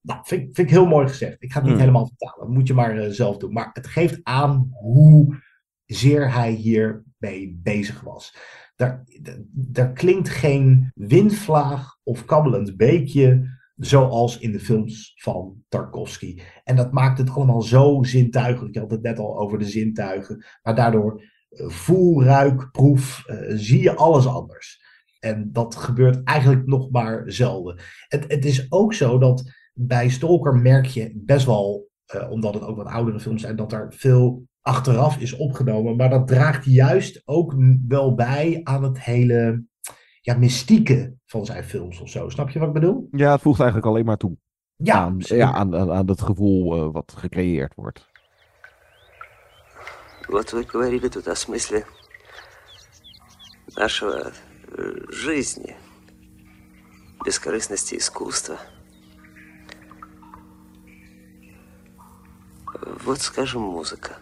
Nou, 0.00 0.20
vind, 0.24 0.42
ik- 0.42 0.54
vind 0.54 0.68
ik 0.68 0.74
heel 0.74 0.86
mooi 0.86 1.08
gezegd. 1.08 1.36
Ik 1.42 1.52
ga 1.52 1.58
het 1.58 1.62
niet 1.68 1.72
Hmm. 1.72 1.80
helemaal 1.80 2.06
vertalen. 2.06 2.46
Dat 2.46 2.54
moet 2.56 2.66
je 2.66 2.74
maar 2.74 2.98
eh, 2.98 3.10
zelf 3.10 3.36
doen. 3.36 3.52
Maar 3.52 3.70
het 3.72 3.86
geeft 3.86 4.20
aan 4.22 4.68
hoe 4.72 5.36
zeer 5.86 6.32
hij 6.32 6.52
hiermee 6.52 7.58
bezig 7.62 8.00
was. 8.00 8.36
Daar, 8.76 9.04
daar 9.52 9.92
klinkt 9.92 10.28
geen 10.28 10.90
windvlaag 10.94 11.96
of 12.02 12.24
kabbelend 12.24 12.76
beekje 12.76 13.48
zoals 13.76 14.38
in 14.38 14.52
de 14.52 14.60
films 14.60 15.12
van 15.16 15.62
Tarkovsky. 15.68 16.38
En 16.64 16.76
dat 16.76 16.92
maakt 16.92 17.18
het 17.18 17.30
allemaal 17.30 17.62
zo 17.62 18.02
zintuigelijk. 18.02 18.74
Je 18.74 18.80
had 18.80 18.90
het 18.90 19.02
net 19.02 19.18
al 19.18 19.38
over 19.38 19.58
de 19.58 19.64
zintuigen. 19.64 20.44
Maar 20.62 20.74
daardoor 20.74 21.22
eh, 21.48 21.68
voel, 21.68 22.22
ruik, 22.22 22.70
proef, 22.72 23.24
eh, 23.26 23.36
zie 23.48 23.82
je 23.82 23.94
alles 23.94 24.26
anders. 24.26 24.82
En 25.20 25.52
dat 25.52 25.76
gebeurt 25.76 26.22
eigenlijk 26.24 26.66
nog 26.66 26.90
maar 26.90 27.22
zelden. 27.26 27.80
Het, 28.08 28.24
het 28.28 28.44
is 28.44 28.66
ook 28.68 28.94
zo 28.94 29.18
dat 29.18 29.52
bij 29.72 30.08
Stalker 30.08 30.54
merk 30.54 30.86
je 30.86 31.12
best 31.14 31.46
wel, 31.46 31.88
eh, 32.06 32.30
omdat 32.30 32.54
het 32.54 32.62
ook 32.62 32.76
wat 32.76 32.86
oudere 32.86 33.20
films 33.20 33.42
zijn, 33.42 33.56
dat 33.56 33.72
er 33.72 33.92
veel 33.96 34.46
achteraf 34.60 35.18
is 35.18 35.36
opgenomen. 35.36 35.96
Maar 35.96 36.10
dat 36.10 36.28
draagt 36.28 36.64
juist 36.64 37.22
ook 37.24 37.54
wel 37.88 38.14
bij 38.14 38.60
aan 38.62 38.82
het 38.82 39.00
hele 39.00 39.64
ja, 40.23 40.37
mystieke 40.37 41.15
van 41.25 41.45
zijn 41.45 41.63
films 41.63 41.99
of 41.99 42.09
zo. 42.09 42.29
Snap 42.29 42.49
je 42.49 42.59
wat 42.59 42.67
ik 42.67 42.73
bedoel? 42.73 43.07
Ja, 43.11 43.31
het 43.31 43.41
voegt 43.41 43.59
eigenlijk 43.59 43.89
alleen 43.89 44.05
maar 44.05 44.17
toe. 44.17 44.37
Ja, 44.75 44.95
aan, 44.95 45.21
zeker. 45.21 45.37
ja, 45.37 45.51
aan, 45.51 45.75
aan, 45.75 45.91
aan 45.91 46.07
het 46.07 46.21
gevoel 46.21 46.75
eh, 46.75 46.93
wat 46.93 47.13
gecreëerd 47.17 47.75
wordt. 47.75 48.07
Вот 50.29 50.53
вы 50.53 50.63
говорили 50.63 51.07
тут 51.07 51.27
о 51.27 51.35
смысле 51.35 51.85
нашего 53.75 54.31
э, 54.77 55.11
жизни, 55.11 55.75
бескорыстности 57.25 57.95
искусства. 57.95 58.59
Вот, 63.03 63.21
скажем, 63.21 63.63
музыка. 63.63 64.17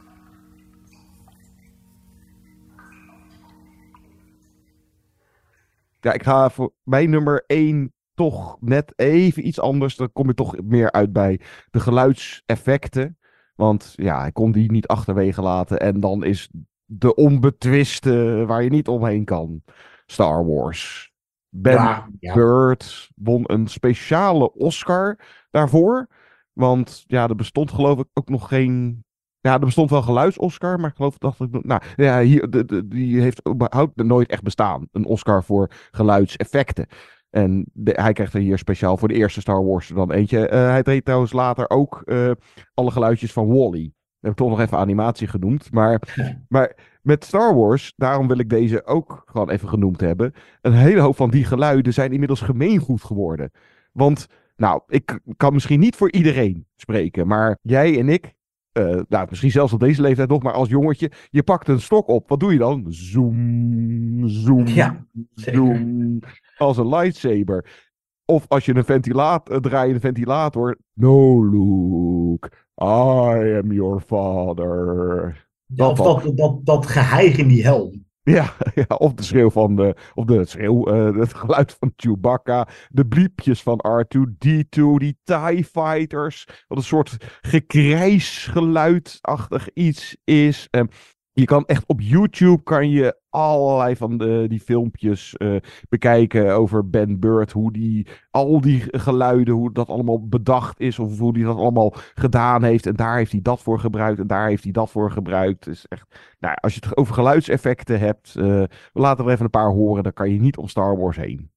Ja, 6.02 6.12
ik 6.12 6.22
ga 6.22 6.50
voor 6.50 6.72
mijn 6.82 7.10
nummer 7.10 7.44
1 7.46 7.92
toch 8.14 8.56
net 8.60 8.92
even 8.96 9.46
iets 9.46 9.60
anders. 9.60 9.96
Dan 9.96 10.12
kom 10.12 10.26
je 10.26 10.34
toch 10.34 10.60
meer 10.62 10.92
uit 10.92 11.12
bij 11.12 11.40
de 11.70 11.80
geluidseffecten. 11.80 13.18
Want 13.54 13.92
ja, 13.96 14.26
ik 14.26 14.34
kon 14.34 14.52
die 14.52 14.70
niet 14.70 14.86
achterwege 14.86 15.42
laten. 15.42 15.80
En 15.80 16.00
dan 16.00 16.24
is 16.24 16.50
de 16.84 17.14
onbetwiste 17.14 18.44
waar 18.46 18.62
je 18.62 18.70
niet 18.70 18.88
omheen 18.88 19.24
kan. 19.24 19.62
Star 20.06 20.46
Wars. 20.46 21.12
Ben 21.48 21.72
Ja, 21.72 22.08
ja. 22.18 22.34
Bird 22.34 23.10
won 23.14 23.44
een 23.46 23.66
speciale 23.66 24.52
Oscar 24.52 25.18
daarvoor. 25.50 26.08
Want 26.52 27.04
ja, 27.06 27.28
er 27.28 27.34
bestond 27.34 27.70
geloof 27.70 27.98
ik 27.98 28.08
ook 28.12 28.28
nog 28.28 28.48
geen... 28.48 29.04
Ja, 29.42 29.52
er 29.52 29.58
bestond 29.58 29.90
wel 29.90 30.02
geluids-Oscar, 30.02 30.80
maar 30.80 30.90
ik 30.90 30.96
geloof 30.96 31.18
dacht 31.18 31.40
ik... 31.40 31.64
Nou, 31.64 31.80
ja, 31.96 32.20
hier, 32.20 32.50
de, 32.50 32.64
de- 32.64 32.88
die 32.88 33.20
heeft 33.20 33.48
überhaupt 33.48 33.96
nooit 34.02 34.30
echt 34.30 34.42
bestaan. 34.42 34.88
Een 34.92 35.04
Oscar 35.04 35.44
voor 35.44 35.70
geluidseffecten. 35.90 36.86
En 37.30 37.66
de- 37.72 37.98
hij 38.00 38.12
krijgt 38.12 38.34
er 38.34 38.40
hier 38.40 38.58
speciaal 38.58 38.96
voor 38.96 39.08
de 39.08 39.14
eerste 39.14 39.40
Star 39.40 39.64
Wars 39.64 39.88
er 39.88 39.94
dan 39.94 40.12
eentje. 40.12 40.48
Eh, 40.48 40.58
hij 40.68 40.82
deed 40.82 41.04
trouwens 41.04 41.32
later 41.32 41.70
ook 41.70 42.02
eh, 42.04 42.30
alle 42.74 42.90
geluidjes 42.90 43.32
van 43.32 43.48
Wall-E. 43.48 43.88
Heb 44.20 44.30
ik 44.30 44.36
toch 44.36 44.48
nog 44.48 44.60
even 44.60 44.78
animatie 44.78 45.26
genoemd. 45.26 45.72
Maar, 45.72 46.14
maar 46.48 46.76
met 47.02 47.24
Star 47.24 47.54
Wars, 47.54 47.92
daarom 47.96 48.28
wil 48.28 48.38
ik 48.38 48.48
deze 48.48 48.86
ook 48.86 49.22
gewoon 49.26 49.50
even 49.50 49.68
genoemd 49.68 50.00
hebben. 50.00 50.32
Een 50.60 50.72
hele 50.72 51.00
hoop 51.00 51.16
van 51.16 51.30
die 51.30 51.44
geluiden 51.44 51.92
zijn 51.92 52.12
inmiddels 52.12 52.40
gemeengoed 52.40 53.02
geworden. 53.04 53.50
Want, 53.92 54.26
nou, 54.56 54.80
ik 54.86 55.18
kan 55.36 55.52
misschien 55.52 55.80
niet 55.80 55.96
voor 55.96 56.12
iedereen 56.12 56.66
spreken. 56.76 57.26
Maar 57.26 57.58
jij 57.62 57.98
en 57.98 58.08
ik, 58.08 58.32
eh, 58.72 59.00
nou, 59.08 59.26
misschien 59.28 59.50
zelfs 59.50 59.72
op 59.72 59.80
deze 59.80 60.02
leeftijd 60.02 60.28
nog, 60.28 60.42
maar 60.42 60.52
als 60.52 60.68
jongetje, 60.68 61.10
je 61.30 61.42
pakt 61.42 61.68
een 61.68 61.80
stok 61.80 62.08
op. 62.08 62.28
Wat 62.28 62.40
doe 62.40 62.52
je 62.52 62.58
dan? 62.58 62.86
Zoom, 62.88 64.28
zoom, 64.28 64.66
Ja, 64.66 65.06
zeker. 65.34 65.54
zoom. 65.54 66.18
Als 66.56 66.76
een 66.76 66.88
lightsaber. 66.88 67.90
Of 68.24 68.44
als 68.48 68.64
je 68.64 68.74
een 68.74 68.84
ventilator, 68.84 69.60
draai 69.60 69.92
een 69.92 70.00
ventilator. 70.00 70.78
No, 70.92 71.44
Luke, 71.44 72.50
I 72.82 73.58
am 73.62 73.72
your 73.72 74.00
father. 74.00 75.46
Ja, 75.66 75.88
of 75.88 75.98
dat, 75.98 76.36
dat, 76.36 76.58
dat 76.64 76.86
geheig 76.86 77.36
in 77.36 77.48
die 77.48 77.62
helm. 77.62 78.04
Ja, 78.24 78.52
ja, 78.74 78.84
of 78.96 79.14
de 79.14 79.22
schreeuw 79.22 79.50
van 79.50 79.76
de. 79.76 79.96
Of 80.14 80.24
de 80.24 80.44
schreeuw, 80.44 80.88
uh, 80.88 81.18
het 81.18 81.34
geluid 81.34 81.76
van 81.78 81.92
Chewbacca. 81.96 82.68
De 82.88 83.06
bliepjes 83.06 83.62
van 83.62 83.84
R2D2. 83.88 84.80
Die 84.96 85.18
TIE 85.24 85.64
Fighters. 85.64 86.64
Wat 86.68 86.78
een 86.78 86.84
soort 86.84 87.16
gekrijsgeluidachtig 87.40 89.72
iets 89.72 90.16
is. 90.24 90.68
Um, 90.70 90.88
je 91.32 91.44
kan 91.44 91.66
echt 91.66 91.84
op 91.86 92.00
YouTube 92.00 92.62
kan 92.62 92.90
je 92.90 93.20
allerlei 93.32 93.96
van 93.96 94.18
de, 94.18 94.44
die 94.48 94.60
filmpjes 94.60 95.34
uh, 95.38 95.56
bekijken 95.88 96.54
over 96.54 96.90
Ben 96.90 97.20
Bird. 97.20 97.52
Hoe 97.52 97.72
die 97.72 98.06
al 98.30 98.60
die 98.60 98.82
geluiden, 98.90 99.54
hoe 99.54 99.72
dat 99.72 99.88
allemaal 99.88 100.28
bedacht 100.28 100.80
is. 100.80 100.98
Of 100.98 101.18
hoe 101.18 101.32
hij 101.32 101.42
dat 101.46 101.56
allemaal 101.56 101.92
gedaan 102.14 102.62
heeft. 102.62 102.86
En 102.86 102.94
daar 102.94 103.16
heeft 103.16 103.32
hij 103.32 103.42
dat 103.42 103.60
voor 103.60 103.78
gebruikt. 103.78 104.18
En 104.18 104.26
daar 104.26 104.48
heeft 104.48 104.62
hij 104.62 104.72
dat 104.72 104.90
voor 104.90 105.10
gebruikt. 105.10 105.66
Is 105.66 105.86
echt, 105.88 106.34
nou, 106.40 106.56
als 106.60 106.74
je 106.74 106.80
het 106.84 106.96
over 106.96 107.14
geluidseffecten 107.14 107.98
hebt. 107.98 108.34
Uh, 108.38 108.44
we 108.92 109.00
laten 109.00 109.24
er 109.24 109.30
even 109.30 109.44
een 109.44 109.50
paar 109.50 109.70
horen. 109.70 110.02
Dan 110.02 110.12
kan 110.12 110.30
je 110.30 110.40
niet 110.40 110.56
om 110.56 110.68
Star 110.68 110.98
Wars 110.98 111.16
heen. 111.16 111.50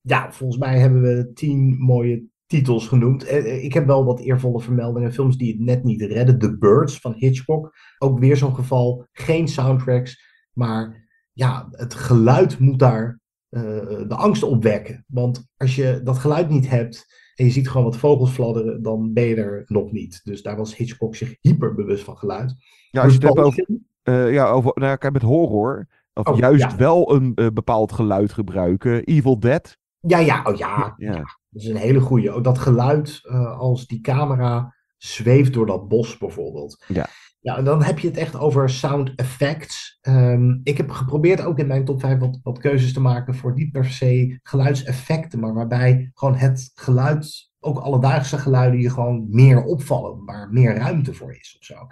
Ja, 0.00 0.32
volgens 0.32 0.58
mij 0.60 0.78
hebben 0.78 1.02
we 1.02 1.32
tien 1.32 1.76
mooie 1.78 2.24
titels 2.46 2.88
genoemd. 2.88 3.30
Ik 3.62 3.72
heb 3.72 3.86
wel 3.86 4.04
wat 4.04 4.20
eervolle 4.20 4.60
vermeldingen. 4.60 5.12
Films 5.12 5.36
die 5.36 5.52
het 5.52 5.60
net 5.60 5.84
niet 5.84 6.02
redden. 6.02 6.38
The 6.38 6.58
Birds 6.58 6.98
van 6.98 7.14
Hitchcock. 7.16 7.74
Ook 7.98 8.18
weer 8.18 8.36
zo'n 8.36 8.54
geval. 8.54 9.06
Geen 9.12 9.48
soundtracks. 9.48 10.22
Maar 10.52 11.08
ja, 11.32 11.68
het 11.70 11.94
geluid 11.94 12.58
moet 12.58 12.78
daar 12.78 13.20
uh, 13.50 13.62
de 14.08 14.14
angst 14.14 14.42
opwekken. 14.42 15.04
Want 15.06 15.48
als 15.56 15.76
je 15.76 16.00
dat 16.04 16.18
geluid 16.18 16.48
niet 16.48 16.68
hebt 16.68 17.06
en 17.34 17.44
je 17.44 17.50
ziet 17.50 17.68
gewoon 17.68 17.86
wat 17.86 17.96
vogels 17.96 18.30
fladderen, 18.30 18.82
dan 18.82 19.12
ben 19.12 19.24
je 19.24 19.34
er 19.34 19.62
nog 19.66 19.92
niet. 19.92 20.20
Dus 20.24 20.42
daar 20.42 20.56
was 20.56 20.76
Hitchcock 20.76 21.14
zich 21.14 21.36
hyper 21.40 21.74
bewust 21.74 22.04
van 22.04 22.16
geluid. 22.16 22.54
Ja, 22.90 23.02
als 23.02 23.12
je 23.12 23.18
het 23.18 23.28
hebt 23.28 23.46
over, 23.46 23.66
uh, 24.04 24.32
ja, 24.32 24.50
over 24.50 24.72
nou, 24.74 24.96
kijk, 24.96 25.12
met 25.12 25.22
horror, 25.22 25.86
of 26.14 26.26
oh, 26.26 26.38
juist 26.38 26.70
ja. 26.70 26.76
wel 26.76 27.14
een 27.14 27.32
uh, 27.34 27.46
bepaald 27.52 27.92
geluid 27.92 28.32
gebruiken. 28.32 29.04
Evil 29.04 29.38
Dead. 29.38 29.78
Ja, 30.00 30.18
ja, 30.18 30.42
oh 30.44 30.56
ja. 30.56 30.94
ja. 30.96 31.12
ja 31.12 31.38
dat 31.50 31.62
is 31.62 31.68
een 31.68 31.76
hele 31.76 32.00
goede. 32.00 32.30
Ook 32.30 32.44
dat 32.44 32.58
geluid 32.58 33.20
uh, 33.22 33.58
als 33.58 33.86
die 33.86 34.00
camera 34.00 34.74
zweeft 34.96 35.52
door 35.52 35.66
dat 35.66 35.88
bos 35.88 36.18
bijvoorbeeld. 36.18 36.84
Ja. 36.88 37.06
Ja, 37.42 37.56
en 37.56 37.64
dan 37.64 37.82
heb 37.82 37.98
je 37.98 38.08
het 38.08 38.16
echt 38.16 38.36
over 38.36 38.70
sound 38.70 39.12
effects. 39.14 39.98
Um, 40.02 40.60
ik 40.62 40.76
heb 40.76 40.90
geprobeerd 40.90 41.44
ook 41.44 41.58
in 41.58 41.66
mijn 41.66 41.84
top 41.84 42.00
5 42.00 42.18
wat, 42.18 42.40
wat 42.42 42.58
keuzes 42.58 42.92
te 42.92 43.00
maken 43.00 43.34
voor 43.34 43.54
niet 43.54 43.72
per 43.72 43.84
se 43.84 44.38
geluidseffecten, 44.42 45.40
maar 45.40 45.54
waarbij 45.54 46.10
gewoon 46.14 46.34
het 46.34 46.70
geluid, 46.74 47.50
ook 47.60 47.78
alledaagse 47.78 48.38
geluiden, 48.38 48.80
je 48.80 48.90
gewoon 48.90 49.26
meer 49.30 49.62
opvallen, 49.64 50.24
waar 50.24 50.48
meer 50.50 50.74
ruimte 50.74 51.14
voor 51.14 51.34
is 51.34 51.56
of 51.58 51.64
zo. 51.64 51.86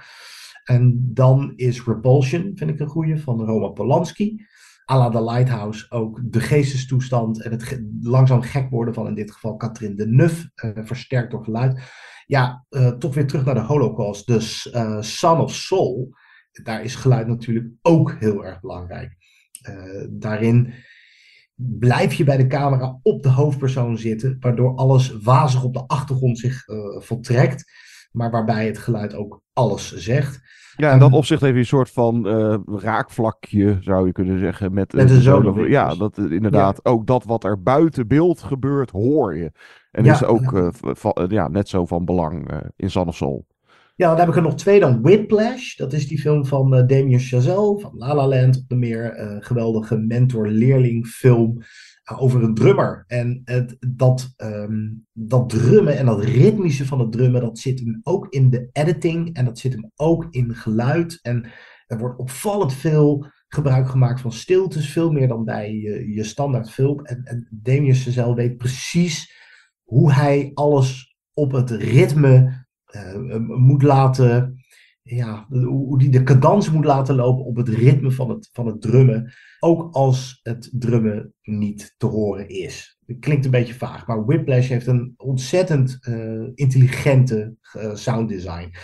En 0.64 1.10
dan 1.14 1.52
is 1.56 1.85
Repulsion, 1.85 2.52
vind 2.55 2.70
ik 2.70 2.80
een 2.80 2.89
goede, 2.89 3.18
van 3.18 3.44
Roman 3.44 3.72
Polanski. 3.72 4.47
A 4.90 4.98
la 4.98 5.10
The 5.10 5.24
Lighthouse 5.24 5.90
ook 5.90 6.20
de 6.24 6.40
geestestoestand 6.40 7.43
en 7.43 7.51
het 7.51 7.82
langzaam 8.01 8.43
gek 8.43 8.70
worden 8.70 8.94
van 8.94 9.06
in 9.06 9.15
dit 9.15 9.31
geval 9.31 9.56
Catherine 9.56 9.94
Deneuve, 9.94 10.51
uh, 10.65 10.70
versterkt 10.74 11.31
door 11.31 11.44
geluid. 11.44 11.81
Ja, 12.27 12.66
uh, 12.70 12.89
toch 12.89 13.15
weer 13.15 13.27
terug 13.27 13.44
naar 13.44 13.55
de 13.55 13.60
Holocaust. 13.60 14.27
Dus 14.27 14.73
uh, 14.74 15.01
Son 15.01 15.40
of 15.40 15.55
Soul, 15.55 16.15
daar 16.62 16.82
is 16.82 16.94
geluid 16.94 17.27
natuurlijk 17.27 17.69
ook 17.82 18.16
heel 18.19 18.44
erg 18.44 18.60
belangrijk. 18.60 19.16
Uh, 19.69 20.06
daarin 20.10 20.74
blijf 21.55 22.12
je 22.15 22.24
bij 22.24 22.36
de 22.36 22.47
camera 22.47 22.98
op 23.02 23.23
de 23.23 23.28
hoofdpersoon 23.28 23.98
zitten, 23.98 24.36
waardoor 24.40 24.74
alles 24.77 25.19
wazig 25.23 25.65
op 25.65 25.74
de 25.74 25.86
achtergrond 25.86 26.39
zich 26.39 26.65
voltrekt, 26.94 27.73
maar 28.12 28.31
waarbij 28.31 28.66
het 28.66 28.78
geluid 28.78 29.15
ook 29.15 29.43
alles 29.52 29.97
zegt. 29.97 30.40
Ja, 30.79 30.93
in 30.93 30.99
dat 30.99 31.13
opzicht 31.13 31.41
heeft 31.41 31.53
je 31.53 31.59
een 31.59 31.67
soort 31.67 31.91
van 31.91 32.27
uh, 32.27 32.57
raakvlakje, 32.67 33.77
zou 33.81 34.07
je 34.07 34.13
kunnen 34.13 34.39
zeggen. 34.39 34.73
Met, 34.73 34.93
met 34.93 35.09
de 35.09 35.21
zoon. 35.21 35.69
Ja, 35.69 35.95
dat, 35.95 36.19
inderdaad. 36.19 36.81
Ja. 36.83 36.91
Ook 36.91 37.07
dat 37.07 37.25
wat 37.25 37.45
er 37.45 37.63
buiten 37.63 38.07
beeld 38.09 38.43
gebeurt, 38.43 38.91
hoor 38.91 39.37
je. 39.37 39.53
En 39.91 40.05
ja, 40.05 40.13
is 40.13 40.25
ook 40.25 40.53
uh, 40.53 40.69
van, 40.73 41.27
ja, 41.29 41.49
net 41.49 41.69
zo 41.69 41.87
van 41.87 42.05
belang 42.05 42.53
uh, 42.53 42.59
in 42.77 42.91
Son 42.91 43.09
of 43.09 43.17
Soul. 43.17 43.47
Ja, 43.95 44.09
dan 44.09 44.19
heb 44.19 44.29
ik 44.29 44.37
er 44.37 44.43
nog 44.43 44.55
twee 44.55 44.81
dan. 44.81 45.03
Whiplash, 45.03 45.77
dat 45.77 45.93
is 45.93 46.09
die 46.09 46.19
film 46.19 46.47
van 46.47 46.71
Damien 46.71 47.19
Chazelle 47.19 47.79
van 47.79 47.93
La 47.95 48.15
La 48.15 48.29
Land. 48.29 48.57
Op 48.57 48.69
de 48.69 48.77
meer 48.77 49.39
geweldige 49.41 49.97
mentor-leerling 49.97 51.07
film 51.07 51.63
over 52.16 52.43
een 52.43 52.55
drummer. 52.55 53.05
En 53.06 53.40
het, 53.44 53.76
dat, 53.97 54.35
um, 54.36 55.06
dat 55.12 55.48
drummen 55.48 55.98
en 55.98 56.06
dat 56.06 56.24
ritmische 56.24 56.86
van 56.86 57.01
het 57.01 57.12
drummen, 57.12 57.40
dat 57.40 57.59
zit 57.59 57.80
hem 57.80 58.01
ook 58.02 58.26
in 58.28 58.51
de 58.51 58.68
editing 58.72 59.35
en 59.35 59.44
dat 59.44 59.59
zit 59.59 59.72
hem 59.72 59.90
ook 59.97 60.26
in 60.30 60.55
geluid. 60.55 61.18
En 61.22 61.51
er 61.86 61.98
wordt 61.98 62.18
opvallend 62.18 62.72
veel 62.72 63.26
gebruik 63.48 63.89
gemaakt 63.89 64.20
van 64.20 64.32
stiltes, 64.32 64.93
veel 64.93 65.12
meer 65.12 65.28
dan 65.28 65.44
bij 65.44 65.72
je, 65.72 66.12
je 66.12 66.24
standaard 66.24 66.70
film. 66.70 67.05
En, 67.05 67.22
en 67.24 67.48
Damien 67.51 68.35
weet 68.35 68.56
precies 68.56 69.36
hoe 69.82 70.12
hij 70.12 70.51
alles 70.55 71.16
op 71.32 71.52
het 71.52 71.70
ritme 71.70 72.66
uh, 72.94 73.36
moet 73.47 73.82
laten, 73.82 74.57
ja, 75.16 75.47
hoe 75.48 75.98
die 75.98 76.10
de 76.10 76.22
cadans 76.22 76.70
moet 76.70 76.85
laten 76.85 77.14
lopen 77.14 77.44
op 77.44 77.56
het 77.56 77.68
ritme 77.68 78.10
van 78.10 78.30
het, 78.30 78.48
van 78.52 78.66
het 78.66 78.80
drummen. 78.80 79.32
Ook 79.60 79.94
als 79.94 80.40
het 80.43 80.70
drummen 80.72 81.35
niet 81.43 81.94
te 81.97 82.06
horen 82.06 82.48
is. 82.48 82.98
Het 83.06 83.18
klinkt 83.18 83.44
een 83.44 83.51
beetje 83.51 83.74
vaag, 83.74 84.06
maar 84.06 84.24
Whiplash 84.24 84.68
heeft 84.68 84.86
een 84.86 85.14
ontzettend 85.16 85.98
uh, 86.09 86.48
intelligente 86.55 87.56
uh, 87.76 87.94
sound 87.94 88.28
design. 88.28 88.74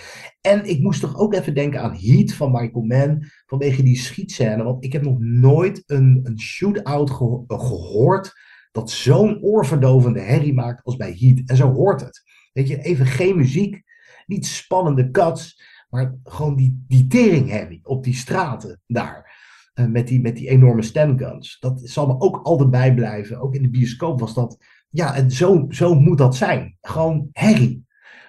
En 0.40 0.64
ik 0.64 0.80
moest 0.80 1.00
toch 1.00 1.18
ook 1.18 1.34
even 1.34 1.54
denken 1.54 1.80
aan 1.80 1.96
Heat 1.96 2.32
van 2.32 2.52
Michael 2.52 2.84
Mann, 2.84 3.24
vanwege 3.46 3.82
die 3.82 3.98
schietscène. 3.98 4.62
Want 4.62 4.84
ik 4.84 4.92
heb 4.92 5.02
nog 5.02 5.18
nooit 5.18 5.82
een, 5.86 6.20
een 6.22 6.40
shootout 6.40 7.10
geho 7.10 7.44
gehoord 7.46 8.32
dat 8.72 8.90
zo'n 8.90 9.42
oorverdovende 9.42 10.20
herrie 10.20 10.54
maakt 10.54 10.84
als 10.84 10.96
bij 10.96 11.16
Heat. 11.18 11.42
En 11.46 11.56
zo 11.56 11.72
hoort 11.72 12.00
het. 12.00 12.22
Weet 12.52 12.68
je, 12.68 12.82
even 12.82 13.06
geen 13.06 13.36
muziek, 13.36 13.82
niet 14.26 14.46
spannende 14.46 15.10
cuts, 15.10 15.62
maar 15.94 16.18
gewoon 16.24 16.56
die, 16.56 16.84
die 16.88 17.06
teringherrie 17.06 17.80
op 17.82 18.04
die 18.04 18.14
straten 18.14 18.80
daar. 18.86 19.42
Uh, 19.74 19.86
met, 19.86 20.08
die, 20.08 20.20
met 20.20 20.36
die 20.36 20.48
enorme 20.48 20.82
stemguns. 20.82 21.56
Dat 21.60 21.80
zal 21.84 22.06
me 22.06 22.20
ook 22.20 22.40
altijd 22.42 22.70
bijblijven. 22.70 23.40
Ook 23.40 23.54
in 23.54 23.62
de 23.62 23.70
bioscoop 23.70 24.20
was 24.20 24.34
dat. 24.34 24.64
Ja, 24.90 25.14
en 25.14 25.30
zo, 25.30 25.66
zo 25.68 25.94
moet 25.94 26.18
dat 26.18 26.36
zijn. 26.36 26.76
Gewoon 26.80 27.28
herrie. 27.32 27.86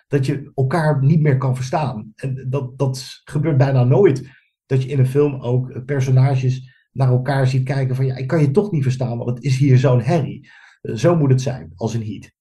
Dat 0.07 0.25
je 0.25 0.51
elkaar 0.55 1.03
niet 1.03 1.21
meer 1.21 1.37
kan 1.37 1.55
verstaan. 1.55 2.11
En 2.15 2.45
dat, 2.49 2.77
dat 2.77 3.21
gebeurt 3.23 3.57
bijna 3.57 3.83
nooit. 3.83 4.29
Dat 4.65 4.83
je 4.83 4.89
in 4.89 4.99
een 4.99 5.07
film 5.07 5.41
ook 5.41 5.85
personages 5.85 6.87
naar 6.91 7.09
elkaar 7.09 7.47
ziet 7.47 7.63
kijken 7.63 7.95
van 7.95 8.05
ja, 8.05 8.15
ik 8.15 8.27
kan 8.27 8.41
je 8.41 8.51
toch 8.51 8.71
niet 8.71 8.83
verstaan, 8.83 9.17
want 9.17 9.29
het 9.29 9.43
is 9.43 9.57
hier 9.57 9.77
zo'n 9.77 10.01
herrie. 10.01 10.49
Uh, 10.81 10.95
zo 10.95 11.15
moet 11.15 11.29
het 11.29 11.41
zijn, 11.41 11.71
als 11.75 11.93
in 11.93 12.01
Heat. 12.01 12.31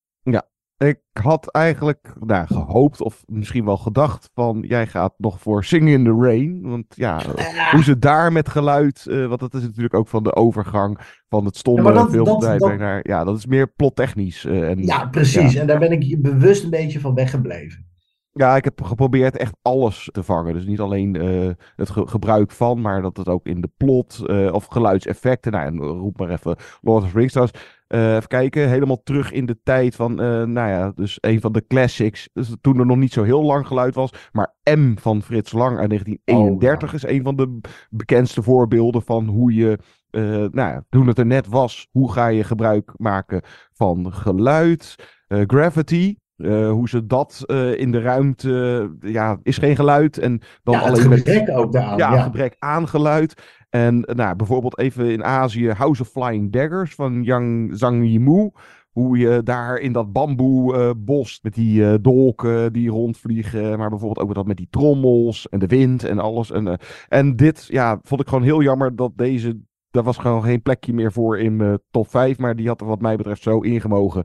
Ik 0.84 1.00
had 1.12 1.50
eigenlijk 1.50 2.14
nou, 2.20 2.46
gehoopt 2.46 3.00
of 3.00 3.22
misschien 3.26 3.64
wel 3.64 3.76
gedacht 3.76 4.30
van 4.34 4.64
jij 4.68 4.86
gaat 4.86 5.14
nog 5.16 5.40
voor 5.40 5.64
Sing 5.64 5.88
in 5.88 6.04
the 6.04 6.16
Rain. 6.20 6.60
Want 6.62 6.84
ja, 6.88 7.20
ja. 7.36 7.70
hoe 7.70 7.84
ze 7.84 7.98
daar 7.98 8.32
met 8.32 8.48
geluid, 8.48 9.06
uh, 9.08 9.26
want 9.26 9.40
dat 9.40 9.54
is 9.54 9.62
natuurlijk 9.62 9.94
ook 9.94 10.08
van 10.08 10.22
de 10.22 10.34
overgang 10.34 10.98
van 11.28 11.44
het 11.44 11.56
stonden 11.56 11.94
ja, 11.94 12.06
filmtijd 12.06 12.78
naar, 12.78 13.00
ja, 13.08 13.24
dat 13.24 13.36
is 13.36 13.46
meer 13.46 13.68
plottechnisch. 13.68 14.44
Uh, 14.44 14.70
en, 14.70 14.82
ja, 14.82 15.06
precies. 15.06 15.52
Ja. 15.52 15.60
En 15.60 15.66
daar 15.66 15.78
ben 15.78 15.92
ik 15.92 16.22
bewust 16.22 16.64
een 16.64 16.70
beetje 16.70 17.00
van 17.00 17.14
weggebleven. 17.14 17.92
Ja, 18.32 18.56
ik 18.56 18.64
heb 18.64 18.82
geprobeerd 18.82 19.36
echt 19.36 19.56
alles 19.62 20.08
te 20.12 20.22
vangen. 20.22 20.54
Dus 20.54 20.66
niet 20.66 20.80
alleen 20.80 21.14
uh, 21.14 21.50
het 21.76 21.90
ge 21.90 22.06
gebruik 22.06 22.50
van, 22.50 22.80
maar 22.80 23.02
dat 23.02 23.16
het 23.16 23.28
ook 23.28 23.46
in 23.46 23.60
de 23.60 23.70
plot 23.76 24.22
uh, 24.26 24.52
of 24.52 24.66
geluidseffecten. 24.66 25.52
Nou, 25.52 25.66
en 25.66 25.78
roep 25.78 26.18
maar 26.18 26.30
even 26.30 26.56
Lord 26.80 27.02
of 27.02 27.10
the 27.10 27.18
Rings. 27.18 27.52
Uh, 27.94 28.14
even 28.14 28.28
kijken, 28.28 28.68
helemaal 28.68 29.02
terug 29.02 29.32
in 29.32 29.46
de 29.46 29.58
tijd 29.62 29.94
van, 29.94 30.14
nou 30.14 30.68
ja, 30.68 30.92
dus 30.94 31.18
een 31.20 31.40
van 31.40 31.52
de 31.52 31.66
classics. 31.66 32.28
Dus 32.32 32.56
toen 32.60 32.78
er 32.78 32.86
nog 32.86 32.96
niet 32.96 33.12
zo 33.12 33.22
heel 33.22 33.42
lang 33.42 33.66
geluid 33.66 33.94
was. 33.94 34.10
Maar 34.32 34.54
M 34.64 34.94
van 34.96 35.22
Frits 35.22 35.52
Lang 35.52 35.78
uit 35.78 35.88
1931 35.88 36.88
oh, 36.88 37.00
ja. 37.00 37.08
is 37.08 37.16
een 37.16 37.22
van 37.22 37.36
de 37.36 37.60
bekendste 37.90 38.42
voorbeelden 38.42 39.02
van 39.02 39.26
hoe 39.26 39.54
je 39.54 39.78
nou 40.10 40.52
ja, 40.54 40.84
toen 40.88 41.06
het 41.06 41.18
er 41.18 41.26
net 41.26 41.46
was, 41.46 41.88
hoe 41.90 42.12
ga 42.12 42.26
je 42.26 42.44
gebruik 42.44 42.92
maken 42.96 43.42
van 43.72 44.12
geluid. 44.12 44.94
Gravity 45.28 46.16
Eh, 46.36 46.70
hoe 46.70 46.88
ze 46.88 47.06
dat 47.06 47.42
eh, 47.46 47.78
in 47.78 47.90
de 47.92 48.00
ruimte, 48.00 48.90
ja, 49.00 49.38
is 49.42 49.58
geen 49.58 49.76
geluid. 49.76 50.18
En 50.18 50.40
dan 50.62 50.74
Ja, 50.74 50.80
het 50.80 50.88
alleen 50.88 51.16
gebrek 51.16 51.46
met, 51.46 51.56
ook 51.56 51.72
daaraan, 51.72 51.98
Ja, 51.98 52.14
ja. 52.14 52.22
gebrek 52.22 52.56
aan 52.58 52.88
geluid. 52.88 53.34
En 53.74 54.04
eh, 54.04 54.14
nou, 54.14 54.36
bijvoorbeeld 54.36 54.78
even 54.78 55.10
in 55.10 55.24
Azië 55.24 55.70
House 55.70 56.02
of 56.02 56.08
Flying 56.08 56.52
Daggers 56.52 56.94
van 56.94 57.22
Yang 57.22 57.70
Zhang 57.78 58.06
Yimou. 58.06 58.50
Hoe 58.90 59.18
je 59.18 59.42
daar 59.42 59.78
in 59.78 59.92
dat 59.92 60.12
bamboebos 60.12 61.38
met 61.42 61.54
die 61.54 61.86
eh, 61.86 61.94
dolken 62.00 62.72
die 62.72 62.90
rondvliegen. 62.90 63.78
Maar 63.78 63.88
bijvoorbeeld 63.88 64.28
ook 64.28 64.34
dat 64.34 64.46
met 64.46 64.56
die 64.56 64.66
trommels 64.70 65.48
en 65.48 65.58
de 65.58 65.66
wind 65.66 66.04
en 66.04 66.18
alles. 66.18 66.50
En, 66.50 66.68
eh, 66.68 66.74
en 67.08 67.36
dit, 67.36 67.66
ja, 67.66 67.98
vond 68.02 68.20
ik 68.20 68.28
gewoon 68.28 68.44
heel 68.44 68.62
jammer 68.62 68.96
dat 68.96 69.12
deze... 69.16 69.60
Daar 69.90 70.02
was 70.02 70.18
gewoon 70.18 70.42
geen 70.42 70.62
plekje 70.62 70.92
meer 70.92 71.12
voor 71.12 71.38
in 71.38 71.56
mijn 71.56 71.78
top 71.90 72.08
5. 72.08 72.38
Maar 72.38 72.56
die 72.56 72.68
had 72.68 72.80
er 72.80 72.86
wat 72.86 73.00
mij 73.00 73.16
betreft 73.16 73.42
zo 73.42 73.60
ingemogen. 73.60 74.24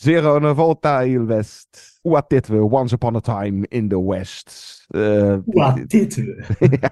Zero 0.00 0.36
een 0.36 0.54
Volatile 0.54 1.24
West. 1.24 1.98
Wat 2.02 2.28
dit 2.30 2.48
we? 2.48 2.56
Once 2.62 2.94
Upon 2.94 3.16
a 3.16 3.20
Time 3.20 3.66
in 3.68 3.88
the 3.88 4.04
West. 4.06 4.84
Eh, 4.88 5.36
Wat 5.44 5.80
dit 5.86 6.14
we? 6.14 6.44
ja. 6.80 6.90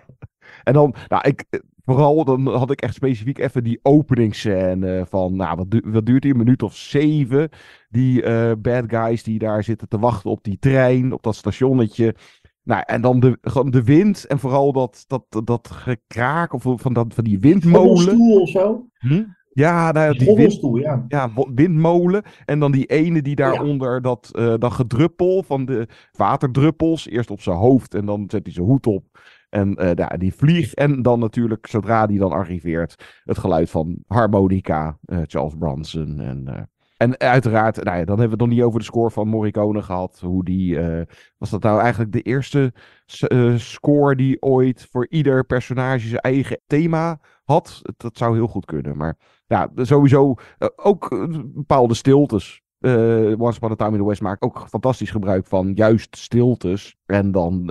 En 0.64 0.72
dan, 0.72 0.94
nou, 1.08 1.28
ik, 1.28 1.44
vooral 1.84 2.24
dan 2.24 2.46
had 2.46 2.70
ik 2.70 2.80
echt 2.80 2.94
specifiek 2.94 3.38
even 3.38 3.64
die 3.64 3.78
openingsscène 3.82 5.06
van, 5.08 5.36
nou, 5.36 5.56
wat, 5.56 5.70
du- 5.70 5.82
wat 5.84 6.06
duurt 6.06 6.22
die? 6.22 6.30
Een 6.32 6.38
minuut 6.38 6.62
of 6.62 6.76
zeven. 6.76 7.48
Die 7.88 8.22
eh, 8.22 8.52
bad 8.58 8.84
guys 8.86 9.22
die 9.22 9.38
daar 9.38 9.64
zitten 9.64 9.88
te 9.88 9.98
wachten 9.98 10.30
op 10.30 10.44
die 10.44 10.58
trein, 10.58 11.12
op 11.12 11.22
dat 11.22 11.34
stationnetje. 11.34 12.14
Nou, 12.62 12.82
en 12.86 13.00
dan 13.00 13.20
de, 13.20 13.38
gewoon 13.40 13.70
de 13.70 13.82
wind 13.84 14.24
en 14.26 14.38
vooral 14.38 14.72
dat, 14.72 15.04
dat, 15.06 15.46
dat 15.46 15.68
gekraak 15.72 16.52
of 16.52 16.64
van, 16.80 16.92
dat, 16.92 17.14
van 17.14 17.24
die 17.24 17.38
windmolen. 17.38 17.80
Rommelstoel 17.86 18.40
of 18.40 18.48
zo? 18.48 18.86
Hm? 18.98 19.24
Ja, 19.58 19.92
nou, 19.92 20.12
ja, 20.12 20.18
die 20.18 20.34
wind, 20.34 20.82
ja. 20.82 21.04
ja, 21.08 21.30
windmolen. 21.54 22.22
En 22.44 22.58
dan 22.58 22.72
die 22.72 22.86
ene 22.86 23.22
die 23.22 23.34
daaronder 23.34 24.02
dat, 24.02 24.30
eh, 24.32 24.54
dat 24.58 24.72
gedruppel 24.72 25.42
van 25.42 25.64
de 25.64 25.88
waterdruppels. 26.12 27.08
Eerst 27.08 27.30
op 27.30 27.40
zijn 27.40 27.56
hoofd 27.56 27.94
en 27.94 28.06
dan 28.06 28.24
zet 28.28 28.44
hij 28.44 28.52
zijn 28.52 28.66
hoed 28.66 28.86
op. 28.86 29.04
En 29.48 29.74
eh, 29.74 29.90
ja, 29.94 30.08
die 30.16 30.34
vlieg. 30.34 30.74
En 30.74 31.02
dan 31.02 31.18
natuurlijk, 31.18 31.66
zodra 31.66 32.06
die 32.06 32.18
dan 32.18 32.32
arriveert, 32.32 33.20
het 33.24 33.38
geluid 33.38 33.70
van 33.70 33.98
harmonica, 34.06 34.98
eh, 35.04 35.18
Charles 35.26 35.54
Bronson. 35.58 36.20
En, 36.20 36.42
eh, 36.46 36.62
en 36.98 37.18
uiteraard, 37.18 37.84
nou 37.84 37.98
ja, 37.98 38.04
dan 38.04 38.18
hebben 38.18 38.38
we 38.38 38.44
het 38.44 38.50
nog 38.50 38.58
niet 38.58 38.62
over 38.62 38.78
de 38.78 38.84
score 38.84 39.10
van 39.10 39.28
Morricone 39.28 39.82
gehad. 39.82 40.20
Hoe 40.20 40.44
die, 40.44 40.80
eh, 40.80 41.06
was 41.36 41.50
dat 41.50 41.62
nou 41.62 41.80
eigenlijk 41.80 42.12
de 42.12 42.22
eerste 42.22 42.72
eh, 43.06 43.56
score 43.56 44.16
die 44.16 44.42
ooit 44.42 44.86
voor 44.90 45.06
ieder 45.08 45.44
personage 45.44 46.08
zijn 46.08 46.20
eigen 46.20 46.60
thema 46.66 47.20
had? 47.44 47.82
Dat 47.96 48.16
zou 48.16 48.34
heel 48.34 48.46
goed 48.46 48.64
kunnen, 48.64 48.96
maar 48.96 49.16
ja, 49.46 49.70
sowieso 49.74 50.34
eh, 50.58 50.68
ook 50.76 51.08
bepaalde 51.44 51.94
stiltes. 51.94 52.62
Once 52.80 53.56
Upon 53.56 53.70
a 53.70 53.74
Time 53.74 53.90
in 53.90 53.98
the 53.98 54.06
West 54.06 54.20
maakt 54.20 54.42
ook 54.42 54.64
fantastisch 54.68 55.10
gebruik 55.10 55.46
van 55.46 55.72
juist 55.74 56.16
stiltes. 56.16 56.96
En 57.06 57.32
dan 57.32 57.62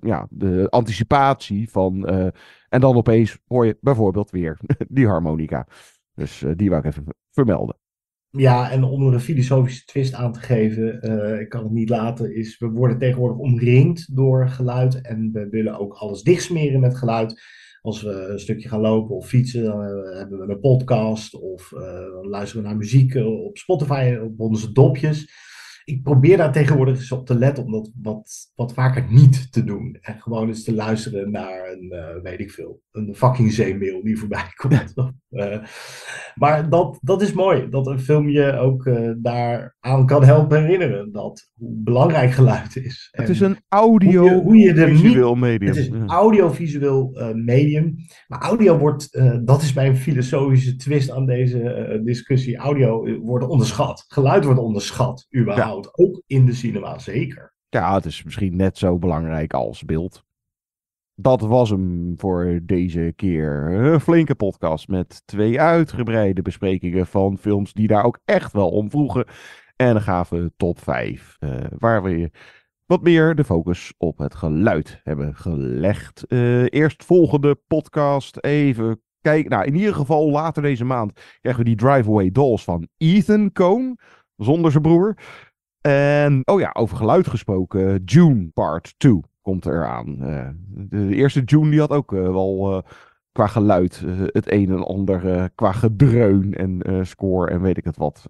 ja, 0.00 0.26
de 0.30 0.66
anticipatie 0.70 1.70
van. 1.70 2.06
en 2.68 2.80
dan 2.80 2.96
opeens 2.96 3.38
hoor 3.46 3.66
je 3.66 3.78
bijvoorbeeld 3.80 4.30
weer 4.30 4.58
die 4.88 5.06
harmonica. 5.06 5.66
Dus 6.14 6.44
die 6.56 6.68
wou 6.70 6.80
ik 6.82 6.88
even 6.88 7.04
vermelden. 7.30 7.81
Ja, 8.38 8.70
en 8.70 8.84
om 8.84 9.06
er 9.06 9.12
een 9.12 9.20
filosofische 9.20 9.84
twist 9.84 10.14
aan 10.14 10.32
te 10.32 10.40
geven, 10.40 11.00
eh, 11.00 11.40
ik 11.40 11.48
kan 11.48 11.62
het 11.62 11.72
niet 11.72 11.88
laten, 11.88 12.34
is 12.34 12.58
we 12.58 12.68
worden 12.68 12.98
tegenwoordig 12.98 13.38
omringd 13.38 14.16
door 14.16 14.48
geluid 14.48 15.00
en 15.00 15.30
we 15.32 15.48
willen 15.48 15.78
ook 15.78 15.94
alles 15.94 16.22
dichtsmeren 16.22 16.80
met 16.80 16.96
geluid. 16.96 17.42
Als 17.80 18.02
we 18.02 18.10
een 18.10 18.38
stukje 18.38 18.68
gaan 18.68 18.80
lopen 18.80 19.16
of 19.16 19.26
fietsen, 19.26 19.64
dan 19.64 19.82
eh, 19.82 20.18
hebben 20.18 20.38
we 20.38 20.52
een 20.52 20.60
podcast 20.60 21.34
of 21.34 21.72
eh, 21.72 21.80
luisteren 22.22 22.62
we 22.62 22.68
naar 22.68 22.78
muziek 22.78 23.14
op 23.14 23.58
Spotify 23.58 24.18
op 24.22 24.40
onze 24.40 24.72
dopjes. 24.72 25.30
Ik 25.84 26.02
probeer 26.02 26.36
daar 26.36 26.52
tegenwoordig 26.52 26.96
eens 26.96 27.12
op 27.12 27.26
te 27.26 27.38
letten 27.38 27.64
om 27.64 27.72
dat 27.72 27.90
wat, 28.02 28.52
wat 28.54 28.74
vaker 28.74 29.06
niet 29.08 29.52
te 29.52 29.64
doen. 29.64 29.98
En 30.00 30.20
gewoon 30.20 30.48
eens 30.48 30.64
te 30.64 30.74
luisteren 30.74 31.30
naar 31.30 31.70
een, 31.70 31.90
eh, 31.90 32.22
weet 32.22 32.40
ik 32.40 32.50
veel, 32.50 32.80
een 32.92 33.14
fucking 33.14 33.52
zeemail 33.52 34.02
die 34.02 34.18
voorbij 34.18 34.52
komt. 34.66 34.94
Eh, 35.28 35.58
maar 36.34 36.68
dat, 36.68 36.98
dat 37.02 37.22
is 37.22 37.32
mooi, 37.32 37.68
dat 37.68 37.86
een 37.86 38.00
film 38.00 38.28
je 38.28 38.56
ook 38.58 38.86
eh 38.86 39.10
daaraan 39.16 40.06
kan 40.06 40.24
helpen 40.24 40.62
herinneren. 40.62 41.12
Dat 41.12 41.50
hoe 41.54 41.82
belangrijk 41.82 42.30
geluid 42.30 42.76
is. 42.76 43.08
Het 43.10 43.28
is 43.28 43.40
een 43.40 43.56
audio 43.68 44.20
hoe 44.20 44.30
je, 44.30 44.42
hoe 44.42 44.56
je 44.56 44.86
visueel 44.86 45.32
niet, 45.32 45.40
medium. 45.40 45.68
Het 45.68 45.76
is 45.76 45.88
een 45.88 46.08
audiovisueel 46.08 47.32
medium. 47.34 47.96
Maar 48.28 48.40
audio 48.40 48.78
wordt, 48.78 49.20
dat 49.44 49.62
is 49.62 49.72
mijn 49.72 49.96
filosofische 49.96 50.76
twist 50.76 51.10
aan 51.10 51.26
deze 51.26 52.00
discussie. 52.04 52.56
Audio 52.56 53.18
wordt 53.20 53.48
onderschat. 53.48 54.04
Geluid 54.08 54.44
wordt 54.44 54.60
onderschat, 54.60 55.26
überhaupt. 55.36 55.71
Ook 55.80 56.22
in 56.26 56.46
de 56.46 56.54
cinema, 56.54 56.98
zeker. 56.98 57.54
Ja, 57.68 57.94
het 57.94 58.04
is 58.04 58.22
misschien 58.22 58.56
net 58.56 58.78
zo 58.78 58.98
belangrijk 58.98 59.52
als 59.54 59.84
beeld. 59.84 60.24
Dat 61.14 61.40
was 61.40 61.70
hem 61.70 62.14
voor 62.16 62.60
deze 62.62 63.12
keer. 63.16 63.72
Een 63.72 64.00
flinke 64.00 64.34
podcast 64.34 64.88
met 64.88 65.22
twee 65.24 65.60
uitgebreide 65.60 66.42
besprekingen 66.42 67.06
van 67.06 67.38
films 67.38 67.72
die 67.72 67.86
daar 67.86 68.04
ook 68.04 68.18
echt 68.24 68.52
wel 68.52 68.70
om 68.70 68.90
vroegen. 68.90 69.26
En 69.76 69.96
een 69.96 70.02
gave 70.02 70.52
top 70.56 70.78
5, 70.78 71.36
eh, 71.38 71.50
waar 71.78 72.02
we 72.02 72.30
wat 72.86 73.02
meer 73.02 73.34
de 73.34 73.44
focus 73.44 73.94
op 73.98 74.18
het 74.18 74.34
geluid 74.34 75.00
hebben 75.02 75.34
gelegd. 75.34 76.26
Eh 76.26 76.64
eerst 76.68 77.04
volgende 77.04 77.54
podcast 77.66 78.36
even 78.40 79.02
kijken. 79.20 79.50
Nou, 79.50 79.64
in 79.64 79.74
ieder 79.74 79.94
geval 79.94 80.30
later 80.30 80.62
deze 80.62 80.84
maand 80.84 81.12
krijgen 81.40 81.62
we 81.62 81.68
die 81.68 81.78
Drive 81.78 82.08
Away 82.08 82.30
Dolls 82.30 82.64
van 82.64 82.88
Ethan 82.96 83.52
Coen, 83.52 83.98
zonder 84.36 84.70
zijn 84.70 84.82
broer. 84.82 85.16
En, 85.82 86.42
oh 86.44 86.60
ja, 86.60 86.70
over 86.72 86.96
geluid 86.96 87.28
gesproken, 87.28 88.02
June 88.04 88.50
Part 88.54 88.94
2 88.98 89.20
komt 89.40 89.66
eraan. 89.66 90.22
Eh 90.22 90.48
de, 90.88 91.14
eerste 91.14 91.40
June 91.40 91.70
die 91.70 91.80
had 91.80 91.90
ook 91.90 92.12
eh, 92.12 92.22
wel 92.22 92.72
eh, 92.72 92.90
qua 93.32 93.46
geluid 93.46 94.04
het 94.26 94.52
een 94.52 94.70
en 94.70 94.84
ander 94.84 95.50
qua 95.54 95.72
gedreun 95.72 96.54
en 96.54 97.06
score 97.06 97.50
en 97.50 97.60
weet 97.60 97.76
ik 97.76 97.84
het 97.84 97.96
wat. 97.96 98.26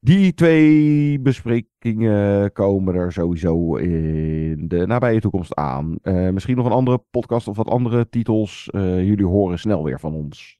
Die 0.00 0.34
twee 0.34 1.20
besprekingen 1.20 2.52
komen 2.52 2.94
er 2.94 3.12
sowieso 3.12 3.76
in 3.76 4.68
de 4.68 4.86
nabije 4.86 5.20
toekomst 5.20 5.54
aan. 5.54 5.98
Misschien 6.32 6.56
nog 6.56 6.66
een 6.66 6.72
andere 6.72 7.02
podcast 7.10 7.48
of 7.48 7.56
wat 7.56 7.68
andere 7.68 8.08
titels. 8.08 8.68
Jullie 8.72 9.26
horen 9.26 9.58
snel 9.58 9.84
weer 9.84 10.00
van 10.00 10.14
ons. 10.14 10.57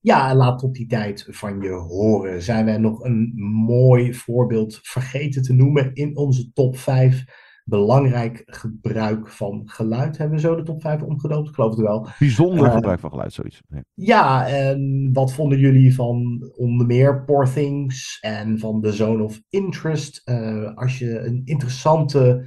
Ja, 0.00 0.34
laat 0.34 0.58
tot 0.58 0.74
die 0.74 0.86
tijd 0.86 1.26
van 1.28 1.60
je 1.60 1.70
horen. 1.70 2.42
Zijn 2.42 2.64
wij 2.64 2.78
nog 2.78 3.04
een 3.04 3.32
mooi 3.66 4.14
voorbeeld 4.14 4.78
vergeten 4.82 5.42
te 5.42 5.52
noemen 5.52 5.94
in 5.94 6.16
onze 6.16 6.52
top 6.52 6.78
5? 6.78 7.24
Belangrijk 7.64 8.42
gebruik 8.46 9.28
van 9.28 9.62
geluid. 9.64 10.18
Hebben 10.18 10.36
we 10.36 10.42
zo 10.42 10.56
de 10.56 10.62
top 10.62 10.80
5 10.80 11.02
omgedoopt? 11.02 11.48
Ik 11.48 11.54
geloof 11.54 11.70
het 11.70 11.80
wel. 11.80 12.08
Bijzonder 12.18 12.66
Eh, 12.66 12.74
gebruik 12.74 13.00
van 13.00 13.10
geluid, 13.10 13.32
zoiets. 13.32 13.60
Ja. 13.68 13.82
Ja, 13.94 14.48
en 14.48 15.10
wat 15.12 15.32
vonden 15.32 15.58
jullie 15.58 15.94
van 15.94 16.50
onder 16.56 16.86
meer 16.86 17.24
Poor 17.24 17.52
Things 17.52 18.18
en 18.20 18.58
van 18.58 18.80
The 18.80 18.92
Zone 18.92 19.22
of 19.22 19.40
Interest? 19.48 20.20
Eh, 20.24 20.74
als 20.74 20.98
je 20.98 21.18
een 21.18 21.42
interessante 21.44 22.46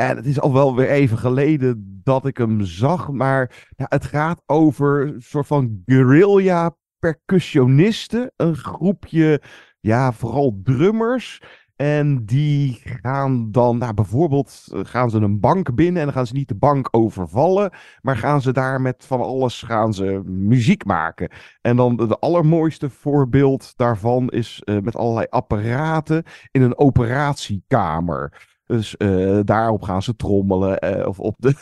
En 0.00 0.16
het 0.16 0.26
is 0.26 0.40
al 0.40 0.52
wel 0.52 0.76
weer 0.76 0.88
even 0.88 1.18
geleden 1.18 2.00
dat 2.04 2.26
ik 2.26 2.36
hem 2.36 2.64
zag, 2.64 3.10
maar 3.10 3.66
ja, 3.76 3.86
het 3.88 4.04
gaat 4.04 4.42
over 4.46 5.06
een 5.06 5.22
soort 5.22 5.46
van 5.46 5.82
guerrilla 5.86 6.76
percussionisten. 6.98 8.32
Een 8.36 8.56
groepje, 8.56 9.40
ja, 9.80 10.12
vooral 10.12 10.60
drummers. 10.62 11.42
En 11.76 12.24
die 12.24 12.80
gaan 12.84 13.50
dan, 13.50 13.78
nou, 13.78 13.94
bijvoorbeeld, 13.94 14.66
eh, 14.72 14.80
gaan 14.82 15.10
ze 15.10 15.18
een 15.18 15.40
bank 15.40 15.74
binnen 15.74 16.00
en 16.00 16.04
dan 16.04 16.16
gaan 16.16 16.26
ze 16.26 16.34
niet 16.34 16.48
de 16.48 16.54
bank 16.54 16.88
overvallen, 16.90 17.72
maar 18.00 18.16
gaan 18.16 18.42
ze 18.42 18.52
daar 18.52 18.80
met 18.80 19.04
van 19.06 19.20
alles 19.20 19.62
gaan 19.62 19.94
ze 19.94 20.22
muziek 20.24 20.84
maken. 20.84 21.30
En 21.60 21.76
dan 21.76 21.96
de 21.96 22.18
allermooiste 22.18 22.90
voorbeeld 22.90 23.72
daarvan 23.76 24.28
is 24.28 24.62
eh, 24.64 24.78
met 24.78 24.96
allerlei 24.96 25.26
apparaten 25.30 26.24
in 26.50 26.62
een 26.62 26.78
operatiekamer. 26.78 28.48
Dus 28.70 28.96
eh, 28.96 29.40
daarop 29.44 29.82
gaan 29.82 30.02
ze 30.02 30.16
trommelen, 30.16 30.78
eh, 30.78 31.06
of 31.06 31.20
op 31.20 31.34
de, 31.38 31.54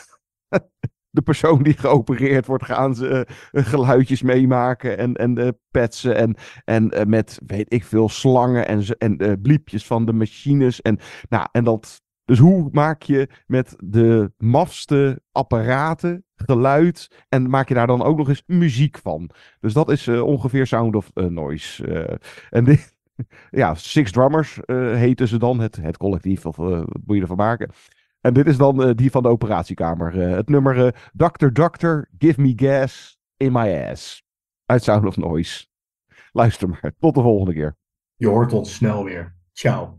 de 1.17 1.21
persoon 1.21 1.63
die 1.63 1.77
geopereerd 1.77 2.45
wordt, 2.45 2.65
gaan 2.65 2.95
ze 2.95 3.27
eh, 3.51 3.65
geluidjes 3.65 4.21
meemaken 4.21 4.97
en, 4.97 5.13
en 5.13 5.59
petsen. 5.71 6.15
En, 6.15 6.35
en 6.65 7.09
met, 7.09 7.39
weet 7.45 7.73
ik 7.73 7.83
veel, 7.83 8.09
slangen 8.09 8.67
en, 8.67 8.83
en 8.97 9.41
bliepjes 9.41 9.85
van 9.85 10.05
de 10.05 10.13
machines. 10.13 10.81
En, 10.81 10.99
nou, 11.29 11.47
en 11.51 11.63
dat, 11.63 12.01
dus 12.25 12.39
hoe 12.39 12.69
maak 12.71 13.01
je 13.01 13.29
met 13.47 13.75
de 13.83 14.31
mafste 14.37 15.21
apparaten 15.31 16.25
geluid 16.35 17.25
en 17.29 17.49
maak 17.49 17.67
je 17.67 17.73
daar 17.73 17.87
dan 17.87 18.03
ook 18.03 18.17
nog 18.17 18.29
eens 18.29 18.43
muziek 18.45 18.97
van? 18.97 19.29
Dus 19.59 19.73
dat 19.73 19.91
is 19.91 20.07
ongeveer 20.07 20.67
Sound 20.67 20.95
of 20.95 21.11
Noise. 21.13 22.19
en 22.49 22.63
dit, 22.63 22.97
ja, 23.61 23.75
Six 23.75 24.11
Drummers 24.11 24.59
eh, 24.65 24.93
heten 24.93 25.27
ze 25.27 25.37
dan, 25.37 25.59
het, 25.59 25.75
het 25.75 25.97
collectief, 25.97 26.45
of 26.45 26.59
eh, 26.59 26.65
wat 26.65 27.01
moet 27.05 27.15
je 27.15 27.21
ervan 27.21 27.37
maken? 27.37 27.71
En 28.21 28.33
dit 28.33 28.47
is 28.47 28.57
dan 28.57 28.83
eh, 28.83 28.95
die 28.95 29.11
van 29.11 29.23
de 29.23 29.29
operatiekamer. 29.29 30.13
Het 30.13 30.49
nummer 30.49 30.95
Doctor 31.13 31.53
Doctor, 31.53 32.09
Give 32.17 32.41
Me 32.41 32.53
Gas 32.55 33.19
in 33.37 33.51
My 33.51 33.87
Ass. 33.91 34.23
Uit 34.65 34.83
Sound 34.83 35.05
of 35.05 35.17
Noise. 35.17 35.67
Luister 36.31 36.69
maar. 36.69 36.93
Tot 36.99 37.15
de 37.15 37.21
volgende 37.21 37.53
keer. 37.53 37.75
Je 38.15 38.27
hoort 38.27 38.53
ons 38.53 38.73
snel 38.73 39.03
weer. 39.03 39.35
Ciao. 39.53 39.98